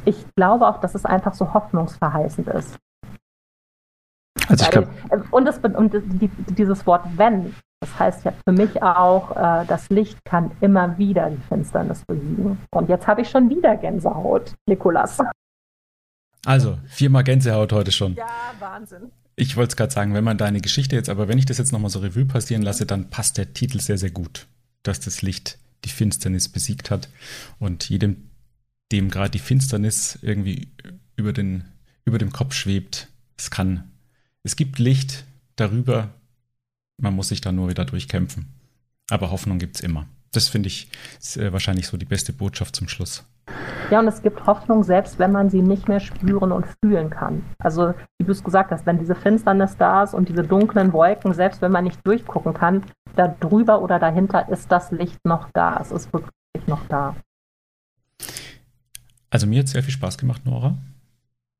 ich 0.05 0.25
glaube 0.35 0.67
auch, 0.67 0.81
dass 0.81 0.95
es 0.95 1.05
einfach 1.05 1.35
so 1.35 1.53
hoffnungsverheißend 1.53 2.49
ist. 2.49 2.79
Also 4.51 4.65
ich 4.65 4.71
glaub, 4.71 4.89
und, 5.31 5.45
das, 5.45 5.59
und 5.59 5.93
die, 6.21 6.29
dieses 6.59 6.85
Wort 6.87 7.05
wenn, 7.17 7.55
das 7.81 7.99
heißt 7.99 8.25
ja 8.25 8.33
für 8.45 8.53
mich 8.53 8.83
auch, 8.83 9.31
äh, 9.31 9.65
das 9.67 9.89
Licht 9.91 10.19
kann 10.25 10.51
immer 10.61 10.99
wieder 10.99 11.31
die 11.31 11.41
Finsternis 11.49 12.03
besiegen. 12.05 12.59
Und 12.71 12.89
jetzt 12.89 13.07
habe 13.07 13.23
ich 13.23 13.31
schon 13.31 13.49
wieder 13.49 13.77
Gänsehaut, 13.77 14.55
Nikolas. 14.67 15.19
Also, 16.45 16.79
viermal 16.87 17.25
Gänsehaut 17.25 17.73
heute 17.73 17.93
schon. 17.93 18.15
Ja, 18.15 18.27
Wahnsinn. 18.59 19.13
Ich 19.37 19.57
wollte 19.57 19.71
es 19.71 19.77
gerade 19.77 19.93
sagen, 19.93 20.15
wenn 20.15 20.25
man 20.25 20.37
deine 20.37 20.61
Geschichte 20.61 20.97
jetzt, 20.97 21.09
aber 21.09 21.29
wenn 21.29 21.39
ich 21.39 21.47
das 21.47 21.59
jetzt 21.59 21.73
nochmal 21.73 21.91
so 21.91 22.01
Revue 22.01 22.27
passieren 22.27 22.63
lasse, 22.63 22.87
dann 22.87 23.09
passt 23.09 23.39
der 23.39 23.55
Titel 23.55 23.81
sehr, 23.81 23.99
sehr 23.99 24.11
gut. 24.11 24.47
Dass 24.83 25.01
das 25.01 25.23
Licht 25.23 25.59
die 25.85 25.91
Finsternis 25.91 26.49
besiegt 26.49 26.91
hat. 26.91 27.09
Und 27.59 27.89
jedem, 27.89 28.31
dem 28.93 29.11
gerade 29.11 29.31
die 29.31 29.39
Finsternis 29.39 30.19
irgendwie 30.23 30.73
über, 31.17 31.33
den, 31.33 31.65
über 32.05 32.19
dem 32.19 32.33
Kopf 32.33 32.55
schwebt, 32.55 33.09
es 33.39 33.51
kann, 33.51 33.90
es 34.43 34.57
gibt 34.57 34.79
Licht 34.79 35.25
darüber, 35.57 36.11
man 36.99 37.15
muss 37.15 37.29
sich 37.29 37.41
da 37.41 37.53
nur 37.53 37.69
wieder 37.69 37.85
durchkämpfen. 37.85 38.47
Aber 39.11 39.31
Hoffnung 39.31 39.59
gibt 39.59 39.77
es 39.77 39.83
immer. 39.83 40.07
Das 40.33 40.49
finde 40.49 40.69
ich 40.69 40.89
äh, 41.37 41.53
wahrscheinlich 41.53 41.89
so 41.89 41.97
die 41.97 42.05
beste 42.05 42.33
Botschaft 42.33 42.77
zum 42.77 42.89
Schluss. 42.89 43.25
Ja, 43.91 43.99
und 43.99 44.07
es 44.07 44.23
gibt 44.23 44.47
Hoffnung, 44.47 44.85
selbst 44.85 45.19
wenn 45.19 45.33
man 45.33 45.51
sie 45.51 45.63
nicht 45.63 45.89
mehr 45.89 45.99
spüren 45.99 46.53
und 46.53 46.65
fühlen 46.81 47.11
kann. 47.11 47.43
Also, 47.59 47.93
wie 48.19 48.25
du 48.25 48.31
es 48.31 48.45
gesagt 48.45 48.71
hast, 48.71 48.87
wenn 48.87 49.01
diese 49.01 49.17
Finsternis 49.17 49.77
da 49.77 50.05
ist 50.05 50.15
und 50.15 50.29
diese 50.29 50.45
dunklen 50.45 50.93
Wolken, 50.93 51.35
selbst 51.35 51.61
wenn 51.61 51.73
man 51.73 51.85
nicht 51.85 51.99
durchgucken 52.07 52.55
kann, 52.55 52.85
da 53.17 53.27
drüber 53.27 53.83
oder 53.83 53.99
dahinter 53.99 54.49
ist 54.49 54.71
das 54.71 54.93
Licht 54.93 55.19
noch 55.25 55.51
da. 55.53 55.79
Es 55.81 55.91
ist 55.91 56.13
wirklich 56.13 56.31
noch 56.69 56.87
da. 56.87 57.17
Also 59.31 59.49
mir 59.49 59.59
hat 59.59 59.67
es 59.67 59.73
sehr 59.73 59.83
viel 59.83 59.93
Spaß 59.93 60.19
gemacht, 60.19 60.45
Nora. 60.45 60.77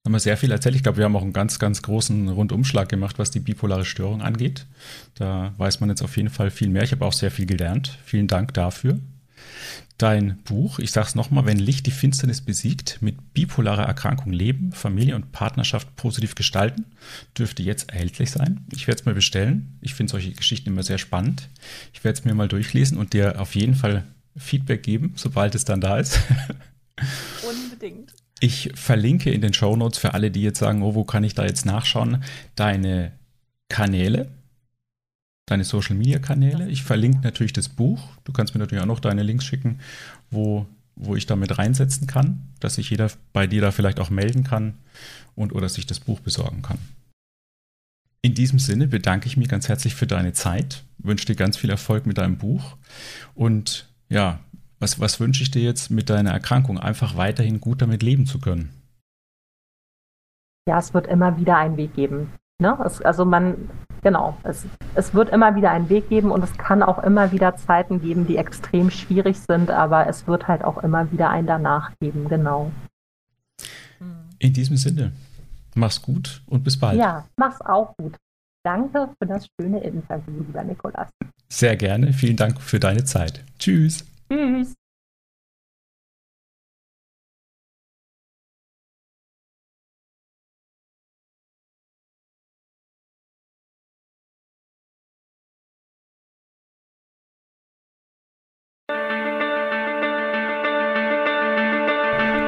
Haben 0.07 0.13
wir 0.15 0.21
sehr 0.21 0.37
viel 0.37 0.51
erzählt. 0.51 0.75
Ich 0.75 0.83
glaube, 0.83 0.99
wir 0.99 1.05
haben 1.05 1.17
auch 1.17 1.23
einen 1.23 1.35
ganz, 1.35 1.59
ganz 1.59 1.83
großen 1.83 2.29
Rundumschlag 2.29 2.89
gemacht, 2.89 3.19
was 3.19 3.31
die 3.31 3.41
bipolare 3.41 3.85
Störung 3.85 4.23
angeht. 4.23 4.67
Da 5.15 5.53
weiß 5.59 5.81
man 5.81 5.91
jetzt 5.91 6.03
auf 6.03 6.17
jeden 6.17 6.31
Fall 6.31 6.51
viel 6.51 6.71
mehr. 6.71 6.83
Ich 6.83 6.93
habe 6.93 7.05
auch 7.05 7.13
sehr 7.13 7.31
viel 7.31 7.47
gelernt. 7.47 7.99
Vielen 8.05 8.27
Dank 8.27 8.55
dafür 8.55 8.99
dein 10.01 10.39
Buch, 10.45 10.79
ich 10.79 10.93
sage 10.93 11.09
es 11.09 11.15
nochmal, 11.15 11.45
wenn 11.47 11.59
Licht 11.59 11.87
die 11.87 11.91
Finsternis 11.91 12.41
besiegt, 12.41 12.99
mit 13.01 13.35
bipolarer 13.35 13.85
Erkrankung 13.85 14.33
leben, 14.33 14.73
Familie 14.73 15.15
und 15.15 15.33
Partnerschaft 15.33 15.95
positiv 15.97 16.35
gestalten, 16.35 16.87
dürfte 17.37 17.63
jetzt 17.63 17.91
erhältlich 17.91 18.31
sein. 18.31 18.67
Ich 18.73 18.87
werde 18.87 19.01
es 19.01 19.07
mal 19.07 19.15
bestellen. 19.15 19.79
Ich 19.83 19.95
finde 19.95 20.11
solche 20.11 20.33
Geschichten 20.33 20.71
immer 20.71 20.83
sehr 20.83 20.99
spannend. 20.99 21.49
Ich 21.93 22.03
werde 22.03 22.19
es 22.19 22.25
mir 22.25 22.35
mal 22.35 22.49
durchlesen 22.49 22.97
und 22.97 23.13
dir 23.13 23.41
auf 23.41 23.55
jeden 23.55 23.75
Fall 23.75 24.05
Feedback 24.37 24.83
geben, 24.83 25.13
sobald 25.17 25.55
es 25.55 25.65
dann 25.65 25.81
da 25.81 25.99
ist. 25.99 26.19
Unbedingt. 27.49 28.15
Ich 28.41 28.73
verlinke 28.75 29.31
in 29.31 29.43
den 29.43 29.53
Show 29.53 29.77
Notes 29.77 29.99
für 29.99 30.15
alle, 30.15 30.31
die 30.31 30.43
jetzt 30.43 30.59
sagen, 30.59 30.83
oh, 30.83 30.95
wo 30.95 31.05
kann 31.05 31.25
ich 31.25 31.35
da 31.35 31.45
jetzt 31.45 31.67
nachschauen, 31.67 32.25
deine 32.55 33.13
Kanäle, 33.69 34.31
deine 35.47 35.65
Social 35.65 35.95
Media 35.95 36.19
Kanäle. 36.19 36.69
Ich 36.69 36.83
verlinke 36.83 37.21
natürlich 37.23 37.53
das 37.53 37.69
Buch. 37.69 38.09
Du 38.25 38.33
kannst 38.33 38.55
mir 38.55 38.61
natürlich 38.61 38.83
auch 38.83 38.89
noch 38.89 39.01
deine 39.01 39.23
Links 39.23 39.45
schicken, 39.45 39.81
wo, 40.31 40.67
wo 40.97 41.17
ich 41.17 41.27
damit 41.27 41.59
reinsetzen 41.59 42.07
kann, 42.07 42.41
dass 42.61 42.77
sich 42.77 42.89
jeder 42.91 43.11
bei 43.33 43.47
dir 43.47 43.61
da 43.61 43.71
vielleicht 43.73 44.01
auch 44.01 44.11
melden 44.11 44.43
kann 44.43 44.75
und 45.35 45.53
oder 45.53 45.69
sich 45.69 45.87
das 45.87 46.01
Buch 46.01 46.21
besorgen 46.21 46.63
kann. 46.63 46.79
In 48.23 48.35
diesem 48.35 48.59
Sinne 48.59 48.87
bedanke 48.87 49.27
ich 49.27 49.37
mich 49.37 49.49
ganz 49.49 49.69
herzlich 49.69 49.95
für 49.95 50.07
deine 50.07 50.33
Zeit, 50.33 50.85
wünsche 50.99 51.27
dir 51.27 51.37
ganz 51.37 51.57
viel 51.57 51.71
Erfolg 51.71 52.07
mit 52.07 52.19
deinem 52.19 52.37
Buch 52.37 52.77
und 53.35 53.89
ja, 54.11 54.41
was, 54.81 54.99
was 54.99 55.21
wünsche 55.21 55.43
ich 55.43 55.51
dir 55.51 55.63
jetzt 55.63 55.91
mit 55.91 56.11
deiner 56.11 56.31
Erkrankung? 56.33 56.79
Einfach 56.79 57.17
weiterhin 57.17 57.61
gut 57.61 57.83
damit 57.83 58.03
leben 58.03 58.27
zu 58.27 58.41
können. 58.41 58.71
Ja, 60.69 60.79
es 60.79 60.95
wird 60.95 61.07
immer 61.07 61.37
wieder 61.39 61.57
einen 61.57 61.77
Weg 61.77 61.95
geben. 61.95 62.33
Ne? 62.61 62.79
Es, 62.85 63.01
also 63.03 63.25
man, 63.25 63.71
genau, 64.03 64.37
es, 64.43 64.67
es 64.95 65.15
wird 65.15 65.31
immer 65.31 65.55
wieder 65.55 65.71
einen 65.71 65.89
Weg 65.89 66.09
geben 66.09 66.31
und 66.31 66.43
es 66.43 66.53
kann 66.57 66.83
auch 66.83 67.03
immer 67.03 67.33
wieder 67.33 67.57
Zeiten 67.57 68.01
geben, 68.01 68.27
die 68.27 68.37
extrem 68.37 68.91
schwierig 68.91 69.39
sind, 69.41 69.71
aber 69.71 70.07
es 70.07 70.27
wird 70.27 70.49
halt 70.49 70.65
auch 70.65 70.83
immer 70.83 71.11
wieder 71.13 71.31
einen 71.31 71.47
danach 71.47 71.93
geben, 72.01 72.29
genau. 72.29 72.71
In 74.39 74.53
diesem 74.53 74.77
Sinne, 74.77 75.13
mach's 75.75 76.01
gut 76.01 76.43
und 76.47 76.65
bis 76.65 76.79
bald. 76.79 76.99
Ja, 76.99 77.27
mach's 77.37 77.61
auch 77.61 77.95
gut. 77.97 78.17
Danke 78.63 79.09
für 79.19 79.27
das 79.27 79.47
schöne 79.59 79.83
Interview, 79.83 80.43
lieber 80.47 80.63
Nikolas. 80.63 81.09
Sehr 81.49 81.77
gerne. 81.77 82.13
Vielen 82.13 82.37
Dank 82.37 82.61
für 82.61 82.79
deine 82.79 83.05
Zeit. 83.05 83.45
Tschüss. 83.59 84.10
Tschüss. 84.31 84.75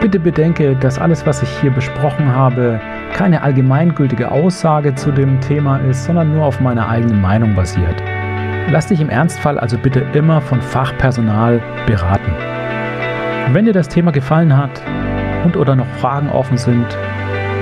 Bitte 0.01 0.19
bedenke, 0.21 0.77
dass 0.77 0.99
alles, 0.99 1.27
was 1.27 1.43
ich 1.43 1.49
hier 1.61 1.71
besprochen 1.71 2.29
habe, 2.29 2.81
keine 3.13 3.43
allgemeingültige 3.43 4.31
Aussage 4.31 4.95
zu 4.95 5.11
dem 5.11 5.41
Thema 5.41 5.79
ist, 5.79 6.05
sondern 6.05 6.33
nur 6.33 6.45
auf 6.45 6.61
meiner 6.61 6.89
eigenen 6.89 7.21
Meinung 7.21 7.55
basiert. 7.55 8.12
Lass 8.69 8.87
dich 8.87 9.01
im 9.01 9.11
Ernstfall 9.11 9.59
also 9.59 9.77
bitte 9.77 10.05
immer 10.13 10.41
von 10.41 10.63
Fachpersonal 10.63 11.61
beraten. 11.87 12.33
Wenn 13.53 13.65
dir 13.65 13.73
das 13.73 13.89
Thema 13.89 14.13
gefallen 14.13 14.57
hat 14.57 14.83
und 15.45 15.57
oder 15.57 15.77
noch 15.77 15.87
Fragen 16.01 16.31
offen 16.31 16.57
sind, 16.57 16.87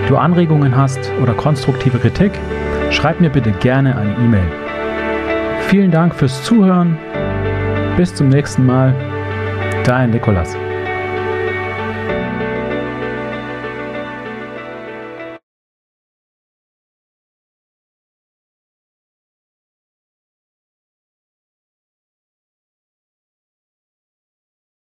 du 0.09 0.17
Anregungen 0.17 0.77
hast 0.77 1.11
oder 1.21 1.35
konstruktive 1.35 1.99
Kritik, 1.99 2.33
schreib 2.91 3.21
mir 3.21 3.31
bitte 3.31 3.53
gerne 3.53 3.97
eine 3.97 4.13
E-Mail. 4.13 4.53
Vielen 5.69 5.91
Dank 5.91 6.15
fürs 6.15 6.43
Zuhören. 6.45 6.97
Bis 7.97 8.15
zum 8.15 8.29
nächsten 8.29 8.67
Mal. 8.67 8.95
Dein 9.85 10.11
Nikolas. 10.11 10.57